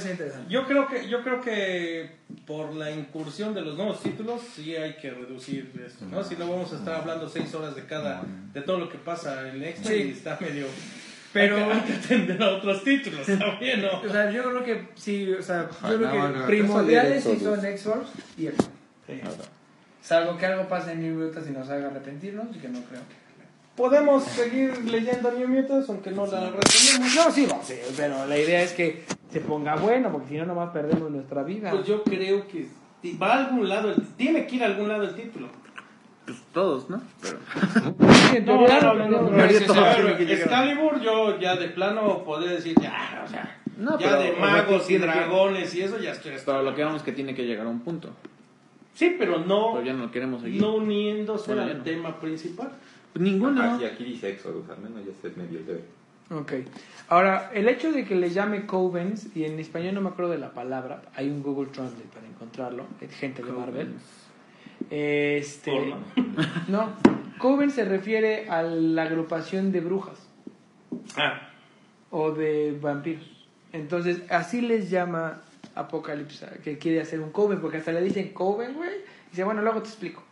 ser 0.00 0.10
interesante. 0.12 0.52
Yo 0.52 0.66
creo 0.66 0.88
que 0.88 1.08
yo 1.08 1.22
creo 1.22 1.40
que 1.40 2.10
por 2.44 2.74
la 2.74 2.90
incursión 2.90 3.54
de 3.54 3.60
los 3.62 3.76
nuevos 3.76 4.02
títulos 4.02 4.42
sí 4.54 4.74
hay 4.74 4.94
que 4.96 5.10
reducir 5.12 5.70
esto, 5.86 6.06
¿no? 6.06 6.24
Si 6.24 6.34
no 6.34 6.48
vamos 6.50 6.72
a 6.72 6.76
estar 6.76 6.96
hablando 6.96 7.28
seis 7.28 7.54
horas 7.54 7.76
de 7.76 7.84
cada 7.84 8.22
de 8.52 8.60
todo 8.62 8.78
lo 8.78 8.88
que 8.88 8.98
pasa 8.98 9.48
en 9.48 9.62
Extra 9.62 9.92
Sí. 9.92 9.96
y 9.96 10.10
está 10.10 10.36
medio 10.40 10.66
Pero- 11.32 11.56
hay 11.72 11.80
que, 11.82 11.92
atender 11.92 12.42
a 12.42 12.48
otros 12.56 12.82
títulos 12.82 13.24
también, 13.38 13.82
¿no? 13.82 14.00
O 14.00 14.08
sea, 14.08 14.30
yo 14.30 14.42
creo 14.42 14.64
que 14.64 14.88
sí, 14.96 15.30
o 15.32 15.42
sea, 15.42 15.68
yo 15.88 15.98
creo 15.98 16.32
que 16.34 16.40
primordiales 16.46 17.24
de 17.24 17.36
sí 17.36 17.44
son 17.44 17.64
X-Force 17.64 18.10
y 18.38 18.46
X. 18.48 18.66
Salvo 20.02 20.36
que 20.38 20.46
algo 20.46 20.68
pase 20.68 20.92
en 20.92 21.02
New 21.02 21.26
Mutants 21.26 21.48
y 21.48 21.52
nos 21.52 21.68
haga 21.68 21.88
arrepentirnos, 21.88 22.54
y 22.56 22.58
que 22.58 22.68
no 22.68 22.80
creo. 22.84 23.02
Podemos 23.76 24.24
seguir 24.24 24.84
leyendo 24.90 25.30
New 25.32 25.48
Mutants, 25.48 25.88
aunque 25.90 26.10
no 26.10 26.26
la 26.26 26.50
retenemos. 26.50 27.14
No, 27.14 27.30
sí, 27.30 27.46
no, 27.46 27.60
sí, 27.62 27.74
pero 27.96 28.24
la 28.26 28.38
idea 28.38 28.62
es 28.62 28.72
que 28.72 29.04
se 29.30 29.40
ponga 29.40 29.76
bueno, 29.76 30.10
porque 30.10 30.28
si 30.30 30.36
no, 30.38 30.46
nomás 30.46 30.70
perdemos 30.70 31.10
nuestra 31.10 31.42
vida. 31.42 31.70
Pues 31.70 31.86
yo 31.86 32.02
creo 32.02 32.48
que 32.48 32.68
va 33.20 33.34
a 33.34 33.46
algún 33.46 33.68
lado, 33.68 33.90
el, 33.90 34.02
tiene 34.16 34.46
que 34.46 34.56
ir 34.56 34.62
a 34.62 34.66
algún 34.66 34.88
lado 34.88 35.02
el 35.02 35.14
título. 35.14 35.48
Pues 36.24 36.38
todos, 36.52 36.88
¿no? 36.90 37.02
Pero... 37.20 37.38
Excalibur, 40.20 41.00
yo 41.00 41.38
ya 41.38 41.54
de 41.56 41.68
plano 41.68 42.24
podría 42.24 42.52
decir, 42.52 42.74
ya, 42.80 43.22
o 43.24 43.28
sea, 43.28 43.60
ya 44.00 44.16
de 44.16 44.32
magos 44.32 44.90
y 44.90 44.96
dragones 44.96 45.74
y 45.74 45.82
eso, 45.82 45.98
ya 45.98 46.12
estoy 46.12 46.32
hasta. 46.32 46.52
Pero 46.52 46.62
lo 46.64 46.74
que 46.74 46.82
vamos 46.82 47.02
es 47.02 47.04
que 47.04 47.12
tiene 47.12 47.34
que 47.34 47.44
llegar 47.44 47.66
a 47.66 47.70
un 47.70 47.80
punto. 47.80 48.10
Sí, 48.94 49.14
pero 49.18 49.38
no. 49.38 49.74
Pero 49.74 49.84
ya 49.84 49.92
no 49.92 50.10
queremos 50.10 50.42
seguir. 50.42 50.60
No 50.60 50.74
uniéndose 50.76 51.54
bueno, 51.54 51.70
al 51.70 51.82
tema 51.82 52.18
principal. 52.18 52.70
Ninguno. 53.18 53.74
Aquí, 53.74 53.84
aquí 53.84 54.04
dice 54.04 54.30
Exodus, 54.30 54.68
al 54.70 54.78
menos 54.78 55.04
ya 55.04 55.12
sé 55.20 55.34
medio. 55.36 55.60
Ok. 56.30 56.52
Ahora, 57.08 57.50
el 57.54 57.68
hecho 57.68 57.92
de 57.92 58.04
que 58.04 58.16
le 58.16 58.30
llame 58.30 58.66
Covens, 58.66 59.34
y 59.34 59.44
en 59.44 59.58
español 59.58 59.94
no 59.94 60.00
me 60.00 60.08
acuerdo 60.08 60.32
de 60.32 60.38
la 60.38 60.52
palabra, 60.52 61.02
hay 61.14 61.30
un 61.30 61.42
Google 61.42 61.70
Translate 61.70 62.08
para 62.12 62.26
encontrarlo, 62.26 62.86
es 63.00 63.14
gente 63.14 63.42
de 63.42 63.52
Marvel. 63.52 63.94
Este, 64.90 65.72
no, 66.68 66.90
Coven 67.38 67.70
se 67.70 67.84
refiere 67.84 68.48
a 68.48 68.62
la 68.62 69.02
agrupación 69.02 69.72
de 69.72 69.80
brujas. 69.80 70.18
Ah, 71.16 71.50
o 72.10 72.32
de 72.32 72.76
vampiros. 72.80 73.46
Entonces, 73.72 74.22
así 74.30 74.60
les 74.60 74.90
llama 74.90 75.42
Apocalipsa, 75.74 76.58
que 76.62 76.78
quiere 76.78 77.00
hacer 77.00 77.20
un 77.20 77.30
coven, 77.30 77.60
porque 77.60 77.78
hasta 77.78 77.92
le 77.92 78.00
dicen 78.02 78.32
coven, 78.32 78.74
güey. 78.74 78.90
Y 78.90 79.30
dice, 79.30 79.44
bueno, 79.44 79.62
luego 79.62 79.82
te 79.82 79.88
explico. 79.88 80.22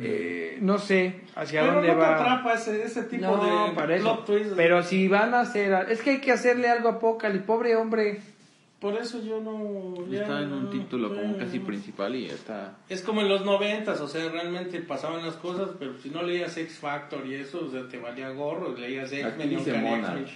Eh, 0.00 0.58
no 0.60 0.78
sé 0.78 1.20
hacia 1.34 1.60
Pero 1.62 1.72
dónde 1.74 1.88
no 1.88 1.94
te 1.94 2.00
va. 2.00 2.14
atrapa 2.14 2.54
ese, 2.54 2.82
ese 2.84 3.02
tipo 3.04 3.26
No, 3.26 3.66
de 3.68 3.72
para 3.74 3.96
eso. 3.96 4.04
plot 4.04 4.26
twist. 4.26 4.52
Pero 4.56 4.82
si 4.82 5.08
van 5.08 5.34
a 5.34 5.40
hacer. 5.40 5.72
Es 5.90 6.02
que 6.02 6.10
hay 6.10 6.20
que 6.20 6.30
hacerle 6.32 6.68
algo 6.68 6.88
a 6.88 6.92
Apocalipsis, 6.92 7.46
pobre 7.46 7.74
hombre. 7.76 8.20
Por 8.80 8.94
eso 8.94 9.20
yo 9.20 9.40
no... 9.40 10.06
ya 10.08 10.22
Está 10.22 10.40
en 10.42 10.52
un 10.52 10.64
no- 10.66 10.70
título 10.70 11.08
como 11.08 11.34
eh, 11.34 11.36
casi 11.36 11.58
principal 11.58 12.14
y 12.14 12.26
está... 12.26 12.76
Es 12.88 13.02
como 13.02 13.22
en 13.22 13.28
los 13.28 13.44
noventas, 13.44 14.00
o 14.00 14.06
sea, 14.06 14.28
realmente 14.30 14.78
pasaban 14.82 15.26
las 15.26 15.34
cosas, 15.34 15.70
pero 15.80 15.98
si 15.98 16.10
no 16.10 16.22
leías 16.22 16.56
X 16.56 16.78
Factor 16.78 17.26
y 17.26 17.34
eso, 17.34 17.64
o 17.66 17.68
sea, 17.72 17.88
te 17.88 17.98
valía 17.98 18.28
gorro, 18.30 18.76
leías 18.76 19.10
X-Men 19.10 19.50
y 19.52 19.56
dice 19.56 19.72
Monarch. 19.78 20.28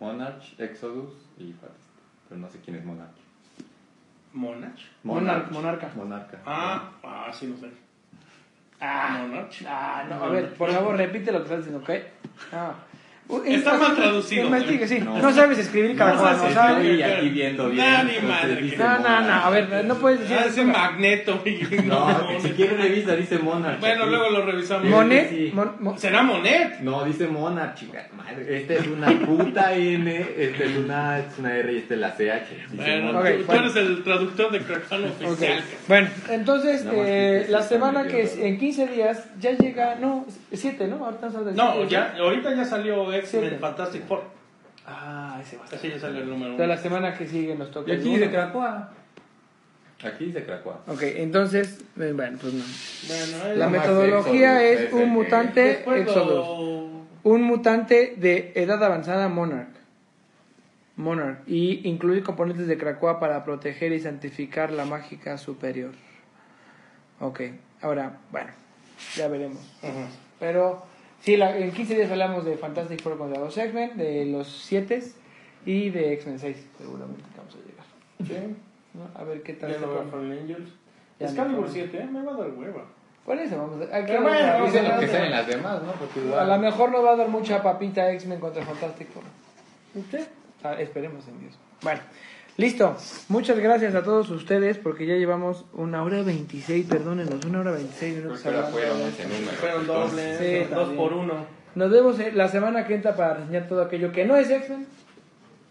Monarch, 0.00 0.42
Exodus 0.58 1.10
y 1.38 1.52
Fatista. 1.52 2.00
Pero 2.30 2.40
no 2.40 2.48
sé 2.48 2.60
quién 2.64 2.76
es 2.78 2.84
Monarch. 2.86 3.12
Monarch. 4.32 4.80
Monarca. 5.02 5.50
Monarca. 5.50 5.90
Monarca. 5.94 6.40
Ah, 6.46 6.92
ah, 7.02 7.30
sí, 7.32 7.46
no 7.46 7.56
sé. 7.58 7.68
Ah, 8.86 9.48
ah, 9.66 10.04
no, 10.08 10.24
a 10.24 10.28
ver, 10.28 10.54
por 10.54 10.70
favor, 10.70 10.96
repite 10.96 11.32
lo 11.32 11.38
que 11.38 11.44
estás 11.44 11.58
diciendo, 11.64 11.82
¿ok? 11.82 11.90
Ah. 12.52 12.74
Está 13.46 13.78
mal 13.78 13.96
traducido. 13.96 14.44
Investigue, 14.44 14.86
sí. 14.86 15.00
No. 15.00 15.18
No, 15.18 15.32
sabes 15.32 15.58
escribir 15.58 15.96
cada 15.96 16.12
No 16.12 16.20
cual, 16.20 16.36
sabes 16.36 16.54
no 16.54 16.60
sabes. 16.60 16.86
Estoy 16.86 17.02
aquí 17.02 17.28
viendo 17.30 17.70
bien. 17.70 17.84
Nah, 17.84 18.02
ni 18.02 18.18
madre, 18.28 18.76
No, 18.76 18.98
no, 18.98 19.20
no, 19.22 19.32
a 19.32 19.50
ver, 19.50 19.84
no 19.86 19.94
puedes 19.94 20.20
decir 20.20 20.36
Ah, 20.40 20.44
ese 20.46 20.64
magneto. 20.64 21.42
No, 21.84 22.30
ni 22.32 22.40
siquiera 22.40 22.74
revisa, 22.76 23.16
dice 23.16 23.38
Monarch. 23.38 23.80
Bueno, 23.80 24.06
luego 24.06 24.28
lo 24.30 24.44
revisamos. 24.44 24.84
Monet, 24.84 25.30
Sí. 25.30 25.50
Mon- 25.54 25.72
Mon- 25.80 25.98
¿Será 25.98 26.22
Monet? 26.22 26.80
No, 26.80 27.02
dice 27.04 27.26
Monarch, 27.26 27.76
chinga 27.76 28.06
madre. 28.14 28.58
Esta 28.60 28.74
es 28.74 28.86
una 28.88 29.08
puta 29.10 29.72
N, 29.74 30.26
esta 30.36 30.64
es 30.64 30.76
una, 30.76 31.18
es 31.20 31.38
una 31.38 31.56
R 31.56 31.72
y 31.72 31.76
esta 31.78 31.94
es 31.94 32.00
la 32.00 32.10
CH. 32.16 32.50
Dice 32.50 32.76
Bueno, 32.76 33.06
Monarch. 33.06 33.24
Ok, 33.26 33.30
tú, 33.32 33.40
tú 33.40 33.46
bueno. 33.46 33.62
eres 33.62 33.76
el 33.76 34.04
traductor 34.04 34.52
de 34.52 34.58
Cracano 34.60 35.06
oficial. 35.06 35.62
Bueno, 35.88 36.08
entonces, 36.30 36.86
eh, 36.92 37.42
sí 37.46 37.52
la 37.52 37.62
semana 37.62 38.06
que 38.06 38.22
es 38.22 38.36
en 38.36 38.58
15 38.58 38.86
días 38.88 39.24
ya 39.40 39.52
llega, 39.52 39.94
no, 39.96 40.26
7, 40.52 40.86
¿no? 40.88 41.04
Ahorita 41.06 41.28
No, 41.54 41.84
ya, 41.88 42.14
ahorita 42.18 42.54
ya 42.54 42.64
salió 42.64 43.13
X-Men 43.16 43.50
Sí. 43.50 43.56
Fantastic 43.60 44.04
Four. 44.06 44.22
Ah, 44.86 45.38
ese 45.40 45.56
va 45.56 45.62
a 45.62 45.64
estar. 45.66 45.78
Así 45.78 45.88
ya 45.90 45.98
salió 45.98 46.20
el 46.22 46.28
número 46.30 46.54
uno. 46.54 46.66
la 46.66 46.76
semana 46.76 47.16
que 47.16 47.26
sigue 47.26 47.54
nos 47.54 47.70
toca. 47.70 47.90
Y 47.90 47.96
aquí 47.96 48.08
dice 48.10 48.30
Krakoa. 48.30 48.90
Aquí 50.04 50.26
dice 50.26 50.44
Krakoa. 50.44 50.82
Ok, 50.86 51.02
entonces, 51.02 51.78
eh, 51.98 52.12
bueno, 52.14 52.36
pues 52.40 52.52
no. 52.52 52.64
Bueno, 53.08 53.54
La 53.54 53.68
metodología 53.68 54.62
Exodus, 54.62 54.88
es 54.88 54.92
un 54.92 55.00
que- 55.00 55.06
mutante 55.06 55.70
Exodus. 56.00 56.14
lo- 56.26 56.84
Un 57.22 57.42
mutante 57.42 58.14
de 58.18 58.52
edad 58.54 58.82
avanzada 58.84 59.28
Monarch. 59.28 59.68
Monarch. 60.96 61.38
Y 61.48 61.88
incluye 61.88 62.22
componentes 62.22 62.66
de 62.66 62.76
Krakoa 62.76 63.18
para 63.18 63.42
proteger 63.44 63.92
y 63.92 64.00
santificar 64.00 64.70
la 64.70 64.84
mágica 64.84 65.38
superior. 65.38 65.92
Ok, 67.20 67.40
ahora, 67.80 68.18
bueno, 68.30 68.50
ya 69.16 69.28
veremos. 69.28 69.58
Pero 70.38 70.84
sí, 71.24 71.36
la- 71.36 71.56
en 71.56 71.72
15 71.72 71.94
días 71.94 72.10
hablamos 72.10 72.44
de 72.44 72.56
Fantastic 72.56 73.02
Four 73.02 73.18
contra 73.18 73.40
los 73.40 73.56
X-Men, 73.56 73.96
de 73.96 74.26
los 74.26 74.46
7 74.66 75.02
y 75.66 75.90
de 75.90 76.12
X-Men 76.14 76.38
6, 76.38 76.56
seguramente 76.78 77.22
que 77.22 77.38
vamos 77.38 77.54
a 77.54 77.58
llegar. 77.58 78.46
Sí. 78.46 78.56
¿no? 78.94 79.08
A 79.20 79.24
ver 79.24 79.42
qué 79.42 79.54
tal. 79.54 79.72
Ya 79.72 79.78
no 79.80 79.88
va 79.88 79.98
pone. 79.98 80.10
Fallen 80.10 80.32
Angels. 80.38 80.70
Ya 81.18 81.26
Excalibur 81.26 81.66
no. 81.66 81.72
7, 81.72 81.98
¿eh? 81.98 82.06
me 82.06 82.22
va 82.22 82.32
a 82.32 82.36
dar 82.36 82.50
hueva. 82.50 82.84
Por 83.24 83.38
eso 83.38 83.56
vamos 83.56 83.80
a... 83.90 83.96
aquí 83.96 84.12
vamos 84.12 84.30
bueno, 84.30 84.46
a- 84.48 84.52
vamos 84.52 84.72
Dicen 84.72 84.86
a- 84.86 84.94
lo 84.94 85.00
que 85.00 85.08
salen 85.08 85.30
las 85.30 85.46
demás, 85.46 85.82
¿no? 85.82 85.92
Porque 85.92 86.20
A 86.20 86.22
igual. 86.24 86.48
lo 86.48 86.58
mejor 86.58 86.90
nos 86.92 87.04
va 87.04 87.12
a 87.12 87.16
dar 87.16 87.28
mucha 87.28 87.62
papita 87.62 88.10
X-Men 88.12 88.38
contra 88.40 88.62
Fantastic 88.64 89.08
Four. 89.08 89.24
¿Usted? 89.94 90.26
Ah, 90.62 90.74
esperemos 90.78 91.26
en 91.28 91.40
Dios. 91.40 91.58
Bueno, 91.82 92.00
listo. 92.56 92.96
Muchas 93.28 93.58
gracias 93.58 93.94
a 93.94 94.02
todos 94.02 94.30
ustedes 94.30 94.78
porque 94.78 95.06
ya 95.06 95.14
llevamos 95.14 95.64
una 95.72 96.02
hora 96.02 96.22
26, 96.22 96.86
perdónenos, 96.86 97.44
una 97.44 97.60
hora 97.60 97.72
26 97.72 98.16
minutos. 98.16 98.40
Fueron 98.42 98.72
de 98.72 99.04
11 99.04 99.08
esto. 99.08 99.28
números. 99.28 99.54
Fueron 99.60 99.86
dobles, 99.86 100.38
Sí, 100.38 100.58
dos 100.60 100.70
también. 100.70 100.96
por 100.96 101.12
uno. 101.12 101.34
Nos 101.74 101.90
vemos 101.90 102.18
eh, 102.20 102.32
la 102.32 102.48
semana 102.48 102.86
que 102.86 102.94
entra 102.94 103.16
para 103.16 103.34
reseñar 103.34 103.66
todo 103.68 103.82
aquello 103.82 104.12
que 104.12 104.24
no 104.24 104.36
es 104.36 104.48
X-Men. 104.50 104.86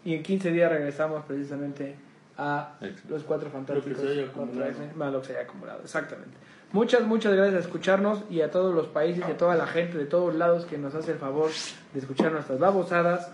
Y 0.04 0.14
en 0.14 0.22
15 0.22 0.50
días 0.52 0.70
regresamos 0.70 1.24
precisamente 1.24 1.96
a 2.36 2.74
los 3.08 3.22
cuatro 3.22 3.48
fantásticos. 3.48 4.02
Lo 4.02 4.08
que 4.08 4.14
se 4.14 4.20
haya 4.20 4.28
acumulado. 4.30 4.70
X-Men, 4.70 4.90
más 4.96 5.12
lo 5.12 5.20
que 5.22 5.26
se 5.28 5.32
haya 5.32 5.42
acumulado, 5.42 5.80
exactamente. 5.82 6.36
Muchas, 6.72 7.02
muchas 7.02 7.32
gracias 7.34 7.54
a 7.54 7.60
escucharnos 7.60 8.24
y 8.28 8.40
a 8.42 8.50
todos 8.50 8.74
los 8.74 8.88
países 8.88 9.24
y 9.26 9.30
a 9.30 9.36
toda 9.36 9.54
la 9.54 9.66
gente 9.66 9.96
de 9.96 10.06
todos 10.06 10.34
lados 10.34 10.66
que 10.66 10.76
nos 10.76 10.94
hace 10.94 11.12
el 11.12 11.18
favor 11.18 11.50
de 11.94 12.00
escuchar 12.00 12.32
nuestras 12.32 12.58
babosadas, 12.58 13.30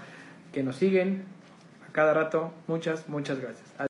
que 0.53 0.63
nos 0.63 0.77
siguen 0.77 1.25
cada 1.93 2.15
rato. 2.15 2.53
Muchas, 2.67 3.09
muchas 3.09 3.41
gracias. 3.41 3.71